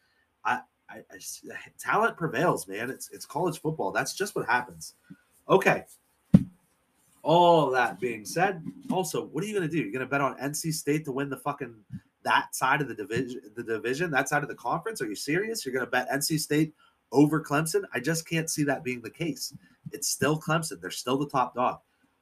I, 0.44 0.60
I, 0.90 0.98
I 1.10 1.18
talent 1.78 2.16
prevails, 2.16 2.66
man. 2.66 2.90
It's 2.90 3.10
it's 3.10 3.24
college 3.24 3.60
football. 3.60 3.92
That's 3.92 4.14
just 4.14 4.34
what 4.34 4.46
happens. 4.46 4.94
Okay. 5.48 5.84
All 7.22 7.70
that 7.70 8.00
being 8.00 8.24
said, 8.24 8.62
also, 8.90 9.26
what 9.26 9.44
are 9.44 9.46
you 9.46 9.54
going 9.54 9.68
to 9.68 9.74
do? 9.74 9.82
You're 9.82 9.92
going 9.92 10.00
to 10.00 10.06
bet 10.06 10.20
on 10.20 10.38
NC 10.38 10.72
State 10.72 11.04
to 11.04 11.12
win 11.12 11.28
the 11.28 11.36
fucking 11.36 11.74
that 12.24 12.54
side 12.54 12.80
of 12.80 12.88
the 12.88 12.94
division, 12.94 13.40
the 13.54 13.62
division, 13.62 14.10
that 14.10 14.28
side 14.28 14.42
of 14.42 14.48
the 14.48 14.54
conference? 14.54 15.02
Are 15.02 15.08
you 15.08 15.14
serious? 15.14 15.64
You're 15.64 15.74
going 15.74 15.84
to 15.84 15.90
bet 15.90 16.08
NC 16.10 16.38
State 16.40 16.74
over 17.12 17.42
Clemson? 17.42 17.82
I 17.92 18.00
just 18.00 18.26
can't 18.26 18.48
see 18.48 18.64
that 18.64 18.84
being 18.84 19.02
the 19.02 19.10
case. 19.10 19.52
It's 19.92 20.08
still 20.08 20.40
Clemson. 20.40 20.80
They're 20.80 20.90
still 20.90 21.18
the 21.18 21.28
top 21.28 21.54
dog. 21.54 21.80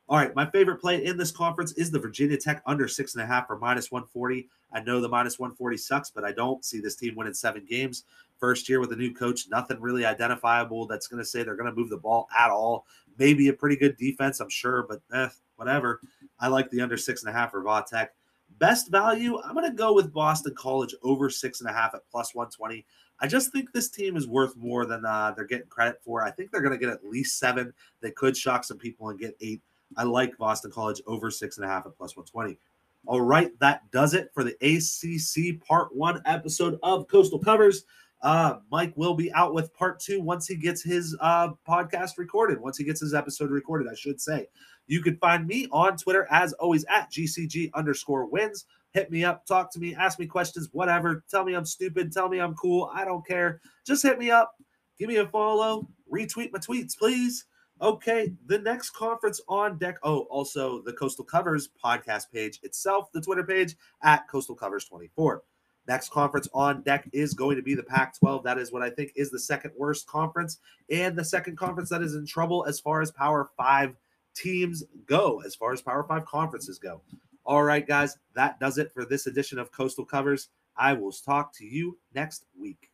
All 0.09 0.17
right, 0.17 0.33
my 0.37 0.49
favorite 0.49 0.81
play 0.81 1.05
in 1.05 1.17
this 1.17 1.33
conference 1.33 1.73
is 1.73 1.91
the 1.91 1.99
Virginia 1.99 2.37
Tech 2.37 2.63
under 2.65 2.87
six 2.87 3.15
and 3.15 3.25
a 3.25 3.27
half 3.27 3.51
or 3.51 3.59
minus 3.59 3.91
140. 3.91 4.49
I 4.73 4.81
know 4.81 5.01
the 5.01 5.09
minus 5.09 5.41
140 5.41 5.77
sucks, 5.77 6.11
but 6.11 6.23
I 6.23 6.31
don't 6.31 6.65
see 6.65 6.79
this 6.81 6.95
team 6.95 7.17
winning 7.17 7.35
seven 7.35 7.67
games. 7.69 8.05
First 8.39 8.69
year 8.69 8.79
with 8.79 8.93
a 8.93 8.97
new 8.97 9.13
coach, 9.13 9.49
nothing 9.51 9.81
really 9.81 10.05
identifiable 10.05 10.87
that's 10.87 11.09
going 11.09 11.21
to 11.21 11.29
say 11.29 11.43
they're 11.43 11.57
going 11.57 11.69
to 11.69 11.75
move 11.75 11.91
the 11.91 11.97
ball 11.97 12.29
at 12.39 12.51
all. 12.51 12.87
Maybe 13.19 13.49
a 13.49 13.53
pretty 13.53 13.75
good 13.75 13.97
defense, 13.97 14.39
I'm 14.39 14.49
sure, 14.49 14.87
but 14.89 15.01
eh, 15.13 15.29
whatever. 15.57 16.01
I 16.39 16.49
like 16.49 16.71
the 16.71 16.83
under 16.83 16.97
six 16.97 17.25
and 17.25 17.35
a 17.35 17.37
half 17.37 17.51
for 17.51 17.63
Va 17.63 17.85
Tech. 17.89 18.15
Best 18.61 18.93
value, 18.93 19.41
I'm 19.41 19.55
going 19.55 19.69
to 19.69 19.77
go 19.77 19.93
with 19.93 20.13
Boston 20.13 20.55
College 20.55 20.95
over 21.03 21.29
six 21.31 21.61
and 21.61 21.69
a 21.69 21.73
half 21.73 21.97
at 21.97 22.09
plus 22.13 22.33
120. 22.33 22.87
I 23.19 23.27
just 23.27 23.51
think 23.51 23.73
this 23.73 23.89
team 23.89 24.17
is 24.17 24.29
worth 24.29 24.55
more 24.57 24.87
than 24.87 25.05
uh, 25.05 25.33
they're 25.35 25.47
getting 25.47 25.67
credit 25.67 26.01
for. 26.05 26.23
I 26.23 26.31
think 26.31 26.53
they're 26.53 26.63
going 26.63 26.79
to 26.79 26.85
get 26.85 26.95
at 26.95 27.05
least 27.05 27.41
seven. 27.41 27.73
They 28.03 28.13
could 28.13 28.37
shock 28.37 28.63
some 28.63 28.79
people 28.79 29.09
and 29.09 29.19
get 29.19 29.37
eight. 29.41 29.63
I 29.97 30.05
like 30.05 30.37
Boston 30.39 30.71
College 30.71 31.01
over 31.07 31.31
six 31.31 31.57
and 31.57 31.65
a 31.65 31.69
half 31.69 31.87
at 31.87 31.97
plus 31.97 32.17
120. 32.17 32.59
All 33.07 33.21
right, 33.21 33.57
that 33.61 33.89
does 33.93 34.15
it 34.15 34.31
for 34.35 34.43
the 34.43 34.57
ACC 34.61 35.65
Part 35.65 35.95
One 35.95 36.21
episode 36.27 36.79
of 36.83 37.07
Coastal 37.09 37.39
Covers. 37.39 37.85
Uh, 38.23 38.57
Mike 38.71 38.93
will 38.97 39.15
be 39.15 39.33
out 39.33 39.55
with 39.55 39.73
part 39.75 40.01
two 40.01 40.21
once 40.21 40.49
he 40.49 40.57
gets 40.57 40.83
his 40.83 41.17
uh, 41.21 41.51
podcast 41.69 42.19
recorded, 42.19 42.61
once 42.61 42.77
he 42.77 42.85
gets 42.85 43.01
his 43.01 43.15
episode 43.15 43.51
recorded, 43.51 43.87
I 43.89 43.95
should 43.95 44.21
say. 44.21 44.49
You 44.89 45.03
can 45.03 45.17
find 45.19 45.47
me 45.47 45.69
on 45.71 45.97
Twitter 45.97 46.27
as 46.31 46.53
always 46.55 46.85
at 46.87 47.11
GCG 47.13 47.71
underscore 47.75 48.27
wins. 48.27 48.65
Hit 48.93 49.11
me 49.11 49.25
up, 49.25 49.47
talk 49.47 49.71
to 49.73 49.79
me, 49.79 49.95
ask 49.95 50.19
me 50.19 50.27
questions, 50.27 50.69
whatever. 50.73 51.23
Tell 51.31 51.45
me 51.45 51.55
I'm 51.55 51.67
stupid, 51.67 52.13
tell 52.13 52.29
me 52.29 52.39
I'm 52.39 52.55
cool. 52.55 52.91
I 52.93 53.05
don't 53.05 53.27
care. 53.27 53.61
Just 53.87 54.03
hit 54.03 54.19
me 54.19 54.31
up, 54.31 54.57
give 54.99 55.09
me 55.09 55.17
a 55.17 55.27
follow, 55.27 55.87
retweet 56.13 56.53
my 56.53 56.59
tweets, 56.59 56.97
please. 56.99 57.45
Okay, 57.81 58.33
the 58.47 58.59
next 58.59 58.91
conference 58.91 59.41
on 59.49 59.77
deck. 59.77 59.99
Oh, 60.03 60.21
also 60.31 60.81
the 60.81 60.95
Coastal 60.95 61.25
Covers 61.25 61.69
podcast 61.83 62.33
page 62.33 62.59
itself, 62.63 63.13
the 63.13 63.21
Twitter 63.21 63.45
page 63.45 63.77
at 64.03 64.27
Coastal 64.29 64.55
Covers 64.55 64.87
24. 64.87 65.43
Next 65.87 66.11
conference 66.11 66.49
on 66.55 66.83
deck 66.83 67.09
is 67.13 67.35
going 67.35 67.57
to 67.57 67.63
be 67.63 67.75
the 67.75 67.83
Pac 67.83 68.19
12. 68.19 68.43
That 68.45 68.59
is 68.59 68.73
what 68.73 68.83
I 68.83 68.91
think 68.91 69.13
is 69.15 69.31
the 69.31 69.39
second 69.39 69.73
worst 69.77 70.07
conference 70.07 70.59
and 70.91 71.17
the 71.17 71.25
second 71.25 71.59
conference 71.59 71.91
that 71.91 72.03
is 72.03 72.15
in 72.15 72.27
trouble 72.27 72.65
as 72.67 72.81
far 72.81 73.03
as 73.03 73.11
Power 73.11 73.51
Five 73.57 73.95
teams 74.35 74.83
go, 75.07 75.43
as 75.45 75.55
far 75.55 75.73
as 75.73 75.83
Power 75.83 76.03
Five 76.03 76.25
conferences 76.25 76.79
go. 76.79 77.03
All 77.45 77.63
right, 77.63 77.87
guys, 77.87 78.17
that 78.35 78.59
does 78.59 78.79
it 78.79 78.93
for 78.93 79.05
this 79.05 79.27
edition 79.27 79.59
of 79.59 79.71
Coastal 79.71 80.05
Covers. 80.05 80.49
I 80.77 80.95
will 80.95 81.13
talk 81.13 81.55
to 81.59 81.65
you 81.65 81.99
next 82.15 82.47
week. 82.59 82.91